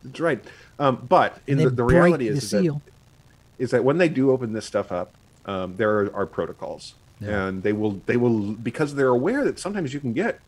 That's 0.05 0.21
right. 0.21 0.43
Um, 0.79 1.05
but 1.09 1.39
in 1.47 1.59
the, 1.59 1.71
the 1.71 1.83
reality 1.83 2.29
the 2.29 2.37
is, 2.37 2.53
is 2.53 3.71
that 3.71 3.77
that 3.77 3.85
when 3.85 3.99
they 3.99 4.09
do 4.09 4.31
open 4.31 4.53
this 4.53 4.65
stuff 4.65 4.93
up, 4.93 5.13
um, 5.47 5.75
there 5.77 5.91
are, 5.99 6.15
are 6.15 6.27
protocols, 6.27 6.95
Yeah. 7.21 7.47
and 7.49 7.63
they 7.65 7.73
will 7.73 8.01
they 8.07 8.17
will 8.17 8.53
because 8.53 8.95
they're 8.95 9.09
aware 9.09 9.45
that 9.45 9.59
sometimes 9.59 9.93
you 9.93 9.99
can 9.99 10.13
get 10.13 10.39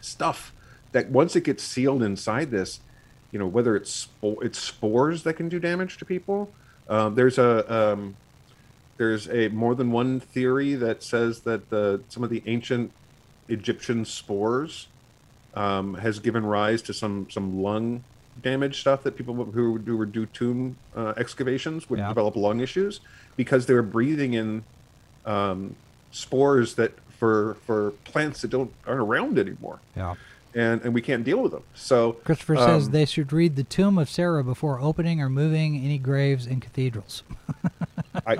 stuff 0.00 0.52
that 0.92 1.08
once 1.10 1.34
it 1.36 1.44
gets 1.44 1.62
sealed 1.62 2.02
inside 2.02 2.50
this, 2.50 2.80
you 3.32 3.38
know 3.38 3.46
whether 3.46 3.74
it's 3.76 4.08
spo- 4.22 4.42
it's 4.44 4.58
spores 4.58 5.22
that 5.22 5.34
can 5.34 5.48
do 5.48 5.58
damage 5.58 5.96
to 5.98 6.04
people. 6.04 6.50
Um, 6.88 7.14
there's 7.14 7.38
a 7.38 7.72
um, 7.92 8.16
there's 8.96 9.28
a 9.28 9.48
more 9.48 9.74
than 9.74 9.90
one 9.90 10.20
theory 10.20 10.74
that 10.74 11.02
says 11.02 11.40
that 11.40 11.70
the 11.70 12.00
some 12.08 12.22
of 12.24 12.30
the 12.30 12.42
ancient 12.46 12.92
Egyptian 13.48 14.04
spores 14.04 14.86
um, 15.54 15.94
has 15.94 16.18
given 16.18 16.44
rise 16.46 16.82
to 16.82 16.92
some 16.94 17.28
some 17.30 17.60
lung 17.62 18.04
damage 18.42 18.80
stuff 18.80 19.04
that 19.04 19.16
people 19.16 19.34
who, 19.34 19.78
who 19.78 19.96
would 19.96 20.12
do 20.12 20.26
tomb 20.26 20.76
uh, 20.96 21.12
excavations 21.16 21.88
would 21.88 21.98
Yeah. 22.00 22.08
develop 22.08 22.34
lung 22.36 22.60
issues 22.60 23.00
because 23.36 23.66
they're 23.66 23.82
breathing 23.82 24.34
in 24.34 24.64
um, 25.24 25.76
spores 26.10 26.74
that 26.74 26.92
for 27.18 27.54
for 27.66 27.92
plants 28.04 28.42
that 28.42 28.48
don't 28.50 28.72
aren't 28.86 29.00
around 29.00 29.38
anymore 29.38 29.78
Yeah. 29.96 30.14
and 30.54 30.82
and 30.82 30.92
we 30.94 31.00
can't 31.00 31.22
deal 31.24 31.40
with 31.42 31.52
them 31.52 31.62
so 31.74 32.12
Christopher 32.24 32.56
says 32.56 32.86
um, 32.86 32.92
they 32.92 33.04
should 33.04 33.32
read 33.32 33.54
the 33.56 33.62
Tomb 33.64 33.98
of 33.98 34.08
Sarah 34.10 34.42
before 34.42 34.80
opening 34.80 35.20
or 35.20 35.28
moving 35.30 35.76
any 35.76 35.98
graves 35.98 36.46
in 36.46 36.60
cathedrals. 36.60 37.22
I, 38.26 38.38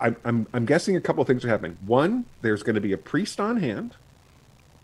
I 0.00 0.14
I'm 0.24 0.46
I'm 0.52 0.64
guessing 0.66 0.96
a 0.96 1.00
couple 1.00 1.20
of 1.22 1.26
things 1.26 1.44
are 1.44 1.48
happening 1.48 1.76
one 1.86 2.24
there's 2.42 2.62
going 2.62 2.74
to 2.74 2.80
be 2.80 2.92
a 2.92 2.98
priest 2.98 3.38
on 3.40 3.56
hand 3.58 3.94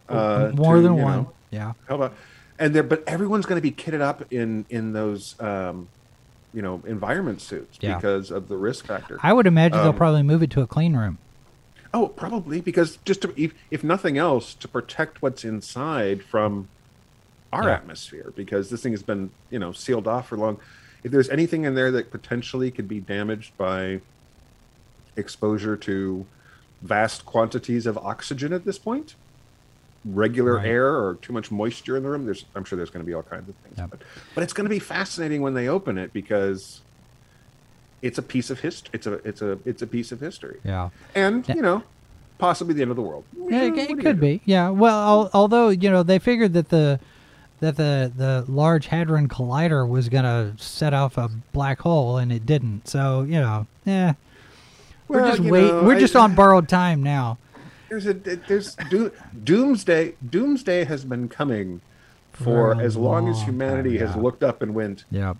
uh, 0.08 0.52
More 0.54 0.76
to, 0.76 0.82
than 0.82 0.96
one. 0.96 1.22
know, 1.22 1.32
Yeah. 1.50 1.72
How 1.88 1.96
about 1.96 2.14
and 2.58 2.74
there 2.74 2.82
but 2.82 3.02
everyone's 3.06 3.46
going 3.46 3.60
to 3.60 3.62
be 3.62 3.72
kitted 3.72 4.00
up 4.00 4.32
in 4.32 4.64
in 4.70 4.92
those 4.92 5.38
um 5.40 5.88
you 6.54 6.62
know 6.62 6.82
environment 6.86 7.40
suits 7.40 7.78
Yeah. 7.80 7.96
because 7.96 8.30
of 8.30 8.48
the 8.48 8.56
risk 8.56 8.86
factor. 8.86 9.18
I 9.22 9.32
would 9.32 9.46
imagine 9.46 9.78
they'll 9.78 9.88
Um, 9.90 9.96
probably 9.96 10.22
move 10.22 10.42
it 10.42 10.50
to 10.52 10.60
a 10.62 10.66
clean 10.66 10.96
room. 10.96 11.18
oh, 11.94 12.08
probably 12.08 12.60
because 12.60 12.98
just 13.04 13.22
to, 13.22 13.32
if, 13.36 13.52
if 13.70 13.82
nothing 13.82 14.18
else 14.18 14.54
to 14.54 14.68
protect 14.68 15.22
what's 15.22 15.44
inside 15.44 16.22
from 16.22 16.68
our 17.52 17.64
Yeah. 17.64 17.74
atmosphere 17.74 18.32
because 18.36 18.68
this 18.70 18.82
thing 18.82 18.92
has 18.92 19.02
been, 19.02 19.30
you 19.50 19.58
know, 19.58 19.72
sealed 19.72 20.06
off 20.06 20.28
for 20.28 20.36
long. 20.36 20.58
If 21.04 21.10
there's 21.12 21.28
anything 21.30 21.64
in 21.64 21.74
there 21.74 21.90
that 21.92 22.10
potentially 22.10 22.70
could 22.70 22.88
be 22.88 23.00
damaged 23.00 23.56
by 23.56 24.00
exposure 25.16 25.76
to 25.76 26.26
vast 26.82 27.24
quantities 27.26 27.86
of 27.86 27.96
oxygen 27.98 28.52
at 28.52 28.64
this 28.64 28.78
point, 28.78 29.14
regular 30.04 30.56
Right. 30.56 30.66
air 30.66 30.86
or 30.94 31.14
too 31.22 31.32
much 31.32 31.50
moisture 31.50 31.96
in 31.96 32.02
the 32.02 32.08
room. 32.10 32.24
There's, 32.26 32.44
I'm 32.54 32.64
sure 32.64 32.76
there's 32.76 32.90
going 32.90 33.04
to 33.04 33.06
be 33.06 33.14
all 33.14 33.22
kinds 33.22 33.48
of 33.48 33.54
things, 33.56 33.78
Yep. 33.78 33.90
but, 33.90 34.00
but 34.34 34.44
it's 34.44 34.52
going 34.52 34.66
to 34.66 34.70
be 34.70 34.78
fascinating 34.78 35.42
when 35.42 35.54
they 35.54 35.68
open 35.68 35.98
it 35.98 36.12
because 36.12 36.80
it's 38.02 38.18
a 38.18 38.22
piece 38.22 38.50
of 38.50 38.60
history. 38.60 38.90
It's 38.92 39.06
a, 39.06 39.14
it's 39.26 39.42
a, 39.42 39.58
it's 39.64 39.82
a 39.82 39.86
piece 39.86 40.12
of 40.12 40.20
history, 40.20 40.58
Yeah. 40.64 40.90
and 41.14 41.48
you 41.48 41.62
know, 41.62 41.82
possibly 42.38 42.74
the 42.74 42.82
end 42.82 42.90
of 42.90 42.96
the 42.96 43.02
world. 43.02 43.24
Yeah, 43.48 43.62
it, 43.64 43.76
it 43.78 43.98
could 44.00 44.20
be. 44.20 44.42
Yeah. 44.44 44.68
Well, 44.68 44.98
al- 44.98 45.30
although 45.32 45.70
you 45.70 45.90
know 45.90 46.02
they 46.02 46.18
figured 46.18 46.52
that 46.52 46.68
the 46.68 47.00
that 47.60 47.76
the 47.78 48.12
the 48.14 48.44
Large 48.48 48.88
Hadron 48.88 49.28
Collider 49.28 49.88
was 49.88 50.08
gonna 50.10 50.52
set 50.58 50.92
off 50.92 51.16
a 51.16 51.30
black 51.52 51.80
hole, 51.80 52.18
and 52.18 52.30
it 52.30 52.44
didn't. 52.44 52.86
So 52.86 53.22
you 53.22 53.40
know, 53.40 53.66
yeah, 53.86 54.12
we're 55.08 55.20
Well, 55.22 55.30
just 55.30 55.42
you 55.42 55.52
wait. 55.52 55.66
know, 55.68 55.82
we're 55.84 55.96
I- 55.96 56.00
just 56.00 56.16
on 56.16 56.34
borrowed 56.34 56.68
time 56.68 57.02
now. 57.02 57.38
There's 57.88 58.06
a 58.06 58.14
there's 58.14 58.74
do, 58.90 59.12
doomsday. 59.44 60.14
Doomsday 60.28 60.84
has 60.84 61.04
been 61.04 61.28
coming 61.28 61.80
for 62.32 62.74
For 62.74 62.82
as 62.82 62.96
long 62.96 63.28
as 63.28 63.42
humanity 63.42 63.98
time, 63.98 64.06
has 64.08 64.16
yeah. 64.16 64.22
looked 64.22 64.42
up 64.42 64.60
and 64.62 64.74
went. 64.74 65.04
Yeah. 65.10 65.34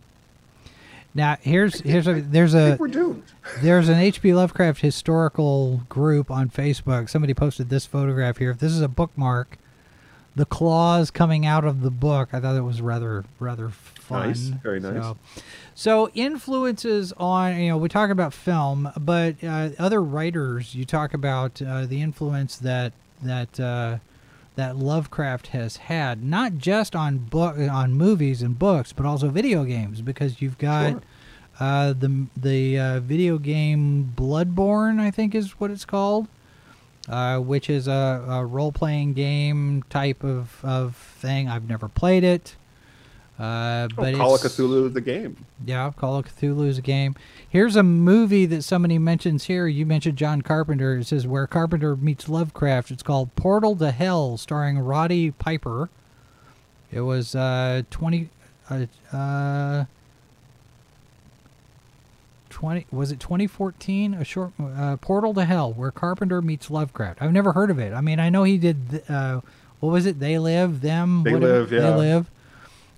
Now 1.15 1.39
here's 1.41 1.81
here's 1.81 2.07
a 2.07 2.21
there's 2.21 2.55
a 2.55 2.69
think 2.71 2.81
we're 2.81 2.89
doomed. 2.89 3.23
there's 3.63 3.89
an 3.89 3.99
H.P. 3.99 4.33
Lovecraft 4.35 4.81
historical 4.81 5.83
group 5.89 6.31
on 6.31 6.49
Facebook. 6.51 7.09
Somebody 7.09 7.35
posted 7.35 7.69
this 7.69 7.85
photograph 7.87 8.37
here. 8.37 8.55
This 8.55 8.73
is 8.73 8.81
a 8.81 8.89
bookmark. 8.89 9.59
The 10.37 10.45
claws 10.45 11.11
coming 11.11 11.47
out 11.47 11.65
of 11.65 11.81
the 11.81 11.91
book. 11.91 12.29
I 12.33 12.41
thought 12.41 12.55
it 12.55 12.61
was 12.61 12.81
rather 12.83 13.25
rather 13.41 13.71
fun. 14.07 14.29
Nice, 14.29 14.39
very 14.63 14.81
nice. 14.81 15.03
So, 15.03 15.17
so 15.75 16.11
influences 16.15 17.13
on 17.17 17.59
you 17.61 17.69
know 17.71 17.77
we 17.77 17.89
talk 17.89 18.11
about 18.11 18.33
film, 18.33 18.91
but 18.99 19.37
uh, 19.43 19.71
other 19.79 20.03
writers 20.03 20.75
you 20.75 20.85
talk 20.85 21.15
about 21.15 21.61
uh, 21.61 21.87
the 21.87 22.01
influence 22.01 22.57
that 22.57 22.93
that 23.23 23.61
uh, 23.61 23.99
that 24.55 24.77
Lovecraft 24.77 25.49
has 25.49 25.77
had, 25.77 26.23
not 26.23 26.57
just 26.59 26.97
on 26.97 27.19
book 27.19 27.57
on 27.59 27.93
movies 27.93 28.43
and 28.43 28.59
books, 28.59 28.93
but 28.93 29.05
also 29.05 29.29
video 29.29 29.65
games, 29.65 30.01
because 30.03 30.41
you've 30.41 30.59
got. 30.59 30.91
Sure. 30.91 31.03
Uh, 31.59 31.95
the 31.95 32.27
the 32.37 32.79
uh, 32.79 33.01
video 33.01 33.39
game 33.39 34.13
Bloodborne, 34.15 35.01
I 35.01 35.11
think, 35.11 35.35
is 35.35 35.59
what 35.59 35.71
it's 35.71 35.87
called, 35.87 36.29
uh, 37.09 37.39
which 37.39 37.71
is 37.71 37.89
a, 37.89 38.23
a 38.29 38.45
role 38.45 38.73
playing 38.73 39.15
game 39.15 39.83
type 39.89 40.23
of, 40.23 40.63
of 40.63 40.97
thing. 40.97 41.49
I've 41.49 41.67
never 41.67 41.89
played 41.89 42.25
it, 42.25 42.57
uh, 43.39 43.89
but 43.95 44.15
oh, 44.15 44.17
Call 44.17 44.35
of 44.35 44.41
Cthulhu, 44.41 44.93
the 44.93 45.01
game. 45.01 45.37
Yeah, 45.65 45.93
Call 45.97 46.17
of 46.17 46.27
Cthulhu 46.27 46.67
is 46.67 46.79
a 46.79 46.83
game. 46.83 47.15
Here's 47.49 47.77
a 47.77 47.83
movie 47.83 48.47
that 48.47 48.63
somebody 48.63 48.99
mentions 48.99 49.45
here. 49.45 49.67
You 49.67 49.85
mentioned 49.87 50.17
John 50.17 50.43
Carpenter. 50.43 50.97
It 50.97 51.07
says 51.07 51.27
where 51.27 51.47
Carpenter 51.47 51.97
meets 51.97 52.29
Lovecraft. 52.29 52.91
It's 52.91 53.03
called 53.03 53.35
Portal 53.37 53.77
to 53.77 53.91
Hell, 53.91 54.37
starring 54.37 54.79
Roddy 54.79 55.31
Piper. 55.33 55.91
It 56.91 57.01
was 57.03 57.35
uh, 57.35 57.83
twenty. 57.91 58.31
Uh, 58.71 58.87
uh, 59.13 59.85
20 62.51 62.87
was 62.91 63.13
it 63.13 63.21
2014 63.21 64.15
a 64.15 64.25
short 64.25 64.53
uh, 64.61 64.97
portal 64.97 65.35
to 65.35 65.45
hell 65.45 65.73
where 65.73 65.91
carpenter 65.91 66.41
meets 66.41 66.71
lovecraft 66.71 67.21
i've 67.21 67.33
never 67.33 67.53
heard 67.53 67.71
of 67.71 67.79
it 67.79 67.93
i 67.93 68.01
mean 68.01 68.19
i 68.19 68.29
know 68.31 68.45
he 68.45 68.57
did 68.57 68.91
th- 68.91 69.11
uh, 69.11 69.41
what 69.81 69.91
was 69.91 70.07
it 70.07 70.21
they 70.21 70.39
live 70.39 70.81
them 70.81 71.23
They 71.23 71.33
whatever- 71.35 71.61
Live, 71.61 71.73
yeah. 71.73 71.81
they 71.91 71.95
live 71.97 72.31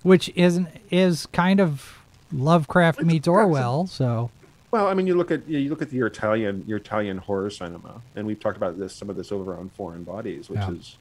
which 0.03 0.31
isn't 0.35 0.67
is 0.89 1.25
kind 1.27 1.59
of 1.59 1.97
lovecraft 2.31 3.01
meets 3.01 3.27
orwell 3.27 3.87
so 3.87 4.29
Well, 4.71 4.87
I 4.87 4.93
mean, 4.93 5.07
you 5.07 5.15
look 5.15 5.31
at 5.31 5.47
you 5.47 5.69
look 5.69 5.81
at 5.81 5.91
your 5.91 6.07
Italian 6.07 6.63
your 6.67 6.77
Italian 6.77 7.17
horror 7.17 7.49
cinema, 7.49 8.01
and 8.15 8.27
we've 8.27 8.39
talked 8.39 8.57
about 8.57 8.77
this 8.77 8.93
some 8.95 9.09
of 9.09 9.15
this 9.15 9.31
over 9.31 9.55
on 9.57 9.69
Foreign 9.69 10.03
Bodies, 10.03 10.49
which 10.49 10.59
Yeah. 10.59 10.71
is 10.71 10.97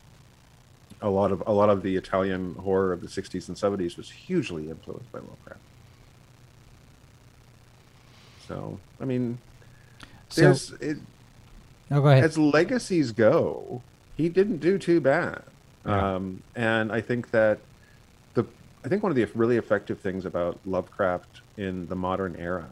a 1.02 1.08
lot 1.10 1.30
of 1.32 1.42
a 1.46 1.52
lot 1.52 1.68
of 1.68 1.82
the 1.82 1.94
Italian 1.96 2.54
horror 2.54 2.92
of 2.94 3.00
the 3.02 3.08
'60s 3.08 3.46
and 3.48 3.56
'70s 3.56 3.96
was 3.98 4.10
hugely 4.10 4.70
influenced 4.70 5.12
by 5.12 5.18
Lovecraft. 5.18 5.60
So, 8.46 8.78
I 9.00 9.04
mean, 9.04 9.38
so 10.30 10.54
it, 10.80 10.96
oh 11.90 12.00
go 12.00 12.08
ahead 12.08 12.24
as 12.24 12.38
legacies 12.38 13.12
go, 13.12 13.82
he 14.16 14.28
didn't 14.30 14.58
do 14.58 14.78
too 14.78 15.00
bad. 15.00 15.42
Yeah. 15.84 16.14
Um, 16.16 16.42
and 16.56 16.90
I 16.90 17.00
think 17.02 17.30
that 17.32 17.58
I 18.88 18.90
think 18.90 19.02
one 19.02 19.12
of 19.12 19.16
the 19.16 19.26
really 19.34 19.58
effective 19.58 20.00
things 20.00 20.24
about 20.24 20.58
Lovecraft 20.64 21.42
in 21.58 21.88
the 21.88 21.94
modern 21.94 22.34
era 22.36 22.70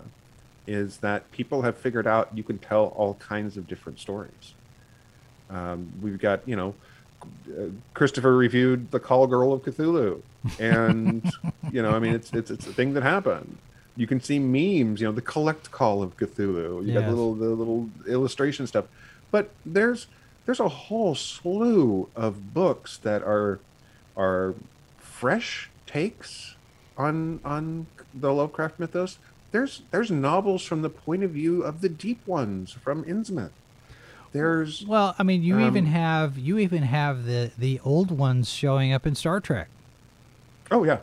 is 0.67 0.97
that 1.01 1.31
people 1.31 1.61
have 1.61 1.77
figured 1.77 2.07
out 2.07 2.31
you 2.35 2.43
can 2.43 2.57
tell 2.57 2.87
all 2.97 3.17
kinds 3.17 3.59
of 3.59 3.69
different 3.69 4.01
stories. 4.01 4.55
Um, 5.51 5.93
we've 6.01 6.19
got 6.19 6.41
you 6.49 6.57
know 6.57 6.75
uh, 7.51 7.67
Christopher 7.93 8.35
reviewed 8.35 8.91
the 8.93 8.99
Call 8.99 9.27
Girl 9.27 9.53
of 9.53 9.63
Cthulhu, 9.63 10.23
and 10.59 11.23
you 11.71 11.83
know 11.83 11.91
I 11.91 11.99
mean 11.99 12.15
it's 12.15 12.33
it's 12.33 12.51
it's 12.51 12.67
a 12.67 12.73
thing 12.73 12.95
that 12.95 13.03
happened. 13.03 13.59
You 13.95 14.07
can 14.07 14.19
see 14.23 14.39
memes, 14.39 15.03
you 15.03 15.07
know, 15.07 15.13
the 15.13 15.21
collect 15.21 15.71
call 15.71 16.03
of 16.03 16.17
Cthulhu. 16.17 16.87
You 16.87 16.95
got 16.95 17.11
little 17.11 17.35
the 17.35 17.51
little 17.51 17.91
illustration 18.09 18.67
stuff, 18.67 18.87
but 19.31 19.51
there's 19.67 20.07
there's 20.47 20.61
a 20.61 20.69
whole 20.71 21.15
slew 21.15 22.09
of 22.17 22.55
books 22.55 22.97
that 22.97 23.23
are 23.23 23.61
are 24.17 24.55
fresh 24.97 25.69
takes 25.87 26.57
on 26.97 27.41
on 27.45 27.87
the 28.15 28.33
Lovecraft 28.33 28.79
mythos. 28.79 29.19
There's 29.53 29.83
there's 29.91 30.11
novels 30.11 30.63
from 30.63 30.83
the 30.83 30.91
point 30.91 31.23
of 31.23 31.31
view 31.31 31.63
of 31.63 31.81
the 31.81 31.89
deep 31.89 32.27
ones 32.27 32.73
from 32.73 33.05
Innsmouth. 33.05 33.51
There's 34.33 34.85
well 34.87 35.15
i 35.19 35.23
mean 35.23 35.43
you 35.43 35.61
even 35.61 35.87
um, 35.87 35.93
have 35.93 36.37
you 36.37 36.59
even 36.59 36.83
have 36.83 37.25
the 37.25 37.53
the 37.57 37.81
old 37.85 38.11
ones 38.11 38.51
showing 38.51 38.93
up 38.93 39.07
in 39.07 39.15
star 39.15 39.41
trek 39.41 39.69
Oh 40.71 40.85
yeah. 40.85 40.99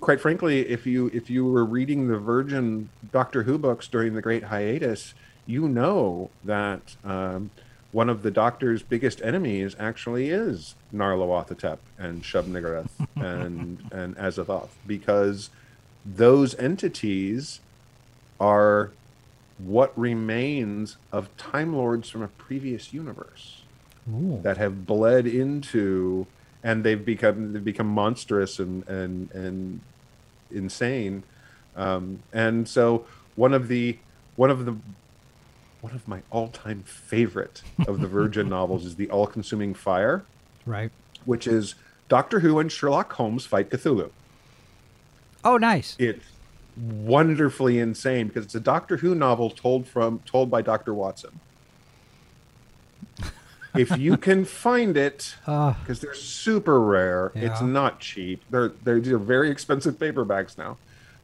Quite 0.00 0.20
frankly, 0.20 0.60
if 0.68 0.86
you 0.86 1.10
if 1.12 1.28
you 1.28 1.44
were 1.44 1.64
reading 1.64 2.08
the 2.08 2.16
Virgin 2.16 2.88
Doctor 3.12 3.42
Who 3.42 3.58
books 3.58 3.86
during 3.88 4.14
the 4.14 4.22
Great 4.22 4.44
Hiatus, 4.44 5.14
you 5.46 5.68
know 5.68 6.30
that 6.44 6.96
um, 7.04 7.50
one 7.92 8.08
of 8.08 8.22
the 8.22 8.30
Doctor's 8.30 8.82
biggest 8.82 9.20
enemies 9.22 9.74
actually 9.78 10.30
is 10.30 10.74
Nyarlathotep 10.94 11.78
and 11.98 12.22
Shub-Niggurath 12.22 12.90
and 13.16 13.82
and 13.92 14.16
Azathoth 14.16 14.70
because 14.86 15.50
those 16.04 16.54
entities 16.56 17.60
are 18.38 18.92
what 19.58 19.96
remains 19.98 20.96
of 21.12 21.34
Time 21.36 21.76
Lords 21.76 22.08
from 22.08 22.22
a 22.22 22.28
previous 22.28 22.92
universe 22.92 23.62
Ooh. 24.08 24.40
that 24.42 24.56
have 24.56 24.86
bled 24.86 25.26
into 25.26 26.26
and 26.62 26.84
they've 26.84 27.04
become 27.04 27.52
they've 27.52 27.64
become 27.64 27.88
monstrous 27.88 28.58
and 28.58 28.86
and 28.88 29.30
and 29.32 29.80
insane 30.50 31.22
um, 31.76 32.22
and 32.32 32.68
so 32.68 33.04
one 33.36 33.52
of 33.52 33.68
the 33.68 33.98
one 34.36 34.50
of 34.50 34.64
the 34.64 34.76
one 35.80 35.94
of 35.94 36.06
my 36.06 36.22
all-time 36.30 36.82
favorite 36.82 37.62
of 37.86 38.00
the 38.00 38.06
virgin 38.06 38.48
novels 38.58 38.84
is 38.84 38.96
the 38.96 39.10
all-consuming 39.10 39.74
fire 39.74 40.24
right. 40.66 40.90
which 41.24 41.46
is 41.46 41.74
doctor 42.08 42.40
who 42.40 42.58
and 42.58 42.70
sherlock 42.70 43.12
holmes 43.14 43.46
fight 43.46 43.70
cthulhu. 43.70 44.10
Oh 45.44 45.56
nice. 45.56 45.96
It's 45.98 46.26
wonderfully 46.76 47.78
insane 47.78 48.28
because 48.28 48.44
it's 48.44 48.54
a 48.54 48.60
doctor 48.60 48.98
who 48.98 49.14
novel 49.14 49.50
told 49.50 49.86
from 49.86 50.20
told 50.26 50.50
by 50.50 50.62
dr 50.62 50.92
watson. 50.92 51.40
If 53.72 53.96
you 53.96 54.16
can 54.16 54.44
find 54.44 54.96
it 54.96 55.36
uh, 55.46 55.74
because 55.74 56.00
they're 56.00 56.12
super 56.12 56.80
rare. 56.80 57.30
It's 57.36 57.60
not 57.60 58.00
cheap. 58.00 58.42
They're 58.50 58.72
they're, 58.82 58.98
they're 58.98 59.16
very 59.16 59.48
expensive 59.48 59.96
paperbacks 59.96 60.58
now, 60.58 60.76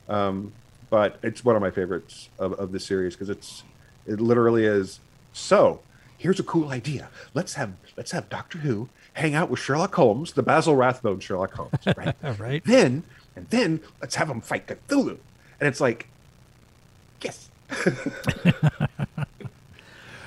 um, 0.09 0.53
but 0.89 1.19
it's 1.25 1.45
one 1.45 1.57
of 1.57 1.63
my 1.63 1.73
favorites 1.73 2.29
of, 2.39 2.53
of 2.53 2.71
the 2.71 2.79
series 2.79 3.15
because 3.15 3.31
it's 3.31 3.65
it 4.07 4.21
literally 4.21 4.65
is. 4.65 5.01
So 5.33 5.81
here's 6.19 6.41
a 6.41 6.45
cool 6.45 6.71
idea. 6.71 7.09
Let's 7.35 7.55
have 7.55 7.73
let's 7.97 8.13
have 8.13 8.29
Doctor 8.29 8.59
Who 8.59 8.89
hang 9.15 9.35
out 9.35 9.49
with 9.49 9.61
Sherlock 9.61 9.95
Holmes, 9.95 10.33
the 10.33 10.43
Basil 10.43 10.77
Rathbone 10.77 11.21
Sherlock 11.21 11.55
Holmes, 11.55 11.79
right? 11.97 12.15
right 12.39 12.63
then 12.65 13.05
and 13.37 13.49
then 13.51 13.81
let's 14.01 14.15
have 14.17 14.29
them 14.29 14.41
fight 14.41 14.67
Cthulhu, 14.67 15.19
and 15.61 15.69
it's 15.69 15.81
like, 15.81 16.09
yes. 17.23 17.51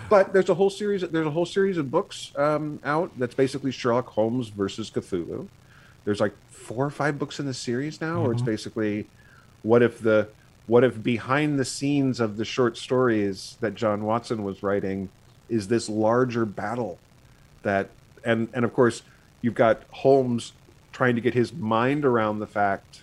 but 0.10 0.32
there's 0.32 0.50
a 0.50 0.54
whole 0.54 0.70
series. 0.70 1.02
There's 1.02 1.28
a 1.28 1.32
whole 1.32 1.48
series 1.48 1.78
of 1.78 1.90
books 1.90 2.32
um, 2.38 2.80
out 2.86 3.12
that's 3.18 3.34
basically 3.34 3.72
Sherlock 3.72 4.08
Holmes 4.08 4.50
versus 4.50 4.92
Cthulhu. 4.92 5.48
There's 6.06 6.20
like 6.20 6.36
four 6.50 6.86
or 6.86 6.92
five 6.92 7.18
books 7.18 7.40
in 7.40 7.48
the 7.48 7.54
series 7.54 8.00
now, 8.00 8.22
where 8.22 8.32
it's 8.32 8.44
basically 8.44 9.08
what 9.64 9.82
if 9.82 10.00
the 10.00 10.30
what 10.70 10.84
if 10.84 11.02
behind 11.02 11.58
the 11.60 11.66
scenes 11.66 12.20
of 12.20 12.38
the 12.38 12.46
short 12.46 12.78
stories 12.78 13.58
that 13.60 13.74
John 13.74 14.04
Watson 14.04 14.44
was 14.44 14.62
writing 14.62 15.10
is 15.50 15.68
this 15.68 15.90
larger 15.90 16.46
battle 16.46 17.00
that 17.64 17.90
and 18.24 18.48
and 18.54 18.64
of 18.64 18.72
course 18.74 19.02
you've 19.42 19.56
got 19.56 19.82
Holmes 19.90 20.54
trying 20.94 21.16
to 21.16 21.22
get 21.22 21.34
his 21.34 21.52
mind 21.52 22.06
around 22.06 22.38
the 22.40 22.46
fact 22.48 23.02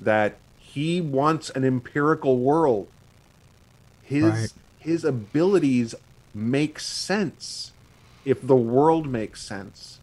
that 0.00 0.36
he 0.56 1.00
wants 1.00 1.50
an 1.50 1.64
empirical 1.64 2.38
world. 2.38 2.88
His 4.02 4.22
Right. 4.24 4.52
his 4.78 5.04
abilities 5.04 5.94
make 6.34 6.80
sense 6.80 7.72
if 8.24 8.46
the 8.46 8.56
world 8.56 9.06
makes 9.06 9.42
sense, 9.42 9.98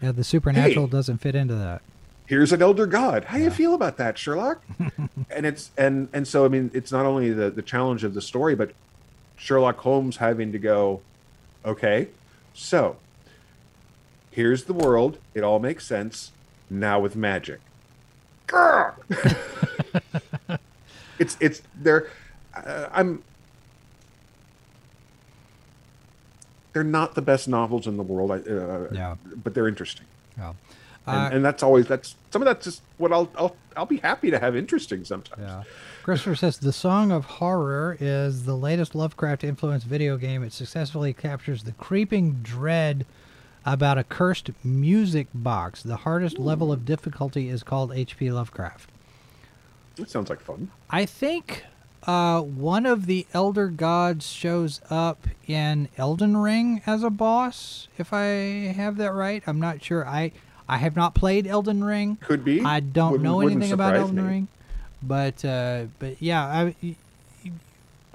Yeah, 0.00 0.12
the 0.12 0.24
supernatural 0.24 0.86
Hey. 0.86 0.92
doesn't 0.92 1.18
fit 1.18 1.34
into 1.34 1.54
that. 1.54 1.82
Here's 2.26 2.52
an 2.52 2.62
elder 2.62 2.86
god. 2.86 3.24
How 3.24 3.36
do 3.38 3.44
you 3.44 3.50
feel 3.50 3.74
about 3.74 3.96
that, 3.98 4.16
Sherlock? 4.18 4.62
and 5.30 5.46
it's 5.46 5.70
and 5.76 6.08
and 6.12 6.26
so 6.26 6.44
I 6.44 6.48
mean, 6.48 6.70
it's 6.74 6.90
not 6.92 7.06
only 7.06 7.30
the 7.32 7.50
the 7.50 7.62
challenge 7.62 8.04
of 8.04 8.14
the 8.14 8.22
story, 8.22 8.54
but 8.54 8.72
Sherlock 9.36 9.78
Holmes 9.78 10.16
having 10.18 10.52
to 10.52 10.58
go, 10.58 11.00
okay, 11.64 12.08
so 12.54 12.96
here's 14.30 14.64
the 14.64 14.72
world. 14.72 15.18
It 15.34 15.42
all 15.42 15.58
makes 15.58 15.86
sense 15.86 16.32
now 16.70 16.98
with 17.00 17.16
magic. 17.16 17.60
It's 21.18 21.36
it's 21.40 21.62
there. 21.80 22.08
Uh, 22.56 22.88
I'm. 22.92 23.22
They're 26.72 26.82
not 26.82 27.14
the 27.14 27.22
best 27.22 27.46
novels 27.48 27.86
in 27.86 27.96
the 27.96 28.02
world, 28.02 28.32
I- 28.32 28.38
uh, 28.50 28.88
Yeah. 28.92 29.16
but 29.36 29.54
they're 29.54 29.68
interesting 29.68 30.06
Yeah. 30.38 30.54
And, 31.06 31.16
Uh, 31.16 31.36
and 31.36 31.44
that's 31.44 31.62
always 31.62 31.86
that's 31.86 32.16
some 32.30 32.42
of 32.42 32.46
that's 32.46 32.64
just 32.64 32.82
what 32.98 33.12
I'll 33.12 33.28
I'll 33.36 33.56
I'll 33.76 33.86
be 33.86 33.98
happy 33.98 34.30
to 34.30 34.38
have 34.38 34.54
interesting 34.56 35.04
sometimes. 35.04 35.42
Yeah. 35.42 35.62
Christopher 36.02 36.34
says 36.34 36.58
the 36.58 36.72
Song 36.72 37.12
of 37.12 37.24
Horror 37.24 37.96
is 38.00 38.44
the 38.44 38.56
latest 38.56 38.94
Lovecraft 38.94 39.44
influenced 39.44 39.86
video 39.86 40.16
game. 40.16 40.42
It 40.42 40.52
successfully 40.52 41.12
captures 41.12 41.62
the 41.62 41.72
creeping 41.72 42.40
dread 42.42 43.06
about 43.64 43.98
a 43.98 44.04
cursed 44.04 44.50
music 44.64 45.28
box. 45.32 45.82
The 45.82 45.98
hardest 45.98 46.38
level 46.38 46.72
of 46.72 46.84
difficulty 46.84 47.48
is 47.48 47.62
called 47.62 47.90
HP 47.90 48.32
Lovecraft. 48.32 48.90
It 49.96 50.10
sounds 50.10 50.28
like 50.30 50.40
fun. 50.40 50.70
I 50.90 51.06
think 51.06 51.64
uh, 52.04 52.40
one 52.40 52.84
of 52.86 53.06
the 53.06 53.26
Elder 53.32 53.68
Gods 53.68 54.26
shows 54.26 54.80
up 54.90 55.28
in 55.46 55.88
Elden 55.96 56.36
Ring 56.36 56.82
as 56.86 57.04
a 57.04 57.10
boss, 57.10 57.86
if 57.98 58.12
I 58.12 58.72
have 58.74 58.96
that 58.96 59.12
right. 59.12 59.42
I'm 59.46 59.60
not 59.60 59.82
sure. 59.84 60.06
I 60.06 60.32
I 60.68 60.78
have 60.78 60.96
not 60.96 61.14
played 61.14 61.46
Elden 61.46 61.82
Ring. 61.84 62.16
Could 62.20 62.44
be. 62.44 62.62
I 62.62 62.80
don't 62.80 63.12
Wouldn't- 63.12 63.24
know 63.24 63.36
wouldn't 63.36 63.56
anything 63.56 63.72
about 63.72 63.88
surprise 63.94 64.00
Elden 64.02 64.16
me. 64.16 64.22
Ring, 64.22 64.48
but 65.02 65.44
uh, 65.44 65.84
but 65.98 66.20
yeah, 66.22 66.44
I, 66.44 66.96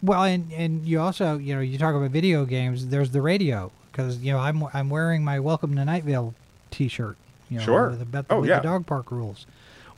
well, 0.01 0.23
and 0.23 0.51
and 0.53 0.85
you 0.85 0.99
also 0.99 1.37
you 1.37 1.55
know 1.55 1.61
you 1.61 1.77
talk 1.77 1.95
about 1.95 2.11
video 2.11 2.45
games. 2.45 2.87
There's 2.87 3.11
the 3.11 3.21
radio 3.21 3.71
because 3.91 4.19
you 4.19 4.31
know 4.31 4.39
I'm 4.39 4.63
I'm 4.73 4.89
wearing 4.89 5.23
my 5.23 5.39
Welcome 5.39 5.75
to 5.75 5.85
Night 5.85 6.03
Vale 6.03 6.33
T-shirt. 6.71 7.17
You 7.49 7.59
know, 7.59 7.63
Sure. 7.63 7.89
with 7.91 7.99
the, 7.99 8.05
the, 8.23 8.25
Oh, 8.29 8.41
with 8.41 8.49
yeah. 8.49 8.57
the 8.57 8.63
dog 8.63 8.85
park 8.85 9.09
rules. 9.11 9.45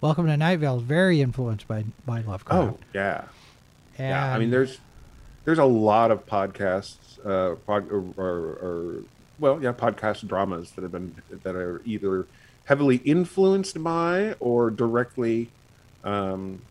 Welcome 0.02 0.28
to 0.28 0.38
Night 0.38 0.60
Vale 0.60 0.78
is 0.78 0.84
very 0.84 1.22
influenced 1.22 1.68
by 1.68 1.86
by 2.06 2.22
Lovecraft. 2.22 2.74
Oh 2.76 2.80
yeah, 2.94 3.26
yeah. 3.98 4.34
I 4.34 4.40
mean, 4.40 4.50
there's 4.50 4.80
there's 5.46 5.60
a 5.60 5.66
lot 5.66 6.12
of 6.12 6.26
podcasts, 6.28 7.18
uh, 7.26 7.56
pod, 7.66 7.92
or, 7.92 8.04
or, 8.18 8.28
or 8.62 8.96
well, 9.40 9.62
yeah, 9.62 9.72
podcast 9.74 10.28
dramas 10.28 10.72
that 10.72 10.82
have 10.84 10.92
been 10.92 11.16
that 11.44 11.56
are 11.56 11.82
either 11.86 12.26
heavily 12.70 12.98
influenced 12.98 13.84
by 13.84 14.36
or 14.40 14.70
directly 14.70 15.50
um, 16.04 16.62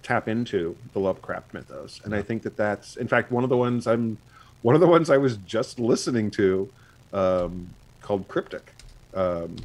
tap 0.00 0.28
into 0.28 0.76
the 0.92 1.00
Lovecraft 1.00 1.52
mythos, 1.52 2.00
and 2.04 2.14
I 2.14 2.22
think 2.22 2.42
that 2.44 2.56
that's 2.56 2.94
in 2.96 3.08
fact 3.08 3.32
one 3.32 3.42
of 3.42 3.50
the 3.50 3.56
ones 3.56 3.88
I'm 3.88 4.16
one 4.62 4.76
of 4.76 4.80
the 4.80 4.86
ones 4.86 5.10
I 5.10 5.16
was 5.16 5.38
just 5.38 5.80
listening 5.80 6.30
to 6.32 6.70
um, 7.12 7.68
called 8.00 8.28
Cryptic 8.28 8.72
um, 9.12 9.56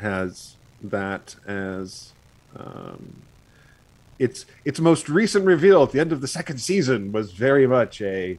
has 0.00 0.56
that 0.82 1.36
as 1.46 2.12
um, 2.56 3.22
its 4.18 4.46
its 4.64 4.80
most 4.80 5.08
recent 5.08 5.44
reveal 5.44 5.84
at 5.84 5.92
the 5.92 6.00
end 6.00 6.10
of 6.10 6.20
the 6.20 6.28
second 6.28 6.58
season 6.58 7.12
was 7.12 7.30
very 7.30 7.68
much 7.68 8.02
a 8.02 8.36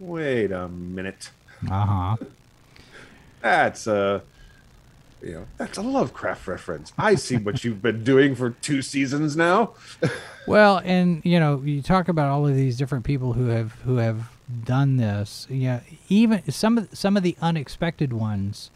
wait 0.00 0.50
a 0.50 0.66
minute. 0.68 1.30
Uh-huh. 1.70 2.16
that's 3.40 3.86
a 3.86 4.22
you 5.22 5.32
know 5.34 5.46
that's 5.56 5.78
a 5.78 5.82
Lovecraft 5.82 6.46
reference. 6.46 6.92
I 6.98 7.14
see 7.14 7.36
what 7.36 7.64
you've 7.64 7.82
been 7.82 8.04
doing 8.04 8.34
for 8.34 8.50
two 8.50 8.82
seasons 8.82 9.36
now. 9.36 9.74
Well, 10.48 10.80
and 10.82 11.20
you 11.26 11.38
know, 11.38 11.60
you 11.62 11.82
talk 11.82 12.08
about 12.08 12.30
all 12.30 12.46
of 12.46 12.56
these 12.56 12.78
different 12.78 13.04
people 13.04 13.34
who 13.34 13.48
have 13.48 13.72
who 13.84 13.96
have 13.98 14.30
done 14.64 14.96
this. 14.96 15.46
Yeah, 15.50 15.80
even 16.08 16.50
some 16.50 16.78
of 16.78 16.88
some 16.96 17.18
of 17.18 17.22
the 17.22 17.36
unexpected 17.42 18.14
ones. 18.14 18.70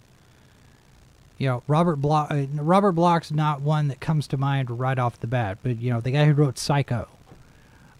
You 1.39 1.49
know, 1.49 1.63
Robert 1.67 1.97
Bloch. 1.97 2.31
Uh, 2.31 2.45
Robert 2.53 2.93
Bloch's 2.93 3.33
not 3.33 3.63
one 3.63 3.89
that 3.89 4.01
comes 4.01 4.27
to 4.27 4.37
mind 4.37 4.79
right 4.79 4.99
off 4.99 5.19
the 5.19 5.27
bat, 5.27 5.59
but 5.63 5.79
you 5.79 5.91
know, 5.91 6.01
the 6.03 6.11
guy 6.11 6.27
who 6.27 6.35
wrote 6.35 6.59
Psycho. 6.59 7.09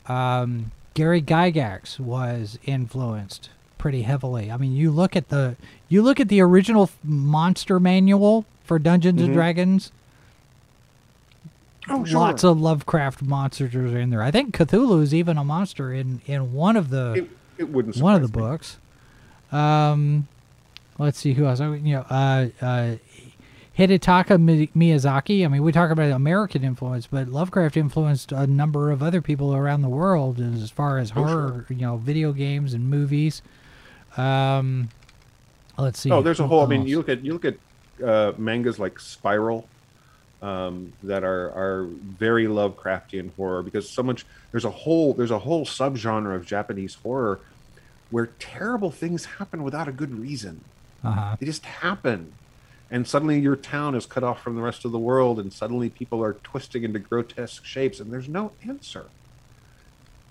Um, 0.07 0.73
Gary 0.93 1.23
Gygax 1.23 1.99
was 1.99 2.59
influenced 2.67 3.49
pretty 3.83 4.03
heavily. 4.03 4.49
I 4.49 4.57
mean, 4.57 4.77
you 4.77 4.93
look 4.93 5.17
at 5.17 5.29
the 5.29 5.57
you 5.89 6.03
look 6.03 6.21
at 6.21 6.29
the 6.29 6.41
original 6.41 6.89
monster 7.03 7.81
manual 7.81 8.47
for 8.63 8.79
Dungeons 8.79 9.21
and 9.21 9.33
Dragons 9.35 9.91
Oh, 11.89 12.05
sure. 12.05 12.21
lots 12.21 12.45
of 12.45 12.61
Lovecraft 12.61 13.23
monsters 13.23 13.75
are 13.75 13.99
in 13.99 14.11
there. 14.11 14.23
I 14.23 14.31
think 14.31 14.57
Cthulhu 14.57 15.03
is 15.03 15.13
even 15.13 15.37
a 15.37 15.43
monster 15.43 15.93
in 15.93 16.21
in 16.27 16.53
one 16.53 16.77
of 16.77 16.91
the 16.91 17.13
it, 17.15 17.31
it 17.59 17.69
wouldn't 17.71 17.97
one 17.97 18.15
of 18.15 18.23
the 18.23 18.29
me. 18.29 18.41
books. 18.45 18.79
Um, 19.51 20.29
let's 20.99 21.19
see 21.19 21.33
who 21.35 21.47
else. 21.47 21.61
Oh, 21.61 21.73
You 21.73 21.95
know, 21.97 22.01
uh, 22.09 22.47
uh, 22.61 22.95
Hidetaka 23.77 24.69
Miyazaki. 24.77 25.45
I 25.45 25.49
mean, 25.49 25.63
we 25.65 25.73
talk 25.73 25.91
about 25.91 26.11
American 26.13 26.63
influence, 26.63 27.09
but 27.09 27.27
Lovecraft 27.29 27.77
influenced 27.77 28.31
a 28.31 28.47
number 28.47 28.93
of 28.93 29.03
other 29.03 29.21
people 29.21 29.53
around 29.57 29.83
the 29.83 29.89
world 29.89 30.39
as 30.41 30.71
far 30.71 30.99
as 30.99 31.11
Oh, 31.11 31.15
horror, 31.25 31.67
you 31.69 31.77
know, 31.77 31.97
video 31.97 32.33
games 32.33 32.75
and 32.75 32.89
movies. 32.89 33.43
Um, 34.17 34.89
let's 35.79 35.99
see. 35.99 36.11
Oh, 36.11 36.23
there's 36.23 36.41
a 36.41 36.45
who 36.45 36.49
whole. 36.49 36.65
I 36.65 36.67
mean, 36.67 36.87
you 36.87 36.99
look 36.99 37.09
at 37.09 37.25
you 37.25 37.33
look 37.33 37.45
at 37.45 37.57
uh, 38.05 38.33
mangas 38.37 38.79
like 38.79 38.99
Spiral, 38.99 39.67
um, 40.43 40.93
that 41.05 41.23
are 41.25 41.51
are 41.51 41.85
very 41.85 42.47
Lovecraftian 42.47 43.35
horror 43.37 43.63
because 43.63 43.89
so 43.89 44.03
much. 44.03 44.27
There's 44.51 44.65
a 44.65 44.71
whole 44.71 45.15
there's 45.15 45.31
a 45.31 45.39
whole 45.39 45.65
subgenre 45.65 46.35
of 46.35 46.45
Japanese 46.45 46.95
horror 46.97 47.41
where 48.11 48.27
terrible 48.39 48.91
things 48.91 49.25
happen 49.25 49.63
without 49.63 49.89
a 49.89 49.93
good 49.93 50.19
reason. 50.19 50.63
Uh-huh. 51.03 51.37
They 51.39 51.47
just 51.47 51.65
happen, 51.65 52.33
and 52.91 53.07
suddenly 53.07 53.41
your 53.41 53.57
town 53.57 53.95
is 53.95 54.05
cut 54.05 54.23
off 54.23 54.43
from 54.43 54.57
the 54.57 54.63
rest 54.63 54.85
of 54.85 54.93
the 54.93 54.99
world, 54.99 55.41
and 55.41 55.53
suddenly 55.53 55.89
people 55.89 56.23
are 56.23 56.35
twisting 56.35 56.85
into 56.85 56.99
grotesque 56.99 57.65
shapes, 57.65 58.01
and 58.01 58.13
there's 58.13 58.29
no 58.29 58.53
answer. 58.69 59.07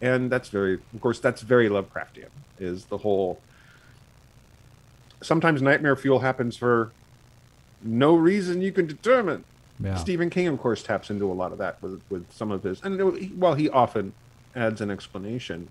And 0.02 0.32
that's 0.32 0.50
very, 0.50 0.76
of 0.76 1.02
course, 1.02 1.20
that's 1.20 1.42
very 1.42 1.70
Lovecraftian. 1.70 2.30
Is 2.60 2.86
the 2.86 2.98
whole 2.98 3.40
sometimes 5.22 5.62
nightmare 5.62 5.96
fuel 5.96 6.20
happens 6.20 6.58
for 6.58 6.92
no 7.84 8.16
reason 8.16 8.62
you 8.62 8.72
can 8.72 8.88
determine. 8.88 9.44
Yeah. 9.80 9.96
Stephen 9.96 10.30
King, 10.30 10.48
of 10.48 10.60
course, 10.60 10.84
taps 10.84 11.10
into 11.10 11.32
a 11.32 11.34
lot 11.34 11.52
of 11.52 11.58
that 11.58 11.82
with 11.82 12.02
with 12.10 12.32
some 12.32 12.52
of 12.52 12.64
his, 12.64 12.82
and 12.84 13.40
while 13.40 13.56
he 13.56 13.70
often 13.70 14.14
adds 14.56 14.82
an 14.82 14.92
explanation, 14.92 15.70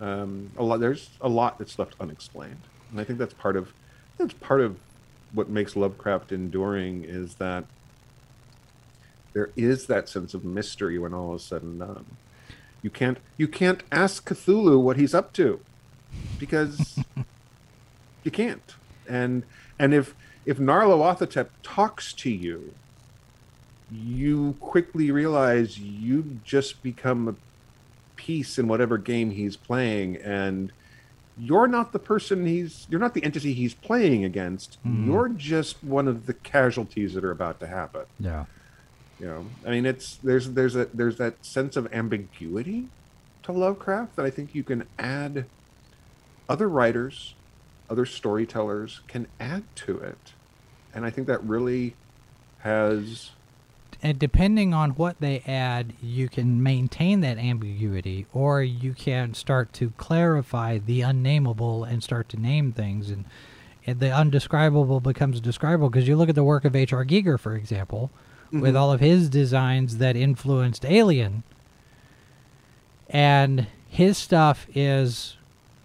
um, 0.00 0.52
a 0.56 0.62
lot 0.62 0.78
there's 0.78 1.10
a 1.20 1.28
lot 1.28 1.58
that's 1.58 1.78
left 1.78 1.94
unexplained, 1.98 2.60
and 2.90 3.00
I 3.00 3.04
think 3.04 3.18
that's 3.18 3.34
part 3.34 3.56
of 3.56 3.72
that's 4.18 4.34
part 4.34 4.60
of 4.60 4.78
what 5.32 5.48
makes 5.48 5.76
Lovecraft 5.76 6.32
enduring 6.32 7.04
is 7.04 7.36
that 7.36 7.64
there 9.32 9.50
is 9.56 9.86
that 9.86 10.08
sense 10.08 10.34
of 10.34 10.44
mystery 10.44 10.98
when 10.98 11.14
all 11.14 11.34
is 11.34 11.42
said 11.42 11.62
and 11.62 11.78
done. 11.78 12.04
You 12.82 12.90
can't 12.90 13.18
you 13.36 13.48
can't 13.48 13.82
ask 13.90 14.28
Cthulhu 14.28 14.80
what 14.80 14.96
he's 14.96 15.14
up 15.14 15.32
to 15.34 15.60
because 16.38 16.98
you 18.24 18.30
can't. 18.30 18.74
And 19.10 19.44
and 19.78 19.92
if 19.92 20.14
if 20.46 20.58
Nyarlathotep 20.58 21.48
talks 21.62 22.12
to 22.14 22.30
you, 22.30 22.72
you 23.90 24.56
quickly 24.60 25.10
realize 25.10 25.78
you 25.78 26.38
just 26.44 26.82
become 26.82 27.28
a 27.28 27.34
piece 28.16 28.58
in 28.58 28.68
whatever 28.68 28.98
game 28.98 29.30
he's 29.30 29.56
playing 29.56 30.16
and 30.16 30.72
you're 31.38 31.66
not 31.66 31.92
the 31.92 31.98
person 31.98 32.44
he's 32.44 32.86
you're 32.90 33.00
not 33.00 33.14
the 33.14 33.24
entity 33.24 33.54
he's 33.54 33.74
playing 33.74 34.24
against. 34.24 34.78
Hmm. 34.82 35.10
You're 35.10 35.28
just 35.30 35.82
one 35.82 36.06
of 36.06 36.26
the 36.26 36.34
casualties 36.34 37.14
that 37.14 37.24
are 37.24 37.30
about 37.30 37.60
to 37.60 37.66
happen. 37.66 38.04
Yeah. 38.18 38.44
You 39.18 39.26
know, 39.26 39.46
I 39.66 39.70
mean, 39.70 39.86
it's 39.86 40.16
there's 40.16 40.50
there's 40.52 40.76
a 40.76 40.86
there's 40.94 41.16
that 41.16 41.44
sense 41.44 41.76
of 41.76 41.92
ambiguity 41.92 42.88
to 43.42 43.52
Lovecraft 43.52 44.16
that 44.16 44.24
I 44.24 44.30
think 44.30 44.54
you 44.54 44.62
can 44.62 44.86
add. 44.98 45.46
Other 46.48 46.68
writers, 46.68 47.34
other 47.90 48.06
storytellers 48.06 49.00
can 49.08 49.26
add 49.40 49.64
to 49.74 49.98
it, 49.98 50.32
and 50.94 51.04
I 51.04 51.10
think 51.10 51.26
that 51.26 51.42
really 51.42 51.96
has. 52.60 53.30
and 54.02 54.18
depending 54.18 54.72
on 54.72 54.90
what 54.92 55.20
they 55.20 55.42
add, 55.46 55.92
you 56.00 56.28
can 56.28 56.62
maintain 56.62 57.20
that 57.20 57.36
ambiguity, 57.36 58.26
or 58.32 58.62
you 58.62 58.94
can 58.94 59.34
start 59.34 59.72
to 59.74 59.90
clarify 59.96 60.78
the 60.78 61.02
unnameable 61.02 61.84
and 61.84 62.02
start 62.02 62.28
to 62.30 62.40
name 62.40 62.72
things, 62.72 63.10
and, 63.10 63.24
and 63.86 63.98
the 63.98 64.14
undescribable 64.14 65.00
becomes 65.00 65.40
describable. 65.40 65.90
Because 65.90 66.06
you 66.06 66.16
look 66.16 66.28
at 66.28 66.36
the 66.36 66.44
work 66.44 66.64
of 66.64 66.76
H.R. 66.76 67.04
Giger, 67.04 67.38
for 67.38 67.56
example, 67.56 68.10
mm-hmm. 68.46 68.60
with 68.60 68.76
all 68.76 68.92
of 68.92 69.00
his 69.00 69.28
designs 69.28 69.98
that 69.98 70.16
influenced 70.16 70.84
Alien, 70.84 71.42
and 73.08 73.66
his 73.88 74.16
stuff 74.16 74.68
is 74.74 75.36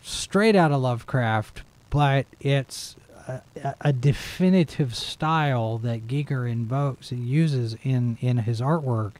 straight 0.03 0.55
out 0.55 0.71
of 0.71 0.81
Lovecraft, 0.81 1.63
but 1.95 2.25
it's 2.41 2.97
a, 3.25 3.41
a 3.79 3.93
definitive 3.93 4.93
style 4.93 5.77
that 5.77 6.07
Giger 6.07 6.51
invokes 6.51 7.09
and 7.09 7.25
uses 7.25 7.77
in 7.83 8.17
in 8.19 8.39
his 8.39 8.59
artwork 8.59 9.13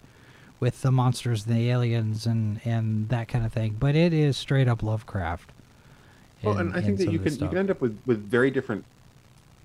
with 0.60 0.82
the 0.82 0.92
monsters 0.92 1.46
and 1.46 1.56
the 1.56 1.70
aliens 1.70 2.26
and 2.26 2.60
and 2.66 3.08
that 3.08 3.30
kind 3.30 3.46
of 3.46 3.54
thing. 3.54 3.78
But 3.80 3.96
it 3.96 4.12
is 4.12 4.36
straight 4.36 4.68
up 4.68 4.84
Lovecraft. 4.84 5.52
Well, 6.44 6.58
and 6.58 6.76
I 6.76 6.82
think 6.82 6.98
that 6.98 7.14
you 7.14 7.20
can 7.20 7.32
you 7.34 7.48
can 7.48 7.58
end 7.58 7.72
up 7.72 7.80
with 7.80 7.98
with 8.06 8.20
very 8.20 8.52
different. 8.52 8.84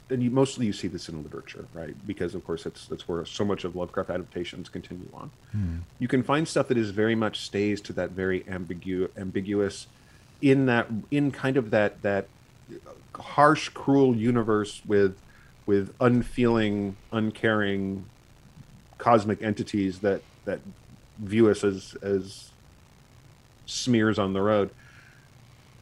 And 0.09 0.23
you 0.23 0.31
mostly 0.31 0.67
you 0.67 0.73
see 0.73 0.89
this 0.89 1.09
in 1.09 1.23
literature, 1.25 1.67
right? 1.75 1.95
Because 2.07 2.37
of 2.37 2.45
course 2.45 2.63
that's 2.63 2.87
that's 2.87 3.09
where 3.09 3.25
so 3.25 3.45
much 3.45 3.65
of 3.65 3.75
Lovecraft 3.75 4.11
adaptations 4.11 4.69
continue 4.69 5.09
on. 5.15 5.33
Hmm. 5.51 5.79
You 5.99 6.07
can 6.07 6.23
find 6.23 6.47
stuff 6.47 6.69
that 6.69 6.79
is 6.79 6.91
very 6.91 7.17
much 7.17 7.41
stays 7.41 7.81
to 7.83 7.93
that 7.95 8.11
very 8.11 8.41
ambigu- 8.43 9.11
ambiguous, 9.17 9.89
in 10.41 10.67
that 10.67 10.87
in 11.11 11.33
kind 11.33 11.57
of 11.57 11.71
that 11.71 12.03
that 12.03 12.29
harsh, 13.15 13.69
cruel 13.71 14.15
universe 14.15 14.83
with 14.87 15.17
with 15.67 15.95
unfeeling, 16.01 16.97
uncaring 17.13 18.05
cosmic 18.99 19.43
entities 19.43 20.01
that 20.01 20.23
that 20.45 20.61
view 21.19 21.49
us 21.49 21.65
as 21.65 21.97
as 22.03 22.51
smears 23.67 24.19
on 24.19 24.33
the 24.33 24.43
road. 24.43 24.71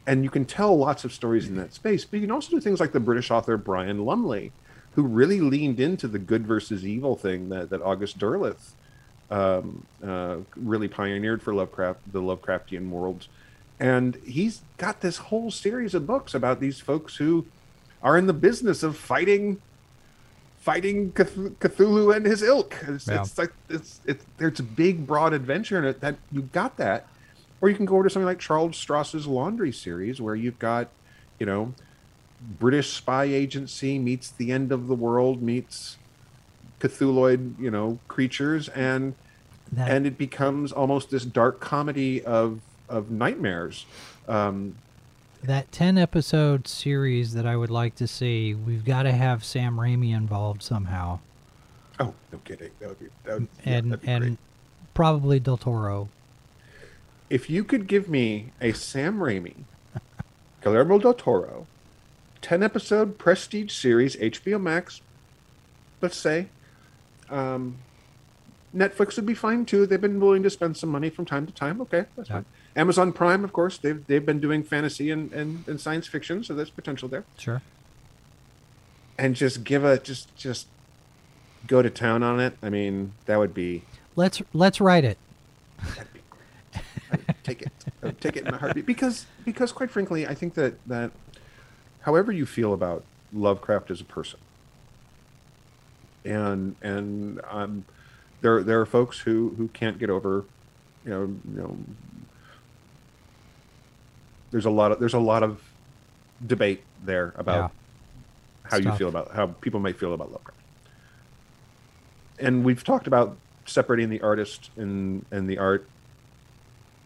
And 0.05 0.23
you 0.23 0.29
can 0.29 0.45
tell 0.45 0.75
lots 0.75 1.03
of 1.05 1.13
stories 1.13 1.47
in 1.47 1.55
that 1.57 1.73
space 1.73 2.03
but 2.03 2.17
you 2.17 2.21
can 2.25 2.31
also 2.31 2.49
do 2.49 2.59
things 2.59 2.79
like 2.79 2.93
the 2.93 2.99
british 2.99 3.29
author 3.29 3.57
brian 3.57 4.05
lumley 4.05 4.51
who 4.95 5.03
really 5.03 5.39
leaned 5.39 5.79
into 5.79 6.07
the 6.07 6.17
good 6.17 6.47
versus 6.47 6.83
evil 6.83 7.15
thing 7.15 7.49
that, 7.49 7.69
that 7.69 7.79
august 7.83 8.17
derleth 8.17 8.71
um, 9.29 9.85
uh, 10.03 10.37
really 10.55 10.87
pioneered 10.87 11.43
for 11.43 11.53
lovecraft 11.53 12.11
the 12.11 12.19
lovecraftian 12.19 12.89
world 12.89 13.27
and 13.79 14.15
he's 14.25 14.61
got 14.77 15.01
this 15.01 15.17
whole 15.17 15.51
series 15.51 15.93
of 15.93 16.05
books 16.05 16.33
about 16.33 16.59
these 16.59 16.79
folks 16.79 17.15
who 17.17 17.45
are 18.03 18.17
in 18.17 18.27
the 18.27 18.33
business 18.33 18.83
of 18.83 18.97
fighting 18.97 19.61
fighting 20.59 21.11
Cth- 21.13 21.55
Cthulhu 21.59 22.13
and 22.15 22.25
his 22.25 22.43
ilk. 22.43 22.75
It's, 22.87 23.07
Yeah. 23.07 23.21
it's 23.21 23.37
like 23.37 23.53
it's 23.69 24.01
it's 24.05 24.25
there's 24.37 24.59
a 24.59 24.63
big 24.63 25.07
broad 25.07 25.33
adventure 25.33 25.77
in 25.77 25.85
it 25.85 26.01
that 26.01 26.17
you 26.31 26.41
got 26.43 26.77
that, 26.77 27.07
or 27.61 27.69
you 27.69 27.75
can 27.75 27.85
go 27.85 27.95
over 27.95 28.03
to 28.03 28.09
something 28.09 28.25
like 28.25 28.39
Charles 28.39 28.75
Stross's 28.75 29.25
Laundry 29.27 29.71
series 29.71 30.19
where 30.21 30.35
you've 30.35 30.59
got, 30.59 30.89
you 31.39 31.45
know, 31.45 31.73
British 32.59 32.91
spy 32.93 33.23
agency 33.25 33.97
meets 33.99 34.29
the 34.31 34.51
end 34.51 34.71
of 34.71 34.87
the 34.87 34.95
world 34.95 35.41
meets 35.41 35.97
Cthulhuid, 36.81 37.59
you 37.59 37.71
know, 37.71 37.99
creatures 38.07 38.67
and 38.69 39.15
That- 39.71 39.89
and 39.91 40.05
it 40.07 40.17
becomes 40.17 40.71
almost 40.71 41.09
this 41.11 41.23
dark 41.25 41.59
comedy 41.59 42.23
of 42.23 42.59
of 42.89 43.09
nightmares. 43.11 43.85
Um, 44.27 44.75
that 45.43 45.71
10 45.71 45.97
episode 45.97 46.67
series 46.67 47.33
that 47.33 47.45
I 47.45 47.55
would 47.55 47.69
like 47.71 47.95
to 47.95 48.07
see, 48.07 48.53
we've 48.53 48.83
got 48.83 49.03
to 49.03 49.11
have 49.11 49.43
Sam 49.45 49.77
Raimi 49.77 50.13
involved 50.13 50.61
somehow. 50.61 51.19
oh, 51.99 52.13
no 52.31 52.39
kidding. 52.43 52.71
That 52.79 52.89
would 52.89 52.99
be 52.99 53.05
that 53.23 53.33
would, 53.39 53.47
and 53.65 54.01
be 54.01 54.07
and 54.07 54.23
great. 54.23 54.37
probably 54.93 55.39
Del 55.39 55.57
Toro. 55.57 56.09
if 57.29 57.49
you 57.49 57.63
could 57.63 57.87
give 57.87 58.09
me 58.09 58.51
a 58.59 58.73
Sam 58.73 59.19
Raimi, 59.19 59.55
Guillermo 60.61 60.99
del 60.99 61.13
Toro, 61.13 61.67
10 62.41 62.61
episode 62.63 63.17
prestige 63.17 63.71
series, 63.71 64.15
HBO 64.17 64.59
Max, 64.61 65.01
let's 66.01 66.17
say, 66.17 66.47
um, 67.29 67.77
Netflix 68.75 69.15
would 69.15 69.25
be 69.25 69.33
fine 69.33 69.65
too. 69.65 69.85
They've 69.85 69.99
been 70.01 70.19
willing 70.19 70.43
to 70.43 70.49
spend 70.49 70.75
some 70.77 70.89
money 70.89 71.09
from 71.09 71.25
time 71.25 71.45
to 71.47 71.53
time. 71.53 71.79
Okay, 71.81 72.05
that's 72.17 72.29
Yeah. 72.29 72.35
fine. 72.37 72.45
Amazon 72.75 73.11
Prime, 73.11 73.43
of 73.43 73.53
course, 73.53 73.77
they've, 73.77 74.05
they've 74.07 74.25
been 74.25 74.39
doing 74.39 74.63
fantasy 74.63 75.11
and, 75.11 75.31
and, 75.33 75.67
and 75.67 75.81
science 75.81 76.07
fiction, 76.07 76.43
so 76.43 76.53
there's 76.53 76.69
potential 76.69 77.09
there. 77.09 77.25
Sure. 77.37 77.61
And 79.17 79.35
just 79.35 79.63
give 79.63 79.83
a, 79.83 79.99
just, 79.99 80.35
just 80.35 80.67
go 81.67 81.81
to 81.81 81.89
town 81.89 82.23
on 82.23 82.39
it. 82.39 82.57
I 82.61 82.69
mean, 82.69 83.13
that 83.25 83.37
would 83.37 83.53
be, 83.53 83.83
Let's 84.15 84.41
let's 84.51 84.81
write 84.81 85.05
it. 85.05 85.17
That'd 85.95 86.11
be 86.11 86.19
great. 86.29 86.83
I 87.09 87.17
would 87.27 87.43
take 87.43 87.61
it. 87.61 87.71
I 88.03 88.07
would 88.07 88.19
take 88.19 88.35
it 88.35 88.45
in 88.45 88.53
a 88.53 88.57
heartbeat 88.57 88.85
because 88.85 89.27
because 89.45 89.71
quite 89.71 89.89
frankly, 89.89 90.27
I 90.27 90.33
think 90.33 90.55
that 90.55 90.73
that 90.87 91.11
however 92.01 92.33
you 92.33 92.45
feel 92.45 92.73
about 92.73 93.05
Lovecraft 93.31 93.91
as 93.91 94.01
a 94.01 94.03
person, 94.03 94.39
and 96.25 96.75
and 96.81 97.39
um, 97.49 97.85
there 98.41 98.61
there 98.61 98.81
are 98.81 98.85
folks 98.85 99.19
who 99.19 99.53
who 99.55 99.69
can't 99.69 99.99
get 99.99 100.09
over, 100.09 100.43
you 101.05 101.11
know, 101.11 101.21
you 101.21 101.61
know. 101.61 101.77
There's 104.51 104.65
a 104.65 104.69
lot 104.69 104.91
of 104.91 104.99
there's 104.99 105.13
a 105.13 105.19
lot 105.19 105.43
of 105.43 105.61
debate 106.45 106.83
there 107.03 107.33
about 107.37 107.71
how 108.63 108.77
you 108.77 108.91
feel 108.93 109.09
about 109.09 109.31
how 109.31 109.47
people 109.47 109.79
might 109.79 109.97
feel 109.97 110.13
about 110.13 110.31
Lovecraft. 110.31 110.59
And 112.39 112.63
we've 112.63 112.83
talked 112.83 113.07
about 113.07 113.37
separating 113.65 114.09
the 114.09 114.21
artist 114.21 114.69
and 114.77 115.25
and 115.31 115.49
the 115.49 115.57
art 115.57 115.87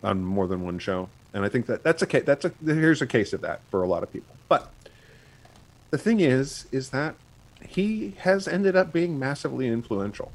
on 0.04 0.24
more 0.24 0.48
than 0.48 0.62
one 0.62 0.80
show, 0.80 1.10
and 1.34 1.46
I 1.46 1.50
think 1.50 1.66
that 1.68 1.84
that's 1.84 2.02
a 2.02 2.08
case. 2.08 2.24
That's 2.26 2.46
a 2.46 2.52
here's 2.64 3.02
a 3.02 3.08
case 3.08 3.34
of 3.34 3.42
that 3.42 3.62
for 3.70 3.84
a 3.84 3.88
lot 3.88 4.04
of 4.04 4.12
people. 4.12 4.36
But 4.48 4.72
the 5.92 5.98
thing 5.98 6.20
is, 6.20 6.68
is 6.72 6.90
that 6.90 7.16
he 7.66 8.16
has 8.20 8.48
ended 8.48 8.76
up 8.76 8.92
being 8.92 9.18
massively 9.18 9.68
influential, 9.68 10.32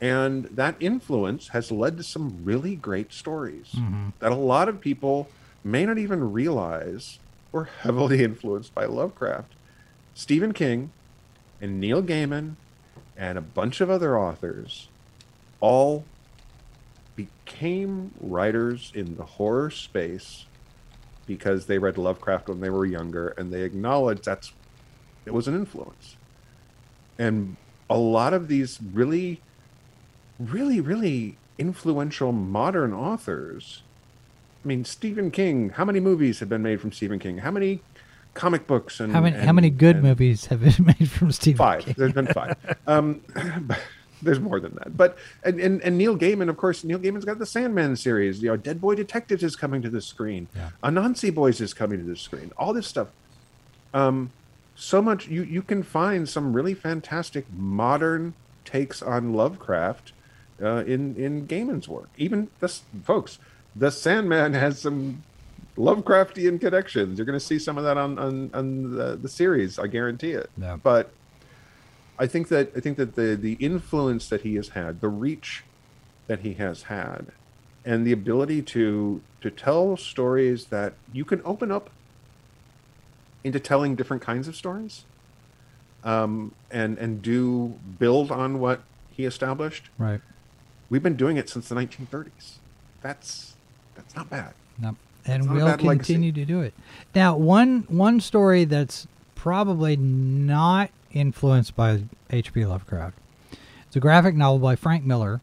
and 0.00 0.44
that 0.46 0.76
influence 0.80 1.48
has 1.48 1.72
led 1.72 1.96
to 1.96 2.02
some 2.02 2.40
really 2.44 2.76
great 2.76 3.12
stories 3.12 3.70
mm-hmm. 3.72 4.10
that 4.20 4.30
a 4.30 4.36
lot 4.36 4.68
of 4.68 4.80
people 4.80 5.28
may 5.64 5.86
not 5.86 5.98
even 5.98 6.32
realize 6.32 7.18
were 7.52 7.64
heavily 7.64 8.22
influenced 8.24 8.74
by 8.74 8.84
Lovecraft. 8.84 9.52
Stephen 10.14 10.52
King 10.52 10.90
and 11.60 11.80
Neil 11.80 12.02
Gaiman 12.02 12.56
and 13.16 13.36
a 13.36 13.42
bunch 13.42 13.80
of 13.80 13.90
other 13.90 14.18
authors 14.18 14.88
all 15.60 16.04
became 17.16 18.12
writers 18.20 18.92
in 18.94 19.16
the 19.16 19.24
horror 19.24 19.70
space 19.70 20.46
because 21.26 21.66
they 21.66 21.78
read 21.78 21.98
Lovecraft 21.98 22.48
when 22.48 22.60
they 22.60 22.70
were 22.70 22.86
younger 22.86 23.28
and 23.28 23.52
they 23.52 23.62
acknowledged 23.62 24.24
that's 24.24 24.52
it 25.26 25.34
was 25.34 25.46
an 25.46 25.54
influence. 25.54 26.16
And 27.18 27.56
a 27.90 27.98
lot 27.98 28.32
of 28.32 28.48
these 28.48 28.80
really 28.92 29.42
really 30.38 30.80
really 30.80 31.36
influential 31.58 32.32
modern 32.32 32.94
authors 32.94 33.82
I 34.64 34.68
mean 34.68 34.84
Stephen 34.84 35.30
King, 35.30 35.70
how 35.70 35.84
many 35.84 36.00
movies 36.00 36.40
have 36.40 36.48
been 36.48 36.62
made 36.62 36.80
from 36.80 36.92
Stephen 36.92 37.18
King? 37.18 37.38
How 37.38 37.50
many 37.50 37.80
comic 38.34 38.66
books 38.66 39.00
and 39.00 39.12
How 39.12 39.20
many 39.20 39.36
how 39.38 39.52
many 39.52 39.70
good 39.70 39.96
and- 39.96 40.04
movies 40.04 40.46
have 40.46 40.60
been 40.60 40.84
made 40.98 41.10
from 41.10 41.32
Stephen 41.32 41.58
five. 41.58 41.84
King? 41.84 41.94
There's 41.96 42.12
been 42.12 42.26
five. 42.26 42.56
Um, 42.86 43.20
there's 44.22 44.40
more 44.40 44.60
than 44.60 44.74
that. 44.76 44.96
But 44.96 45.16
and, 45.44 45.58
and 45.60 45.80
and 45.82 45.96
Neil 45.96 46.16
Gaiman, 46.16 46.48
of 46.50 46.56
course, 46.56 46.84
Neil 46.84 46.98
Gaiman's 46.98 47.24
got 47.24 47.38
the 47.38 47.46
Sandman 47.46 47.96
series. 47.96 48.42
You 48.42 48.50
know, 48.50 48.56
Dead 48.56 48.80
Boy 48.80 48.94
Detectives 48.94 49.42
is 49.42 49.56
coming 49.56 49.80
to 49.82 49.88
the 49.90 50.00
screen. 50.00 50.48
Yeah. 50.54 50.70
Anansi 50.84 51.34
Boys 51.34 51.60
is 51.60 51.72
coming 51.72 51.98
to 52.00 52.04
the 52.04 52.16
screen. 52.16 52.52
All 52.58 52.72
this 52.72 52.86
stuff. 52.86 53.08
Um, 53.94 54.30
so 54.74 55.00
much 55.00 55.28
you 55.28 55.42
you 55.44 55.62
can 55.62 55.82
find 55.82 56.28
some 56.28 56.52
really 56.52 56.74
fantastic 56.74 57.46
modern 57.56 58.34
takes 58.64 59.00
on 59.02 59.32
Lovecraft 59.34 60.12
uh, 60.62 60.84
in 60.86 61.16
in 61.16 61.46
Gaiman's 61.46 61.88
work. 61.88 62.08
Even 62.18 62.48
this, 62.60 62.82
folks, 63.04 63.38
the 63.76 63.90
Sandman 63.90 64.54
has 64.54 64.80
some 64.80 65.22
Lovecraftian 65.76 66.60
connections. 66.60 67.18
You're 67.18 67.26
going 67.26 67.38
to 67.38 67.44
see 67.44 67.58
some 67.58 67.78
of 67.78 67.84
that 67.84 67.96
on 67.96 68.18
on, 68.18 68.50
on 68.52 68.96
the, 68.96 69.16
the 69.16 69.28
series. 69.28 69.78
I 69.78 69.86
guarantee 69.86 70.32
it. 70.32 70.50
Yeah. 70.58 70.76
But 70.82 71.10
I 72.18 72.26
think 72.26 72.48
that 72.48 72.72
I 72.76 72.80
think 72.80 72.98
that 72.98 73.14
the 73.14 73.36
the 73.36 73.54
influence 73.54 74.28
that 74.28 74.42
he 74.42 74.56
has 74.56 74.70
had, 74.70 75.00
the 75.00 75.08
reach 75.08 75.64
that 76.26 76.40
he 76.40 76.54
has 76.54 76.84
had, 76.84 77.28
and 77.84 78.06
the 78.06 78.12
ability 78.12 78.62
to 78.62 79.22
to 79.40 79.50
tell 79.50 79.96
stories 79.96 80.66
that 80.66 80.94
you 81.12 81.24
can 81.24 81.40
open 81.44 81.72
up 81.72 81.90
into 83.42 83.58
telling 83.58 83.94
different 83.94 84.22
kinds 84.22 84.48
of 84.48 84.54
stories, 84.54 85.04
um, 86.04 86.52
and 86.70 86.98
and 86.98 87.22
do 87.22 87.78
build 87.98 88.30
on 88.30 88.58
what 88.58 88.82
he 89.10 89.24
established. 89.24 89.88
Right. 89.96 90.20
We've 90.90 91.02
been 91.02 91.16
doing 91.16 91.36
it 91.36 91.48
since 91.48 91.68
the 91.68 91.74
1930s. 91.74 92.58
That's 93.00 93.49
that's 94.10 94.16
not 94.16 94.30
bad. 94.30 94.54
No. 94.78 94.96
And 95.26 95.46
not 95.46 95.54
we'll 95.54 95.66
bad 95.66 95.82
legacy. 95.82 96.14
continue 96.14 96.32
to 96.32 96.44
do 96.44 96.60
it. 96.60 96.74
Now, 97.14 97.36
one 97.36 97.84
one 97.88 98.20
story 98.20 98.64
that's 98.64 99.06
probably 99.34 99.96
not 99.96 100.90
influenced 101.12 101.76
by 101.76 102.02
H.P. 102.30 102.64
Lovecraft. 102.66 103.16
It's 103.86 103.96
a 103.96 104.00
graphic 104.00 104.34
novel 104.34 104.58
by 104.58 104.76
Frank 104.76 105.04
Miller, 105.04 105.40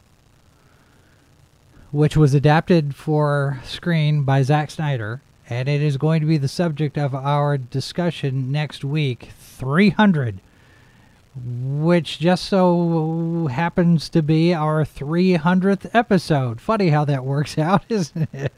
which 1.92 2.16
was 2.18 2.34
adapted 2.34 2.96
for 2.96 3.60
screen 3.64 4.24
by 4.24 4.42
Zack 4.42 4.72
Snyder, 4.72 5.22
and 5.50 5.68
it 5.68 5.82
is 5.82 5.98
going 5.98 6.22
to 6.22 6.28
be 6.28 6.38
the 6.38 6.48
subject 6.48 6.98
of 6.98 7.14
our 7.14 7.58
discussion 7.58 8.52
next 8.52 8.84
week. 8.84 9.30
300, 9.38 10.40
which 11.44 12.20
just 12.20 12.46
so 12.46 13.48
happens 13.52 14.10
to 14.10 14.22
be 14.22 14.54
our 14.54 14.84
300th 14.84 15.90
episode. 15.94 16.60
Funny 16.60 16.90
how 16.90 17.06
that 17.06 17.24
works 17.26 17.58
out, 17.58 17.84
isn't 17.90 18.30
it? 18.34 18.54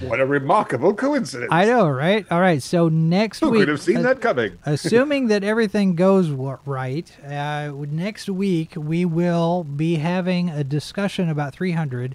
What 0.00 0.20
a 0.20 0.26
remarkable 0.26 0.94
coincidence! 0.94 1.50
I 1.52 1.64
know, 1.66 1.88
right? 1.88 2.26
All 2.30 2.40
right, 2.40 2.62
so 2.62 2.88
next 2.88 3.40
Who 3.40 3.50
week, 3.50 3.60
could 3.60 3.68
have 3.68 3.80
seen 3.80 3.98
uh, 3.98 4.02
that 4.02 4.20
coming? 4.20 4.58
assuming 4.64 5.28
that 5.28 5.44
everything 5.44 5.94
goes 5.94 6.30
right, 6.30 7.10
uh, 7.24 7.72
next 7.90 8.28
week 8.28 8.72
we 8.76 9.04
will 9.04 9.64
be 9.64 9.96
having 9.96 10.50
a 10.50 10.64
discussion 10.64 11.28
about 11.28 11.54
300, 11.54 12.14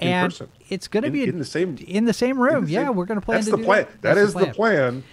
In 0.00 0.08
and 0.08 0.32
person. 0.32 0.48
it's 0.68 0.88
going 0.88 1.04
to 1.04 1.10
be 1.10 1.24
in 1.24 1.38
the 1.38 1.44
same- 1.44 1.76
in 1.86 2.04
the 2.06 2.12
same 2.12 2.38
room. 2.40 2.64
the 2.64 2.72
yeah, 2.72 2.86
same- 2.86 2.96
we're 2.96 3.04
going 3.06 3.20
to 3.20 3.24
plan 3.24 3.36
That's 3.38 3.50
to 3.50 3.56
the 3.56 3.62
plan. 3.64 3.84
That. 3.84 4.02
That 4.02 4.14
That's 4.14 4.28
is 4.28 4.34
the 4.34 4.46
plan. 4.46 5.04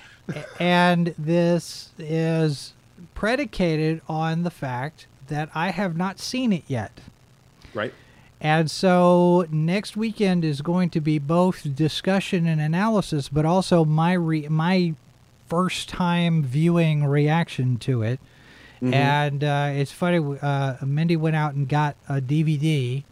and 0.60 1.14
this 1.18 1.92
is 1.98 2.74
predicated 3.18 4.00
on 4.08 4.44
the 4.44 4.52
fact 4.52 5.08
that 5.28 5.50
I 5.56 5.72
have 5.72 5.98
not 5.98 6.20
seen 6.20 6.54
it 6.54 6.62
yet. 6.68 7.00
Right. 7.74 7.92
And 8.40 8.70
so 8.70 9.48
next 9.50 9.98
weekend 9.98 10.46
is 10.46 10.62
going 10.62 10.92
to 10.92 11.02
be 11.02 11.18
both 11.18 11.76
discussion 11.76 12.46
and 12.46 12.62
analysis, 12.62 13.28
but 13.28 13.44
also 13.44 13.84
my 13.84 14.14
re- 14.14 14.48
my 14.50 14.94
first 15.48 15.90
time 15.90 16.44
viewing 16.44 17.06
reaction 17.06 17.78
to 17.78 18.04
it. 18.04 18.20
And 18.80 19.44
uh, 19.44 19.72
it's 19.74 19.92
funny. 19.92 20.38
Uh, 20.40 20.76
Mindy 20.86 21.16
went 21.16 21.36
out 21.36 21.56
and 21.56 21.68
got 21.68 21.96
a 22.08 22.22
DVD, 22.22 23.04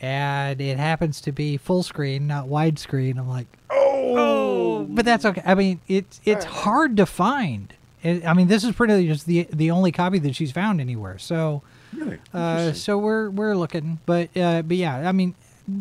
and 0.00 0.60
it 0.60 0.78
happens 0.78 1.20
to 1.22 1.32
be 1.32 1.56
full 1.56 1.82
screen, 1.82 2.28
not 2.28 2.46
widescreen. 2.46 3.18
I'm 3.18 3.28
like, 3.28 3.48
Oh, 3.68 4.86
but 4.88 5.04
that's 5.04 5.24
okay. 5.24 5.42
I 5.44 5.56
mean, 5.56 5.80
it's 5.88 6.20
it's 6.24 6.44
hard 6.44 6.96
to 6.98 7.06
find. 7.06 7.74
It, 8.02 8.26
I 8.26 8.34
mean, 8.34 8.48
this 8.48 8.64
is 8.64 8.72
pretty 8.72 9.06
just 9.06 9.26
the 9.26 9.46
the 9.52 9.70
only 9.70 9.92
copy 9.92 10.18
that 10.18 10.34
she's 10.34 10.52
found 10.52 10.80
anywhere. 10.80 11.18
So, 11.18 11.62
really? 11.96 12.18
uh, 12.34 12.72
so 12.72 12.98
we're 12.98 13.30
we're 13.30 13.54
looking, 13.54 14.00
but 14.06 14.36
uh, 14.36 14.62
but 14.62 14.76
yeah, 14.76 15.08
I 15.08 15.12
mean, 15.12 15.34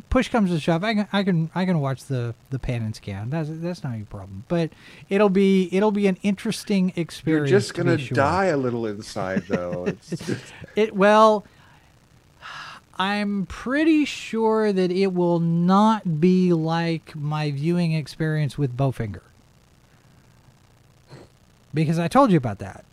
push 0.10 0.30
comes 0.30 0.52
to 0.52 0.60
shove, 0.60 0.84
I 0.84 0.94
can 0.94 1.08
I 1.12 1.24
can 1.24 1.50
I 1.56 1.66
can 1.66 1.80
watch 1.80 2.06
the 2.06 2.36
the 2.50 2.60
pan 2.60 2.84
and 2.84 2.96
scan. 2.96 3.30
That's 3.30 3.50
that's 3.52 3.84
not 3.84 4.00
a 4.00 4.06
problem. 4.06 4.46
But 4.48 4.72
it'll 5.10 5.30
be 5.30 5.70
it'll 5.72 5.92
be 5.92 6.08
an 6.08 6.18
interesting 6.22 6.94
experience. 6.96 7.50
You're 7.50 7.60
just 7.60 7.74
gonna 7.74 7.98
be 7.98 8.06
sure. 8.06 8.16
die 8.16 8.46
a 8.46 8.58
little 8.58 8.86
inside, 8.86 9.44
though. 9.48 9.88
It's, 10.12 10.32
It 10.76 10.96
well. 10.96 11.46
I'm 13.00 13.48
pretty 13.48 14.06
sure 14.06 14.72
that 14.72 14.92
it 14.92 15.08
will 15.08 15.40
not 15.40 16.20
be 16.22 16.54
like 16.54 17.16
my 17.16 17.50
viewing 17.50 17.94
experience 17.94 18.60
with 18.60 18.78
Bowfinger. 18.78 19.22
Because 21.74 21.98
I 22.00 22.08
told 22.08 22.32
you 22.32 22.38
about 22.38 22.60
that. 22.60 22.84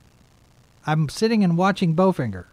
I'm 0.87 1.09
sitting 1.09 1.43
and 1.45 1.57
watching 1.59 1.95
Bowfinger. 1.95 2.45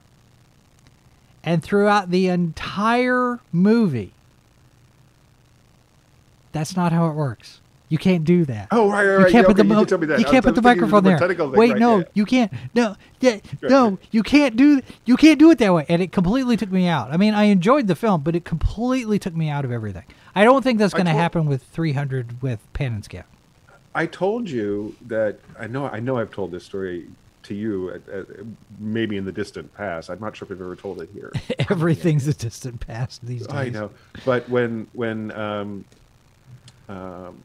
And 1.44 1.64
throughout 1.64 2.10
the 2.10 2.28
entire 2.28 3.40
movie, 3.52 4.14
that's 6.52 6.76
not 6.76 6.92
how 6.92 7.08
it 7.08 7.14
works. 7.14 7.62
You 7.88 8.00
can't 8.00 8.24
do 8.24 8.46
that. 8.46 8.70
oh, 8.72 8.90
right, 8.90 9.06
right, 9.06 9.20
You 9.20 9.32
can't 9.32 9.34
yeah, 9.34 9.42
put 9.44 9.58
the 9.58 9.62
okay, 9.62 9.68
you 9.70 9.74
mo- 9.76 9.80
did 9.82 9.90
tell 9.90 9.98
me 10.00 10.08
that. 10.08 10.20
you 10.20 10.26
can't 10.26 10.44
put 10.44 10.56
the 10.56 10.62
I 10.68 10.74
was 10.74 10.80
thinking 10.80 10.90
microphone 10.90 11.38
there. 11.38 11.50
Wait, 11.60 11.72
right, 11.74 11.80
no, 11.80 11.98
yeah. 12.00 12.04
you 12.16 12.26
can't. 12.26 12.52
No, 12.74 12.96
yeah, 13.20 13.32
Right, 13.34 13.44
no, 13.62 13.90
right. 13.92 14.00
you 14.10 14.24
can't 14.24 14.56
do 14.56 14.82
you 15.06 15.16
can't 15.18 15.38
do 15.38 15.52
it 15.52 15.60
that 15.60 15.72
way. 15.72 15.86
And 15.88 16.02
it 16.02 16.12
completely 16.12 16.58
took 16.58 16.72
me 16.72 16.88
out. 16.88 17.12
I 17.12 17.18
mean, 17.18 17.36
I 17.36 17.44
enjoyed 17.44 17.86
the 17.86 17.96
film, 17.96 18.22
but 18.22 18.36
it 18.36 18.44
completely 18.44 19.20
took 19.20 19.36
me 19.36 19.50
out 19.50 19.66
of 19.66 19.72
everything. 19.72 20.04
I 20.34 20.44
don't 20.44 20.64
think 20.64 20.80
that's 20.80 20.96
going 20.96 21.06
to 21.06 21.12
happen 21.14 21.46
with 21.46 21.62
300 21.62 22.42
with 22.42 22.60
Pan 22.74 22.94
and 22.94 23.06
Scan. 23.06 23.24
I 23.96 24.06
told 24.06 24.50
you 24.50 24.94
that 25.08 25.40
I 25.58 25.68
know. 25.68 25.88
I 25.88 26.02
know 26.02 26.18
I've 26.18 26.32
told 26.32 26.52
this 26.52 26.66
story 26.66 27.08
to 27.44 27.56
you, 27.56 27.92
at, 27.92 28.10
at, 28.10 28.26
maybe 28.78 29.16
in 29.16 29.24
the 29.24 29.32
distant 29.32 29.74
past. 29.74 30.10
I'm 30.10 30.20
not 30.20 30.36
sure 30.36 30.46
if 30.48 30.52
I've 30.52 30.60
ever 30.60 30.76
told 30.76 31.02
it 31.02 31.10
here. 31.14 31.32
Everything's 31.70 32.28
a 32.28 32.34
distant 32.34 32.86
past 32.86 33.26
these 33.26 33.48
days. 33.48 33.56
I 33.56 33.70
know, 33.70 33.92
but 34.26 34.50
when 34.50 34.88
when 34.92 35.32
um, 35.32 35.86
um, 36.90 37.42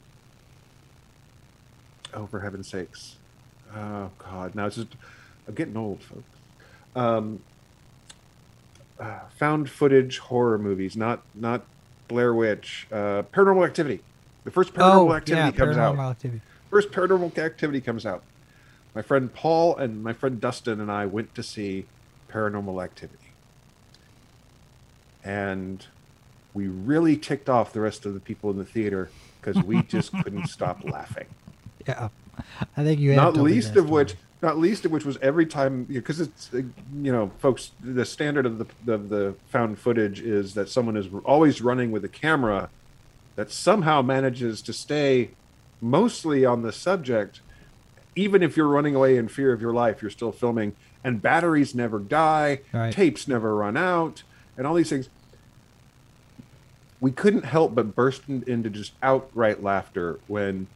oh 2.14 2.26
for 2.26 2.40
heaven's 2.40 2.68
sakes, 2.68 3.16
oh 3.74 4.10
God, 4.18 4.56
now 4.56 4.66
it's 4.66 4.76
just 4.76 4.96
I'm 5.46 5.54
getting 5.54 5.76
old, 5.76 6.02
folks. 6.02 6.22
Um, 6.96 7.40
uh, 8.98 9.20
found 9.36 9.70
footage 9.70 10.18
horror 10.18 10.58
movies, 10.58 10.96
not 10.96 11.22
not 11.34 11.62
Blair 12.08 12.34
Witch, 12.34 12.88
uh, 12.90 13.22
Paranormal 13.32 13.64
Activity. 13.64 14.00
The 14.44 14.50
first 14.50 14.72
Paranormal 14.74 14.94
Oh, 15.10 15.12
Activity 15.14 15.46
yeah, 15.46 15.50
comes 15.52 15.76
out. 15.76 15.98
Activity. 15.98 16.40
First 16.70 16.90
Paranormal 16.90 17.36
Activity 17.38 17.80
comes 17.80 18.06
out. 18.06 18.22
My 18.94 19.02
friend 19.02 19.32
Paul 19.32 19.76
and 19.76 20.02
my 20.02 20.12
friend 20.12 20.40
Dustin 20.40 20.80
and 20.80 20.90
I 20.90 21.06
went 21.06 21.34
to 21.34 21.42
see 21.42 21.86
Paranormal 22.30 22.82
Activity. 22.82 23.16
And 25.22 25.84
we 26.54 26.66
really 26.66 27.16
ticked 27.16 27.48
off 27.48 27.72
the 27.72 27.80
rest 27.80 28.06
of 28.06 28.14
the 28.14 28.20
people 28.20 28.50
in 28.50 28.56
the 28.58 28.64
theater 28.64 29.10
because 29.40 29.62
we 29.62 29.82
just 29.82 30.12
couldn't 30.24 30.46
stop 30.46 30.82
laughing. 30.84 31.26
Yeah, 31.86 32.08
I 32.76 32.84
think 32.84 33.00
you. 33.00 33.14
Not 33.14 33.36
least 33.36 33.76
of 33.76 33.90
which, 33.90 34.14
not 34.42 34.58
least 34.58 34.84
of 34.84 34.90
which 34.92 35.04
was 35.04 35.18
every 35.18 35.46
time 35.46 35.84
because 35.84 36.20
it's 36.20 36.50
uh, 36.52 36.58
you 37.02 37.12
know, 37.12 37.30
folks. 37.38 37.72
The 37.82 38.04
standard 38.04 38.46
of 38.46 38.58
the 38.58 38.92
of 38.92 39.08
the 39.10 39.34
found 39.48 39.78
footage 39.78 40.20
is 40.20 40.54
that 40.54 40.68
someone 40.68 40.96
is 40.96 41.08
always 41.24 41.60
running 41.60 41.90
with 41.90 42.04
a 42.04 42.08
camera 42.08 42.70
that 43.40 43.50
somehow 43.50 44.02
manages 44.02 44.60
to 44.60 44.70
stay 44.70 45.30
mostly 45.80 46.44
on 46.44 46.60
the 46.60 46.70
subject, 46.70 47.40
even 48.14 48.42
if 48.42 48.54
you're 48.54 48.68
running 48.68 48.94
away 48.94 49.16
in 49.16 49.28
fear 49.28 49.50
of 49.50 49.62
your 49.62 49.72
life, 49.72 50.02
you're 50.02 50.10
still 50.10 50.30
filming, 50.30 50.76
and 51.02 51.22
batteries 51.22 51.74
never 51.74 51.98
die, 51.98 52.60
Right. 52.70 52.92
tapes 52.92 53.26
never 53.26 53.56
run 53.56 53.78
out, 53.78 54.24
and 54.58 54.66
all 54.66 54.74
these 54.74 54.90
things. 54.90 55.08
We 57.00 57.12
couldn't 57.12 57.46
help 57.46 57.74
but 57.74 57.94
burst 57.96 58.28
into 58.28 58.68
just 58.68 58.92
outright 59.02 59.62
laughter 59.62 60.20
when 60.26 60.66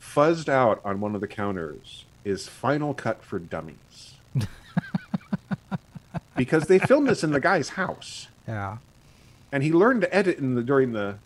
fuzzed 0.00 0.48
out 0.48 0.80
on 0.84 1.00
one 1.00 1.16
of 1.16 1.20
the 1.20 1.26
counters 1.26 2.04
is 2.24 2.46
Final 2.46 2.94
Cut 2.94 3.24
for 3.24 3.40
Dummies. 3.40 4.14
because 6.36 6.68
they 6.68 6.78
filmed 6.78 7.08
this 7.08 7.24
in 7.24 7.32
the 7.32 7.40
guy's 7.40 7.70
house 7.70 8.28
Yeah. 8.46 8.76
and 9.50 9.64
he 9.64 9.72
learned 9.72 10.02
to 10.02 10.14
edit 10.14 10.38
in 10.38 10.54
the 10.54 10.62
during 10.62 10.92
the 10.92 11.16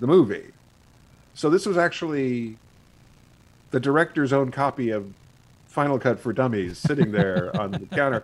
the 0.00 0.06
movie. 0.06 0.46
So 1.34 1.50
this 1.50 1.66
was 1.66 1.76
actually 1.76 2.56
the 3.70 3.80
director's 3.80 4.32
own 4.32 4.50
copy 4.50 4.90
of 4.90 5.12
Final 5.66 5.98
Cut 5.98 6.20
for 6.20 6.32
Dummies 6.32 6.78
sitting 6.78 7.10
there 7.10 7.54
on 7.60 7.72
the 7.72 7.80
counter, 7.86 8.22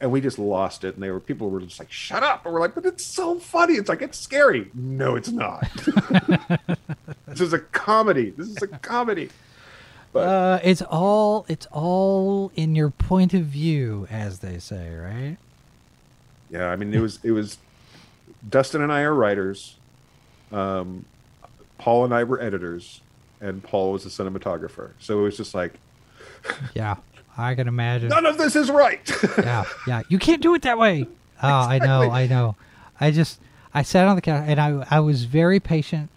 and 0.00 0.10
we 0.10 0.20
just 0.22 0.38
lost 0.38 0.84
it. 0.84 0.94
And 0.94 1.02
they 1.02 1.10
were 1.10 1.20
people 1.20 1.50
were 1.50 1.60
just 1.60 1.78
like, 1.78 1.92
"Shut 1.92 2.22
up!" 2.22 2.44
And 2.46 2.54
we're 2.54 2.60
like, 2.60 2.74
"But 2.74 2.86
it's 2.86 3.04
so 3.04 3.38
funny. 3.38 3.74
It's 3.74 3.88
like 3.88 4.00
it's 4.00 4.18
scary." 4.18 4.70
No, 4.74 5.14
it's 5.16 5.30
not. 5.30 5.68
this 7.26 7.40
is 7.40 7.52
a 7.52 7.58
comedy. 7.58 8.30
This 8.30 8.48
is 8.48 8.62
a 8.62 8.68
comedy. 8.68 9.28
But 10.12 10.20
Uh, 10.26 10.60
it's 10.64 10.80
all 10.80 11.44
it's 11.48 11.66
all 11.70 12.50
in 12.56 12.74
your 12.74 12.88
point 12.88 13.34
of 13.34 13.42
view, 13.44 14.06
as 14.10 14.38
they 14.38 14.58
say, 14.58 14.94
right? 14.94 15.36
Yeah, 16.50 16.70
I 16.70 16.76
mean 16.76 16.94
it 16.94 17.00
was 17.00 17.18
it 17.22 17.32
was 17.32 17.58
Dustin 18.48 18.80
and 18.80 18.90
I 18.90 19.02
are 19.02 19.14
writers. 19.14 19.74
Um, 20.52 21.04
Paul 21.78 22.04
and 22.04 22.14
I 22.14 22.24
were 22.24 22.40
editors, 22.40 23.00
and 23.40 23.62
Paul 23.62 23.92
was 23.92 24.04
a 24.06 24.08
cinematographer. 24.08 24.90
So 24.98 25.18
it 25.20 25.22
was 25.22 25.36
just 25.36 25.54
like 25.54 25.74
Yeah, 26.74 26.96
I 27.36 27.54
can 27.54 27.68
imagine. 27.68 28.08
none 28.08 28.26
of 28.26 28.38
this 28.38 28.56
is 28.56 28.70
right. 28.70 29.10
yeah, 29.38 29.64
yeah. 29.86 30.02
You 30.08 30.18
can't 30.18 30.42
do 30.42 30.54
it 30.54 30.62
that 30.62 30.78
way. 30.78 31.06
Oh, 31.40 31.46
I 31.46 31.78
know, 31.78 32.10
I 32.10 32.26
know. 32.26 32.56
I 32.98 33.12
just 33.12 33.38
I 33.72 33.82
sat 33.82 34.08
on 34.08 34.16
the 34.16 34.22
counter 34.22 34.44
and 34.50 34.58
I 34.60 34.84
I 34.90 34.98
was 34.98 35.22
very 35.22 35.60
patient, 35.60 36.10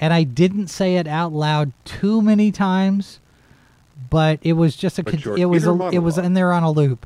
and 0.00 0.10
I 0.14 0.22
didn't 0.22 0.68
say 0.68 0.96
it 0.96 1.06
out 1.06 1.32
loud 1.34 1.72
too 1.84 2.22
many 2.22 2.50
times, 2.50 3.20
but 4.08 4.38
it 4.40 4.54
was 4.54 4.74
just 4.74 4.98
a 4.98 5.02
con- 5.02 5.38
it 5.38 5.44
was 5.44 5.66
a, 5.66 5.90
it 5.92 5.98
was 5.98 6.16
in 6.16 6.32
there 6.32 6.50
on 6.50 6.62
a 6.62 6.70
loop. 6.70 7.04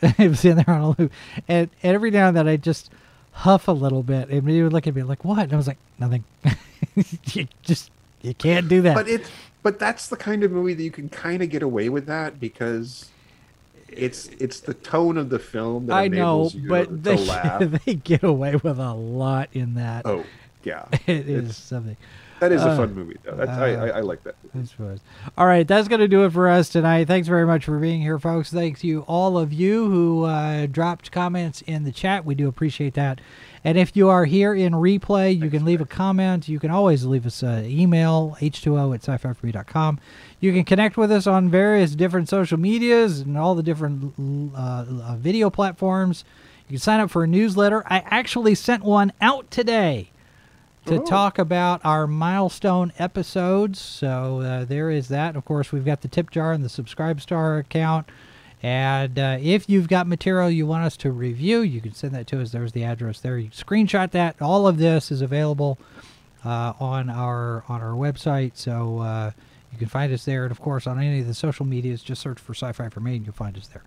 it 0.00 0.30
was 0.30 0.46
in 0.46 0.56
there 0.56 0.70
on 0.70 0.80
a 0.80 0.88
loop, 0.98 1.12
and, 1.46 1.68
and 1.82 1.94
every 1.94 2.10
now 2.10 2.28
and 2.28 2.34
then 2.38 2.48
I 2.48 2.56
just 2.56 2.90
huff 3.32 3.68
a 3.68 3.72
little 3.72 4.02
bit, 4.02 4.28
and 4.28 4.48
he 4.48 4.62
would 4.62 4.72
look 4.72 4.86
at 4.86 4.94
me 4.94 5.02
like, 5.02 5.24
"What?" 5.24 5.44
And 5.44 5.52
I 5.52 5.56
was 5.56 5.66
like, 5.66 5.78
"Nothing." 5.98 6.24
you 7.32 7.48
just 7.62 7.90
you 8.22 8.34
can't 8.34 8.68
do 8.68 8.82
that. 8.82 8.94
but 8.94 9.08
it 9.08 9.30
but 9.62 9.78
that's 9.78 10.08
the 10.08 10.16
kind 10.16 10.42
of 10.44 10.50
movie 10.50 10.74
that 10.74 10.82
you 10.82 10.90
can 10.90 11.08
kind 11.08 11.42
of 11.42 11.50
get 11.50 11.62
away 11.62 11.88
with 11.88 12.06
that 12.06 12.40
because 12.40 13.10
it's 13.88 14.28
it's 14.38 14.60
the 14.60 14.74
tone 14.74 15.16
of 15.16 15.30
the 15.30 15.38
film 15.38 15.86
that 15.86 15.94
I 15.94 16.08
know, 16.08 16.50
you 16.52 16.68
but 16.68 16.88
to 16.88 16.94
they 16.96 17.16
laugh. 17.16 17.60
they 17.84 17.94
get 17.94 18.22
away 18.22 18.56
with 18.56 18.78
a 18.78 18.92
lot 18.94 19.48
in 19.52 19.74
that. 19.74 20.06
oh 20.06 20.24
yeah, 20.64 20.86
it 21.06 21.28
is 21.28 21.56
something. 21.56 21.96
That 22.40 22.52
is 22.52 22.62
a 22.62 22.70
uh, 22.70 22.76
fun 22.76 22.94
movie 22.94 23.16
though. 23.22 23.34
That's, 23.34 23.50
I, 23.50 23.72
I 23.74 23.88
I 23.88 24.00
like 24.00 24.22
that. 24.24 24.34
Suppose. 24.64 25.00
All 25.36 25.46
right, 25.46 25.66
that's 25.66 25.88
going 25.88 26.00
to 26.00 26.08
do 26.08 26.24
it 26.24 26.32
for 26.32 26.48
us 26.48 26.68
tonight. 26.68 27.06
Thanks 27.06 27.28
very 27.28 27.46
much 27.46 27.64
for 27.64 27.78
being 27.78 28.00
here, 28.00 28.18
folks. 28.18 28.50
Thanks 28.50 28.84
you, 28.84 29.02
all 29.02 29.38
of 29.38 29.52
you 29.52 29.90
who 29.90 30.24
uh, 30.24 30.66
dropped 30.66 31.12
comments 31.12 31.62
in 31.62 31.84
the 31.84 31.92
chat. 31.92 32.24
We 32.24 32.34
do 32.34 32.48
appreciate 32.48 32.94
that. 32.94 33.20
And 33.64 33.76
if 33.76 33.96
you 33.96 34.08
are 34.08 34.24
here 34.24 34.54
in 34.54 34.72
replay, 34.72 35.38
you 35.38 35.50
can 35.50 35.64
leave 35.64 35.80
a 35.80 35.86
comment. 35.86 36.48
You 36.48 36.60
can 36.60 36.70
always 36.70 37.04
leave 37.04 37.26
us 37.26 37.42
an 37.42 37.64
email, 37.66 38.36
h2o 38.40 38.94
at 38.94 39.02
sci-fi 39.02 39.98
You 40.40 40.52
can 40.52 40.64
connect 40.64 40.96
with 40.96 41.10
us 41.10 41.26
on 41.26 41.48
various 41.48 41.94
different 41.94 42.28
social 42.28 42.58
medias 42.58 43.20
and 43.20 43.36
all 43.36 43.54
the 43.54 43.62
different 43.62 44.14
uh, 44.56 44.84
uh, 44.88 45.16
video 45.16 45.50
platforms. 45.50 46.24
You 46.68 46.74
can 46.74 46.80
sign 46.80 47.00
up 47.00 47.10
for 47.10 47.24
a 47.24 47.26
newsletter. 47.26 47.82
I 47.86 48.04
actually 48.06 48.54
sent 48.54 48.84
one 48.84 49.12
out 49.20 49.50
today 49.50 50.10
to 50.88 50.98
talk 51.00 51.38
about 51.38 51.80
our 51.84 52.06
milestone 52.06 52.92
episodes. 52.98 53.78
So 53.78 54.40
uh, 54.40 54.64
there 54.64 54.90
is 54.90 55.08
that. 55.08 55.36
Of 55.36 55.44
course, 55.44 55.70
we've 55.70 55.84
got 55.84 56.00
the 56.00 56.08
tip 56.08 56.30
jar 56.30 56.52
and 56.52 56.64
the 56.64 56.68
subscribe 56.68 57.20
star 57.20 57.58
account. 57.58 58.08
And 58.62 59.18
uh, 59.18 59.38
if 59.40 59.68
you've 59.68 59.88
got 59.88 60.06
material 60.06 60.50
you 60.50 60.66
want 60.66 60.84
us 60.84 60.96
to 60.98 61.12
review, 61.12 61.60
you 61.60 61.80
can 61.80 61.92
send 61.92 62.14
that 62.14 62.26
to 62.28 62.40
us. 62.40 62.50
There's 62.50 62.72
the 62.72 62.84
address 62.84 63.20
there. 63.20 63.38
You 63.38 63.50
screenshot 63.50 64.10
that. 64.12 64.40
All 64.40 64.66
of 64.66 64.78
this 64.78 65.12
is 65.12 65.20
available 65.20 65.78
uh, 66.44 66.72
on 66.80 67.10
our 67.10 67.64
on 67.68 67.82
our 67.82 67.92
website, 67.92 68.52
so 68.54 68.98
uh, 69.00 69.30
you 69.72 69.78
can 69.78 69.88
find 69.88 70.12
us 70.12 70.24
there. 70.24 70.44
And 70.44 70.50
of 70.50 70.60
course, 70.60 70.86
on 70.86 70.98
any 70.98 71.20
of 71.20 71.26
the 71.26 71.34
social 71.34 71.66
medias, 71.66 72.02
just 72.02 72.22
search 72.22 72.38
for 72.38 72.54
Sci-Fi 72.54 72.88
for 72.88 73.00
Me, 73.00 73.16
and 73.16 73.26
you'll 73.26 73.34
find 73.34 73.56
us 73.56 73.68
there. 73.68 73.84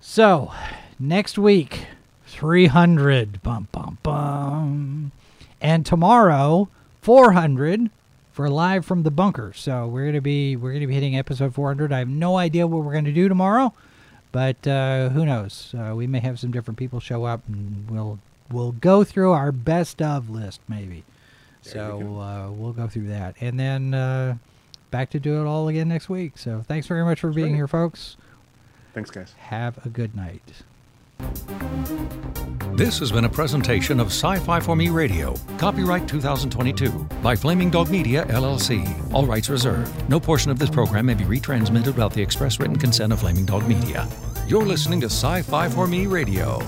So 0.00 0.52
next 0.98 1.38
week, 1.38 1.86
300, 2.26 3.42
bum 3.42 3.68
bum 3.72 3.98
bum, 4.02 5.12
and 5.60 5.84
tomorrow, 5.84 6.68
400 7.02 7.90
for 8.32 8.48
live 8.48 8.84
from 8.84 9.02
the 9.02 9.10
bunker. 9.10 9.52
So 9.52 9.86
we're 9.86 10.06
gonna 10.06 10.20
be 10.20 10.56
we're 10.56 10.72
gonna 10.72 10.86
be 10.86 10.94
hitting 10.94 11.16
episode 11.16 11.54
400. 11.54 11.92
I 11.92 11.98
have 11.98 12.08
no 12.08 12.36
idea 12.36 12.66
what 12.66 12.84
we're 12.84 12.94
gonna 12.94 13.12
do 13.12 13.28
tomorrow, 13.28 13.72
but 14.30 14.66
uh, 14.66 15.08
who 15.08 15.26
knows? 15.26 15.74
Uh, 15.76 15.94
we 15.96 16.06
may 16.06 16.20
have 16.20 16.38
some 16.38 16.50
different 16.50 16.78
people 16.78 17.00
show 17.00 17.24
up, 17.24 17.40
and 17.48 17.90
we'll 17.90 18.18
we'll 18.50 18.72
go 18.72 19.04
through 19.04 19.32
our 19.32 19.52
best 19.52 20.00
of 20.00 20.30
list 20.30 20.60
maybe. 20.68 21.04
There 21.64 21.72
so 21.72 22.20
uh, 22.20 22.50
we'll 22.52 22.72
go 22.72 22.86
through 22.86 23.08
that, 23.08 23.34
and 23.40 23.58
then 23.58 23.94
uh, 23.94 24.36
back 24.90 25.10
to 25.10 25.20
do 25.20 25.40
it 25.40 25.46
all 25.46 25.66
again 25.68 25.88
next 25.88 26.08
week. 26.08 26.38
So 26.38 26.62
thanks 26.66 26.86
very 26.86 27.04
much 27.04 27.20
for 27.20 27.28
That's 27.28 27.36
being 27.36 27.48
right. 27.52 27.56
here, 27.56 27.68
folks. 27.68 28.16
Thanks, 28.94 29.10
guys. 29.10 29.34
Have 29.38 29.84
a 29.84 29.88
good 29.88 30.14
night. 30.14 30.62
This 32.78 33.00
has 33.00 33.10
been 33.10 33.24
a 33.24 33.28
presentation 33.28 33.98
of 33.98 34.06
Sci 34.06 34.38
Fi 34.38 34.60
for 34.60 34.76
Me 34.76 34.88
Radio, 34.88 35.34
copyright 35.58 36.06
2022 36.06 36.90
by 37.22 37.34
Flaming 37.34 37.70
Dog 37.70 37.90
Media, 37.90 38.24
LLC. 38.26 39.12
All 39.12 39.26
rights 39.26 39.48
reserved. 39.48 40.08
No 40.08 40.20
portion 40.20 40.52
of 40.52 40.60
this 40.60 40.70
program 40.70 41.06
may 41.06 41.14
be 41.14 41.24
retransmitted 41.24 41.86
without 41.86 42.12
the 42.12 42.22
express 42.22 42.60
written 42.60 42.78
consent 42.78 43.12
of 43.12 43.18
Flaming 43.18 43.46
Dog 43.46 43.66
Media. 43.66 44.08
You're 44.46 44.64
listening 44.64 45.00
to 45.00 45.06
Sci 45.06 45.42
Fi 45.42 45.68
for 45.68 45.88
Me 45.88 46.06
Radio. 46.06 46.60